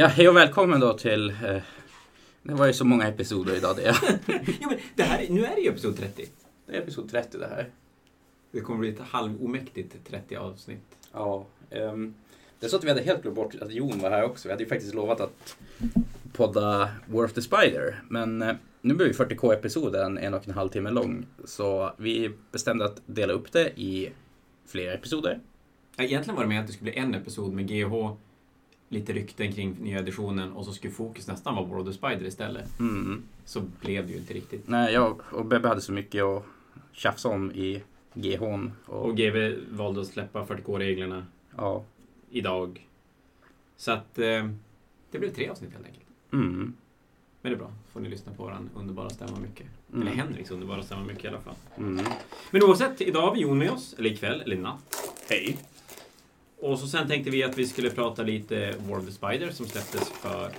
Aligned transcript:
Ja, 0.00 0.06
hej 0.06 0.28
och 0.28 0.36
välkommen 0.36 0.80
då 0.80 0.92
till... 0.92 1.30
Eh, 1.30 1.62
det 2.42 2.54
var 2.54 2.66
ju 2.66 2.72
så 2.72 2.84
många 2.84 3.08
episoder 3.08 3.56
idag 3.56 3.76
det. 3.76 3.94
jo, 4.60 4.68
men 4.68 4.78
det 4.94 5.02
här, 5.02 5.26
nu 5.30 5.44
är 5.44 5.54
det 5.54 5.60
ju 5.60 5.68
episod 5.68 5.96
30. 5.96 6.26
Det 6.66 6.76
är 6.76 6.80
episod 6.80 7.10
30 7.10 7.38
det 7.38 7.46
här. 7.46 7.68
Det 8.50 8.60
kommer 8.60 8.80
bli 8.80 8.88
ett 8.88 9.00
halvomäktigt 9.00 9.96
30 10.08 10.36
avsnitt. 10.36 10.96
Ja. 11.12 11.46
ehm, 11.70 12.14
det 12.60 12.66
är 12.66 12.70
så 12.70 12.76
att 12.76 12.84
vi 12.84 12.88
hade 12.88 13.02
helt 13.02 13.22
glömt 13.22 13.36
bort 13.36 13.54
att 13.60 13.72
Jon 13.72 13.98
var 13.98 14.10
här 14.10 14.24
också. 14.24 14.48
Vi 14.48 14.52
hade 14.52 14.62
ju 14.62 14.68
faktiskt 14.68 14.94
lovat 14.94 15.20
att 15.20 15.56
podda 16.32 16.90
War 17.06 17.24
of 17.24 17.32
the 17.32 17.42
Spider. 17.42 18.02
Men 18.08 18.42
eh, 18.42 18.54
nu 18.80 18.94
blir 18.94 19.06
vi 19.06 19.12
40k 19.12 19.54
episoden 19.54 20.18
en 20.18 20.34
och 20.34 20.48
en 20.48 20.54
halv 20.54 20.68
timme 20.68 20.90
lång. 20.90 21.26
Så 21.44 21.92
vi 21.96 22.30
bestämde 22.52 22.84
att 22.84 23.02
dela 23.06 23.32
upp 23.32 23.52
det 23.52 23.80
i 23.80 24.10
flera 24.66 24.94
episoder. 24.94 25.40
Ja, 25.96 26.04
Egentligen 26.04 26.36
var 26.36 26.42
det 26.42 26.48
med 26.48 26.60
att 26.60 26.66
det 26.66 26.72
skulle 26.72 26.90
bli 26.90 27.00
en 27.00 27.14
episod 27.14 27.52
med 27.52 27.68
GH, 27.68 28.16
lite 28.92 29.12
rykten 29.12 29.52
kring 29.52 29.76
nya 29.80 29.98
editionen 29.98 30.52
och 30.52 30.64
så 30.64 30.72
skulle 30.72 30.92
fokus 30.92 31.26
nästan 31.26 31.54
vara 31.54 31.80
of 31.80 31.86
the 31.86 31.92
Spider 31.92 32.24
istället. 32.24 32.78
Mm. 32.80 33.22
Så 33.44 33.60
blev 33.80 34.06
det 34.06 34.12
ju 34.12 34.18
inte 34.18 34.34
riktigt. 34.34 34.68
Nej, 34.68 34.92
jag 34.92 35.20
och 35.32 35.46
Bebbe 35.46 35.68
hade 35.68 35.80
så 35.80 35.92
mycket 35.92 36.24
att 36.24 36.44
tjafsa 36.92 37.28
om 37.28 37.52
i 37.52 37.82
GHn. 38.14 38.70
Och, 38.86 39.04
Och 39.04 39.16
GV 39.16 39.54
valde 39.70 40.00
att 40.00 40.06
släppa 40.06 40.44
40K-reglerna 40.44 41.26
ja. 41.56 41.84
idag. 42.30 42.86
Så 43.76 43.92
att 43.92 44.18
eh, 44.18 44.50
det 45.10 45.18
blev 45.18 45.34
tre 45.34 45.48
avsnitt 45.48 45.72
helt 45.72 45.86
enkelt. 45.86 46.06
Mm. 46.32 46.74
Men 47.42 47.52
det 47.52 47.56
är 47.56 47.58
bra. 47.58 47.72
får 47.92 48.00
ni 48.00 48.08
lyssna 48.08 48.32
på 48.32 48.42
våran 48.42 48.70
underbara 48.74 49.10
stämma 49.10 49.38
mycket. 49.38 49.66
Mm. 49.92 50.02
Eller 50.02 50.16
Henriks 50.16 50.50
underbara 50.50 50.82
stämma 50.82 51.04
mycket 51.04 51.24
i 51.24 51.28
alla 51.28 51.40
fall. 51.40 51.54
Mm. 51.78 52.04
Men 52.50 52.62
oavsett, 52.62 53.00
idag 53.00 53.22
har 53.22 53.34
vi 53.34 53.40
Jon 53.40 53.58
med 53.58 53.70
oss. 53.70 53.94
Eller 53.98 54.10
ikväll, 54.10 54.40
eller 54.40 54.56
natt. 54.56 55.14
Hej. 55.28 55.58
Och 56.60 56.78
så 56.78 56.86
sen 56.86 57.08
tänkte 57.08 57.30
vi 57.30 57.42
att 57.42 57.58
vi 57.58 57.66
skulle 57.66 57.90
prata 57.90 58.22
lite 58.22 58.74
War 58.88 58.98
of 58.98 59.06
the 59.06 59.12
Spider 59.12 59.50
som 59.50 59.66
släpptes 59.66 60.08
för 60.08 60.52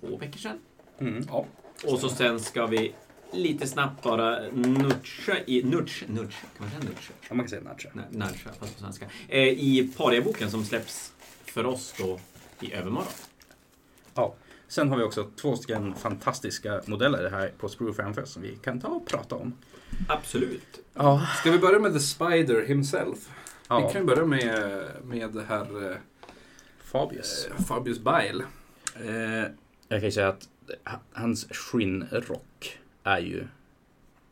två 0.00 0.16
veckor 0.16 0.38
sedan. 0.38 0.58
Mm. 0.98 1.26
Ja. 1.28 1.46
Och 1.86 1.98
så 1.98 2.08
sen 2.08 2.40
ska 2.40 2.66
vi 2.66 2.92
lite 3.32 3.66
snabbt 3.66 4.02
bara 4.02 4.40
nudga 4.52 5.44
i... 5.46 5.62
Nudge, 5.62 6.04
nudge, 6.08 6.34
kan 6.56 6.66
man 6.66 6.70
säga 6.70 6.82
nudge? 6.82 7.10
Ja, 7.28 7.34
man 7.34 7.46
kan 7.46 7.48
säga. 7.48 7.92
Nej, 7.92 8.04
Nudge, 8.10 8.38
fast 8.58 8.74
på 8.74 8.80
svenska. 8.80 9.06
Eh, 9.28 9.48
I 9.48 9.92
Paria-boken 9.96 10.50
som 10.50 10.64
släpps 10.64 11.12
för 11.44 11.66
oss 11.66 11.94
då 11.98 12.20
i 12.60 12.72
övermorgon. 12.72 13.12
Ja. 14.14 14.34
Sen 14.68 14.88
har 14.88 14.96
vi 14.96 15.02
också 15.02 15.30
två 15.36 15.56
stycken 15.56 15.94
fantastiska 15.94 16.82
modeller 16.86 17.30
här 17.30 17.52
på 17.58 17.68
Sprue 17.68 17.94
framför 17.94 18.24
som 18.24 18.42
vi 18.42 18.56
kan 18.56 18.80
ta 18.80 18.88
och 18.88 19.06
prata 19.06 19.34
om. 19.34 19.52
Absolut. 20.08 20.80
Ja. 20.94 21.26
Ska 21.40 21.50
vi 21.50 21.58
börja 21.58 21.78
med 21.78 21.92
The 21.92 22.00
Spider 22.00 22.66
himself? 22.66 23.18
Vi 23.68 23.74
ja. 23.82 23.90
kan 23.90 24.00
ju 24.00 24.06
börja 24.06 24.24
med, 24.26 24.88
med 25.04 25.36
här 25.48 25.90
eh, 25.92 25.96
Fabius. 26.78 27.46
eh, 27.46 27.64
Fabius 27.64 27.98
Bile. 27.98 28.44
Eh, 28.96 29.50
Jag 29.88 30.00
kan 30.00 30.04
ju 30.04 30.10
säga 30.12 30.28
att 30.28 30.48
hans 31.12 31.44
skinnrock 31.50 32.78
är 33.02 33.18
ju 33.18 33.46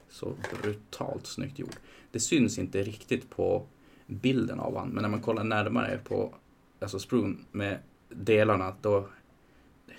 så 0.08 0.34
brutalt 0.62 1.26
snyggt 1.26 1.58
gjord. 1.58 1.74
Det 2.10 2.20
syns 2.20 2.58
inte 2.58 2.82
riktigt 2.82 3.30
på 3.30 3.66
bilden 4.06 4.60
av 4.60 4.76
han, 4.78 4.88
men 4.88 5.02
när 5.02 5.08
man 5.08 5.20
kollar 5.20 5.44
närmare 5.44 5.98
på 6.04 6.34
alltså 6.80 6.98
sprun 6.98 7.44
med 7.52 7.78
delarna 8.08 8.74
då 8.80 9.08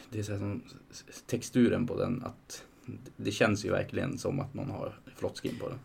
det 0.09 0.19
är 0.19 0.23
så 0.23 0.31
här 0.31 0.39
som 0.39 0.61
texturen 1.27 1.87
på 1.87 1.99
den 1.99 2.23
att 2.25 2.63
det 3.17 3.31
känns 3.31 3.65
ju 3.65 3.69
verkligen 3.71 4.17
som 4.17 4.39
att 4.39 4.53
någon 4.53 4.69
har 4.69 4.99
flott 5.15 5.39
skin 5.39 5.59
på 5.59 5.69
den. 5.69 5.79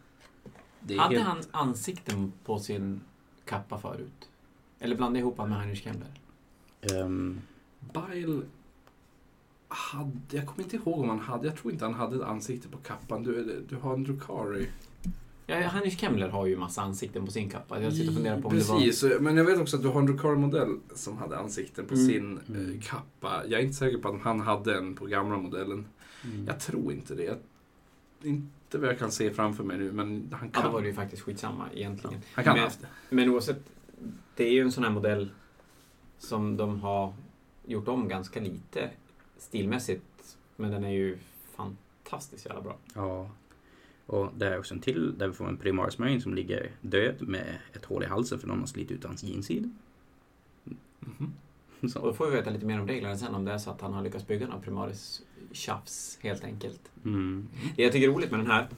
Det 0.80 0.94
är 0.94 0.98
Hade 0.98 1.14
helt- 1.18 1.28
han 1.28 1.68
ansikten 1.68 2.32
på 2.44 2.58
sin 2.58 3.00
kappa 3.48 3.78
förut? 3.78 4.28
Eller 4.80 4.96
blandade 4.96 5.18
ihop 5.18 5.36
honom 5.36 5.50
med 5.50 5.58
Heinrich 5.58 5.82
Kemmler? 5.84 6.08
ehm, 6.80 7.40
Bile 7.80 8.40
hade, 9.68 10.10
jag 10.30 10.46
kommer 10.46 10.62
inte 10.62 10.76
ihåg 10.76 11.00
om 11.00 11.08
han 11.08 11.18
hade, 11.20 11.46
jag 11.46 11.56
tror 11.56 11.72
inte 11.72 11.84
han 11.84 11.94
hade 11.94 12.16
ett 12.16 12.22
ansikte 12.22 12.68
på 12.68 12.78
kappan. 12.78 13.22
Du, 13.22 13.64
du 13.68 13.76
har 13.76 13.94
en 13.94 14.04
Drukari. 14.04 14.68
Ja, 15.46 15.56
Heinrich 15.56 15.98
Kemmler 16.00 16.28
har 16.28 16.46
ju 16.46 16.56
massa 16.56 16.82
ansikten 16.82 17.26
på 17.26 17.32
sin 17.32 17.50
kappa. 17.50 17.82
Jag 17.82 17.92
sitter 17.92 18.08
och 18.08 18.14
funderar 18.14 18.40
på 18.40 18.48
om 18.48 18.54
det 18.58 18.68
var... 18.68 18.80
Precis, 18.80 19.04
men 19.20 19.36
jag 19.36 19.44
vet 19.44 19.60
också 19.60 19.76
att 19.76 19.82
du 19.82 19.88
har 19.88 20.00
en 20.00 20.06
Drukari-modell 20.06 20.78
som 20.94 21.16
hade 21.16 21.38
ansikten 21.38 21.86
på 21.86 21.94
Mm. 21.94 22.06
sin 22.06 22.40
Mm. 22.48 22.70
eh, 22.74 22.80
kappa. 22.82 23.42
Jag 23.46 23.60
är 23.60 23.64
inte 23.64 23.76
säker 23.76 23.98
på 23.98 24.08
att 24.08 24.20
han 24.22 24.40
hade 24.40 24.78
en 24.78 24.94
på 24.94 25.06
gamla 25.06 25.36
modellen. 25.38 25.86
mm. 26.24 26.46
Jag 26.46 26.60
tror 26.60 26.92
inte 26.92 27.14
det. 27.14 27.22
Jag, 27.24 27.36
inte 28.22 28.78
vad 28.78 28.88
jag 28.88 28.98
kan 28.98 29.10
se 29.12 29.30
framför 29.30 29.64
mig 29.64 29.78
nu, 29.78 29.92
men 29.92 30.28
han 30.32 30.50
Ja, 30.54 30.60
kan. 30.60 30.64
då 30.64 30.72
var 30.72 30.80
det 30.82 30.88
ju 30.88 30.94
faktiskt 30.94 31.22
skitsamma 31.22 31.68
egentligen. 31.74 32.20
Han 32.34 32.44
kan 32.44 32.52
Men- 32.52 32.60
ha 32.60 32.66
haft 32.66 32.80
det. 32.80 32.86
Men 33.10 33.28
oavsett, 33.28 33.60
det 34.36 34.44
är 34.44 34.52
ju 34.52 34.60
en 34.60 34.72
sån 34.72 34.84
här 34.84 34.90
modell 34.90 35.30
som 36.18 36.56
de 36.56 36.80
har 36.80 37.14
gjort 37.66 37.88
om 37.88 38.08
ganska 38.08 38.40
lite 38.40 38.90
stilmässigt. 39.38 40.36
Men 40.56 40.70
den 40.70 40.84
är 40.84 40.90
ju 40.92 41.18
fantastiskt 41.56 42.46
jävla 42.46 42.60
bra. 42.62 42.76
Ja. 42.94 43.30
Och 44.06 44.28
det 44.36 44.46
är 44.48 44.58
också 44.58 44.74
en 44.74 44.80
till 44.80 45.18
där 45.18 45.28
vi 45.28 45.34
får 45.34 45.48
en 45.48 45.56
Primaris 45.56 45.98
Marine 45.98 46.20
som 46.20 46.34
ligger 46.34 46.70
död 46.80 47.14
med 47.28 47.58
ett 47.72 47.84
hål 47.84 48.02
i 48.02 48.06
halsen 48.06 48.38
för 48.38 48.48
någon 48.48 48.58
har 48.60 48.66
slitit 48.66 48.90
ut 48.98 49.04
hans 49.04 49.22
jeansid. 49.22 49.74
Mhm. 51.00 51.32
Och 51.42 51.47
Så. 51.92 51.98
då 51.98 52.12
får 52.12 52.26
vi 52.26 52.36
veta 52.36 52.50
lite 52.50 52.66
mer 52.66 52.80
om 52.80 52.88
reglerna 52.88 53.16
sen 53.16 53.34
om 53.34 53.44
det 53.44 53.52
är 53.52 53.58
så 53.58 53.70
att 53.70 53.80
han 53.80 53.92
har 53.92 54.02
lyckats 54.02 54.26
bygga 54.26 54.46
någon 54.46 54.62
primaris 54.62 55.22
tjafs 55.52 56.18
helt 56.22 56.44
enkelt. 56.44 56.80
Mm. 57.04 57.48
Det 57.76 57.82
jag 57.82 57.92
tycker 57.92 58.08
är 58.08 58.12
roligt 58.12 58.30
med 58.30 58.40
den 58.40 58.50
här 58.50 58.68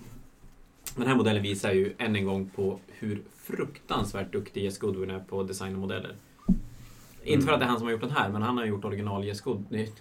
den 0.96 1.06
här 1.06 1.14
modellen 1.14 1.42
visar 1.42 1.72
ju 1.72 1.94
än 1.98 2.16
en 2.16 2.24
gång 2.24 2.50
på 2.54 2.78
hur 2.86 3.22
fruktansvärt 3.36 4.32
duktig 4.32 4.64
Jess 4.64 4.78
Goodwin 4.78 5.10
är 5.10 5.20
på 5.20 5.40
att 5.40 5.48
designa 5.48 5.78
modeller. 5.78 6.14
Inte 7.24 7.46
för 7.46 7.52
att 7.52 7.60
det 7.60 7.64
är 7.64 7.68
han 7.68 7.78
som 7.78 7.86
har 7.86 7.92
gjort 7.92 8.00
den 8.00 8.10
här, 8.10 8.28
men 8.28 8.42
han 8.42 8.58
har 8.58 8.64
gjort 8.64 8.84
original 8.84 9.24
Jess 9.24 9.40
Good... 9.40 9.64
nej, 9.68 9.92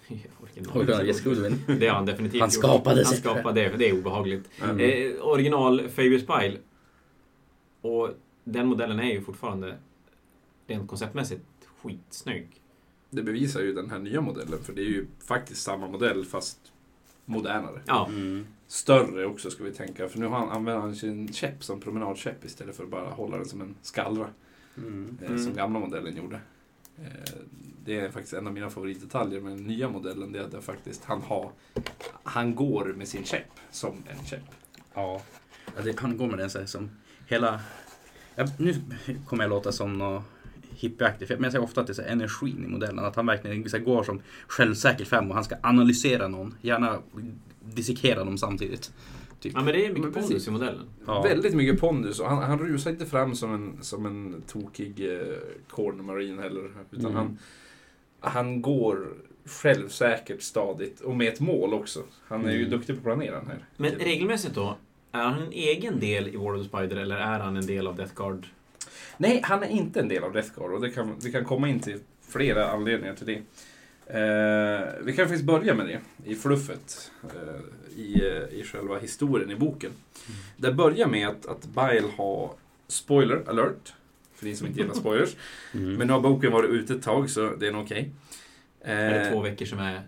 original. 0.42 0.76
Original 0.76 1.06
Jess 1.06 1.24
Goodwin. 1.24 1.58
Det 1.66 1.86
har 1.86 1.94
han 1.94 2.06
definitivt 2.06 2.40
Han 2.40 2.50
skapade 2.50 2.96
Han 2.96 3.04
sig 3.04 3.18
skapade 3.18 3.60
det, 3.60 3.76
det 3.76 3.88
är 3.88 3.98
obehagligt. 3.98 4.50
Mm. 4.62 4.80
Eh, 4.80 5.26
original 5.26 5.88
Fabius 5.88 6.26
Bile. 6.26 6.56
Och 7.80 8.10
den 8.44 8.66
modellen 8.66 9.00
är 9.00 9.12
ju 9.12 9.22
fortfarande 9.22 9.76
rent 10.66 10.88
konceptmässigt 10.88 11.42
skitsnygg. 11.82 12.59
Det 13.10 13.22
bevisar 13.22 13.60
ju 13.60 13.72
den 13.74 13.90
här 13.90 13.98
nya 13.98 14.20
modellen, 14.20 14.58
för 14.62 14.72
det 14.72 14.80
är 14.82 14.86
ju 14.88 15.06
faktiskt 15.26 15.62
samma 15.62 15.86
modell 15.88 16.24
fast 16.24 16.58
modernare. 17.24 17.80
Ja, 17.86 18.06
Mm. 18.06 18.46
Större 18.66 19.26
också 19.26 19.50
ska 19.50 19.64
vi 19.64 19.72
tänka, 19.72 20.08
för 20.08 20.18
nu 20.18 20.26
har 20.26 20.38
han, 20.38 20.50
använder 20.50 20.80
han 20.82 20.96
sin 20.96 21.32
käpp 21.32 21.64
som 21.64 21.80
promenadkäpp 21.80 22.44
istället 22.44 22.76
för 22.76 22.84
att 22.84 22.90
bara 22.90 23.10
hålla 23.10 23.36
den 23.36 23.48
som 23.48 23.60
en 23.60 23.74
skallra, 23.82 24.28
Mm. 24.76 25.18
eh, 25.22 25.28
Mm. 25.30 25.44
som 25.44 25.54
gamla 25.54 25.78
modellen 25.78 26.16
gjorde. 26.16 26.40
Eh, 26.98 27.32
det 27.84 28.00
är 28.00 28.10
faktiskt 28.10 28.32
en 28.34 28.46
av 28.46 28.52
mina 28.52 28.70
favoritdetaljer 28.70 29.40
med 29.40 29.52
den 29.52 29.64
nya 29.66 29.88
modellen, 29.88 30.32
det 30.32 30.38
är 30.38 30.42
att 30.42 30.52
det 30.52 30.60
faktiskt 30.60 31.04
han 31.04 31.22
har, 31.22 31.50
han 32.22 32.54
går 32.54 32.84
med 32.96 33.08
sin 33.08 33.24
käpp 33.24 33.60
som 33.70 33.94
en 34.08 34.24
käpp. 34.26 34.44
Ja. 34.94 35.22
ja 35.76 35.82
det, 35.84 35.98
han 36.00 36.16
går 36.16 36.26
med 36.26 36.38
den 36.38 36.50
så 36.50 36.58
här 36.58 36.66
som 36.66 36.90
hela... 37.26 37.60
Ja, 38.34 38.46
nu 38.58 38.74
kommer 39.26 39.44
jag 39.44 39.50
låta 39.50 39.72
som 39.72 39.98
något 39.98 40.22
hippieaktigt, 40.80 41.30
men 41.30 41.42
jag 41.42 41.52
säger 41.52 41.64
ofta 41.64 41.80
att 41.80 41.86
det 41.86 41.90
är 41.92 41.94
så 41.94 42.02
energin 42.02 42.64
i 42.64 42.68
modellen. 42.68 43.04
Att 43.04 43.16
han 43.16 43.26
verkligen 43.26 43.70
så 43.70 43.76
här 43.76 43.84
går 43.84 44.02
som 44.02 44.20
självsäker 44.48 45.04
fem 45.04 45.28
och 45.28 45.34
han 45.34 45.44
ska 45.44 45.54
analysera 45.62 46.28
någon. 46.28 46.54
Gärna 46.60 46.98
dissekera 47.64 48.24
dem 48.24 48.38
samtidigt. 48.38 48.92
Typ. 49.40 49.52
ja 49.54 49.62
men 49.62 49.74
det 49.74 49.84
är 49.86 49.88
mycket 49.88 50.02
Men 50.04 50.12
precis. 50.12 50.28
pondus 50.28 50.48
i 50.48 50.50
modellen. 50.50 50.86
Ja. 51.06 51.22
Väldigt 51.22 51.54
mycket 51.54 51.80
pondus 51.80 52.20
och 52.20 52.26
han, 52.28 52.42
han 52.42 52.58
rusar 52.58 52.90
inte 52.90 53.06
fram 53.06 53.34
som 53.34 53.54
en, 53.54 53.78
som 53.80 54.06
en 54.06 54.42
tokig 54.46 55.12
eh, 55.12 55.18
corner 55.70 56.02
marine 56.02 56.42
heller. 56.42 56.70
Utan 56.90 57.06
Mm. 57.10 57.16
han, 57.16 57.38
han 58.20 58.62
går 58.62 59.08
självsäkert 59.44 60.42
stadigt 60.42 61.00
och 61.00 61.16
med 61.16 61.28
ett 61.32 61.40
mål 61.40 61.74
också. 61.74 62.00
Han 62.28 62.46
är 62.46 62.50
ju 62.52 62.58
Mm. 62.58 62.70
duktig 62.70 62.94
på 62.94 62.98
att 62.98 63.04
planera 63.04 63.36
den 63.38 63.46
här. 63.46 63.64
Men 63.76 63.90
regelmässigt 63.92 64.54
då, 64.54 64.76
är 65.12 65.22
han 65.22 65.42
en 65.42 65.52
egen 65.52 66.00
del 66.00 66.28
i 66.28 66.36
War 66.36 66.54
of 66.60 66.66
Spider 66.66 66.96
eller 66.96 67.16
är 67.16 67.38
han 67.40 67.56
en 67.56 67.66
del 67.66 67.86
av 67.86 67.96
Death 67.96 68.14
Guard? 68.14 68.46
Nej, 69.20 69.40
han 69.44 69.62
är 69.62 69.68
inte 69.68 70.00
en 70.00 70.08
del 70.08 70.24
av 70.24 70.32
Death 70.32 70.50
Guard 70.56 70.72
och 70.72 70.80
det 70.80 70.90
kan, 70.90 71.14
vi 71.22 71.32
kan 71.32 71.44
komma 71.44 71.68
in 71.68 71.80
till 71.80 71.98
flera 72.28 72.70
anledningar 72.70 73.14
till 73.14 73.26
det. 73.26 73.42
Eh, 74.06 74.88
vi 75.04 75.12
kan 75.12 75.26
faktiskt 75.26 75.44
börja 75.44 75.74
med 75.74 75.86
det 75.86 76.00
i 76.30 76.34
fluffet. 76.34 77.10
Eh, 77.24 77.98
i, 78.00 78.20
eh, 78.26 78.58
I 78.58 78.62
själva 78.64 78.98
historien 78.98 79.50
i 79.50 79.56
boken. 79.56 79.90
Det 80.56 80.72
börjar 80.72 81.06
med 81.06 81.28
att, 81.28 81.46
att 81.46 81.64
Bile 81.64 82.08
har 82.16 82.50
spoiler 82.88 83.42
alert. 83.46 83.92
För 84.34 84.46
ni 84.46 84.56
som 84.56 84.66
inte 84.66 84.80
gillar 84.80 84.94
spoilers. 84.94 85.36
Mm. 85.74 85.94
Men 85.94 86.06
nu 86.06 86.12
har 86.12 86.20
boken 86.20 86.52
varit 86.52 86.70
ute 86.70 86.94
ett 86.94 87.02
tag 87.02 87.30
så 87.30 87.54
det 87.56 87.66
är 87.66 87.72
nog 87.72 87.82
okej. 87.84 88.10
Är 88.80 89.10
det 89.10 89.20
Eh, 89.26 89.32
två 89.32 89.40
veckor 89.40 89.66
som 89.66 89.78
är 89.78 90.02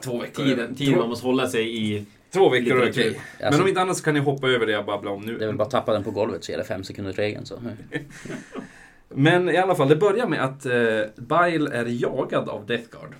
två 0.00 0.18
veckor. 0.18 0.44
tiden, 0.44 0.74
tiden 0.74 0.98
man 0.98 1.08
måste 1.08 1.26
hålla 1.26 1.48
sig 1.48 1.84
i? 1.84 2.04
Två 2.30 2.48
veckor 2.48 2.82
är 2.82 2.90
okej. 2.90 3.08
Alltså, 3.08 3.50
Men 3.50 3.60
om 3.60 3.68
inte 3.68 3.80
annat 3.80 3.96
så 3.96 4.04
kan 4.04 4.14
ni 4.14 4.20
hoppa 4.20 4.48
över 4.48 4.66
det 4.66 4.72
jag 4.72 4.86
babblar 4.86 5.12
om 5.12 5.22
nu. 5.22 5.38
Det 5.38 5.44
är 5.44 5.46
väl 5.46 5.56
bara 5.56 5.64
att 5.64 5.70
tappa 5.70 5.92
den 5.92 6.04
på 6.04 6.10
golvet 6.10 6.44
så 6.44 6.52
är 6.52 6.56
det 6.56 6.64
fem 6.64 6.84
sekunders 6.84 7.16
regeln 7.16 7.46
så. 7.46 7.62
Men 9.08 9.48
i 9.48 9.56
alla 9.56 9.74
fall, 9.74 9.88
det 9.88 9.96
börjar 9.96 10.26
med 10.26 10.44
att 10.44 10.66
eh, 10.66 11.00
Bile 11.16 11.70
är 11.72 11.84
jagad 11.86 12.48
av 12.48 12.66
Death 12.66 12.90
Guard. 12.90 13.14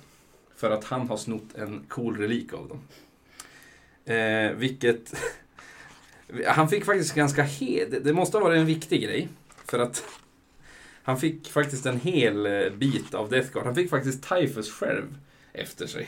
För 0.55 0.71
att 0.71 0.83
han 0.83 1.09
har 1.09 1.17
snott 1.17 1.55
en 1.55 1.83
cool 1.87 2.17
relik 2.17 2.53
av 2.53 2.67
dem. 2.67 2.81
Eh, 4.15 4.51
vilket... 4.51 5.13
han 6.45 6.69
fick 6.69 6.85
faktiskt 6.85 7.15
ganska 7.15 7.43
hed... 7.43 7.95
Det 8.03 8.13
måste 8.13 8.37
ha 8.37 8.43
varit 8.43 8.59
en 8.59 8.65
viktig 8.65 9.03
grej. 9.03 9.27
För 9.65 9.79
att 9.79 10.03
han 11.03 11.19
fick 11.19 11.49
faktiskt 11.49 11.85
en 11.85 11.99
hel 11.99 12.45
eh, 12.45 12.69
bit 12.69 13.13
av 13.13 13.29
Death 13.29 13.51
Guard. 13.51 13.65
Han 13.65 13.75
fick 13.75 13.89
faktiskt 13.89 14.29
Typhus 14.29 14.71
själv 14.71 15.17
efter 15.53 15.87
sig. 15.87 16.07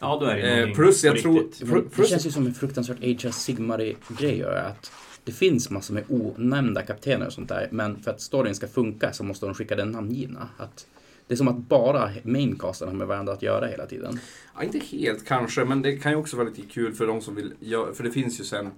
Ja, 0.00 0.18
då 0.20 0.26
är 0.26 0.36
det 0.36 0.62
Eh, 0.68 0.74
plus 0.74 1.04
jag 1.04 1.18
tror-. 1.18 1.50
Men 1.60 1.74
det 1.84 1.90
plus- 1.90 2.08
känns 2.10 2.26
ju 2.26 2.30
som 2.30 2.46
en 2.46 2.54
fruktansvärt 2.54 2.98
Age 3.02 3.26
of 3.26 3.34
Sigmar-grej 3.34 4.42
att 4.44 4.92
det 5.24 5.32
finns 5.32 5.70
massor 5.70 5.94
med 5.94 6.04
onämnda 6.08 6.82
kaptener 6.82 7.26
och 7.26 7.32
sånt 7.32 7.48
där, 7.48 7.68
men 7.70 8.02
för 8.02 8.10
att 8.10 8.20
storyn 8.20 8.54
ska 8.54 8.68
funka 8.68 9.12
så 9.12 9.24
måste 9.24 9.46
de 9.46 9.54
skicka 9.54 9.76
den 9.76 9.90
namngivna. 9.90 10.48
Att 10.56 10.86
det 11.26 11.34
är 11.34 11.36
som 11.36 11.48
att 11.48 11.56
bara 11.56 12.10
maincasten 12.24 12.88
har 12.88 12.94
med 12.94 13.06
varandra 13.06 13.32
att 13.32 13.42
göra 13.42 13.66
hela 13.66 13.86
tiden. 13.86 14.20
Ja, 14.56 14.62
inte 14.62 14.78
helt 14.78 15.26
kanske, 15.26 15.64
men 15.64 15.82
det 15.82 15.96
kan 15.96 16.12
ju 16.12 16.18
också 16.18 16.36
vara 16.36 16.48
lite 16.48 16.62
kul 16.62 16.94
för 16.94 17.06
de 17.06 17.20
som 17.20 17.34
vill 17.34 17.52
göra, 17.60 17.94
för 17.94 18.04
det 18.04 18.10
finns 18.10 18.40
ju 18.40 18.44
sen 18.44 18.70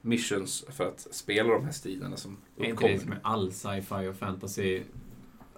missions 0.00 0.64
för 0.76 0.88
att 0.88 1.06
spela 1.10 1.52
de 1.52 1.64
här 1.64 1.72
striderna 1.72 2.16
som 2.16 2.36
Är 2.56 2.60
inte 2.60 2.72
uppkommer. 2.72 2.92
det 2.94 3.00
som 3.00 3.12
är 3.12 3.18
all 3.22 3.52
sci-fi 3.52 4.08
och 4.10 4.16
fantasy, 4.16 4.80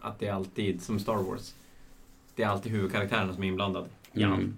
att 0.00 0.18
det 0.18 0.26
är 0.26 0.32
alltid, 0.32 0.82
som 0.82 0.98
Star 0.98 1.14
Wars, 1.16 1.54
det 2.34 2.42
är 2.42 2.46
alltid 2.48 2.72
huvudkaraktärerna 2.72 3.34
som 3.34 3.42
är 3.42 3.48
inblandade. 3.48 3.86
Mm. 4.14 4.54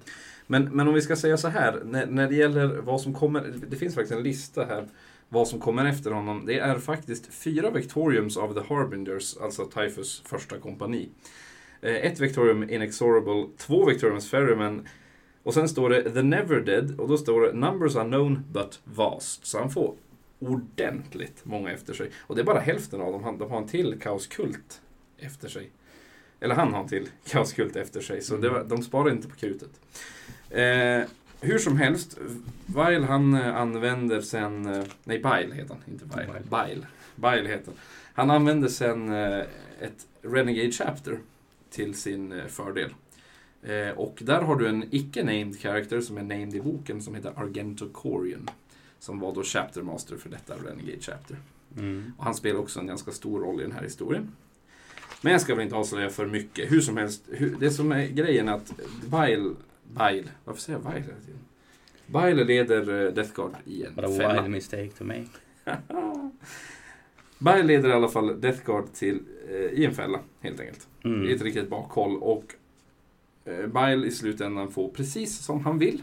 Men, 0.47 0.65
men 0.65 0.89
om 0.89 0.95
vi 0.95 1.03
ska 1.03 1.17
säga 1.17 1.37
så 1.37 1.49
här, 1.49 1.83
när, 1.85 2.07
när 2.07 2.29
det 2.29 2.35
gäller 2.35 2.67
vad 2.67 3.01
som 3.01 3.15
kommer, 3.15 3.55
det 3.69 3.77
finns 3.77 3.95
faktiskt 3.95 4.13
en 4.13 4.23
lista 4.23 4.65
här, 4.65 4.89
vad 5.29 5.49
som 5.49 5.61
kommer 5.61 5.85
efter 5.85 6.11
honom. 6.11 6.47
Det 6.47 6.59
är 6.59 6.79
faktiskt 6.79 7.35
fyra 7.35 7.71
Vectoriums 7.71 8.37
of 8.37 8.55
the 8.55 8.75
Harbingers, 8.75 9.37
alltså 9.37 9.65
Typhus 9.65 10.23
första 10.27 10.59
kompani. 10.59 11.09
Eh, 11.81 11.95
Ett 11.95 12.21
Vectorium 12.21 12.71
Inexorable, 12.71 13.47
två 13.57 13.85
Vectoriums 13.85 14.31
Ferryman, 14.31 14.87
och 15.43 15.55
sen 15.55 15.69
står 15.69 15.91
det 15.91 16.11
The 16.11 16.23
Never 16.23 16.61
Dead, 16.61 17.01
och 17.01 17.09
då 17.09 17.19
står 17.19 17.41
det 17.41 17.53
Numbers 17.53 17.97
Unknown 17.97 18.45
but 18.53 18.81
Vast. 18.85 19.47
Så 19.47 19.59
han 19.59 19.71
får 19.71 19.95
ordentligt 20.39 21.45
många 21.45 21.71
efter 21.71 21.95
sig. 21.95 22.11
Och 22.21 22.35
det 22.35 22.43
är 22.43 22.45
bara 22.45 22.61
hälften 22.61 23.01
av 23.01 23.13
dem, 23.13 23.39
de 23.39 23.51
har 23.51 23.59
en 23.59 23.69
till 23.69 24.01
Kaoskult 24.01 24.81
efter 25.19 25.49
sig. 25.49 25.71
Eller 26.41 26.55
han 26.55 26.73
har 26.73 26.83
en 26.83 26.89
till 26.89 27.09
Kaoskult 27.25 27.77
efter 27.77 28.01
sig, 28.01 28.23
så 28.23 28.37
det 28.37 28.49
var, 28.49 28.65
de 28.65 28.83
sparar 28.83 29.11
inte 29.11 29.29
på 29.29 29.37
krutet. 29.37 29.81
Eh, 30.53 31.03
hur 31.41 31.59
som 31.59 31.77
helst, 31.77 32.19
Vile 32.67 33.07
han 33.07 33.35
eh, 33.35 33.57
använder 33.57 34.21
sen, 34.21 34.67
eh, 34.67 34.85
nej 35.05 35.19
Bile 35.19 35.55
heter 35.55 35.75
han, 35.75 35.93
inte 35.93 36.05
Vile, 36.05 36.43
Bile. 36.45 36.87
Bile 37.17 37.49
heter 37.49 37.67
han. 37.67 37.75
Han 38.15 38.31
använder 38.31 38.69
sen 38.69 39.13
ett 39.13 40.07
Renegade 40.23 40.73
Chapter 40.73 41.19
till 41.71 41.95
sin 41.95 42.43
fördel. 42.49 42.95
Och 43.97 44.19
där 44.23 44.43
har 44.43 44.57
du 44.57 44.69
en 44.69 44.85
icke-named 44.91 45.61
character 45.61 46.01
som 46.01 46.17
är 46.19 46.23
named 46.23 46.55
i 46.55 46.61
boken 46.61 47.03
som 47.03 47.15
heter 47.15 47.33
Argento 47.37 47.89
Corian. 47.89 48.51
Som 48.99 49.21
var 49.21 49.35
då 49.35 49.43
Chapter 49.43 49.83
Master 49.83 50.17
för 50.17 50.29
detta 50.29 50.55
Renegade 50.55 51.01
Chapter. 51.01 51.37
Mm. 51.77 52.13
Och 52.19 52.25
han 52.25 52.35
spelar 52.35 52.61
också 52.61 52.81
en 52.81 52.87
ganska 52.87 53.11
stor 53.11 53.41
roll 53.41 53.61
i 53.61 53.63
den 53.63 53.73
här 53.73 53.83
historien. 53.83 54.33
Men 55.21 55.33
jag 55.33 55.41
ska 55.41 55.55
väl 55.55 55.65
inte 55.65 55.77
avslöja 55.77 56.11
för 56.11 56.27
mycket. 56.27 56.73
Hur 56.73 56.81
som 56.81 56.97
helst, 56.97 57.23
det 57.61 57.71
som 57.71 57.93
är 57.93 58.07
grejen 58.07 58.49
är 58.49 58.53
att 58.53 58.73
Bile, 59.05 59.55
Bile, 59.93 60.29
varför 60.45 60.61
säger 60.61 60.79
jag 60.79 60.93
Bile 60.93 61.05
hela 61.05 61.21
tiden? 61.21 61.41
Bile 62.07 62.45
leder 62.45 63.07
eh, 63.07 63.13
Death 63.13 63.35
Guard 63.35 63.53
i 63.65 63.85
en 63.85 63.95
What 63.95 64.05
a 64.05 64.09
wild 64.09 64.51
mistake 64.51 64.89
to 64.89 65.05
make. 65.05 65.29
Bile 67.39 67.63
leder 67.63 67.89
i 67.89 67.93
alla 67.93 68.09
fall 68.09 68.41
Death 68.41 68.65
Guard 68.65 68.93
till, 68.93 69.21
eh, 69.49 69.57
i 69.57 69.85
en 69.85 69.95
fälla, 69.95 70.21
helt 70.41 70.61
enkelt. 70.61 70.89
Mm. 71.05 71.29
I 71.29 71.33
ett 71.33 71.43
riktigt 71.43 71.71
bakhåll. 71.71 72.17
Och 72.17 72.55
eh, 73.45 73.67
Bile 73.67 74.07
i 74.07 74.11
slutändan 74.11 74.71
får 74.71 74.89
precis 74.89 75.39
som 75.39 75.65
han 75.65 75.79
vill. 75.79 76.03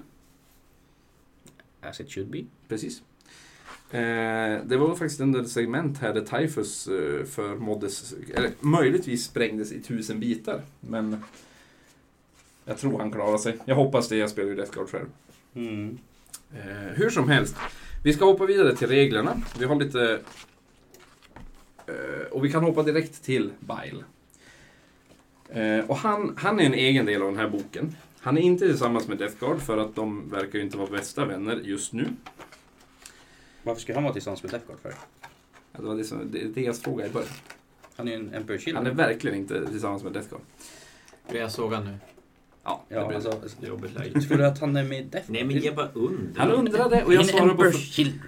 As 1.81 1.99
it 1.99 2.11
should 2.11 2.29
be. 2.29 2.45
Precis. 2.67 3.03
Eh, 3.91 4.65
det 4.65 4.77
var 4.77 4.95
faktiskt 4.95 5.21
under 5.21 5.43
segment 5.43 5.97
här 5.97 6.13
där 6.13 6.21
Typhus 6.21 6.87
eh, 6.87 7.25
förmåddes, 7.25 8.13
eller 8.33 8.51
möjligtvis 8.59 9.25
sprängdes 9.25 9.71
i 9.71 9.81
tusen 9.81 10.19
bitar. 10.19 10.61
Men 10.79 11.23
jag 12.69 12.77
tror 12.77 12.99
han 12.99 13.11
klarar 13.11 13.37
sig. 13.37 13.57
Jag 13.65 13.75
hoppas 13.75 14.09
det, 14.09 14.17
jag 14.17 14.29
spelar 14.29 14.49
ju 14.49 14.55
Death 14.55 14.71
Guard 14.73 14.89
själv. 14.89 15.05
Mm. 15.53 15.97
Eh, 16.53 16.93
hur 16.95 17.09
som 17.09 17.29
helst, 17.29 17.55
vi 18.03 18.13
ska 18.13 18.25
hoppa 18.25 18.45
vidare 18.45 18.75
till 18.75 18.87
reglerna. 18.87 19.41
Vi 19.59 19.65
har 19.65 19.75
lite... 19.75 20.19
Eh, 21.87 22.27
och 22.31 22.45
vi 22.45 22.51
kan 22.51 22.63
hoppa 22.63 22.83
direkt 22.83 23.23
till 23.23 23.51
Bile. 23.59 24.03
Eh, 25.49 25.89
och 25.89 25.97
han, 25.97 26.35
han 26.37 26.59
är 26.59 26.63
en 26.63 26.73
egen 26.73 27.05
del 27.05 27.21
av 27.21 27.27
den 27.27 27.39
här 27.39 27.49
boken. 27.49 27.95
Han 28.19 28.37
är 28.37 28.41
inte 28.41 28.67
tillsammans 28.67 29.07
med 29.07 29.17
Death 29.17 29.35
Guard 29.39 29.61
för 29.61 29.77
att 29.77 29.95
de 29.95 30.29
verkar 30.29 30.59
ju 30.59 30.63
inte 30.63 30.77
vara 30.77 30.89
bästa 30.89 31.25
vänner 31.25 31.55
just 31.55 31.93
nu. 31.93 32.05
Varför 33.63 33.81
skulle 33.81 33.95
han 33.95 34.03
vara 34.03 34.13
tillsammans 34.13 34.43
med 34.43 34.51
Death 34.51 34.67
Guard 34.67 34.79
för? 34.79 34.93
Ja, 35.71 35.79
Det 35.79 35.87
var 35.87 35.95
det, 35.95 36.03
som, 36.03 36.31
det, 36.31 36.61
jag 36.61 36.77
frågade 36.77 37.09
i 37.09 37.13
början. 37.13 37.29
Han 37.95 38.07
är 38.07 38.11
ju 38.11 38.17
en 38.17 38.33
Emperor 38.33 38.57
Shield. 38.57 38.77
Han 38.77 38.87
är 38.87 38.91
verkligen 38.91 39.37
inte 39.37 39.65
tillsammans 39.65 40.03
med 40.03 40.13
Death 40.13 40.29
Guard. 40.29 40.41
Jag 41.31 41.51
sågad 41.51 41.85
nu? 41.85 41.97
Ja, 42.69 42.85
Ja, 42.89 43.01
det 43.01 43.07
blir 43.07 43.19
så. 43.19 43.31
alltså, 43.31 43.65
Jobbigt 43.65 43.95
läge. 43.95 44.19
du 44.37 44.45
att 44.45 44.59
han 44.59 44.75
är 44.75 44.83
med 44.83 45.05
Death 45.05 45.31
Nej, 45.31 45.43
men 45.43 45.61
jag 45.61 45.75
bara 45.75 45.91
undrar. 45.93 46.45
Han 46.45 46.51
undrade 46.51 47.03
och 47.03 47.13
jag 47.13 47.21
En 47.21 47.27
svarar, 47.27 47.55
på, 47.55 47.71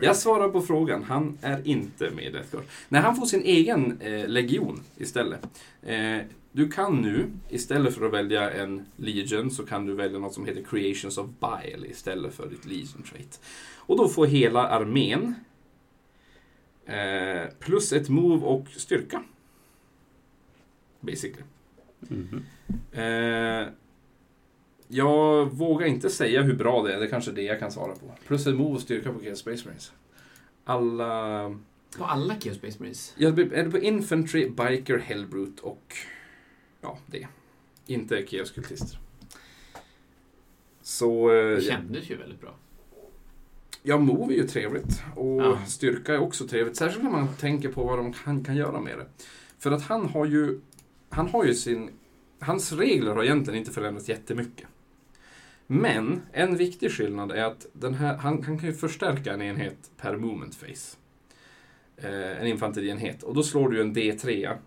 jag 0.02 0.16
svarar 0.16 0.50
på 0.50 0.62
frågan. 0.62 1.04
Han 1.04 1.38
är 1.42 1.68
inte 1.68 2.10
med 2.10 2.26
i 2.26 2.30
Death 2.30 2.52
Guard. 2.52 2.64
När 2.90 3.02
han 3.02 3.16
får 3.16 3.26
sin 3.26 3.42
egen 3.42 4.02
eh, 4.02 4.28
legion 4.28 4.80
istället. 4.98 5.48
Eh, 5.84 6.18
du 6.52 6.70
kan 6.72 6.96
nu, 7.02 7.26
istället 7.50 7.96
för 7.96 8.06
att 8.06 8.14
välja 8.14 8.52
en 8.52 8.86
Legion, 8.96 9.52
så 9.52 9.66
kan 9.66 9.86
du 9.86 9.94
välja 9.94 10.20
något 10.20 10.34
som 10.34 10.46
heter 10.46 10.64
Creations 10.64 11.18
of 11.18 11.28
Bile 11.40 11.88
istället 11.88 12.34
för 12.34 12.50
ditt 12.50 12.66
Legion 12.66 13.04
trait. 13.04 13.42
Och 13.76 13.98
då 13.98 14.08
får 14.08 14.26
hela 14.26 14.68
armén 14.68 15.36
eh, 16.86 17.50
plus 17.60 17.94
ett 17.94 18.10
move 18.10 18.46
och 18.46 18.68
styrka. 18.68 19.24
Basically. 21.00 21.44
Mhm. 22.00 22.44
Eh, 22.92 23.68
jag 24.92 25.46
vågar 25.46 25.88
inte 25.88 26.10
säga 26.10 26.42
hur 26.42 26.54
bra 26.54 26.84
det 26.84 26.94
är, 26.94 27.00
det 27.00 27.06
är 27.06 27.10
kanske 27.10 27.32
är 27.32 27.36
det 27.36 27.42
jag 27.42 27.60
kan 27.60 27.72
svara 27.72 27.92
på. 27.96 28.14
Plus 28.28 28.48
en 28.48 28.56
move 28.56 28.76
och 28.76 28.82
styrka 28.82 29.12
på 29.14 29.20
Chaos 29.20 29.40
Space 29.40 29.66
Marines. 29.66 29.92
Alla... 30.66 31.56
På 31.98 32.06
alla 32.06 32.36
Chaos 32.40 32.58
Space 32.58 32.78
Marines? 32.80 33.14
Jag 33.18 33.40
är 33.40 33.64
det 33.64 33.72
på 33.72 33.78
Infantry, 33.78 34.50
Biker, 34.50 34.98
Hellbrute 34.98 35.62
och... 35.62 35.94
Ja, 36.82 36.98
det. 37.08 37.28
Inte 37.88 38.26
Chaos 38.26 38.52
Kultister. 38.52 39.00
Så... 40.82 41.28
Det 41.30 41.34
Eh, 41.40 41.54
ja, 41.54 41.60
kändes 41.62 42.10
ju 42.10 42.18
väldigt 42.18 42.42
bra. 42.42 42.56
ja, 43.84 43.98
move 43.98 44.34
är 44.34 44.38
ju 44.38 44.48
trevligt. 44.48 45.04
Och 45.16 45.42
Ja. 45.42 45.60
styrka 45.68 46.14
är 46.14 46.20
också 46.20 46.48
trevligt. 46.48 46.76
Särskilt 46.78 47.04
när 47.04 47.12
man 47.12 47.28
tänker 47.40 47.70
på 47.70 47.84
vad 47.84 47.98
de 48.00 48.14
kan, 48.14 48.44
kan 48.44 48.56
göra 48.56 48.80
med 48.80 48.98
det. 48.98 49.06
För 49.60 49.72
att 49.72 49.82
han 49.84 50.06
har 50.06 50.26
ju... 50.26 50.60
Han 51.10 51.28
har 51.30 51.46
ju 51.46 51.54
sin... 51.56 51.90
Hans 52.40 52.72
regler 52.72 53.16
har 53.16 53.24
egentligen 53.24 53.60
inte 53.60 53.72
förändrats 53.72 54.10
jättemycket. 54.10 54.68
Men 55.74 56.22
en 56.32 56.58
viktig 56.58 56.92
skillnad 56.92 57.32
är 57.32 57.44
att 57.44 57.66
den 57.74 57.94
här, 57.94 58.18
han, 58.18 58.44
han 58.44 58.60
kan 58.60 58.70
ju 58.70 58.74
förstärka 58.74 59.34
en 59.34 59.42
enhet 59.42 59.92
per 59.98 60.18
movement 60.18 60.60
phase. 60.60 60.98
Eh, 61.98 62.42
en 62.42 62.48
infanterienhet. 62.48 63.24
Och 63.24 63.36
då 63.36 63.44
slår 63.44 63.70
du 63.70 63.82
en 63.82 63.96
D3. 63.96 64.58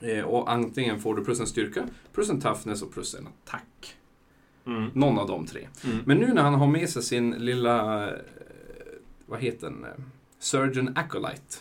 Eh, 0.00 0.24
och 0.24 0.52
antingen 0.52 1.00
får 1.00 1.14
du 1.14 1.24
plus 1.24 1.40
en 1.40 1.46
styrka, 1.46 1.88
plus 2.12 2.30
en 2.30 2.40
toughness 2.40 2.82
och 2.82 2.92
plus 2.92 3.14
en 3.14 3.26
attack. 3.26 3.96
Mm. 4.66 4.90
Någon 4.94 5.18
av 5.18 5.26
de 5.26 5.46
tre. 5.46 5.68
Mm. 5.84 5.98
Men 6.06 6.18
nu 6.18 6.34
när 6.34 6.42
han 6.42 6.54
har 6.54 6.66
med 6.66 6.90
sig 6.90 7.02
sin 7.02 7.30
lilla, 7.30 8.08
eh, 8.08 8.18
vad 9.26 9.40
heter 9.40 9.66
den, 9.66 9.84
eh, 9.84 9.90
Surgeon 10.38 10.96
Acolyte. 10.96 11.56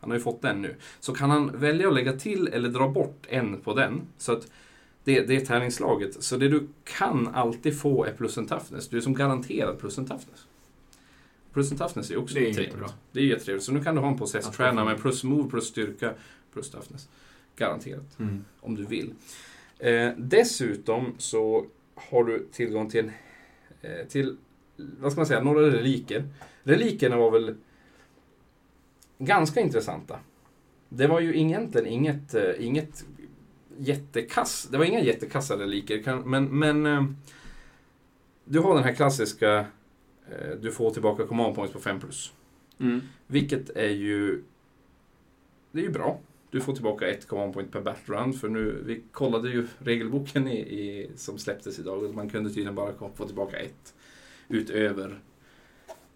Han 0.00 0.10
har 0.10 0.16
ju 0.16 0.22
fått 0.22 0.42
den 0.42 0.62
nu. 0.62 0.76
Så 1.00 1.14
kan 1.14 1.30
han 1.30 1.58
välja 1.58 1.88
att 1.88 1.94
lägga 1.94 2.12
till 2.12 2.48
eller 2.48 2.68
dra 2.68 2.88
bort 2.88 3.26
en 3.28 3.60
på 3.60 3.74
den. 3.74 4.00
Så 4.18 4.32
att 4.32 4.48
det, 5.06 5.20
det 5.20 5.36
är 5.36 5.46
tärningsslaget. 5.46 6.22
Så 6.22 6.36
det 6.36 6.48
du 6.48 6.68
kan 6.84 7.28
alltid 7.28 7.80
få 7.80 8.04
är 8.04 8.12
plus 8.12 8.38
en 8.38 8.46
toughness. 8.46 8.88
Du 8.88 8.96
är 8.96 9.00
som 9.00 9.14
garanterad 9.14 9.78
plus 9.78 9.98
en 9.98 10.06
toughness. 10.06 10.46
Plus 11.52 11.72
en 11.72 11.78
toughness 11.78 12.10
är 12.10 12.16
också 12.16 12.34
Det 12.34 12.40
är 12.40 12.44
trevligt. 12.44 12.66
jättebra. 12.66 12.88
Det 13.12 13.20
är 13.20 13.24
jättetrevligt. 13.24 13.64
Så 13.64 13.72
nu 13.72 13.82
kan 13.84 13.94
du 13.94 14.00
ha 14.00 14.08
en 14.08 14.18
possessed 14.18 14.48
Att 14.50 14.56
tränare 14.56 14.84
få- 14.84 14.90
med 14.90 15.00
plus 15.00 15.24
move, 15.24 15.50
plus 15.50 15.66
styrka, 15.68 16.14
plus 16.52 16.70
toughness. 16.70 17.08
Garanterat 17.56 18.18
Mm. 18.18 18.44
om 18.60 18.74
du 18.74 18.84
vill. 18.84 19.12
Eh, 19.78 20.10
dessutom 20.18 21.14
så 21.18 21.66
har 21.94 22.24
du 22.24 22.46
tillgång 22.52 22.90
till, 22.90 23.10
eh, 23.82 24.06
till, 24.08 24.36
vad 24.76 25.12
ska 25.12 25.18
man 25.20 25.26
säga, 25.26 25.42
några 25.42 25.60
reliker. 25.70 26.24
Relikerna 26.62 27.16
var 27.16 27.30
väl 27.30 27.54
ganska 29.18 29.60
intressanta. 29.60 30.18
Det 30.88 31.06
var 31.06 31.20
ju 31.20 31.40
egentligen 31.40 31.86
inget, 31.86 32.34
eh, 32.34 32.42
inget 32.58 33.04
jättekass, 33.78 34.68
det 34.70 34.78
var 34.78 34.84
inga 34.84 35.00
jättekassa 35.00 35.56
reliker, 35.56 36.22
men, 36.24 36.44
men 36.58 36.86
eh, 36.86 37.04
du 38.44 38.58
har 38.58 38.74
den 38.74 38.84
här 38.84 38.94
klassiska, 38.94 39.58
eh, 40.30 40.56
du 40.60 40.72
får 40.72 40.90
tillbaka 40.90 41.26
command 41.26 41.54
points 41.54 41.72
på 41.72 41.80
5 41.80 42.00
plus. 42.00 42.32
Mm. 42.78 43.00
Vilket 43.26 43.70
är 43.70 43.90
ju... 43.90 44.42
Det 45.72 45.80
är 45.80 45.84
ju 45.84 45.90
bra. 45.90 46.20
Du 46.50 46.60
får 46.60 46.72
tillbaka 46.72 47.08
ett 47.08 47.28
command 47.28 47.54
point 47.54 47.72
per 47.72 47.80
battle 47.80 48.14
round. 48.14 48.40
För 48.40 48.48
nu, 48.48 48.82
vi 48.86 49.02
kollade 49.12 49.50
ju 49.50 49.66
regelboken 49.78 50.48
i, 50.48 50.58
i, 50.58 51.10
som 51.16 51.38
släpptes 51.38 51.78
idag 51.78 52.04
och 52.04 52.14
man 52.14 52.30
kunde 52.30 52.50
tydligen 52.50 52.74
bara 52.74 52.92
få 53.14 53.26
tillbaka 53.26 53.56
ett. 53.56 53.94
Utöver 54.48 55.18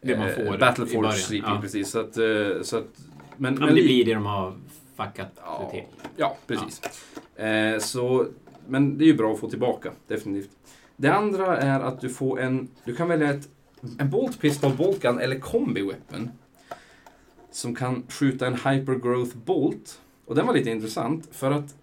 Det 0.00 0.16
man 0.16 0.34
får 0.34 0.58
Battle 0.58 0.84
i 0.84 0.88
Force 0.88 1.00
början, 1.00 1.12
CP, 1.12 1.46
ja. 1.46 1.58
precis. 1.62 1.90
Så 1.90 2.00
att, 2.00 2.16
eh, 2.16 2.62
så 2.62 2.76
att, 2.76 3.00
men, 3.36 3.54
Ja, 3.54 3.66
men 3.66 3.74
det 3.74 3.82
blir 3.82 4.04
det 4.04 4.14
de 4.14 4.26
har 4.26 4.56
fuckat 5.06 5.28
Ja. 5.36 5.62
det 5.64 5.70
till. 5.78 5.88
Ja, 6.16 6.36
precis. 6.46 6.80
Eh, 7.36 7.78
så 7.78 8.26
men 8.68 8.98
det 8.98 9.04
är 9.04 9.06
ju 9.06 9.16
bra 9.16 9.32
att 9.32 9.40
få 9.40 9.50
tillbaka, 9.50 9.92
definitivt. 10.06 10.50
Det 10.96 11.08
andra 11.08 11.56
är 11.56 11.80
att 11.80 12.00
du 12.00 12.08
får 12.08 12.40
en, 12.40 12.68
du 12.84 12.94
kan 12.96 13.08
välja 13.08 13.30
ett, 13.30 13.48
en 13.98 14.10
Bolt 14.10 14.40
Pistol, 14.40 14.72
Bolt 14.76 15.02
Gun 15.02 15.18
eller 15.18 15.38
Combi 15.38 15.82
Weapon. 15.82 16.30
Som 17.50 17.74
kan 17.74 18.02
skjuta 18.08 18.46
en 18.46 18.54
Hypergrowth 18.54 19.36
Bolt. 19.36 20.00
Och 20.26 20.34
den 20.34 20.46
var 20.46 20.54
lite 20.54 20.70
intressant 20.70 21.28
för 21.32 21.50
att 21.50 21.74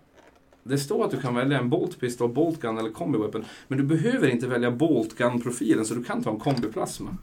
det 0.63 0.77
står 0.77 1.05
att 1.05 1.11
du 1.11 1.21
kan 1.21 1.35
välja 1.35 1.59
en 1.59 1.69
Bolt 1.69 1.99
Pistol, 1.99 2.29
Bolt 2.33 2.61
Gun 2.61 2.77
eller 2.77 2.91
Combi 2.91 3.17
Weapon. 3.17 3.45
Men 3.67 3.77
du 3.77 3.83
behöver 3.83 4.27
inte 4.27 4.47
välja 4.47 4.71
Bolt 4.71 5.17
Gun-profilen 5.17 5.85
så 5.85 5.93
du 5.93 6.03
kan 6.03 6.23
ta 6.23 6.29
en 6.31 6.39
Combi 6.39 6.67
Plasma. 6.67 7.17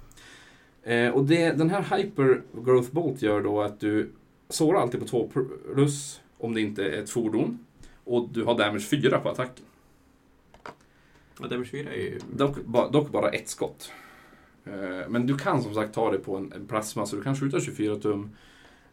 Eh, 0.83 1.09
och 1.11 1.25
det, 1.25 1.53
den 1.53 1.71
här 1.71 1.97
Hyper 1.97 2.43
Growth 2.65 2.91
Bolt 2.93 3.23
gör 3.23 3.43
då 3.43 3.63
att 3.63 3.81
du 3.81 4.11
sårar 4.49 4.81
alltid 4.81 5.01
på 5.01 5.07
2 5.07 5.31
plus 5.75 6.21
om 6.39 6.55
det 6.55 6.61
inte 6.61 6.85
är 6.85 7.03
ett 7.03 7.11
fordon. 7.11 7.59
Och 8.05 8.29
du 8.29 8.45
har 8.45 8.59
damage 8.59 8.83
4 8.83 9.21
på 9.21 9.29
attacken. 9.29 9.65
Ja, 11.41 11.47
Damage 11.47 11.69
4 11.69 11.91
är 11.91 11.97
ju... 11.97 12.21
Dock, 12.33 12.65
ba, 12.65 12.91
dock 12.91 13.11
bara 13.11 13.31
ett 13.31 13.49
skott. 13.49 13.93
Eh, 14.65 15.09
men 15.09 15.27
du 15.27 15.37
kan 15.37 15.63
som 15.63 15.75
sagt 15.75 15.95
ta 15.95 16.13
det 16.13 16.19
på 16.19 16.37
en, 16.37 16.53
en 16.53 16.67
plasma 16.67 17.07
så 17.07 17.17
du 17.17 17.23
kan 17.23 17.37
skjuta 17.37 17.61
24 17.61 17.97
tum. 17.97 18.31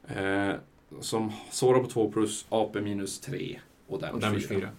Eh, 0.08 0.52
som 1.00 1.32
sårar 1.52 1.80
på 1.80 1.88
2 1.90 2.12
plus, 2.12 2.46
AP 2.50 2.82
minus 2.82 3.20
3 3.20 3.60
och 3.88 4.00
damage, 4.00 4.16
Och 4.16 4.22
Damage 4.22 4.48
4. 4.48 4.60
4. 4.60 4.70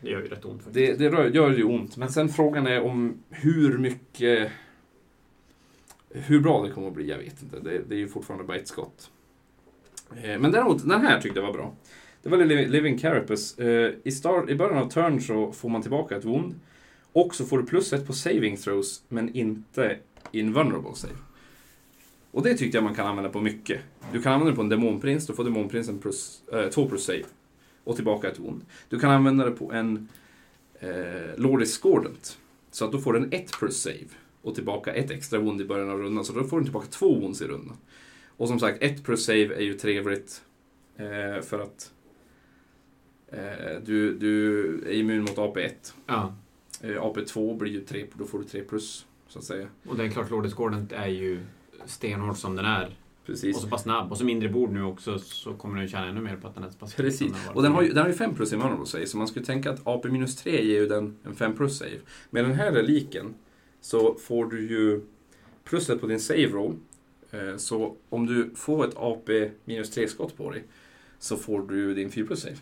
Det 0.00 0.10
gör 0.10 0.20
ju 0.20 0.28
rätt 0.28 0.44
ont 0.44 0.62
faktiskt. 0.62 0.98
Det, 0.98 1.10
det 1.10 1.28
gör 1.28 1.50
ju 1.50 1.64
ont, 1.64 1.96
men 1.96 2.12
sen 2.12 2.28
frågan 2.28 2.66
är 2.66 2.82
om 2.82 3.14
hur 3.30 3.78
mycket... 3.78 4.52
Hur 6.14 6.40
bra 6.40 6.62
det 6.62 6.70
kommer 6.70 6.88
att 6.88 6.94
bli, 6.94 7.08
jag 7.08 7.18
vet 7.18 7.42
inte. 7.42 7.60
Det, 7.60 7.82
det 7.88 7.94
är 7.94 7.98
ju 7.98 8.08
fortfarande 8.08 8.44
bara 8.44 8.56
ett 8.56 8.68
skott. 8.68 9.10
Eh, 10.22 10.38
men 10.38 10.52
däremot, 10.52 10.88
den 10.88 11.00
här 11.00 11.20
tyckte 11.20 11.38
jag 11.38 11.46
var 11.46 11.52
bra. 11.52 11.74
Det 12.22 12.28
var 12.28 12.38
Living, 12.44 12.98
Carapace. 12.98 13.64
Eh, 13.64 13.92
I, 14.04 14.10
start, 14.10 14.50
I 14.50 14.54
början 14.54 14.78
av 14.78 14.88
turn 14.88 15.20
så 15.20 15.52
får 15.52 15.68
man 15.68 15.82
tillbaka 15.82 16.16
ett 16.16 16.24
wound. 16.24 16.54
Och 17.12 17.34
så 17.34 17.44
får 17.44 17.58
du 17.58 17.64
plus 17.64 17.92
ett 17.92 18.06
på 18.06 18.12
saving 18.12 18.56
throws, 18.56 19.02
men 19.08 19.34
inte 19.34 19.98
invulnerable 20.32 20.94
save. 20.94 21.14
Och 22.30 22.42
det 22.42 22.54
tyckte 22.54 22.76
jag 22.76 22.84
man 22.84 22.94
kan 22.94 23.06
använda 23.06 23.30
på 23.30 23.40
mycket. 23.40 23.80
Du 24.12 24.22
kan 24.22 24.32
använda 24.32 24.50
det 24.50 24.56
på 24.56 24.62
en 24.62 24.68
demonprins, 24.68 25.26
då 25.26 25.32
får 25.32 25.44
demonprinsen 25.44 25.98
plus, 25.98 26.42
äh, 26.52 26.88
plus 26.88 27.04
save. 27.04 27.24
Och 27.84 27.96
tillbaka 27.96 28.28
ett 28.28 28.38
wound. 28.38 28.62
Du 28.88 28.98
kan 28.98 29.10
använda 29.10 29.44
det 29.44 29.50
på 29.50 29.72
en 29.72 30.08
äh, 30.80 30.90
Lord 31.36 31.62
Escordant. 31.62 32.38
Så 32.70 32.84
att 32.84 32.92
då 32.92 32.98
får 32.98 33.12
den 33.12 33.28
1 33.32 33.58
plus 33.58 33.82
save. 33.82 34.08
Och 34.42 34.54
tillbaka 34.54 34.92
ett 34.92 35.10
extra 35.10 35.38
wound 35.38 35.60
i 35.60 35.64
början 35.64 35.90
av 35.90 35.98
rundan. 35.98 36.24
Så 36.24 36.32
då 36.32 36.44
får 36.44 36.56
den 36.56 36.64
tillbaka 36.64 36.86
två 36.90 37.20
wounds 37.20 37.42
i 37.42 37.44
rundan. 37.44 37.76
Och 38.36 38.48
som 38.48 38.58
sagt, 38.58 38.82
1 38.82 39.04
plus 39.04 39.24
save 39.24 39.54
är 39.54 39.62
ju 39.62 39.74
trevligt. 39.74 40.42
Eh, 40.96 41.42
för 41.42 41.58
att 41.58 41.92
eh, 43.28 43.80
du, 43.84 44.18
du 44.18 44.64
är 44.86 44.92
immun 44.92 45.20
mot 45.20 45.36
AP1. 45.36 45.70
Ja. 46.06 46.34
Eh, 46.80 46.88
AP2 46.88 47.58
blir 47.58 47.72
ju 47.72 47.80
3, 47.80 48.06
då 48.14 48.24
får 48.24 48.38
du 48.38 48.44
3 48.44 48.62
plus. 48.62 49.06
Så 49.28 49.38
att 49.38 49.44
säga. 49.44 49.66
Och 49.86 49.96
det 49.96 50.04
är 50.04 50.08
klart, 50.08 50.30
Lord 50.30 50.44
Discordant 50.44 50.92
är 50.92 51.06
ju 51.06 51.40
stenhård 51.86 52.36
som 52.36 52.56
den 52.56 52.64
är. 52.64 52.96
Precis. 53.26 53.56
Och 53.56 53.62
så 53.62 53.68
pass 53.68 53.82
snabb. 53.82 54.12
Och 54.12 54.18
så 54.18 54.24
mindre 54.24 54.48
bord 54.48 54.72
nu 54.72 54.82
också 54.82 55.18
så 55.18 55.54
kommer 55.54 55.78
den 55.78 55.88
tjäna 55.88 56.06
ännu 56.06 56.20
mer 56.20 56.36
på 56.36 56.48
att 56.48 56.54
den 56.54 56.64
är 56.64 56.70
så 56.70 56.78
pass 56.78 56.94
Precis. 56.94 57.32
Och 57.54 57.62
den 57.62 57.72
har 57.72 57.82
ju, 57.82 57.88
den 57.88 57.98
har 57.98 58.08
ju 58.08 58.14
5 58.14 58.34
plus 58.34 58.52
i 58.52 58.56
vulnerable 58.56 58.86
save, 58.86 59.06
så 59.06 59.16
man 59.18 59.28
skulle 59.28 59.46
tänka 59.46 59.70
att 59.70 59.86
AP 59.86 60.08
minus 60.08 60.36
3 60.36 60.64
ger 60.64 60.80
ju 60.80 60.86
den 60.86 61.16
en 61.24 61.34
5 61.34 61.56
plus 61.56 61.78
save. 61.78 61.98
Med 62.30 62.44
den 62.44 62.54
här 62.54 62.72
reliken 62.72 63.34
så 63.80 64.14
får 64.14 64.46
du 64.46 64.68
ju 64.68 65.00
pluset 65.64 66.00
på 66.00 66.06
din 66.06 66.20
save 66.20 66.46
roll. 66.46 66.76
Eh, 67.32 67.56
Så 67.56 67.96
om 68.08 68.26
du 68.26 68.50
får 68.54 68.88
ett 68.88 68.96
AP 68.96 69.50
minus 69.64 69.90
3 69.90 70.08
skott 70.08 70.36
på 70.36 70.50
dig 70.50 70.64
så 71.18 71.36
får 71.36 71.62
du 71.62 71.94
din 71.94 72.10
4 72.10 72.26
plus 72.26 72.40
save. 72.42 72.56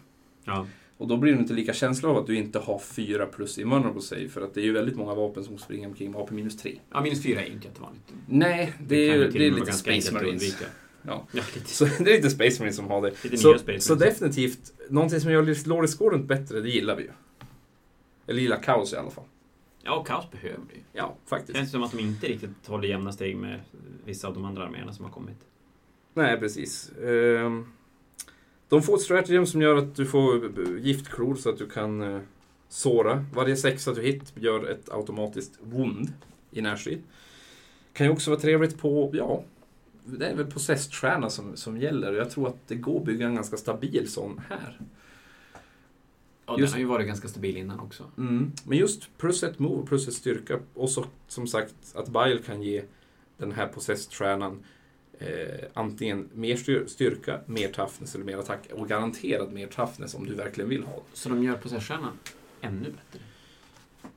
Ja. 0.45 0.67
Och 0.97 1.09
då 1.09 1.17
blir 1.17 1.33
du 1.33 1.39
inte 1.39 1.53
lika 1.53 1.73
känslig 1.73 2.09
av 2.09 2.17
att 2.17 2.27
du 2.27 2.37
inte 2.37 2.59
har 2.59 2.79
4 2.79 3.27
plus 3.27 3.59
i 3.59 3.63
vulnerable 3.65 4.03
save 4.03 4.29
för 4.29 4.41
att 4.41 4.55
det 4.55 4.61
är 4.61 4.65
ju 4.65 4.73
väldigt 4.73 4.97
många 4.97 5.15
vapen 5.15 5.45
som 5.45 5.59
springer 5.59 5.89
omkring 5.89 6.11
med 6.11 6.21
AP 6.21 6.35
minus 6.35 6.57
3. 6.57 6.79
ja, 6.91 7.01
minus 7.01 7.23
4 7.23 7.41
är 7.43 7.47
ju 7.47 7.53
inte 7.53 7.67
jättevanligt. 7.69 8.05
Nej, 8.29 8.73
det, 8.87 8.97
är, 9.09 9.13
kan 9.13 9.19
ju- 9.21 9.39
det 9.39 9.47
är 9.47 9.51
lite 9.51 9.73
Space 9.73 10.15
Marines. 10.15 10.61
Ja. 10.61 10.67
Ja. 11.33 11.43
Så 11.67 11.85
det 11.85 12.01
är 12.13 12.17
lite 12.17 12.31
Space 12.31 12.59
Marines 12.61 12.77
som 12.77 12.87
har 12.89 13.03
det. 13.03 13.25
Lite 13.25 13.37
Så, 13.37 13.59
så 13.79 13.95
definitivt, 13.95 14.73
någonting 14.91 15.21
som 15.21 15.33
gör 15.33 15.43
Discordant 15.83 16.27
bättre, 16.29 16.61
det 16.61 16.69
gillar 16.69 16.97
vi 16.97 17.03
ju. 17.03 17.11
Eller 18.27 18.41
gillar 18.41 18.63
kaos 18.63 18.93
i 18.93 18.97
alla 18.97 19.11
fall. 19.11 19.25
Ja, 19.83 19.97
och 19.97 20.07
kaos 20.07 20.31
behöver 20.31 20.65
det 20.69 20.75
ju. 20.75 20.81
Ja, 20.93 21.17
Det 21.25 21.29
faktiskt. 21.29 21.59
känns 21.59 21.71
som 21.71 21.83
att 21.83 21.93
de 21.93 21.99
inte 21.99 22.27
riktigt 22.27 22.67
håller 22.67 22.89
jämna 22.89 23.13
steg 23.13 23.37
med 23.37 23.61
vissa 24.05 24.29
av 24.29 24.35
de 24.35 24.45
andra 24.45 24.65
arméerna 24.65 24.93
som 24.93 25.05
har 25.05 25.13
kommit. 25.13 25.37
Nej, 26.15 26.39
precis. 26.41 26.93
Ehm, 27.05 27.67
De 28.69 28.83
får 28.83 28.95
ett 28.95 29.01
strategem 29.03 29.47
som 29.47 29.63
gör 29.63 29.77
att 29.77 29.97
du 29.97 30.07
får 30.07 30.59
giftklor 30.81 31.35
så 31.35 31.51
att 31.51 31.59
du 31.59 31.69
kan 31.69 32.03
eh, 32.15 32.21
såra. 32.69 33.25
Varje 33.35 33.57
sexa 33.57 33.93
du 33.95 34.03
hit 34.03 34.33
gör 34.35 34.65
ett 34.71 34.89
automatiskt 34.93 35.59
wound 35.63 36.13
i 36.51 36.61
närstrid. 36.61 37.03
Kan 37.93 38.07
ju 38.07 38.13
också 38.13 38.31
vara 38.31 38.41
trevligt 38.41 38.79
på, 38.79 39.11
ja, 39.13 39.45
det 40.05 40.27
är 40.27 40.35
väl 40.37 40.47
possessed-stjärna 40.47 41.29
som, 41.31 41.57
som 41.57 41.79
gäller. 41.81 42.13
Jag 42.13 42.31
tror 42.31 42.49
att 42.49 42.69
det 42.69 42.75
går 42.75 42.99
att 43.01 43.05
bygga 43.07 43.27
en 43.27 43.35
ganska 43.35 43.57
stabil 43.57 44.11
sån 44.11 44.41
här. 44.49 44.81
Ja, 46.51 46.59
Just- 46.59 46.73
den 46.73 46.79
har 46.79 46.81
ju 46.81 46.87
varit 46.87 47.07
ganska 47.07 47.29
stabil 47.29 47.57
innan 47.57 47.81
också. 47.81 48.05
Mm. 48.19 48.53
Men 48.65 48.79
just 48.79 49.19
plus 49.19 49.43
ett 49.43 49.59
move, 49.59 49.87
plus 49.87 50.09
ett 50.09 50.15
styrka 50.15 50.59
och 50.75 50.91
så 50.91 51.05
som 51.29 51.47
sagt 51.47 51.75
att 51.95 52.09
Bile 52.09 52.39
kan 52.47 52.63
ge 52.63 52.83
den 53.37 53.53
här 53.53 53.67
possessed-stjärnan 53.69 54.65
eh, 55.19 55.67
antingen 55.75 56.29
mer 56.35 56.57
styr- 56.57 56.87
styrka, 56.87 57.41
mer 57.47 57.69
toughness 57.69 58.15
eller 58.15 58.25
mer 58.25 58.39
attack 58.39 58.69
och 58.73 58.89
garanterad 58.89 59.53
mer 59.53 59.67
toughness 59.67 60.15
om 60.15 60.27
du 60.27 60.35
verkligen 60.35 60.71
vill 60.71 60.83
ha 60.85 60.95
det. 60.95 61.03
Så 61.19 61.29
de 61.29 61.45
gör 61.45 61.57
possesstjärnan 61.57 62.19
ännu 62.61 62.85
bättre. 62.91 63.25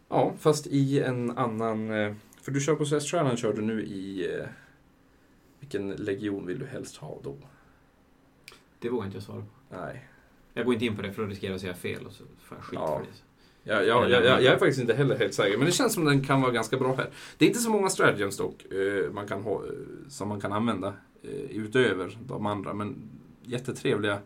Ja, 0.09 0.33
fast 0.39 0.67
i 0.67 0.99
en 1.01 1.37
annan... 1.37 1.91
Eh, 1.91 2.15
för 2.41 2.51
du 2.51 2.61
kör 2.61 2.75
possessed-stjärnan 2.75 3.37
kör 3.37 3.53
du 3.53 3.61
nu 3.61 3.83
i... 3.83 4.31
Eh, 4.39 4.45
vilken 5.59 5.89
legion 5.89 6.45
vill 6.45 6.59
du 6.59 6.65
helst 6.65 6.97
ha 6.97 7.19
då? 7.23 7.35
Det 8.79 8.89
vågar 8.89 9.05
inte 9.05 9.17
jag 9.17 9.23
svara 9.23 9.39
på. 9.41 9.75
Nej. 9.77 10.07
Jag 10.53 10.65
går 10.65 10.73
inte 10.73 10.85
in 10.85 10.95
på 10.95 11.01
det 11.01 11.13
för 11.13 11.23
att 11.23 11.29
riskera 11.29 11.55
att 11.55 11.61
säga 11.61 11.73
fel 11.73 12.05
och 12.05 12.13
så 12.13 12.23
får 12.43 12.57
jag 12.57 12.63
skit 12.65 12.79
Ja. 12.81 12.97
för 12.97 13.05
det. 13.05 13.11
Jag, 13.65 13.87
jag, 13.87 14.09
jag, 14.09 14.25
jag, 14.25 14.43
jag 14.43 14.53
är 14.53 14.57
faktiskt 14.57 14.81
inte 14.81 14.93
heller 14.93 15.17
helt 15.17 15.33
säker, 15.33 15.57
men 15.57 15.65
det 15.65 15.71
känns 15.71 15.93
som 15.93 16.05
den 16.05 16.23
kan 16.23 16.41
vara 16.41 16.51
ganska 16.51 16.77
bra 16.77 16.95
här. 16.95 17.09
Det 17.37 17.45
är 17.45 17.49
inte 17.49 17.59
så 17.61 17.69
många 17.69 17.89
strategems 17.89 18.37
dock, 18.37 18.65
eh, 18.71 19.11
man 19.11 19.27
kan 19.27 19.41
ha, 19.41 19.53
eh, 19.65 19.71
som 20.09 20.27
man 20.29 20.41
kan 20.41 20.53
använda 20.53 20.93
eh, 21.23 21.31
utöver 21.57 22.17
de 22.27 22.45
andra, 22.45 22.73
men 22.73 22.95
jättetrevliga. 23.43 24.19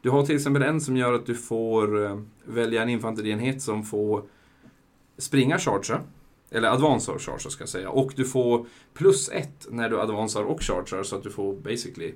Du 0.00 0.10
har 0.10 0.26
till 0.26 0.34
exempel 0.36 0.62
en 0.62 0.80
som 0.80 0.96
gör 0.96 1.12
att 1.12 1.26
du 1.26 1.34
får 1.34 2.22
välja 2.44 2.82
en 2.82 2.88
infanterienhet 2.88 3.62
som 3.62 3.82
får 3.84 4.24
springa 5.18 5.58
chargea, 5.58 6.00
eller 6.50 6.68
advansa 6.68 7.18
chargea 7.18 7.50
ska 7.50 7.62
jag 7.62 7.68
säga, 7.68 7.90
och 7.90 8.12
du 8.16 8.24
får 8.24 8.66
plus 8.94 9.28
ett 9.28 9.66
när 9.70 9.90
du 9.90 10.00
advansar 10.00 10.42
och 10.42 10.62
chargear 10.62 11.02
så 11.02 11.16
att 11.16 11.22
du 11.22 11.30
får 11.30 11.56
basically 11.56 12.14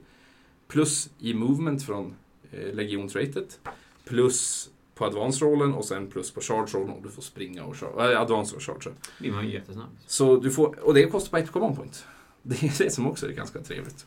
plus 0.68 1.10
i 1.18 1.34
movement 1.34 1.82
från 1.82 2.14
eh, 2.52 2.74
legiontratet, 2.74 3.60
plus 4.04 4.70
på 4.94 5.04
advance-rollen 5.04 5.74
och 5.74 5.84
sen 5.84 6.06
plus 6.06 6.30
på 6.30 6.40
charge-rollen 6.40 6.90
och 6.90 7.02
du 7.02 7.08
får 7.08 7.22
springa 7.22 7.64
och 7.64 7.76
charge, 7.76 8.12
äh, 8.12 8.20
advance 8.20 8.56
och 8.56 8.62
charge. 8.62 8.90
blir 9.18 9.32
man 9.32 9.46
ju 9.46 9.52
jättesnabb. 9.52 9.90
Så 10.06 10.36
du 10.36 10.50
får, 10.50 10.78
och 10.80 10.94
det 10.94 11.06
kostar 11.06 11.30
bara 11.30 11.42
ett 11.42 11.50
command 11.50 11.76
point. 11.76 12.04
Det 12.42 12.62
är 12.62 12.84
det 12.84 12.90
som 12.90 13.06
också 13.06 13.28
är 13.28 13.32
ganska 13.32 13.58
trevligt. 13.60 14.06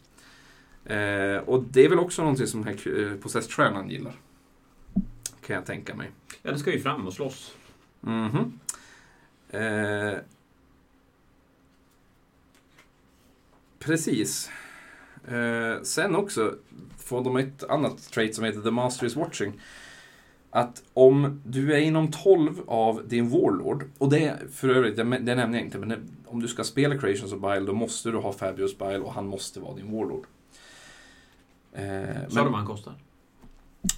Eh, 0.85 1.37
och 1.49 1.63
det 1.63 1.85
är 1.85 1.89
väl 1.89 1.99
också 1.99 2.21
någonting 2.21 2.47
som 2.47 2.63
den 2.63 2.77
här 2.77 3.01
eh, 3.01 3.17
Possessed-stjärnan 3.17 3.89
gillar. 3.89 4.13
Kan 5.45 5.55
jag 5.55 5.65
tänka 5.65 5.95
mig. 5.95 6.11
Ja, 6.41 6.49
den 6.49 6.59
ska 6.59 6.71
ju 6.71 6.79
fram 6.79 7.07
och 7.07 7.13
slåss. 7.13 7.55
Mhm. 8.01 8.59
Eh, 9.49 10.17
precis. 13.79 14.49
Eh, 15.27 15.81
sen 15.83 16.15
också 16.15 16.55
får 17.05 17.23
de 17.23 17.37
ett 17.37 17.63
annat 17.63 18.11
trait 18.11 18.35
som 18.35 18.43
heter 18.43 18.61
The 18.61 18.71
Master 18.71 19.05
is 19.05 19.15
watching. 19.15 19.53
Att 20.49 20.83
om 20.93 21.41
du 21.45 21.73
är 21.73 21.77
inom 21.79 22.11
12 22.11 22.61
av 22.67 23.07
din 23.07 23.29
Warlord, 23.29 23.85
och 23.97 24.09
det 24.09 24.37
för 24.51 24.69
övrigt, 24.69 24.95
det, 24.97 25.03
det 25.03 25.35
nämnde 25.35 25.57
jag 25.57 25.65
inte, 25.65 25.77
men 25.77 25.89
det, 25.89 25.99
om 26.25 26.41
du 26.41 26.47
ska 26.47 26.63
spela 26.63 26.97
Creations 26.97 27.33
of 27.33 27.41
Bile 27.41 27.59
då 27.59 27.73
måste 27.73 28.11
du 28.11 28.17
ha 28.17 28.33
Fabius 28.33 28.77
Bile 28.77 28.99
och 28.99 29.13
han 29.13 29.27
måste 29.27 29.59
vara 29.59 29.75
din 29.75 29.91
Warlord. 29.97 30.25
Eh, 31.73 32.29
Sa 32.29 32.43
du 32.43 32.49
vad 32.49 32.53
han 32.59 32.65
kostar? 32.65 32.93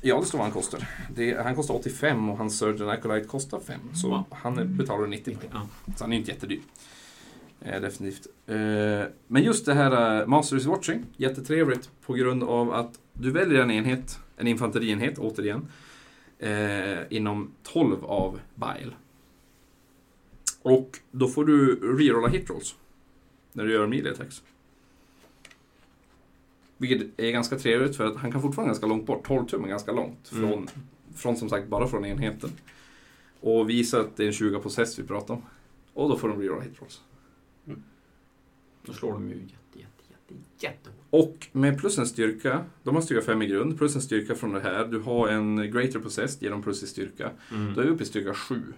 Ja, 0.02 0.20
det 0.20 0.26
står 0.26 0.38
vad 0.38 0.46
han 0.46 0.54
kostar. 0.54 0.88
Det, 1.16 1.44
han 1.44 1.56
kostar 1.56 1.74
85 1.76 2.30
och 2.30 2.38
hans 2.38 2.58
Surgeon 2.58 2.90
Acolyte 2.90 3.28
kostar 3.28 3.60
5. 3.60 3.80
Så 3.96 4.10
Wow. 4.10 4.24
han 4.32 4.78
betalar 4.78 5.08
90 5.08 5.36
poäng. 5.36 5.50
Ja. 5.54 5.68
Så 5.98 6.04
han 6.04 6.14
är 6.14 6.18
inte 6.18 6.32
jättedyr. 6.32 6.60
Eh, 7.66 7.82
definitivt. 7.82 8.28
Eh, 8.48 8.56
men 9.28 9.44
just 9.44 9.66
det 9.66 9.74
här 9.74 10.22
uh, 10.22 10.28
Master 10.28 10.58
is 10.58 10.66
Watching, 10.66 11.06
jättetrevligt 11.18 11.90
på 12.06 12.14
grund 12.14 12.44
av 12.44 12.74
att 12.74 13.00
du 13.14 13.32
väljer 13.32 13.62
en 13.62 13.72
enhet, 13.72 14.20
en 14.38 14.48
infanterienhet 14.48 15.18
återigen, 15.20 15.68
eh, 16.40 16.98
inom 17.10 17.52
12 17.64 18.06
av 18.06 18.40
Bile. 18.56 18.94
Och 20.62 21.00
då 21.12 21.28
får 21.28 21.46
du 21.46 21.76
rerolla 21.98 22.28
hitrolls 22.28 22.76
när 23.54 23.64
du 23.64 23.74
gör 23.74 23.88
melee 23.88 24.12
attacks. 24.12 24.44
Vilket 26.78 27.20
är 27.20 27.32
ganska 27.32 27.58
trevligt 27.58 27.98
för 27.98 28.06
att 28.06 28.18
han 28.18 28.32
kan 28.32 28.42
fortfarande 28.42 28.70
ganska 28.70 28.88
långt 28.88 29.06
bort. 29.06 29.28
12 29.28 29.46
tum 29.46 29.64
är 29.64 29.68
ganska 29.68 29.92
långt. 29.92 30.28
Från, 30.28 30.54
Mm. 30.54 30.68
från 31.16 31.38
som 31.38 31.50
sagt 31.50 31.68
bara 31.68 31.88
från 31.88 32.06
enheten. 32.06 32.50
Och 33.40 33.70
visa 33.70 34.00
att 34.00 34.18
det 34.18 34.24
är 34.24 34.28
en 34.28 34.34
20 34.34 34.60
possess 34.60 35.00
vi 35.00 35.04
pratar 35.04 35.34
om. 35.34 35.42
Och 35.94 36.10
då 36.10 36.18
får 36.18 36.30
de 36.30 36.42
reroll 36.42 36.62
hit 36.62 36.82
rolls. 36.82 37.02
Då 38.86 38.94
slår 38.94 39.14
de 39.14 39.30
ju 39.30 39.36
jätte, 39.36 39.80
jätte, 39.80 40.04
jätte, 40.10 40.34
jättehårt. 40.60 40.96
Och 41.10 41.48
med 41.52 41.80
plus 41.80 41.98
en 41.98 42.08
styrka, 42.08 42.66
de 42.84 42.96
har 42.96 43.02
styrka 43.02 43.26
5 43.26 43.42
i 43.42 43.48
grund, 43.48 43.78
plus 43.78 43.96
en 43.96 44.02
styrka 44.02 44.36
från 44.36 44.54
det 44.54 44.60
här. 44.60 44.86
Du 44.86 45.00
har 45.00 45.28
en 45.28 45.72
greater 45.72 46.00
possessed, 46.00 46.44
ger 46.44 46.52
dem 46.52 46.64
plus 46.64 46.84
i 46.84 46.88
styrka. 46.88 47.32
Mm. 47.52 47.74
Då 47.74 47.82
är 47.82 47.86
vi 47.86 47.92
uppe 47.92 48.04
i 48.04 48.06
styrka 48.06 48.34
7. 48.34 48.62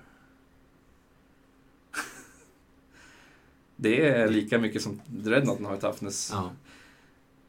Det 3.75 4.07
är 4.07 4.29
lika 4.29 4.59
mycket 4.59 4.81
som 4.81 5.01
Dreadnoughten 5.07 5.65
har 5.65 5.75
i 5.77 5.79
toughness. 5.79 6.29
Ja. 6.33 6.51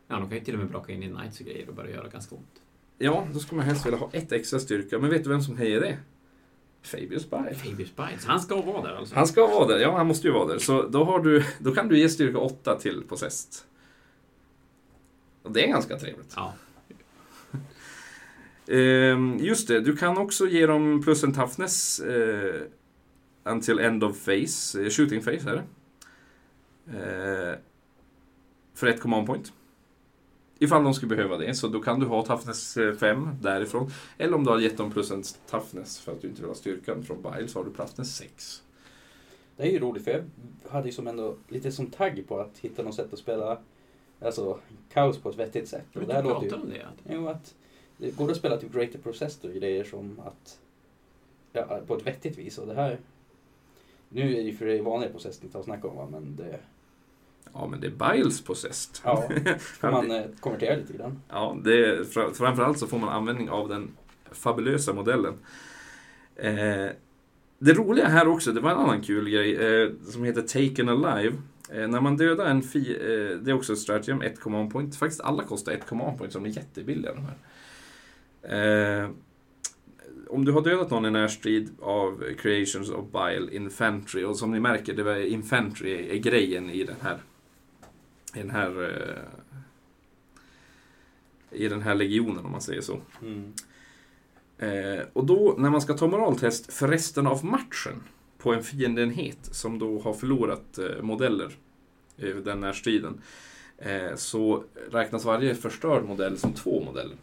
Ja, 0.08 0.16
de 0.16 0.28
kan 0.28 0.38
ju 0.38 0.44
till 0.44 0.54
och 0.54 0.60
med 0.60 0.68
braka 0.68 0.92
in 0.92 1.02
i 1.02 1.08
Knights 1.08 1.40
och 1.40 1.46
grejer 1.46 1.68
och 1.68 1.74
börja 1.74 1.90
göra 1.90 2.08
ganska 2.08 2.34
ont. 2.34 2.62
Ja, 2.98 3.28
då 3.32 3.38
skulle 3.38 3.56
man 3.56 3.66
helst 3.66 3.86
vilja 3.86 3.98
ha 3.98 4.10
ett 4.12 4.32
extra 4.32 4.58
styrka. 4.58 4.98
Men 4.98 5.10
vet 5.10 5.24
du 5.24 5.30
vem 5.30 5.42
som 5.42 5.56
höjer 5.56 5.80
det? 5.80 5.98
Fabius 6.82 7.30
Bile. 7.30 7.54
Fabius 7.54 7.97
Biles, 7.97 8.25
han 8.25 8.40
ska 8.40 8.61
vara 8.61 8.82
där 8.82 8.97
alltså. 8.97 9.14
Han 9.14 9.26
ska 9.26 9.47
vara 9.47 9.66
där, 9.66 9.78
ja 9.78 9.97
han 9.97 10.06
måste 10.06 10.26
ju 10.26 10.32
vara 10.32 10.47
där. 10.47 10.58
Så 10.58 10.82
då, 10.82 11.04
har 11.04 11.20
du, 11.20 11.44
då 11.58 11.75
kan 11.75 11.88
du 11.88 11.99
ge 11.99 12.08
styrka 12.08 12.38
8 12.38 12.78
till 12.78 13.02
Possessed. 13.08 13.52
Och 15.42 15.52
det 15.52 15.64
är 15.64 15.68
ganska 15.68 15.99
trevligt. 15.99 16.32
Ja. 16.37 16.54
Ehm, 18.75 19.38
just 19.40 19.68
det, 19.68 19.80
du 19.80 19.97
kan 19.97 20.18
också 20.18 20.49
ge 20.49 20.66
dem 20.66 21.02
plus 21.02 21.25
en 21.25 21.35
toughness 21.35 22.00
eh, 22.00 22.61
until 23.44 23.78
end 23.78 24.04
of 24.04 24.25
phase. 24.25 24.82
Eh, 24.82 24.90
shooting 24.90 25.23
phase 25.23 25.50
är 25.50 25.54
det. 25.54 25.64
Eh, 26.99 27.58
för 28.75 28.87
ett 28.87 29.00
command 29.00 29.26
point. 29.26 29.52
Ifall 30.58 30.84
de 30.84 30.94
skulle 30.94 31.16
behöva 31.16 31.36
det, 31.36 31.54
så 31.54 31.68
då 31.68 31.80
kan 31.80 32.00
du 32.00 32.06
ha 32.06 32.24
toughness 32.24 32.78
5 33.00 33.28
därifrån. 33.42 33.90
Eller 34.18 34.34
om 34.36 34.44
du 34.44 34.50
har 34.50 34.58
gett 34.60 34.76
dem 34.76 34.90
plus 34.92 35.10
en 35.10 35.22
toughness 35.50 36.00
för 36.00 36.12
att 36.12 36.20
du 36.22 36.28
inte 36.28 36.40
vill 36.40 36.48
ha 36.50 36.54
styrkan 36.54 37.02
från 37.02 37.22
Bile 37.22 37.48
så 37.48 37.58
har 37.58 37.64
du 37.64 37.70
toughness 37.72 38.16
6. 38.16 38.62
Det 39.56 39.62
är 39.62 39.70
ju 39.70 39.78
roligt 39.78 40.04
för 40.04 40.10
jag 40.10 40.70
hade 40.70 40.86
ju 40.88 40.92
som 40.92 41.06
ändå 41.06 41.36
lite 41.48 41.72
som 41.72 41.86
tagg 41.86 42.24
på 42.28 42.40
att 42.40 42.58
hitta 42.58 42.82
något 42.82 42.94
sätt 42.94 43.12
att 43.12 43.18
spela 43.18 43.58
alltså, 44.20 44.58
kaos 44.92 45.18
på 45.18 45.28
ett 45.30 45.36
vettigt 45.38 45.68
sätt. 45.68 45.84
Jag 45.92 46.02
Och 46.02 46.08
det 46.08 46.12
inte 46.12 46.14
här 46.14 46.22
prata 46.34 46.44
låter 46.44 46.56
ju... 46.56 46.62
om 46.62 46.70
det. 46.70 46.82
att- 46.86 47.12
Jo, 47.14 47.28
att 47.28 47.54
det 47.96 48.10
går 48.16 48.30
att 48.30 48.36
spela 48.36 48.56
typ 48.56 48.72
Greater 48.72 48.98
Processor 48.98 49.48
och 49.50 49.54
grejer 49.56 49.84
som 49.84 50.20
att... 50.24 50.58
Ja, 51.52 51.80
på 51.86 51.96
ett 51.96 52.06
vettigt 52.06 52.38
vis. 52.38 52.58
Och 52.58 52.66
det 52.66 52.74
här... 52.74 52.98
Nu 54.08 54.22
är 54.32 54.36
det 54.36 54.42
ju 54.42 54.56
för 54.56 54.66
det 54.66 54.82
vanliga 54.82 55.10
Processor 55.10 55.44
inte 55.44 55.58
att 55.58 55.64
snacka 55.64 55.88
om 55.88 56.10
men 56.10 56.36
det... 56.36 56.58
Ja, 57.52 57.67
men 57.71 57.81
det 57.81 57.87
är 57.87 58.12
Biles 58.14 58.40
Possessed. 58.45 59.00
Ja, 59.05 59.28
får 59.59 59.90
man 59.90 60.11
eh, 60.11 60.23
konvertera 60.40 60.76
lite 60.76 60.93
grann. 60.93 61.23
Ja, 61.28 61.57
det 61.64 61.87
är, 61.87 62.05
fra- 62.05 62.33
framförallt 62.35 62.78
så 62.78 62.87
får 62.87 62.99
man 62.99 63.09
användning 63.09 63.50
av 63.50 63.69
den 63.69 63.90
fabulösa 64.33 64.93
modellen. 64.93 65.35
Eh, 66.37 66.87
det 67.59 67.73
roliga 67.75 68.07
här 68.09 68.28
också, 68.28 68.52
det 68.52 68.61
var 68.61 68.71
en 68.71 68.78
annan 68.78 69.00
kul 69.02 69.31
grej 69.31 69.57
eh, 69.83 69.90
som 70.05 70.25
heter 70.25 70.43
Taken 70.43 70.88
Alive. 70.88 71.37
Eh, 71.73 71.88
när 71.88 72.00
man 72.00 72.17
dödar 72.17 72.47
en 72.47 72.62
fi, 72.62 72.97
eh, 72.97 73.38
det 73.38 73.50
är 73.50 73.52
också 73.55 73.73
ett 73.73 73.78
stratagem, 73.78 74.23
ett 74.23 74.40
command 74.40 74.73
point. 74.73 74.97
Faktiskt 74.97 75.21
alla 75.21 75.43
kostar 75.43 75.73
ett 75.73 75.87
command 75.87 76.19
point, 76.19 76.33
så 76.33 76.38
de 76.38 76.45
är 76.50 76.57
jättebilliga 76.57 77.12
de 77.14 77.21
här. 77.26 79.05
Eh, 79.05 79.11
om 80.28 80.45
du 80.45 80.52
har 80.52 80.61
dödat 80.61 80.90
någon 80.90 81.07
i 81.07 81.11
närstrid 81.11 81.71
av 81.81 82.23
Creations 82.38 82.90
of 82.90 83.05
Bile 83.12 83.49
Infantry, 83.57 84.25
och 84.25 84.37
som 84.37 84.50
ni 84.50 84.61
märker, 84.61 84.95
det 84.95 85.02
var 85.02 85.17
Infantry 85.17 86.09
är 86.11 86.17
grejen 86.19 86.71
i 86.71 86.85
den 86.85 86.97
här 87.02 87.19
i 88.38 88.42
den 88.42 88.50
här 88.50 88.83
eh, 88.83 89.23
i 91.50 91.68
den 91.68 91.83
här 91.83 91.95
legionen 91.95 92.45
om 92.45 92.52
man 92.52 92.61
säger 92.61 92.80
så. 92.80 93.00
Mm. 93.23 93.52
Eh, 94.58 95.04
och 95.12 95.26
då 95.26 95.54
när 95.58 95.71
man 95.71 95.80
ska 95.80 95.95
ta 95.95 96.06
moraltest 96.06 96.73
för 96.73 96.89
resten 96.89 97.26
av 97.26 97.45
matchen 97.45 98.02
på 98.39 98.54
en 98.54 98.62
fiendeenhet 98.62 99.39
som 99.43 99.78
då 99.78 100.00
har 100.00 100.15
förlorat 100.15 100.78
eh, 100.78 101.02
modeller 101.02 101.56
i 102.17 102.32
den 102.32 102.62
här 102.62 102.73
striden 102.73 103.21
eh, 103.78 104.15
så 104.17 104.65
räknas 104.91 105.25
varje 105.25 105.54
förstörd 105.54 106.04
modell 106.04 106.39
som 106.39 106.52
två 106.52 106.84
modeller. 106.84 107.17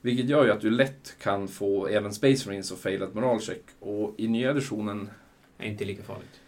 Vilket 0.00 0.28
gör 0.28 0.44
ju 0.44 0.50
att 0.50 0.60
du 0.60 0.70
lätt 0.70 1.16
kan 1.18 1.48
få 1.48 1.86
även 1.86 2.14
Space 2.14 2.48
Marines 2.48 2.72
att 2.72 2.78
faila 2.78 3.06
ett 3.06 3.14
moralcheck. 3.14 3.62
Och 3.80 4.14
i 4.16 4.28
nya 4.28 4.50
editionen, 4.50 5.10
är 5.58 5.66
inte 5.66 5.84
lika 5.84 6.02
farligt. 6.02 6.40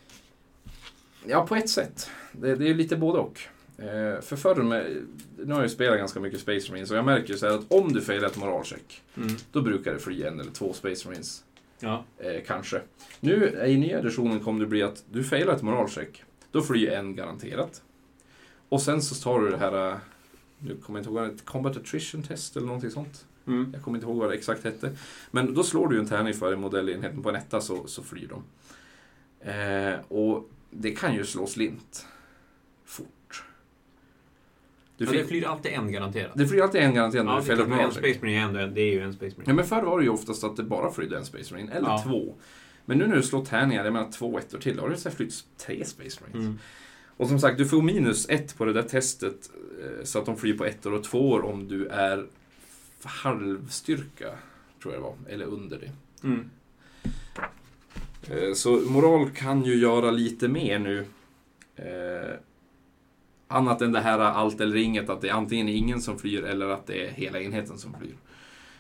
ja 1.26 1.46
på 1.46 1.56
ett 1.56 1.68
sätt. 1.68 2.10
Det, 2.32 2.56
det 2.56 2.70
är 2.70 2.74
lite 2.74 2.96
både 2.96 3.18
och. 3.18 3.40
Eh, 3.78 4.20
för 4.20 4.36
förr 4.36 4.54
med, 4.62 4.96
nu 5.38 5.52
har 5.52 5.60
jag 5.60 5.62
ju 5.62 5.68
spelat 5.74 5.98
ganska 5.98 6.20
mycket 6.20 6.40
Space 6.40 6.70
Marines 6.70 6.90
och 6.90 6.96
jag 6.96 7.04
märker 7.04 7.32
ju 7.32 7.38
så 7.38 7.46
här 7.46 7.54
att 7.54 7.72
om 7.72 7.92
du 7.92 8.00
failar 8.00 8.26
ett 8.28 8.36
moralcheck 8.36 9.02
Mm. 9.16 9.36
då 9.52 9.62
brukar 9.62 9.92
det 9.92 9.98
fly 9.98 10.22
en 10.22 10.40
eller 10.40 10.50
två 10.50 10.72
Space 10.72 11.08
Marines. 11.08 11.44
Ja. 11.80 12.04
Eh, 12.18 12.42
kanske. 12.46 12.80
Nu 13.20 13.62
i 13.66 13.76
nya 13.78 13.98
editionen 13.98 14.40
kommer 14.40 14.60
det 14.60 14.66
bli 14.66 14.82
att 14.82 15.04
du 15.10 15.24
failar 15.24 15.54
ett 15.54 15.62
moralcheck. 15.62 16.22
Då 16.50 16.62
flyr 16.62 16.88
en 16.90 17.16
garanterat. 17.16 17.82
Och 18.68 18.82
sen 18.82 19.02
så 19.02 19.14
tar 19.14 19.40
du 19.40 19.50
det 19.50 19.56
här, 19.58 19.88
eh, 19.90 19.96
nu 20.58 20.76
kommer 20.76 20.98
jag 20.98 21.06
inte 21.06 21.20
ihåg, 21.20 21.34
ett 21.34 21.44
Combat 21.44 21.76
Attrition 21.76 22.22
Test 22.22 22.56
eller 22.56 22.66
någonting 22.66 22.90
sånt. 22.90 23.26
Mm. 23.46 23.70
Jag 23.74 23.82
kommer 23.82 23.98
inte 23.98 24.06
ihåg 24.06 24.16
vad 24.16 24.30
det 24.30 24.34
exakt 24.36 24.64
hette. 24.64 24.90
Men 25.30 25.54
då 25.54 25.62
slår 25.62 25.88
du 25.88 25.94
ju 25.94 26.00
en 26.00 26.08
tärning 26.08 26.34
för 26.34 26.56
modellenheten 26.56 27.22
på 27.22 27.28
en 27.28 27.36
etta 27.36 27.60
så, 27.60 27.86
så 27.86 28.02
flyr 28.02 28.28
de. 28.28 28.42
Eh, 29.50 29.94
och 30.08 30.50
det 30.70 30.90
kan 30.90 31.14
ju 31.14 31.24
slå 31.24 31.46
slint. 31.46 32.06
Du 35.06 35.18
det 35.18 35.24
flyr 35.24 35.44
alltid 35.46 35.72
en 35.72 35.92
garanterat. 35.92 36.32
det 36.34 36.46
flyr 36.46 36.60
alltid 36.62 36.80
en 36.80 36.94
garanterat 36.94 37.24
när 37.26 37.32
Ja, 37.32 37.40
du 37.40 37.54
klart, 37.56 37.68
men 37.68 37.78
en. 37.80 37.90
Space 37.92 38.18
Marine 38.22 38.38
är 38.38 38.42
ändå, 38.44 38.66
det 38.74 38.80
är 38.80 38.92
ju 38.92 39.00
en 39.00 39.12
Space 39.12 39.34
Marine. 39.36 39.44
Ja, 39.50 39.54
men 39.54 39.64
förr 39.64 39.82
var 39.82 39.98
det 39.98 40.04
ju 40.04 40.10
oftast 40.10 40.44
att 40.44 40.56
det 40.56 40.62
bara 40.62 40.92
flydde 40.92 41.16
en 41.16 41.24
Space 41.24 41.54
Marine, 41.54 41.72
eller 41.72 41.88
Ja. 41.88 42.02
två. 42.06 42.34
Men 42.84 42.98
nu 42.98 43.06
när 43.06 43.16
du 43.16 43.22
slår 43.22 43.44
tärningar, 43.44 43.84
jag 43.84 43.92
menar 43.92 44.10
två 44.12 44.38
ettor 44.38 44.58
till, 44.58 44.76
då 44.76 44.82
har 44.82 44.88
det 44.90 45.10
flytt 45.10 45.44
tre 45.58 45.84
Space 45.84 46.20
Marines. 46.20 46.44
Mm. 46.46 46.58
Och 47.16 47.28
som 47.28 47.38
sagt, 47.38 47.58
du 47.58 47.66
får 47.66 47.82
minus 47.82 48.28
ett 48.28 48.58
på 48.58 48.64
det 48.64 48.72
där 48.72 48.82
testet, 48.82 49.50
eh, 49.82 50.04
så 50.04 50.18
att 50.18 50.26
de 50.26 50.36
flyr 50.36 50.54
på 50.58 50.64
ettor 50.64 50.92
och 50.92 51.04
tvåor 51.04 51.44
om 51.44 51.68
du 51.68 51.86
är 51.86 52.26
halvstyrka, 53.02 54.28
tror 54.82 54.94
jag 54.94 55.02
det 55.02 55.04
var, 55.04 55.14
eller 55.28 55.44
under 55.44 55.78
det. 55.78 55.90
Mm. 56.28 56.50
Eh, 58.30 58.54
Så 58.54 58.70
moral 58.70 59.30
kan 59.30 59.64
ju 59.64 59.74
göra 59.74 60.10
lite 60.10 60.48
mer 60.48 60.78
nu. 60.78 61.04
Annat 63.52 63.82
än 63.82 63.92
det 63.92 64.00
här 64.00 64.18
allt 64.18 64.60
eller 64.60 64.76
inget, 64.76 65.10
att 65.10 65.20
det 65.20 65.28
är 65.28 65.32
antingen 65.32 65.68
ingen 65.68 66.00
som 66.00 66.18
flyr 66.18 66.42
eller 66.44 66.66
att 66.68 66.86
det 66.86 67.06
är 67.06 67.10
hela 67.10 67.40
enheten 67.40 67.78
som 67.78 67.94
flyr. 68.00 68.14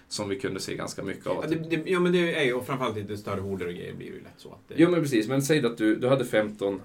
Som 0.08 0.28
vi 0.28 0.38
kunde 0.40 0.60
se 0.60 0.76
ganska 0.76 1.02
mycket 1.02 1.26
av. 1.26 1.36
Ja, 1.42 1.48
det, 1.56 1.76
det, 1.76 1.90
ja, 1.90 2.00
men 2.00 2.12
det 2.12 2.34
är 2.40 2.44
ju, 2.44 2.52
och 2.52 2.66
framförallt 2.66 2.96
lite 2.96 3.16
större 3.16 3.40
horder 3.40 3.66
och 3.66 3.72
grejer 3.74 3.94
blir 3.94 4.06
ju 4.06 4.14
lätt 4.20 4.32
så 4.36 4.48
att 4.48 4.68
det... 4.68 4.74
Jo 4.78 4.90
men 4.90 5.00
precis, 5.02 5.28
men 5.28 5.42
säg 5.42 5.66
att 5.66 5.76
du, 5.78 5.96
du 5.96 6.08
hade 6.08 6.24
15 6.24 6.80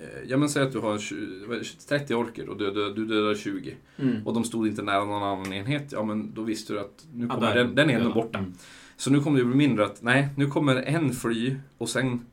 eh, 0.00 0.06
Ja 0.26 0.36
men 0.36 0.48
säg 0.48 0.62
att 0.62 0.72
du 0.72 0.78
har 0.78 0.98
20, 0.98 1.46
vad 1.46 1.56
är 1.56 1.60
det, 1.60 1.98
30 1.98 2.14
orker 2.14 2.48
och 2.48 2.56
du, 2.56 2.70
du, 2.70 2.94
du 2.94 3.04
dödar 3.06 3.34
20 3.34 3.74
Mm. 3.98 4.26
och 4.26 4.34
de 4.34 4.44
stod 4.44 4.66
inte 4.66 4.82
nära 4.82 5.04
någon 5.04 5.22
annan 5.22 5.52
enhet, 5.52 5.84
ja 5.92 6.04
men 6.04 6.34
då 6.34 6.42
visste 6.42 6.72
du 6.72 6.80
att 6.80 7.06
nu 7.14 7.26
Ja, 7.26 7.34
kommer 7.34 7.54
där- 7.54 7.64
den, 7.64 7.74
den 7.74 7.88
där. 8.04 8.14
borta. 8.14 8.38
Mm. 8.38 8.52
Så 8.96 9.10
nu 9.10 9.20
kommer 9.20 9.38
det 9.38 9.44
bli 9.44 9.56
mindre 9.56 9.84
att, 9.84 10.02
nej, 10.02 10.28
nu 10.36 10.46
kommer 10.46 10.76
en 10.76 11.12
fly 11.12 11.56
och 11.78 11.88
sen 11.88 12.26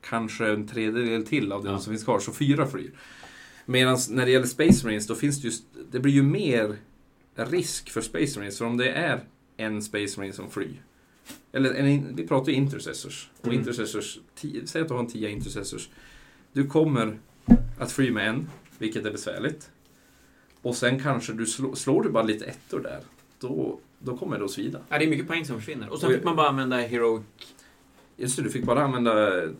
kanske 0.00 0.46
en 0.52 0.68
tredjedel 0.68 1.26
till 1.26 1.52
av 1.52 1.62
den 1.64 1.72
Ja. 1.72 1.78
som 1.78 1.92
finns 1.92 2.04
kvar, 2.04 2.18
så 2.18 2.32
fyra 2.32 2.66
flyr. 2.66 2.90
Medan 3.72 3.98
när 4.10 4.24
det 4.26 4.30
gäller 4.32 4.46
Space 4.46 4.86
Marines, 4.86 5.06
då 5.06 5.14
finns 5.14 5.40
det 5.42 5.46
just, 5.48 5.64
det 5.90 6.00
blir 6.00 6.12
ju 6.12 6.22
mer 6.22 6.76
risk 7.34 7.90
för 7.90 8.00
Space 8.00 8.38
Marines, 8.38 8.58
för 8.58 8.64
om 8.64 8.76
det 8.76 8.90
är 8.90 9.20
en 9.56 9.82
Space 9.82 10.20
Marine 10.20 10.32
som 10.34 10.50
flyr, 10.50 10.82
eller 11.52 11.74
en, 11.74 12.16
vi 12.16 12.26
pratar 12.26 12.50
ju 12.52 12.56
intercessors, 12.58 13.30
och 13.40 13.46
Mm. 13.46 13.58
intercessors, 13.58 14.18
tio, 14.34 14.66
säg 14.66 14.82
att 14.82 14.88
du 14.88 14.94
har 14.94 15.00
en 15.00 15.06
10 15.06 15.30
intercessors, 15.30 15.88
du 16.52 16.66
kommer 16.66 17.18
att 17.78 17.92
fly 17.92 18.10
med 18.10 18.28
en, 18.28 18.50
vilket 18.78 19.06
är 19.06 19.10
besvärligt, 19.12 19.70
och 20.62 20.76
sen 20.76 21.00
kanske 21.02 21.32
du 21.32 21.46
slår, 21.46 21.74
slår 21.74 22.02
du 22.02 22.08
bara 22.10 22.22
lite 22.22 22.44
ettor 22.44 22.80
där, 22.80 23.00
då, 23.40 23.78
då 23.98 24.16
kommer 24.16 24.38
det 24.38 24.44
att 24.44 24.50
svida. 24.50 24.80
Ja, 24.88 24.98
det 24.98 25.04
är 25.04 25.08
mycket 25.10 25.26
poäng 25.28 25.44
som 25.44 25.56
försvinner. 25.58 25.88
Och 25.88 25.98
sen 26.00 26.08
Och- 26.08 26.14
fick 26.14 26.24
man 26.24 26.36
bara 26.36 26.48
använda 26.48 26.76
Heroic... 26.76 27.22
Just 28.16 28.36
det, 28.36 28.42
du 28.42 28.50
fick 28.50 28.64
bara 28.64 28.82
använda... 28.84 29.42
eh, 29.44 29.50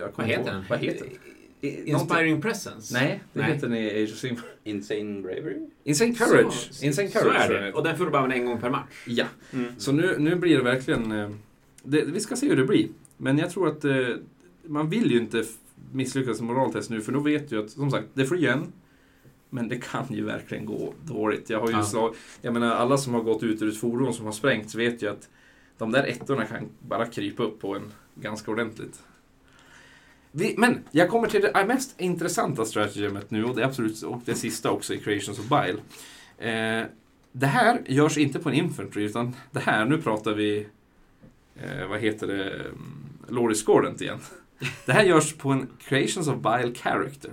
Jag 0.00 0.10
Vad 0.16 0.26
heter 0.26 0.52
den? 0.52 0.64
Vad 0.70 0.78
heter 0.78 1.04
den? 1.04 1.14
Inspiring 1.60 2.40
Presence? 2.40 2.94
Nej, 2.94 3.20
det 3.32 3.40
Nej. 3.40 3.52
heter 3.52 3.68
den 3.68 3.76
i 3.78 4.02
Age 4.02 4.12
of 4.12 4.18
Sigmar. 4.18 4.42
Insane 4.64 5.22
Bravery? 5.22 5.56
Insane 5.84 6.14
Courage. 6.14 6.68
Så, 6.70 6.84
Insane 6.86 7.08
så 7.08 7.18
Courage. 7.18 7.36
är 7.42 7.46
tror 7.46 7.56
jag 7.58 7.64
det. 7.64 7.72
Och 7.72 7.84
den 7.84 7.98
får 7.98 8.04
du 8.04 8.10
bara 8.10 8.34
en 8.34 8.44
gång 8.46 8.60
per 8.60 8.70
match. 8.70 9.04
Ja, 9.06 9.26
Mm. 9.52 9.72
så 9.78 9.92
nu, 9.92 10.16
nu 10.18 10.34
blir 10.34 10.56
det 10.56 10.62
verkligen... 10.64 11.12
eh, 11.12 11.30
Det, 11.82 12.04
vi 12.04 12.20
ska 12.20 12.36
se 12.36 12.48
hur 12.48 12.56
det 12.56 12.64
blir. 12.64 12.88
Men 13.16 13.38
jag 13.38 13.50
tror 13.50 13.68
att 13.68 13.84
eh, 13.84 13.92
man 14.64 14.90
vill 14.90 15.10
ju 15.12 15.18
inte 15.18 15.44
misslyckas 15.92 16.40
med 16.40 16.46
moraltest 16.54 16.90
nu, 16.90 17.00
för 17.00 17.12
då 17.12 17.20
vet 17.20 17.50
du 17.50 17.58
att, 17.58 17.70
som 17.70 17.90
sagt, 17.90 18.06
det 18.14 18.24
får 18.26 18.36
igen. 18.36 18.72
Men 19.50 19.68
det 19.68 19.76
kan 19.76 20.04
ju 20.10 20.24
verkligen 20.24 20.64
gå 20.66 20.94
dåligt. 21.04 21.50
Jag 21.50 21.60
har 21.60 21.68
ju 21.68 21.72
Ja. 21.76 21.82
slag, 21.84 22.14
jag 22.42 22.52
menar, 22.52 22.74
alla 22.74 22.98
som 22.98 23.14
har 23.14 23.22
gått 23.22 23.42
ut 23.42 23.62
ur 23.62 23.68
ett 23.68 23.76
fordon 23.76 24.14
som 24.14 24.24
har 24.26 24.32
sprängts 24.32 24.74
vet 24.74 25.02
ju 25.02 25.10
att 25.10 25.28
de 25.78 25.92
där 25.92 26.04
ettorna 26.04 26.44
kan 26.44 26.68
bara 26.80 27.06
krypa 27.06 27.42
upp 27.42 27.60
på 27.60 27.74
en 27.76 27.92
ganska 28.14 28.50
ordentligt. 28.50 29.00
Vi, 30.32 30.54
men 30.58 30.84
jag 30.90 31.08
kommer 31.08 31.28
till 31.28 31.40
det 31.40 31.64
mest 31.66 32.00
intressanta 32.00 32.64
stratagemet 32.64 33.30
nu 33.30 33.44
och 33.44 33.56
det 33.56 33.62
är 33.62 33.66
absolut 33.66 34.02
och 34.02 34.22
det 34.24 34.34
sista 34.34 34.70
också 34.70 34.94
i 34.94 34.98
Creations 34.98 35.38
of 35.38 35.48
Bile. 35.48 35.78
Eh, 36.38 36.86
det 37.32 37.46
här 37.46 37.82
görs 37.86 38.18
inte 38.18 38.38
på 38.38 38.48
en 38.48 38.54
infantry 38.54 39.04
utan 39.04 39.36
det 39.50 39.60
här, 39.60 39.84
nu 39.84 40.02
pratar 40.02 40.32
vi 40.32 40.66
eh, 41.56 41.86
vad 41.88 42.00
heter 42.00 42.26
det, 42.26 42.50
mm, 42.50 43.08
Lord 43.28 43.50
Discordant 43.50 44.00
igen. 44.00 44.18
Det 44.86 44.92
här 44.92 45.04
görs 45.04 45.32
på 45.32 45.50
en 45.50 45.68
Creations 45.80 46.28
of 46.28 46.36
Bile 46.36 46.74
Character. 46.74 47.30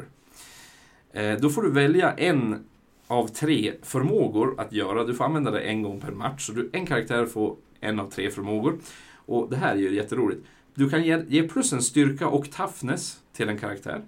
Eh, 1.13 1.39
då 1.39 1.49
får 1.49 1.61
du 1.61 1.71
välja 1.71 2.13
en 2.13 2.65
av 3.07 3.27
tre 3.27 3.73
förmågor 3.81 4.55
att 4.57 4.73
göra. 4.73 5.03
Du 5.03 5.13
får 5.13 5.25
använda 5.25 5.51
det 5.51 5.59
en 5.59 5.83
gång 5.83 6.01
per 6.01 6.11
match. 6.11 6.45
Så 6.45 6.51
du, 6.51 6.69
en 6.73 6.85
karaktär 6.85 7.25
får 7.25 7.55
en 7.79 7.99
av 7.99 8.09
tre 8.09 8.31
förmågor. 8.31 8.79
Och 9.25 9.49
det 9.49 9.55
här 9.55 9.71
är 9.71 9.79
ju 9.79 9.95
jätteroligt. 9.95 10.45
Du 10.75 10.89
kan 10.89 11.03
ge, 11.03 11.23
ge 11.27 11.47
plus 11.47 11.73
en 11.73 11.81
styrka 11.81 12.27
och 12.27 12.51
toughness 12.51 13.21
till 13.33 13.49
en 13.49 13.57
karaktär. 13.57 14.01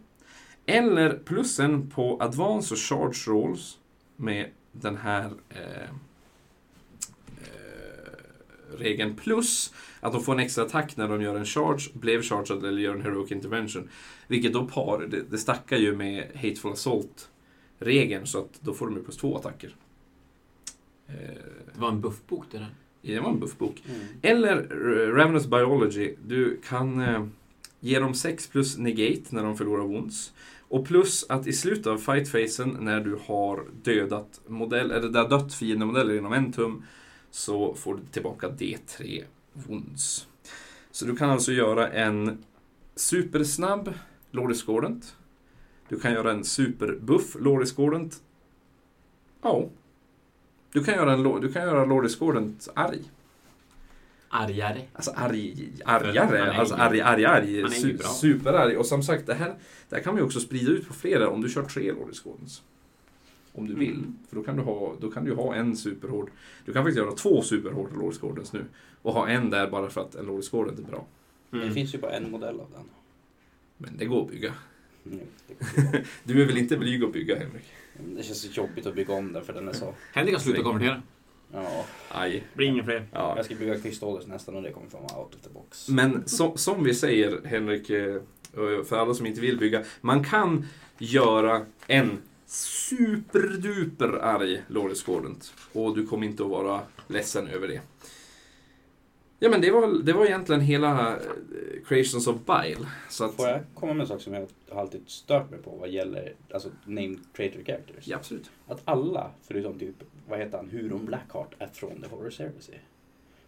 Eller 0.66 1.18
plussen 1.18 1.90
på 1.90 2.18
advance 2.22 2.74
och 2.74 2.80
charge 2.80 3.28
rolls 3.28 3.78
med 4.16 4.50
den 4.72 4.98
här 4.98 5.32
eh, 5.50 5.90
eh, 7.42 8.78
regeln. 8.78 9.16
Plus 9.16 9.74
att 10.00 10.14
de 10.14 10.24
får 10.24 10.34
en 10.34 10.40
extra 10.40 10.64
attack 10.64 10.98
när 10.98 11.08
de 11.08 11.22
gör 11.22 11.36
en 11.36 11.46
charge, 11.46 11.90
blev 11.94 12.22
charged 12.22 12.66
eller 12.66 12.82
gör 12.82 12.96
en 12.96 13.02
heroic 13.02 13.32
intervention. 13.32 13.90
Vilket 14.28 14.54
då 14.54 14.66
par, 14.66 15.08
det, 15.08 15.22
det 15.30 15.38
stackar 15.38 15.78
ju 15.78 15.96
med 15.96 16.32
hateful 16.36 16.72
assault-regeln 16.72 18.26
så 18.26 18.40
att 18.40 18.62
då 18.62 18.74
får 18.74 18.86
de 18.88 18.96
ju 18.96 19.04
plus 19.04 19.18
två 19.18 19.38
attacker. 19.38 19.76
Eh, 21.08 21.14
Det 21.74 21.80
var 21.82 21.90
en 21.90 22.02
buffbok 22.02 22.46
det 22.52 22.58
där 22.58 22.76
det 23.02 23.20
var 23.20 23.30
en 23.30 23.40
buffbok. 23.40 23.84
Mm. 23.90 24.02
Eller 24.22 24.58
eh, 24.58 25.14
Ravenous 25.14 25.48
Biology. 25.48 26.16
Du 26.26 26.62
kan 26.68 27.02
eh, 27.02 27.26
ge 27.80 28.00
dem 28.00 28.14
6 28.14 28.48
plus 28.48 28.78
negate 28.78 29.24
när 29.30 29.44
de 29.44 29.58
förlorar 29.58 29.84
wounds. 29.84 30.34
Och 30.70 30.86
plus 30.86 31.26
att 31.30 31.48
i 31.48 31.54
slutet 31.54 31.88
av 31.88 31.98
fightphasen 31.98 32.78
när 32.80 33.00
du 33.00 33.20
har 33.26 33.66
dödat 33.84 34.42
modell, 34.48 34.92
eller 34.92 35.10
där 35.10 35.30
dött 35.30 35.54
fiendemodeller 35.54 36.18
inom 36.18 36.34
en 36.34 36.54
tum 36.54 36.84
så 37.32 37.74
får 37.74 37.96
du 37.96 38.02
tillbaka 38.12 38.48
D3 38.48 39.24
wounds. 39.54 40.28
Så 40.92 41.06
du 41.06 41.16
kan 41.16 41.30
alltså 41.30 41.52
göra 41.52 41.90
en 41.90 42.44
supersnabb 42.96 43.94
Lord 44.32 44.50
Discordant. 44.50 45.16
Du 45.90 46.00
kan 46.00 46.14
göra 46.14 46.32
en 46.32 46.44
superbuff 46.44 47.36
Lord 47.40 47.62
Discordant. 47.62 48.22
Ja. 49.42 49.70
Du 50.78 50.84
kan 50.84 50.94
göra, 50.96 51.14
en, 51.14 51.42
du 51.42 51.54
kan 51.54 51.62
göra 51.62 51.86
Lord 51.86 52.04
Discordant 52.04 52.68
arg. 52.74 53.00
Argare. 54.30 54.82
Alltså 54.94 55.12
arg, 55.16 55.68
argare, 55.86 56.38
är 56.38 56.60
alltså 56.60 56.76
ju- 56.76 56.82
arg, 56.82 57.02
arg, 57.02 57.26
arg. 57.26 57.52
ju 57.52 57.68
Su, 57.70 57.98
superarg. 58.22 58.78
Och 58.78 58.86
som 58.86 59.04
sagt, 59.04 59.26
det 59.28 59.34
här, 59.34 59.56
det 59.90 59.96
här 59.96 60.04
kan 60.04 60.16
vi 60.16 60.22
också 60.22 60.40
sprida 60.40 60.72
ut 60.72 60.88
på 60.88 60.94
flera 60.94 61.30
om 61.30 61.42
du 61.42 61.50
kör 61.50 61.64
tre 61.64 61.92
Lord 61.92 62.10
Discordants. 62.10 62.62
Om 63.54 63.68
du 63.68 63.76
vill. 63.76 63.92
Mm. 63.96 64.16
För 64.30 64.36
då 64.36 64.44
kan, 64.44 64.56
du 64.56 64.62
ha, 64.64 64.96
då 65.02 65.12
kan 65.12 65.26
du 65.26 65.34
ha 65.36 65.56
en 65.56 65.76
superhård. 65.78 66.30
Du 66.66 66.74
kan 66.74 66.84
faktiskt 66.84 66.98
göra 67.06 67.12
två 67.16 67.42
superhårda 67.42 67.96
Lord 67.96 68.12
Discordants 68.12 68.54
nu. 68.54 68.66
Och 69.02 69.14
ha 69.14 69.28
en 69.30 69.50
där 69.50 69.70
bara 69.70 69.90
för 69.90 70.02
att 70.02 70.16
en 70.16 70.26
Lord 70.26 70.40
Discordant 70.40 70.80
är 70.80 70.84
bra. 70.84 71.06
Det 71.52 71.72
finns 71.72 71.94
ju 71.96 71.98
bara 71.98 72.12
en 72.12 72.32
modell 72.32 72.60
av 72.60 72.68
den. 72.74 72.84
Men 73.78 73.98
det 73.98 74.06
går 74.06 74.22
att 74.26 74.32
bygga. 74.32 74.54
Mm, 75.06 75.20
det- 75.48 76.04
Du 76.24 76.42
är 76.42 76.46
väl 76.46 76.58
inte 76.58 76.78
blyg 76.78 77.04
att 77.04 77.14
bygga, 77.14 77.36
Henrik? 77.36 77.66
Det 78.06 78.24
känns 78.24 78.42
så 78.42 78.48
jobbigt 78.48 78.86
att 78.86 78.96
bygga 78.96 79.14
om 79.14 79.34
den 79.34 79.44
för 79.46 79.54
den 79.54 79.68
är 79.68 79.74
så... 79.74 79.94
Henrik 80.14 80.36
har 80.36 80.42
slutat 80.42 80.64
konvertera. 80.64 81.02
Ja, 81.54 81.86
Aj. 82.10 82.44
Blir 82.54 82.68
ingen 82.68 82.86
fler. 82.86 83.08
Ja. 83.14 83.34
jag 83.36 83.46
ska 83.46 83.56
bygga 83.56 83.80
Crystallers 83.80 84.28
nästan 84.28 84.56
och 84.56 84.62
det 84.62 84.72
kommer 84.72 84.90
från 84.90 85.02
out 85.02 85.36
of 85.36 85.42
the 85.42 85.50
box. 85.50 85.90
Men 85.90 86.28
så, 86.28 86.58
som 86.58 86.84
vi 86.84 86.94
säger, 86.94 87.42
Henrik, 87.46 87.90
eh, 87.90 88.22
för 88.86 88.98
alla 88.98 89.14
som 89.14 89.26
inte 89.26 89.42
vill 89.42 89.58
bygga. 89.58 89.84
Man 90.02 90.24
kan 90.24 90.66
göra 90.98 91.66
en 91.88 92.22
superduper 92.46 94.10
arg 94.10 94.62
Lord 94.68 94.90
Discordant. 94.90 95.54
Och 95.74 95.96
du 95.96 96.08
kommer 96.08 96.28
inte 96.28 96.44
att 96.44 96.50
vara 96.50 96.82
ledsen 97.08 97.48
över 97.48 97.68
det. 97.68 97.82
Ja 99.40 99.50
men 99.50 99.62
det 99.62 99.72
var, 99.72 100.04
det 100.04 100.14
var 100.14 100.26
egentligen 100.26 100.62
hela 100.62 101.12
eh, 101.12 101.18
Creations 101.88 102.28
of 102.28 102.36
Bile. 102.46 102.88
Så 103.10 103.26
att, 103.26 103.36
Får 103.36 103.48
jag 103.48 103.62
komma 103.74 103.94
med 103.94 104.02
en 104.02 104.08
sak 104.08 104.22
som 104.22 104.34
jag 104.34 104.48
har 104.70 104.82
alltid 104.82 105.02
stört 105.06 105.52
mig 105.52 105.60
på 105.60 105.72
vad 105.72 105.90
gäller 105.90 106.34
alltså, 106.54 106.70
named 106.86 107.20
traitor 107.36 107.64
characters? 107.64 108.08
Ja, 108.08 108.18
absolut. 108.18 108.52
Att 108.68 108.82
alla, 108.86 109.32
förutom 109.42 109.80
typ, 109.80 109.96
vad 110.30 110.40
heter 110.40 110.58
han, 110.58 110.70
Huron 110.70 111.06
Blackheart, 111.06 111.56
är 111.60 111.68
från 111.68 112.02
The 112.02 112.10
Horror 112.10 112.30
Service. 112.30 112.70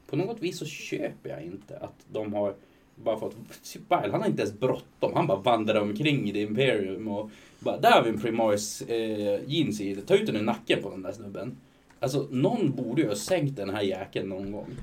På 0.09 0.15
något 0.15 0.39
vis 0.41 0.59
så 0.59 0.65
köper 0.65 1.29
jag 1.29 1.43
inte 1.43 1.77
att 1.77 2.05
de 2.11 2.33
har 2.33 2.53
bara 2.95 3.19
fått... 3.19 3.35
Typ 3.63 3.89
Bile, 3.89 4.09
han 4.11 4.21
har 4.21 4.27
inte 4.27 4.41
ens 4.41 4.59
bråttom. 4.59 5.13
Han 5.13 5.27
bara 5.27 5.37
vandrar 5.37 5.81
omkring 5.81 6.29
i 6.29 6.33
The 6.33 6.41
Imperium 6.41 7.07
och 7.07 7.31
bara, 7.59 7.77
där 7.77 7.91
har 7.91 8.03
vi 8.03 8.09
en 8.09 8.21
Primaris 8.21 8.81
eh, 8.81 9.39
jeans 9.47 9.81
i. 9.81 9.95
Ta 9.95 10.15
ut 10.15 10.25
den 10.25 10.35
i 10.35 10.41
nacken 10.41 10.83
på 10.83 10.89
den 10.89 11.01
där 11.01 11.11
snubben. 11.11 11.57
Alltså, 11.99 12.27
någon 12.31 12.75
borde 12.75 13.01
ju 13.01 13.07
ha 13.07 13.15
sänkt 13.15 13.55
den 13.55 13.69
här 13.69 13.81
jäkeln 13.81 14.29
någon 14.29 14.51
gång. 14.51 14.75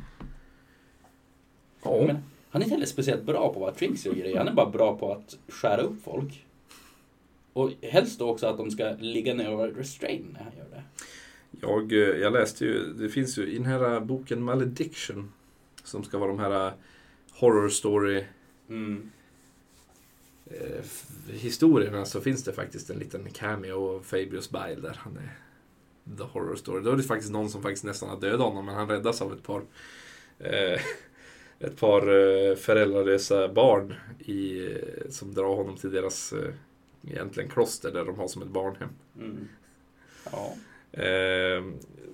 Ja. 1.82 2.04
Men 2.06 2.16
han 2.50 2.62
är 2.62 2.64
inte 2.64 2.74
heller 2.74 2.86
speciellt 2.86 3.22
bra 3.22 3.48
på 3.48 3.54
att 3.54 3.60
vara 3.60 3.72
tricksy 3.72 4.10
och 4.10 4.16
grejer. 4.16 4.38
Han 4.38 4.48
är 4.48 4.52
bara 4.52 4.70
bra 4.70 4.98
på 4.98 5.12
att 5.12 5.38
skära 5.48 5.80
upp 5.80 6.02
folk. 6.04 6.44
Och 7.52 7.70
helst 7.82 8.18
då 8.18 8.30
också 8.30 8.46
att 8.46 8.56
de 8.56 8.70
ska 8.70 8.90
ligga 8.98 9.34
ner 9.34 9.52
och 9.52 9.58
vara 9.58 9.70
restrain 9.70 10.26
när 10.32 10.40
han 10.44 10.52
gör 10.58 10.66
det. 10.70 10.82
Jag, 11.60 11.92
eh, 11.92 11.98
jag 11.98 12.32
läste 12.32 12.64
ju, 12.64 12.92
det 12.92 13.08
finns 13.08 13.38
ju 13.38 13.46
i 13.46 13.54
den 13.54 13.66
här 13.66 14.00
boken 14.00 14.42
Malediction. 14.42 15.32
Som 15.84 16.04
ska 16.04 16.18
vara 16.18 16.28
de 16.30 16.38
här 16.38 16.66
eh, 16.66 16.72
horror 17.32 17.68
story 17.68 18.24
Mm. 18.68 19.10
eh, 20.46 20.84
historierna 21.32 22.04
så 22.04 22.20
finns 22.20 22.44
det 22.44 22.52
faktiskt 22.52 22.90
en 22.90 22.98
liten 22.98 23.28
cameo 23.32 23.96
av 23.96 24.00
Fabius 24.02 24.50
Bile 24.50 24.80
där 24.80 24.96
han 24.98 25.16
är 25.16 25.36
the 26.16 26.22
horror 26.22 26.56
story. 26.56 26.82
Då 26.82 26.90
är 26.90 26.96
det 26.96 27.02
faktiskt 27.02 27.32
någon 27.32 27.50
som 27.50 27.62
faktiskt 27.62 27.84
nästan 27.84 28.08
har 28.08 28.20
dödat 28.20 28.40
honom 28.40 28.66
men 28.66 28.74
han 28.74 28.88
räddas 28.88 29.22
av 29.22 29.32
ett 29.32 29.42
par 29.42 29.62
eh, 30.38 30.80
ett 31.60 31.76
par 31.76 32.00
eh, 32.00 32.56
föräldralösa 32.56 33.48
barn 33.48 33.94
i, 34.18 34.66
eh, 34.66 35.10
som 35.10 35.34
drar 35.34 35.56
honom 35.56 35.76
till 35.76 35.90
deras 35.90 36.32
eh, 36.32 36.52
egentligen 37.10 37.50
kloster 37.50 37.90
där 37.90 38.04
de 38.04 38.18
har 38.18 38.28
som 38.28 38.42
ett 38.42 38.48
barnhem. 38.48 38.88
Mm. 39.18 39.48
Ja. 40.32 40.54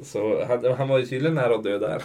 Så 0.02 0.44
han, 0.44 0.64
han 0.64 0.88
var 0.88 0.98
ju 0.98 1.06
tydligen 1.06 1.34
nära 1.34 1.54
att 1.54 1.64
dö 1.64 1.78
där. 1.78 2.02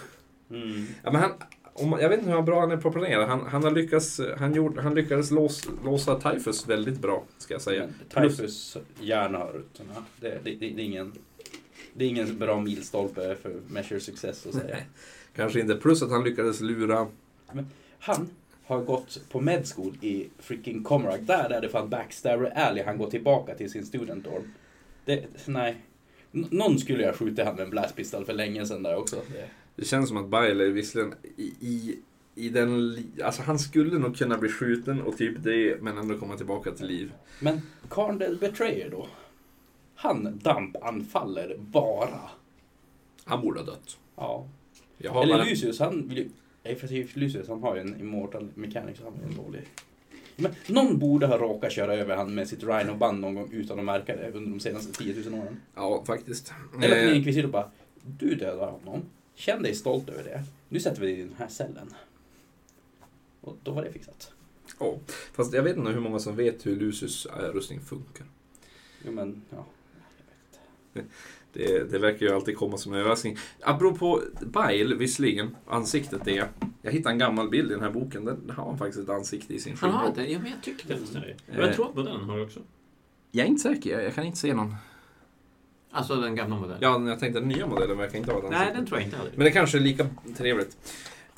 Mm. 0.52 0.86
Ja, 1.04 1.12
men 1.12 1.22
han, 1.22 1.32
om, 1.74 1.98
jag 2.02 2.10
vet 2.10 2.20
inte 2.20 2.32
hur 2.32 2.42
bra 2.42 2.60
han 2.60 2.72
är 2.72 2.78
proportionerad. 2.78 3.30
Han, 3.30 3.46
han, 3.48 3.64
har 3.64 3.72
lyckats, 3.72 4.22
han, 4.38 4.54
gjorde, 4.54 4.82
han 4.82 4.96
lyckades 4.96 5.32
lås, 5.32 5.68
låsa 5.84 6.20
Typhus 6.20 6.68
väldigt 6.68 7.00
bra, 7.00 7.24
ska 7.38 7.54
jag 7.54 7.62
säga. 7.62 7.88
Men 8.14 8.30
Typhus 8.30 8.78
hjärnharutterna, 9.00 10.06
det, 10.22 10.40
det, 10.44 10.56
det, 10.56 10.70
det, 10.70 10.82
är 10.82 10.86
ingen, 10.86 11.14
det 11.94 12.06
är 12.06 12.10
ingen 12.10 12.38
bra 12.38 12.60
milstolpe 12.60 13.36
för 13.36 13.54
Measure 13.68 14.00
Success 14.00 14.48
att 14.48 14.54
säga. 14.54 14.78
Kanske 15.36 15.60
inte. 15.60 15.76
Plus 15.76 16.04
att 16.04 16.12
han 16.12 16.24
lyckades 16.24 16.62
lura... 16.62 17.08
Han 18.00 18.30
har 18.66 18.82
gått 18.82 19.20
på 19.30 19.42
med 19.42 19.66
school 19.68 19.98
i 20.02 20.30
freaking 20.40 20.84
Comrag. 20.84 21.24
Där 21.24 21.50
är 21.50 21.62
det 21.62 21.70
fan 21.70 21.90
Backstabber 21.90 22.46
Alley 22.58 22.84
han 22.84 22.98
går 22.98 23.10
tillbaka 23.10 23.56
till 23.56 23.72
sin 23.72 23.86
student 23.86 24.24
dorm. 24.24 24.54
Det, 25.06 25.26
nej. 25.46 25.76
N- 26.34 26.48
någon 26.52 26.80
skulle 26.80 27.04
jag 27.04 27.16
skjutit 27.16 27.46
han 27.46 27.56
med 27.56 27.64
en 27.64 27.70
blastpistol 27.70 28.26
för 28.26 28.34
länge 28.34 28.66
sedan 28.66 28.84
där 28.84 28.96
också. 28.96 29.16
Det. 29.16 29.48
Det 29.76 29.86
känns 29.86 30.08
som 30.10 30.18
att 30.18 30.26
Bile 30.30 30.66
är 30.66 30.70
visserligen 30.70 31.14
i, 31.38 31.44
i, 31.44 32.00
i 32.36 32.50
den... 32.50 32.98
Alltså 33.24 33.42
han 33.42 33.60
skulle 33.60 34.00
nog 34.00 34.18
kunna 34.18 34.38
bli 34.38 34.50
skjuten 34.50 35.02
och 35.02 35.18
typ 35.18 35.44
det, 35.44 35.82
men 35.82 35.98
ändå 35.98 36.18
komma 36.18 36.38
tillbaka 36.38 36.72
till 36.72 36.88
liv. 36.88 37.12
Men 37.40 37.62
the 38.20 38.36
Betrayer 38.40 38.90
då? 38.90 39.08
Han 39.96 40.40
dampanfaller 40.44 41.56
bara. 41.60 42.20
Han 43.24 43.42
borde 43.42 43.60
ha 43.60 43.66
dött. 43.66 43.98
Ja. 44.16 44.48
Eller 45.00 45.28
bara... 45.28 45.44
Lucius, 45.44 45.80
han 45.80 46.08
vill 46.08 46.18
ju... 46.18 46.30
Nej, 46.68 46.76
för 46.76 47.20
Lucius 47.20 47.48
han 47.48 47.62
har 47.62 47.76
ju 47.76 47.82
en 47.82 48.00
immortal 48.00 48.50
mechanic 48.56 48.98
så 48.98 49.04
han 49.04 49.14
är 49.24 49.28
en 49.28 49.36
dålig. 49.46 49.62
Men 50.36 50.52
någon 50.68 51.00
borde 51.00 51.28
ha 51.28 51.38
råkat 51.38 51.72
köra 51.72 51.96
över 51.96 52.16
han 52.16 52.36
med 52.36 52.48
sitt 52.48 52.64
Rhino-band 52.64 53.20
någon 53.20 53.36
gång 53.36 53.50
utan 53.52 53.80
att 53.80 53.86
märka 53.86 54.16
det 54.16 54.32
under 54.32 54.52
de 54.52 54.60
senaste 54.60 54.94
10 54.94 55.30
000 55.30 55.40
åren. 55.40 55.62
Ja, 55.76 56.04
faktiskt. 56.06 56.54
Eller 56.82 56.98
att 56.98 57.04
Eh, 57.04 57.10
en 57.10 57.16
inkvisitor 57.16 57.50
bara, 57.50 57.72
du 58.20 58.36
dödar 58.36 58.72
honom. 58.72 59.02
Känn 59.36 59.64
dig 59.64 59.76
stolt 59.76 60.10
över 60.10 60.24
det. 60.24 60.44
Nu 60.70 60.80
sätter 60.80 61.02
vi 61.02 61.08
dig 61.08 61.20
i 61.20 61.24
den 61.24 61.36
här 61.38 61.48
cellen. 61.48 61.94
Och 63.42 63.58
då 63.64 63.72
var 63.72 63.84
det 63.84 63.92
fixat. 63.92 64.32
ja, 64.80 64.96
fast 65.34 65.54
jag 65.54 65.64
vet 65.64 65.78
inte 65.78 65.92
hur 65.92 66.00
många 66.00 66.20
som 66.20 66.36
vet 66.36 66.66
hur 66.66 66.76
Lucius 66.76 67.26
eh, 67.26 67.54
rustning 67.54 67.82
funkar. 67.82 68.26
Jo 69.06 69.12
men, 69.12 69.42
ja. 69.50 69.66
Det, 71.58 71.92
det 71.92 72.00
verkar 72.00 72.26
ju 72.26 72.34
alltid 72.34 72.58
komma 72.58 72.78
som 72.78 72.94
en 72.94 73.00
överraskning. 73.00 73.38
Apropå 73.62 74.22
Bile, 74.42 74.96
visserligen, 74.96 75.56
ansiktet 75.68 76.22
det. 76.26 76.48
Jag 76.82 76.92
hittade 76.92 77.14
en 77.14 77.20
gammal 77.20 77.50
bild 77.50 77.72
i 77.72 77.74
den 77.74 77.84
här 77.84 77.92
boken. 77.92 78.26
Där 78.26 78.54
har 78.54 78.66
han 78.66 78.78
faktiskt 78.78 79.04
ett 79.04 79.10
ansikte 79.10 79.54
i 79.54 79.60
sin 79.60 79.78
Han 79.80 79.92
har 79.92 80.00
skinnrock. 80.00 80.16
det? 80.16 80.32
Ja, 80.32 80.40
men 80.40 80.52
jag 80.52 80.62
tyckte 80.64 80.96
nästan 80.96 81.22
det. 81.22 81.54
Eh. 81.54 81.66
Jag 81.66 81.76
tror 81.76 81.90
att 81.90 81.96
modellen 81.96 82.30
har 82.30 82.38
det 82.38 82.44
också. 82.44 82.60
Jag 83.32 83.44
är 83.44 83.48
inte 83.50 83.62
säker, 83.62 83.92
jag, 83.92 84.04
jag 84.04 84.16
kan 84.16 84.24
inte 84.24 84.38
se 84.38 84.54
någon. 84.54 84.76
Alltså 85.92 86.16
den 86.16 86.36
gamla 86.36 86.56
modellen. 86.56 86.78
Ja, 86.82 87.10
jag 87.10 87.20
tänkte 87.20 87.40
den 87.40 87.50
nya 87.50 87.68
modellen 87.68 87.98
verkar 87.98 88.18
inte 88.18 88.32
ha 88.32 88.38
ansikte. 88.38 88.60
Nej, 88.66 88.74
den 88.76 88.86
tror 88.86 89.00
jag 89.00 89.08
inte 89.08 89.18
hade. 89.18 89.30
Men 89.36 89.46
det 89.46 89.52
kanske 89.52 89.78
är 89.78 89.82
lika 89.82 90.08
trevligt. 90.38 90.78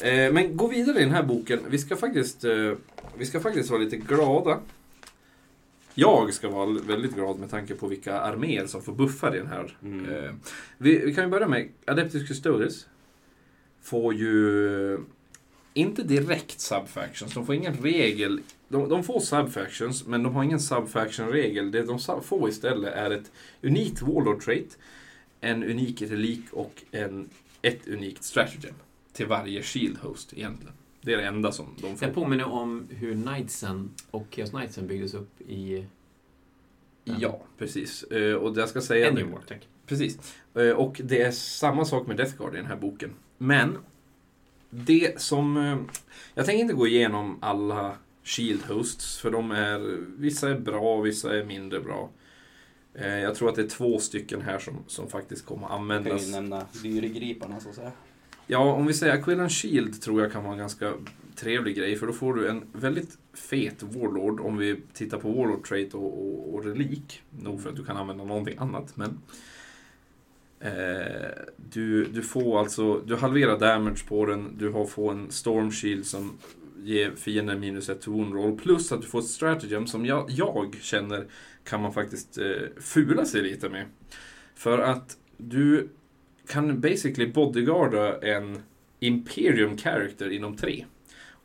Eh, 0.01 0.33
men 0.33 0.57
gå 0.57 0.67
vidare 0.67 0.99
i 0.99 1.03
den 1.03 1.13
här 1.13 1.23
boken. 1.23 1.59
Vi 1.69 1.77
ska 1.77 1.95
faktiskt, 1.95 2.43
eh, 2.43 2.73
vi 3.17 3.25
ska 3.25 3.39
faktiskt 3.39 3.69
vara 3.69 3.81
lite 3.81 3.97
glada. 3.97 4.59
Jag 5.99 6.33
ska 6.33 6.49
vara 6.49 6.69
väldigt 6.69 7.15
glad 7.15 7.39
med 7.39 7.49
tanke 7.49 7.75
på 7.75 7.87
vilka 7.87 8.19
arméer 8.19 8.67
som 8.67 8.81
får 8.81 8.93
buffar 8.93 9.35
i 9.35 9.37
den 9.37 9.47
här. 9.47 9.77
Mm. 9.83 10.05
Eh, 10.05 10.31
vi, 10.77 11.05
vi 11.05 11.13
kan 11.13 11.23
ju 11.23 11.29
börja 11.29 11.47
med 11.47 11.69
Adeptus 11.85 12.27
Custodes. 12.27 12.87
Får 13.81 14.13
ju 14.13 14.99
inte 15.73 16.03
direkt 16.03 16.59
subfactions. 16.59 17.33
De 17.33 17.45
får 17.45 17.55
ingen 17.55 17.73
regel. 17.73 18.41
De, 18.67 18.89
de 18.89 19.03
får 19.03 19.19
subfactions, 19.19 20.05
men 20.05 20.23
de 20.23 20.35
har 20.35 20.43
ingen 20.43 20.59
subfaction-regel. 20.59 21.71
Det 21.71 21.83
de 21.83 21.99
får 22.23 22.49
istället 22.49 22.93
är 22.93 23.11
ett 23.11 23.31
unikt 23.61 24.01
warlord 24.01 24.41
trait, 24.41 24.77
en 25.41 25.63
unik 25.63 26.01
relik 26.01 26.43
och 26.51 26.83
en, 26.91 27.29
ett 27.61 27.87
unikt 27.87 28.23
stratagem. 28.23 28.75
Till 29.13 29.27
varje 29.27 29.63
shield 29.63 29.97
host 29.97 30.33
egentligen. 30.33 30.73
Det 31.01 31.13
är 31.13 31.17
det 31.17 31.23
enda 31.27 31.51
som 31.51 31.65
de 31.81 31.95
får. 31.97 32.05
Det 32.07 32.13
påminner 32.13 32.45
om 32.45 32.87
hur 32.89 33.13
Knightsen 33.23 33.91
och 34.11 34.25
Chaos 34.31 34.49
Knightsen 34.49 34.87
byggdes 34.87 35.13
upp 35.13 35.41
i 35.41 35.85
Ja, 37.03 37.41
precis. 37.57 38.03
Eh, 38.03 38.33
och 38.35 38.57
jag 38.57 38.69
ska 38.69 38.81
säga... 38.81 39.09
Any 39.09 39.23
War 39.23 39.41
Tech. 39.47 39.61
Precis. 39.85 40.35
Eh, 40.55 40.69
Och 40.69 41.01
det 41.03 41.21
är 41.21 41.31
samma 41.31 41.85
sak 41.85 42.07
med 42.07 42.17
Death 42.17 42.37
Guard 42.37 42.53
i 42.53 42.57
den 42.57 42.65
här 42.65 42.75
boken. 42.75 43.13
Men 43.37 43.77
det 44.69 45.21
som... 45.21 45.57
eh, 45.57 45.77
Jag 46.33 46.45
tänker 46.45 46.61
inte 46.61 46.73
gå 46.73 46.87
igenom 46.87 47.37
alla 47.41 47.95
Shield 48.23 48.61
Hosts, 48.65 49.17
för 49.17 49.31
de 49.31 49.51
är... 49.51 49.79
Vissa 50.17 50.49
är 50.49 50.59
bra, 50.59 51.01
vissa 51.01 51.37
är 51.37 51.43
mindre 51.45 51.79
bra. 51.79 52.09
Jag 52.93 53.35
tror 53.35 53.49
att 53.49 53.55
det 53.55 53.61
är 53.61 53.67
två 53.67 53.99
stycken 53.99 54.41
här 54.41 54.59
som, 54.59 54.73
som 54.87 55.09
faktiskt 55.09 55.45
kommer 55.45 55.65
att 55.67 55.71
Jag 55.71 55.77
kan 55.79 55.81
användas. 55.91 56.27
ju 56.27 56.31
nämna 56.31 56.65
dyregriparna 56.83 57.59
så 57.59 57.69
att 57.69 57.75
säga. 57.75 57.91
Ja, 58.51 58.73
om 58.73 58.87
vi 58.87 58.93
säger 58.93 59.13
Aquillan 59.13 59.49
Shield 59.49 60.01
tror 60.01 60.21
jag 60.21 60.31
kan 60.31 60.43
vara 60.43 60.53
en 60.53 60.59
ganska 60.59 60.93
trevlig 61.35 61.75
grej, 61.75 61.95
för 61.95 62.07
då 62.07 62.13
får 62.13 62.33
du 62.33 62.49
en 62.49 62.63
väldigt 62.73 63.17
fet 63.33 63.83
Warlord 63.83 64.39
om 64.39 64.57
vi 64.57 64.81
tittar 64.93 65.17
på 65.17 65.31
Warlord 65.31 65.67
Trait 65.67 65.93
och, 65.93 66.03
och, 66.03 66.53
och 66.53 66.65
Relik. 66.65 67.21
Nog 67.29 67.63
för 67.63 67.69
att 67.69 67.75
du 67.75 67.85
kan 67.85 67.97
använda 67.97 68.23
någonting 68.23 68.57
annat, 68.57 68.97
men 68.97 69.19
eh, 70.59 71.29
du, 71.57 72.05
du 72.05 72.21
får 72.21 72.59
alltså, 72.59 72.99
du 72.99 73.15
halverar 73.15 73.59
damage 73.59 74.07
på 74.07 74.25
den, 74.25 74.57
du 74.57 74.69
har, 74.69 74.85
får 74.85 75.11
en 75.11 75.31
Storm 75.31 75.71
Shield 75.71 76.05
som 76.05 76.37
ger 76.77 77.11
fienden 77.15 77.59
minus 77.59 77.89
ett 77.89 78.01
to 78.01 78.11
wound 78.11 78.33
roll, 78.33 78.57
plus 78.57 78.91
att 78.91 79.01
du 79.01 79.07
får 79.07 79.19
ett 79.19 79.25
stratagem 79.25 79.87
som 79.87 80.05
jag, 80.05 80.25
jag 80.29 80.75
känner 80.81 81.27
kan 81.63 81.81
man 81.81 81.93
faktiskt 81.93 82.37
eh, 82.37 82.81
fula 82.81 83.25
sig 83.25 83.41
lite 83.41 83.69
med. 83.69 83.85
För 84.55 84.79
att 84.79 85.17
du 85.37 85.89
kan 86.49 86.81
basically 86.81 87.31
bodyguarda 87.31 88.19
en 88.21 88.63
Imperium 88.99 89.77
character 89.77 90.29
inom 90.29 90.57
tre. 90.57 90.85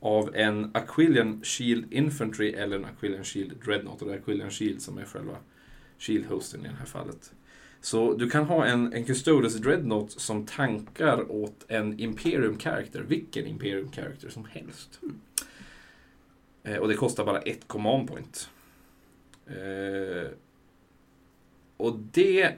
Av 0.00 0.36
en 0.36 0.70
Aquilian 0.74 1.40
Shield 1.44 1.92
Infantry 1.92 2.52
eller 2.52 2.76
en 2.76 2.84
Aquilian 2.84 3.24
Shield 3.24 3.52
Dreadnought. 3.64 4.02
Och 4.02 4.08
det 4.08 4.14
är 4.14 4.18
Aquilian 4.18 4.50
Shield 4.50 4.82
som 4.82 4.98
är 4.98 5.04
själva 5.04 5.36
Shield 5.98 6.26
Hosten 6.26 6.60
i 6.60 6.68
det 6.68 6.74
här 6.78 6.86
fallet. 6.86 7.32
Så 7.80 8.14
du 8.14 8.30
kan 8.30 8.44
ha 8.44 8.66
en, 8.66 8.92
en 8.92 9.04
Custodius 9.04 9.54
Dreadnought 9.54 10.10
som 10.10 10.46
tankar 10.46 11.32
åt 11.32 11.64
en 11.68 12.00
Imperium 12.00 12.58
character. 12.58 13.00
Vilken 13.00 13.46
Imperium 13.46 13.92
character 13.92 14.28
som 14.28 14.44
helst. 14.44 15.00
Eh, 16.62 16.76
och 16.76 16.88
det 16.88 16.94
kostar 16.94 17.24
bara 17.24 17.40
ett 17.40 17.68
command 17.68 18.08
point. 18.08 18.48
Eh, 19.46 20.30
och 21.76 21.98
det 22.12 22.54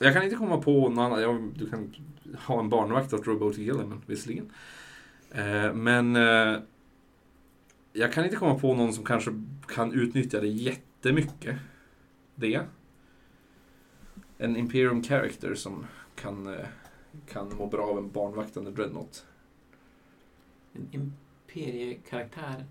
jag 0.00 0.12
kan 0.14 0.22
inte 0.24 0.36
komma 0.36 0.58
på 0.58 0.88
någon 0.88 0.98
annan. 0.98 1.22
Ja, 1.22 1.38
du 1.54 1.70
kan 1.70 1.94
ha 2.46 2.60
en 2.60 2.68
barnvakt 2.68 3.12
åt 3.12 3.26
Robotic 3.26 3.58
Gilliman, 3.58 4.02
visserligen. 4.06 4.52
Eh, 5.30 5.72
men 5.74 6.16
eh, 6.16 6.58
jag 7.92 8.12
kan 8.12 8.24
inte 8.24 8.36
komma 8.36 8.58
på 8.58 8.74
någon 8.74 8.92
som 8.92 9.04
kanske 9.04 9.30
kan 9.66 9.92
utnyttja 9.92 10.40
det 10.40 10.48
jättemycket. 10.48 11.56
Det. 12.34 12.60
En 14.38 14.56
Imperium 14.56 15.02
Character 15.02 15.54
som 15.54 15.86
kan, 16.14 16.46
eh, 16.46 16.66
kan 17.28 17.54
må 17.58 17.66
bra 17.66 17.86
av 17.86 17.98
en 17.98 18.10
barnvaktande 18.10 18.70
Dreadnought. 18.70 19.26
En 20.72 20.88
imperiekaraktär 20.90 22.64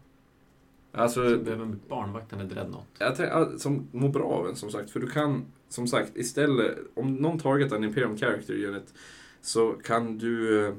Alltså, 0.97 1.37
behöver 1.37 1.63
en 1.63 1.79
barnvaktande 1.89 2.45
dreadnought. 2.45 2.87
Jag 2.99 3.15
ja, 3.19 3.57
som 3.57 3.87
mår 3.91 4.09
bra 4.09 4.23
av 4.23 4.47
en 4.49 4.55
som 4.55 4.71
sagt. 4.71 4.91
För 4.91 4.99
du 4.99 5.07
kan, 5.07 5.45
som 5.69 5.87
sagt, 5.87 6.17
istället, 6.17 6.77
om 6.93 7.15
någon 7.15 7.39
targetar 7.39 7.75
en 7.75 7.83
Imperium 7.83 8.17
Character 8.17 8.65
Unit 8.65 8.93
så 9.41 9.71
kan 9.71 10.17
du 10.17 10.65
eh, 10.67 10.73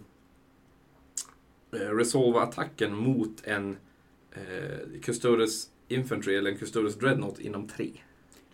resolva 1.79 2.41
attacken 2.41 2.97
mot 2.97 3.43
en 3.45 3.77
eh, 4.33 5.01
Custodes 5.03 5.71
Infantry 5.89 6.35
eller 6.35 6.51
en 6.51 6.59
Custodes 6.59 6.95
Dreadnought 6.99 7.41
inom 7.41 7.69
tre. 7.69 7.91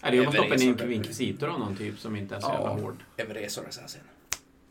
Ja, 0.03 0.11
det 0.11 0.19
är 0.19 0.27
att 0.27 0.35
stoppa 0.35 0.55
en 0.55 0.93
inkvisitor 0.93 1.49
av 1.49 1.61
någon 1.61 1.77
typ 1.77 1.99
som 1.99 2.17
inte 2.17 2.37
är 2.37 2.41
så 2.41 2.47
Ja. 2.49 2.69
jävla 2.69 2.83
hård. 2.83 2.97
Everesor 3.17 3.67
Assassin. 3.69 4.01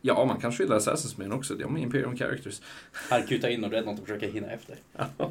Ja, 0.00 0.24
man 0.24 0.40
kan 0.40 0.52
skylla 0.52 0.76
Assassins 0.76 1.16
med 1.18 1.32
också. 1.32 1.54
De 1.54 1.76
är 1.76 1.80
Imperium 1.80 2.16
Characters. 2.16 2.62
Han 2.92 3.26
kutar 3.26 3.48
in 3.48 3.64
och 3.64 3.70
Dreadnought 3.70 4.00
och 4.00 4.06
försöker 4.06 4.28
hinna 4.28 4.50
efter. 4.50 4.76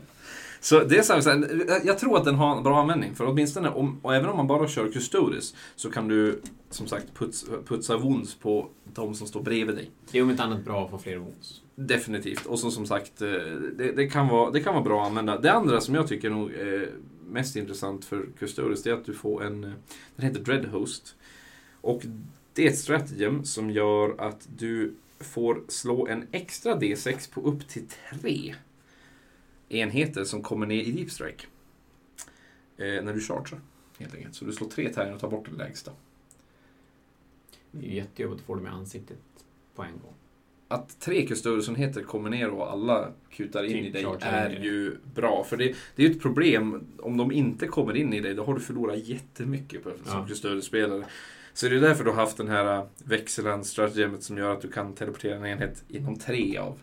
Så 0.64 0.84
det 0.84 0.98
är 0.98 1.02
så 1.02 1.30
här, 1.30 1.82
jag 1.86 1.98
tror 1.98 2.18
att 2.18 2.26
den 2.26 2.36
har 2.36 2.58
en 2.58 2.64
bra 2.64 2.82
användning. 2.82 3.16
För 3.16 3.26
åtminstone, 3.26 3.70
om, 3.70 4.00
och 4.02 4.16
även 4.16 4.30
om 4.30 4.38
man 4.38 4.48
bara 4.48 4.68
kör 4.68 4.92
Custodes, 4.92 5.56
så 5.76 5.92
kan 5.92 6.08
du 6.08 6.42
som 6.70 6.88
sagt 6.88 7.14
puts, 7.14 7.46
putsa 7.66 7.98
wounds 7.98 8.36
på 8.36 8.68
de 8.94 9.16
som 9.16 9.28
står 9.28 9.42
bredvid 9.42 9.76
dig. 9.76 9.92
Det 10.12 10.18
är 10.18 10.24
om 10.24 10.30
inte 10.30 10.44
annat 10.44 10.66
bra 10.66 10.86
att 10.86 10.92
få 10.92 10.98
fler 10.98 11.18
wounds. 11.18 11.62
Definitivt. 11.76 12.46
Och 12.46 12.60
så 12.60 12.72
som 12.72 12.86
sagt, 12.86 13.22
eh, 13.22 13.28
det, 13.78 13.92
det, 13.96 14.08
kan 14.08 14.28
vara, 14.28 14.52
det 14.52 14.62
kan 14.62 14.74
vara 14.74 14.84
bra 14.84 15.02
att 15.02 15.08
använda. 15.08 15.40
Det 15.40 15.52
andra 15.52 15.82
som 15.82 15.96
jag 15.96 16.08
tycker 16.08 16.30
nog 16.30 16.52
är 16.52 16.90
mest 17.30 17.56
intressant 17.56 18.06
för 18.06 18.26
Custodes, 18.40 18.84
det 18.84 18.90
är 18.90 18.94
att 18.94 19.06
du 19.06 19.14
får 19.14 19.44
en, 19.44 19.62
den 20.16 20.26
heter 20.26 20.40
Dreadhost. 20.40 21.16
Och 21.82 22.02
det 22.54 22.68
är 22.68 22.70
ett 22.70 22.78
stratagem 22.78 23.46
som 23.46 23.72
gör 23.72 24.16
att 24.18 24.48
du 24.58 24.94
får 25.20 25.62
slå 25.68 26.08
en 26.08 26.28
extra 26.32 26.76
D6 26.76 27.34
på 27.34 27.42
upp 27.42 27.68
till 27.68 27.88
tre 28.22 28.56
enheter 29.74 30.24
som 30.24 30.42
kommer 30.44 30.66
ner 30.66 30.82
i 30.84 30.92
Deep 30.92 31.12
Strike. 31.12 31.46
Eh, 32.78 33.04
när 33.04 33.14
du 33.14 33.20
chargear, 33.22 33.60
helt 34.00 34.16
enkelt. 34.16 34.36
Så 34.36 34.46
du 34.46 34.52
slår 34.54 34.68
tre 34.70 34.94
tärningar 34.94 35.16
och 35.16 35.22
tar 35.22 35.30
bort 35.30 35.48
det 35.52 35.58
lägsta. 35.58 35.92
Det 37.72 37.86
är 37.86 37.90
ju 37.90 37.96
jättejobbigt 37.96 38.40
att 38.42 38.46
få 38.48 38.56
dem 38.56 38.66
i 38.66 38.70
ansiktet 38.70 39.18
på 39.76 39.84
en 39.84 39.92
gång. 39.92 40.14
att 40.68 41.00
tre 41.00 41.28
Custodius-enheter 41.28 42.04
kommer 42.04 42.30
ner 42.30 42.50
och 42.50 42.72
alla 42.72 43.12
kutar 43.30 43.64
in 43.64 43.72
Typ 43.72 43.86
i 43.86 43.90
dig 43.90 44.06
är 44.22 44.56
in. 44.56 44.64
ju 44.64 44.96
bra. 45.16 45.44
För 45.44 45.58
det, 45.58 45.76
det 45.96 46.04
är 46.04 46.08
ju 46.10 46.16
ett 46.16 46.22
problem. 46.22 46.84
Om 47.00 47.18
de 47.18 47.32
inte 47.32 47.68
kommer 47.68 47.98
in 47.98 48.14
i 48.14 48.20
dig, 48.20 48.34
då 48.34 48.44
har 48.44 48.54
du 48.54 48.60
förlorat 48.60 48.98
jättemycket 49.08 49.84
på, 49.84 49.90
som 49.90 50.00
Ja. 50.20 50.26
Custodius-spelare. 50.28 51.06
Så 51.54 51.68
det 51.70 51.76
är 51.76 51.80
därför 51.80 52.04
du 52.04 52.10
har 52.10 52.18
haft 52.18 52.38
den 52.38 52.48
här 52.48 52.88
växelhands-stratagemet 53.04 54.24
som 54.24 54.38
gör 54.38 54.54
att 54.54 54.62
du 54.62 54.68
kan 54.72 54.94
teleportera 54.94 55.36
en 55.36 55.46
enhet 55.46 55.84
inom 55.88 56.16
tre 56.20 56.58
av. 56.58 56.80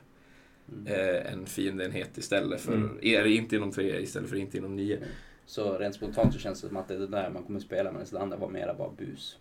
eh, 0.87 1.33
en 1.33 1.47
fiendeenhet 1.47 2.19
istället 2.19 2.61
för, 2.61 2.73
Mm. 2.75 2.99
eller 3.03 3.27
inte 3.27 3.57
inom 3.57 3.71
tre 3.73 4.01
istället 4.03 4.29
för 4.31 4.37
inte 4.37 4.59
inom 4.59 4.77
nio. 4.77 4.99
Så 5.47 5.79
rent 5.79 5.95
spontant 5.95 6.33
så 6.35 6.39
känns 6.39 6.61
det 6.63 6.69
som 6.69 6.77
att 6.77 6.89
det 6.89 6.95
är 6.95 6.99
det 6.99 7.07
där 7.07 7.31
man 7.31 7.43
kommer 7.43 7.61
spela 7.61 7.93
medan 7.93 8.07
det 8.13 8.21
andra 8.21 8.37
var 8.37 8.49
mera 8.49 8.75
bara 8.75 8.91
bus. 8.99 9.37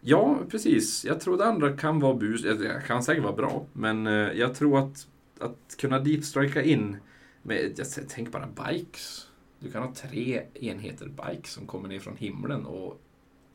Ja, 0.00 0.38
precis. 0.50 1.04
Jag 1.04 1.20
tror 1.20 1.36
det 1.38 1.44
andra 1.44 1.76
kan 1.76 2.00
vara 2.00 2.14
bus. 2.14 2.42
Det 2.42 2.82
kan 2.86 3.02
säkert 3.02 3.24
vara 3.24 3.32
bra. 3.36 3.66
Men 3.72 4.06
eh, 4.06 4.12
jag 4.12 4.54
tror 4.54 4.78
att, 4.78 5.06
att 5.40 5.76
kunna 5.78 5.98
deepstrika 5.98 6.62
in 6.62 6.96
med, 7.42 7.72
jag 7.76 7.86
tänk 8.08 8.32
bara 8.32 8.48
bikes. 8.68 9.26
Du 9.60 9.70
kan 9.70 9.82
ha 9.82 9.92
tre 9.94 10.42
enheter 10.54 11.06
bikes 11.08 11.50
som 11.52 11.66
kommer 11.66 11.88
ner 11.88 11.98
från 11.98 12.16
himlen 12.16 12.66
och 12.66 13.00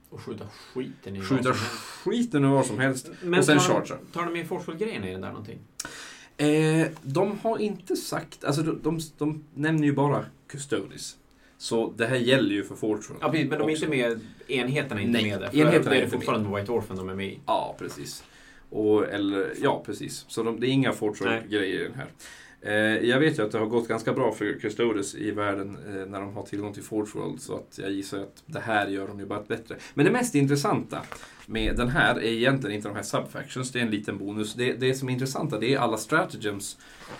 Och 0.09 0.19
skjuta 0.21 0.47
skiten 0.73 1.15
i 1.15 1.19
vad 1.19 1.27
skjuta 1.27 1.43
som 1.43 1.51
helst. 1.53 1.73
skiten 2.03 2.43
ur 2.43 2.49
vad 2.49 2.65
som 2.65 2.79
helst. 2.79 3.09
Men 3.23 3.39
och 3.39 3.45
sen 3.45 3.57
tar, 3.57 3.65
chargea. 3.65 3.97
tar 4.13 4.25
de 4.25 4.33
med 4.33 4.47
forceful-grejerna 4.47 5.07
i 5.09 5.11
den 5.11 5.21
där 5.21 5.29
någonting? 5.29 5.59
Eh, 6.37 6.87
de 7.01 7.39
har 7.43 7.57
inte 7.57 7.95
sagt, 7.95 8.43
alltså 8.43 8.61
de, 8.61 8.79
de, 8.83 8.99
de 9.17 9.43
nämner 9.53 9.83
ju 9.83 9.93
bara 9.93 10.25
Custodis. 10.47 11.17
Så 11.57 11.93
det 11.97 12.05
här 12.05 12.15
gäller 12.15 12.55
ju 12.55 12.63
för 12.63 12.75
Fortune. 12.75 13.19
Ja, 13.21 13.29
precis, 13.29 13.49
men 13.49 13.59
de 13.59 13.69
är 13.69 13.73
också. 13.73 13.85
inte 13.85 13.97
med, 13.97 14.19
enheterna 14.47 15.01
är 15.01 15.05
inte 15.05 15.21
Nej, 15.21 15.31
med 15.31 15.41
där. 15.41 15.49
För 15.49 15.57
enheterna 15.57 15.95
är 15.95 16.01
är 16.01 16.07
fortfarande 16.07 16.59
White 16.59 16.71
Orphan 16.71 16.97
de 16.97 17.09
är 17.09 17.15
med 17.15 17.27
i. 17.27 17.39
Ja, 17.45 17.75
precis. 17.79 18.23
Och, 18.69 19.07
eller, 19.07 19.53
ja, 19.61 19.83
precis. 19.85 20.25
Så 20.27 20.43
de, 20.43 20.59
det 20.59 20.67
är 20.67 20.69
inga 20.69 20.93
Fortune-grejer 20.93 21.79
i 21.79 21.83
den 21.83 21.93
här. 21.93 22.07
Eh, 22.65 22.75
jag 23.09 23.19
vet 23.19 23.39
ju 23.39 23.43
att 23.45 23.51
det 23.51 23.57
har 23.57 23.65
gått 23.65 23.87
ganska 23.87 24.13
bra 24.13 24.31
för 24.31 24.59
Custodes 24.59 25.15
i 25.15 25.31
världen 25.31 25.77
eh, 25.87 26.05
när 26.05 26.19
de 26.19 26.33
har 26.33 26.43
tillgång 26.43 26.73
till 26.73 26.83
Forge 26.83 27.11
World, 27.15 27.41
så 27.41 27.55
att 27.55 27.79
jag 27.81 27.91
gissar 27.91 28.19
att 28.19 28.43
det 28.45 28.59
här 28.59 28.87
gör 28.87 29.07
de 29.07 29.19
ju 29.19 29.25
bara 29.25 29.41
bättre. 29.41 29.75
Men 29.93 30.05
det 30.05 30.11
mest 30.11 30.35
intressanta 30.35 31.01
med 31.45 31.77
den 31.77 31.89
här 31.89 32.15
är 32.15 32.23
egentligen 32.23 32.75
inte 32.75 32.87
de 32.87 32.95
här 32.95 33.03
subfactions, 33.03 33.71
det 33.71 33.79
är 33.79 33.83
en 33.83 33.91
liten 33.91 34.17
bonus. 34.17 34.53
Det, 34.53 34.73
det 34.73 34.95
som 34.95 35.09
är 35.09 35.13
intressanta 35.13 35.59
det 35.59 35.73
är 35.73 35.79
alla 35.79 35.97
strategems. 35.97 36.77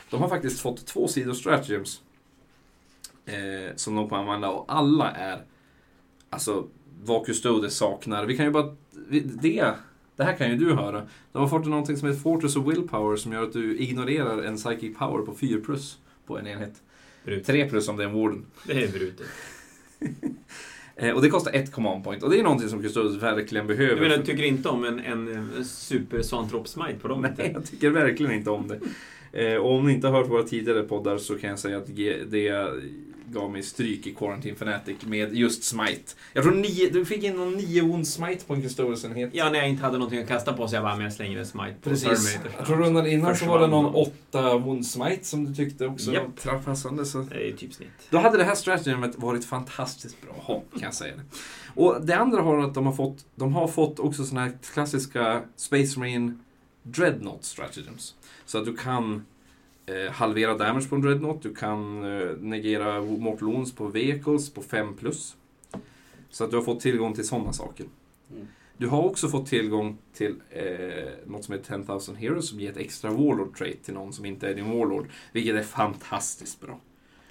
De 0.10 0.22
har 0.22 0.30
faktiskt 0.30 0.60
fått 0.60 0.86
två 0.86 1.08
sidor 1.08 1.34
strategems 1.34 2.02
eh, 3.26 3.76
som 3.76 3.96
de 3.96 4.10
kan 4.10 4.20
använda 4.20 4.50
och 4.50 4.66
alla 4.68 5.12
är 5.12 5.46
alltså 6.30 6.68
vad 7.04 7.26
Custodes 7.26 7.78
saknar. 7.78 8.26
Vi 8.26 8.38
kan 8.38 8.46
ju 8.46 8.52
bara... 8.52 8.76
Det, 9.10 9.74
det 10.16 10.24
här 10.24 10.36
kan 10.36 10.50
ju 10.50 10.58
du 10.58 10.74
höra. 10.74 11.08
De 11.32 11.42
har 11.42 11.48
fått 11.48 11.66
någonting 11.66 11.98
som 11.98 12.08
heter 12.08 12.22
Fortress 12.22 12.56
of 12.56 12.68
Willpower 12.68 13.16
som 13.16 13.34
gör 13.34 13.44
att 13.44 13.54
du 13.54 13.78
ignorerar 13.78 14.44
en 14.44 14.58
Psychic 14.58 14.98
Power 14.98 15.26
på 15.26 15.36
4 15.36 15.60
plus 15.66 15.98
på 16.26 16.38
en 16.38 16.48
enhet. 16.48 16.82
Brutet. 17.26 17.48
3 17.48 17.70
plus 17.70 17.88
om 17.88 17.98
det 17.98 18.04
är 18.04 18.08
en 18.08 18.14
Warden. 18.14 18.46
Det 18.68 18.84
är 18.84 18.88
brutet. 18.92 19.28
Eh, 20.96 21.12
och 21.12 21.22
det 21.22 21.30
kostar 21.30 21.52
ett 21.52 21.72
command 21.72 22.04
point. 22.04 22.24
Och 22.24 22.30
det 22.30 22.40
är 22.40 22.44
någonting 22.44 22.70
som 22.70 22.82
Custodes 22.82 23.24
verkligen 23.24 23.68
behöver. 23.68 23.96
Du 23.96 24.02
menar, 24.02 24.18
du 24.18 24.24
tycker 24.24 24.44
inte 24.44 24.70
om 24.70 24.84
en, 24.84 25.00
en, 25.00 25.66
super 25.66 26.22
Svantrop 26.22 26.68
Smite 26.68 27.00
på 27.02 27.08
dem? 27.08 27.28
Nej, 27.38 27.52
jag 27.54 27.66
tycker 27.66 27.90
verkligen 27.90 28.32
inte 28.32 28.50
om 28.50 28.68
det. 28.68 28.80
Eh, 29.44 29.58
och 29.58 29.72
om 29.72 29.88
ni 29.88 29.94
inte 29.94 30.08
har 30.08 30.18
hört 30.18 30.30
våra 30.30 30.44
tidigare 30.44 30.84
poddar 30.84 31.18
så 31.18 31.36
kan 31.36 31.50
jag 31.50 31.60
säga 31.60 31.78
att 31.78 31.96
det 32.28 32.72
gav 33.32 33.52
mig 33.52 33.64
stryk 33.64 34.08
i 34.08 34.14
Quarantine 34.14 34.56
Fanatic 34.56 34.98
med 35.06 35.34
just 35.34 35.64
Smite. 35.64 36.14
Jag 36.34 36.44
tror 36.44 36.56
nio, 36.56 36.90
du 36.90 37.06
fick 37.06 37.24
in 37.24 37.36
någon 37.36 37.54
nio 37.54 37.82
wound 37.82 38.08
Smite 38.08 38.46
på 38.46 38.54
en 38.54 38.62
Custodes-enhet. 38.62 39.30
Ja, 39.34 39.50
när 39.50 39.60
jag 39.60 39.70
inte 39.70 39.84
hade 39.84 39.98
någonting 39.98 40.20
att 40.20 40.28
kasta 40.28 40.54
på 40.54 40.68
så 40.68 40.76
jag 40.76 40.84
bara, 40.84 40.96
men 40.96 41.04
jag 41.04 41.14
slänger 41.14 41.40
en 41.40 41.46
Smite 41.46 41.76
på 41.82 41.90
Precis. 41.90 42.34
Terminator. 42.34 42.52
Jag 42.58 42.68
tror 42.68 42.78
rundan 42.78 43.08
innan 43.08 43.36
så 43.36 43.46
var 43.46 43.60
det 43.60 43.68
någon 43.68 43.96
åtta 43.96 44.58
wound 44.58 44.86
Smite 44.86 45.26
som 45.26 45.46
du 45.46 45.56
tyckte 45.56 45.88
också 45.88 46.12
Japp. 46.12 46.24
var 46.24 46.32
trapphassande. 46.32 47.06
Så. 47.06 47.22
Det 47.22 47.50
är 47.50 47.52
typ 47.52 47.74
snitt. 47.74 47.90
Då 48.10 48.18
hade 48.18 48.38
det 48.38 48.44
här 48.44 48.56
strategemet 48.56 49.16
varit 49.16 49.46
fantastiskt 49.46 50.22
bra 50.22 50.64
kan 50.74 50.82
jag 50.82 50.94
säga 50.94 51.16
det. 51.16 51.24
Och 51.82 52.06
det 52.06 52.14
andra 52.14 52.42
har 52.42 52.60
att 52.60 52.74
de 52.74 52.86
har 52.86 52.94
fått, 52.94 53.26
de 53.36 53.56
har 53.56 53.68
fått 53.68 54.00
också 54.00 54.26
såna 54.26 54.42
här 54.42 54.58
klassiska 54.74 55.42
Space 55.56 56.00
Marine 56.00 56.38
Dreadnought 56.84 57.44
stratagems. 57.44 58.16
Så 58.46 58.58
att 58.58 58.66
du 58.66 58.78
kan 58.78 59.26
eh, 59.86 60.12
halvera 60.12 60.58
damage 60.58 60.90
på 60.90 60.96
en 60.96 61.02
Dreadnought, 61.02 61.42
du 61.42 61.56
kan 61.56 62.04
eh, 62.04 62.32
negera 62.40 63.02
mortal 63.02 63.48
wounds 63.48 63.76
på 63.76 63.88
vehicles 63.88 64.54
på 64.54 64.62
5 64.62 64.96
plus. 64.96 65.36
Så 66.30 66.44
att 66.44 66.50
du 66.50 66.58
har 66.58 66.64
fått 66.64 66.80
tillgång 66.80 67.14
till 67.14 67.28
sådana 67.28 67.54
saker. 67.54 67.86
Mm. 68.32 68.48
Du 68.78 68.88
har 68.88 69.04
också 69.04 69.30
fått 69.30 69.48
tillgång 69.48 69.98
till 70.14 70.36
eh, 70.50 70.64
något 71.26 71.46
som 71.46 71.54
heter 71.54 71.78
10,000 71.78 72.16
Heroes 72.16 72.50
som 72.50 72.60
ger 72.60 72.72
ett 72.72 72.78
extra 72.78 73.12
Warlord 73.12 73.58
trait 73.58 73.84
till 73.84 73.94
någon 73.94 74.14
som 74.14 74.26
inte 74.26 74.50
är 74.50 74.56
din 74.56 74.80
Warlord. 74.80 75.08
Vilket 75.32 75.56
är 75.56 75.64
fantastiskt 75.64 76.62
bra. 76.62 76.80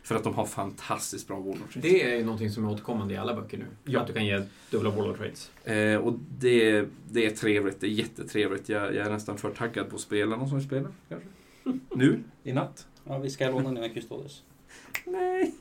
För 0.03 0.15
att 0.15 0.25
de 0.25 0.35
har 0.35 0.47
fantastiskt 0.47 1.29
bra 1.29 1.37
Warlord 1.37 1.73
traits. 1.73 1.83
Det 1.83 2.13
är 2.13 2.17
ju 2.17 2.25
någonting 2.25 2.51
som 2.51 2.65
är 2.65 2.73
återkommande 2.73 3.15
i 3.15 3.17
alla 3.17 3.35
böcker 3.35 3.59
nu. 3.59 3.65
Ja. 3.85 4.01
Att 4.01 4.07
du 4.07 4.13
kan 4.13 4.27
ge 4.27 4.43
dubbla 4.71 4.91
Warlord 4.91 5.17
Trades. 5.17 5.51
Eh, 5.65 5.97
och 5.97 6.19
det, 6.39 6.87
det 7.11 7.27
är 7.27 7.31
trevligt, 7.31 7.81
det 7.81 7.87
är 7.87 7.91
jättetrevligt. 7.91 8.69
Jag, 8.69 8.95
jag 8.95 9.07
är 9.07 9.11
nästan 9.11 9.39
för 9.39 9.51
taggad 9.51 9.91
på 9.91 9.97
att 9.97 10.03
spela 10.03 10.37
någon 10.37 10.49
som 10.49 10.59
vill 10.59 10.67
spela, 10.67 10.89
kanske. 11.09 11.29
Nu, 11.95 12.23
i 12.45 12.53
natt. 12.53 12.87
Ja, 13.05 13.19
vi 13.19 13.31
ska 13.31 13.51
låna 13.51 13.73
dina 13.73 13.89
Custodes. 13.89 14.43
Nej. 15.05 15.55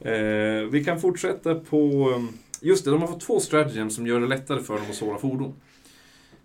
Eh, 0.00 0.64
vi 0.70 0.84
kan 0.84 1.00
fortsätta 1.00 1.54
på... 1.54 2.10
um, 2.16 2.28
Just 2.64 2.84
det, 2.84 2.90
de 2.90 3.00
har 3.00 3.08
fått 3.08 3.20
två 3.20 3.40
stratagems 3.40 3.94
som 3.94 4.06
gör 4.06 4.20
det 4.20 4.26
lättare 4.26 4.60
för 4.60 4.74
dem 4.76 4.84
att 4.90 4.94
såra 4.94 5.18
fordon. 5.18 5.54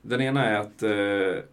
Den 0.01 0.21
ena 0.21 0.45
är 0.45 0.55
att 0.59 0.83
eh, 0.83 1.43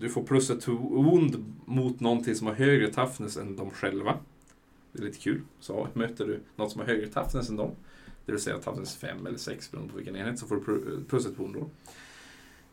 du 0.00 0.08
får 0.08 0.22
plus 0.22 0.50
ett 0.50 0.68
wound 0.68 1.44
mot 1.64 2.00
någonting 2.00 2.34
som 2.34 2.46
har 2.46 2.54
högre 2.54 2.92
toughness 2.92 3.36
än 3.36 3.56
de 3.56 3.70
själva. 3.70 4.18
Det 4.92 4.98
är 5.02 5.06
lite 5.06 5.18
kul. 5.18 5.40
Så 5.60 5.88
möter 5.94 6.26
du 6.26 6.40
något 6.56 6.72
som 6.72 6.80
har 6.80 6.88
högre 6.88 7.06
toughness 7.06 7.48
än 7.50 7.56
dem, 7.56 7.70
det 8.26 8.32
vill 8.32 8.40
säga 8.40 8.58
toughness 8.58 8.96
5 8.96 9.26
eller 9.26 9.38
6 9.38 9.70
beroende 9.70 9.90
på 9.92 9.96
vilken 9.96 10.16
enhet, 10.16 10.38
så 10.38 10.46
får 10.46 10.56
du 10.56 10.62
pl- 10.62 11.04
plus 11.08 11.26
ett 11.26 11.38
wound 11.38 11.54
då. 11.54 11.68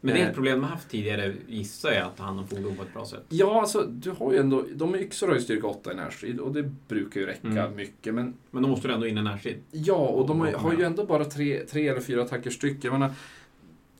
Men 0.03 0.13
det 0.13 0.19
är 0.19 0.23
Eh. 0.23 0.29
ett 0.29 0.35
problem 0.35 0.53
de 0.59 0.63
har 0.63 0.71
haft 0.71 0.89
tidigare, 0.89 1.33
gissar 1.47 1.91
jag, 1.91 2.03
att 2.07 2.17
ta 2.17 2.23
hand 2.23 2.39
om 2.39 2.47
fordon 2.47 2.75
på 2.75 2.83
ett 2.83 2.93
bra 2.93 3.05
sätt. 3.05 3.23
Ja, 3.29 3.61
alltså 3.61 3.81
du 3.89 4.11
har 4.11 4.31
ju 4.33 4.37
ändå, 4.39 4.65
de 4.75 4.95
yxor 4.95 5.27
har 5.27 5.35
ju 5.35 5.41
styrka 5.41 5.67
8 5.67 5.91
i 5.91 5.95
närstrid 5.95 6.39
och 6.39 6.53
det 6.53 6.63
brukar 6.87 7.19
ju 7.19 7.25
räcka 7.25 7.47
Mm. 7.47 7.75
mycket. 7.75 8.13
Men 8.13 8.33
Men 8.51 8.63
då 8.63 8.69
måste 8.69 8.87
du 8.87 8.93
ändå 8.93 9.07
in 9.07 9.17
i 9.17 9.21
närstrid. 9.21 9.57
Ja, 9.71 9.93
och 9.95 10.27
de 10.27 10.39
har, 10.39 10.47
ju- 10.47 10.55
har 10.55 10.73
ju 10.73 10.83
ändå 10.83 11.05
bara 11.05 11.25
tre, 11.25 11.59
tre 11.65 11.87
eller 11.87 12.01
fyra 12.01 12.21
attacker 12.21 12.49
styck. 12.49 12.77
Jag 12.83 12.91
menar, 12.93 13.11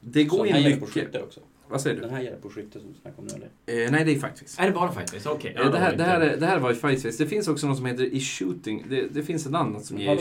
det 0.02 0.30
Så 0.30 0.36
går 0.38 0.44
den 0.46 0.54
här 0.54 0.60
in 0.60 0.64
gäller 0.66 0.78
på 0.80 0.86
mycket. 0.86 1.04
skytte 1.04 1.22
också. 1.24 1.40
Vad 1.70 1.82
säger 1.82 2.00
Den 2.02 2.10
du? 2.10 2.16
här 2.16 2.24
gäller 2.24 2.38
på 2.38 2.50
skytte 2.50 2.80
som 2.80 2.94
du 2.94 3.00
snackade 3.02 3.22
om 3.22 3.28
nu 3.40 3.48
eller? 3.66 3.86
Eh, 3.86 3.92
nej, 3.92 4.06
det 4.06 4.12
är 4.16 4.20
faktiskt. 4.20 4.60
Är 4.60 4.66
det 4.66 4.72
bara 4.72 4.92
Fightface? 4.92 5.30
Okej. 5.30 5.56
Eh, 5.60 5.72
det, 5.72 5.78
här, 5.78 5.96
det, 5.96 6.04
här 6.04 6.22
är, 6.22 6.38
det 6.38 6.46
här 6.46 6.60
var 6.60 6.72
i 6.72 6.76
Fightface. 6.76 7.24
Det 7.24 7.30
finns 7.30 7.48
också 7.48 7.68
något 7.68 7.78
som 7.78 7.86
heter 7.86 8.04
i 8.04 8.20
shooting. 8.20 8.86
Det, 8.90 9.08
det 9.14 9.24
finns 9.24 9.46
ett 9.46 9.54
annat 9.56 9.86
som 9.86 9.98
ger 9.98 10.08
Har 10.08 10.16
i 10.16 10.20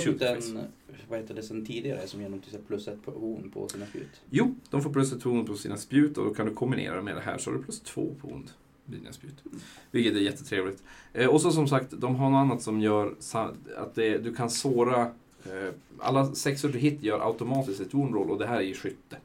vad 1.11 1.19
heter 1.19 1.35
det 1.35 1.43
sen 1.43 1.67
tidigare, 1.67 2.07
som 2.07 2.21
ger 2.21 2.29
dem 2.29 2.41
till 2.41 2.59
plus 2.67 2.89
ett 2.89 3.03
på 3.03 3.11
horn 3.11 3.51
på 3.51 3.69
sina 3.69 3.87
spjut? 3.87 4.21
Jo, 4.31 4.55
de 4.71 4.83
får 4.83 4.93
plus 4.93 5.13
ett 5.13 5.23
ton 5.23 5.47
på 5.47 5.55
sina 5.55 5.77
spjut 5.77 6.19
och 6.19 6.25
då 6.25 6.35
kan 6.35 6.47
du 6.47 6.55
kombinera 6.55 7.03
med 7.03 7.17
det 7.17 7.21
här 7.21 7.39
så 7.39 7.51
har 7.51 7.59
du 7.59 7.65
plus 7.65 7.81
två 7.81 8.15
på 8.21 8.43
vid 8.85 9.01
dina 9.01 9.13
spjut. 9.13 9.45
Vilket 9.91 10.15
är 10.15 10.21
jättetrevligt. 10.21 10.83
Eh, 11.13 11.27
och 11.27 11.41
så 11.41 11.51
som 11.51 11.69
sagt, 11.69 11.91
de 11.91 12.17
har 12.17 12.31
något 12.31 12.39
annat 12.39 12.63
som 12.63 12.81
gör 12.81 13.15
att 13.77 13.95
det, 13.95 14.19
du 14.19 14.35
kan 14.35 14.51
såra 14.51 15.03
eh, 15.45 15.75
alla 15.99 16.35
sexor 16.35 16.69
du 16.69 16.79
hit 16.79 17.03
gör 17.03 17.27
automatiskt 17.27 17.81
ett 17.81 17.95
wound 17.95 18.15
roll 18.15 18.31
och 18.31 18.39
det 18.39 18.47
här 18.47 18.57
är 18.57 18.65
i 18.65 18.75
skytte. 18.75 19.17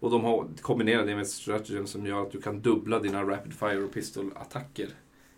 Och 0.00 0.10
de 0.10 0.24
har 0.24 0.46
kombinerat 0.60 1.06
det 1.06 1.14
med 1.14 1.22
ett 1.22 1.28
stratagem 1.28 1.86
som 1.86 2.06
gör 2.06 2.22
att 2.22 2.32
du 2.32 2.40
kan 2.40 2.60
dubbla 2.60 2.98
dina 2.98 3.22
rapid 3.22 3.52
fire 3.52 3.82
och 3.82 3.92
pistol-attacker 3.92 4.88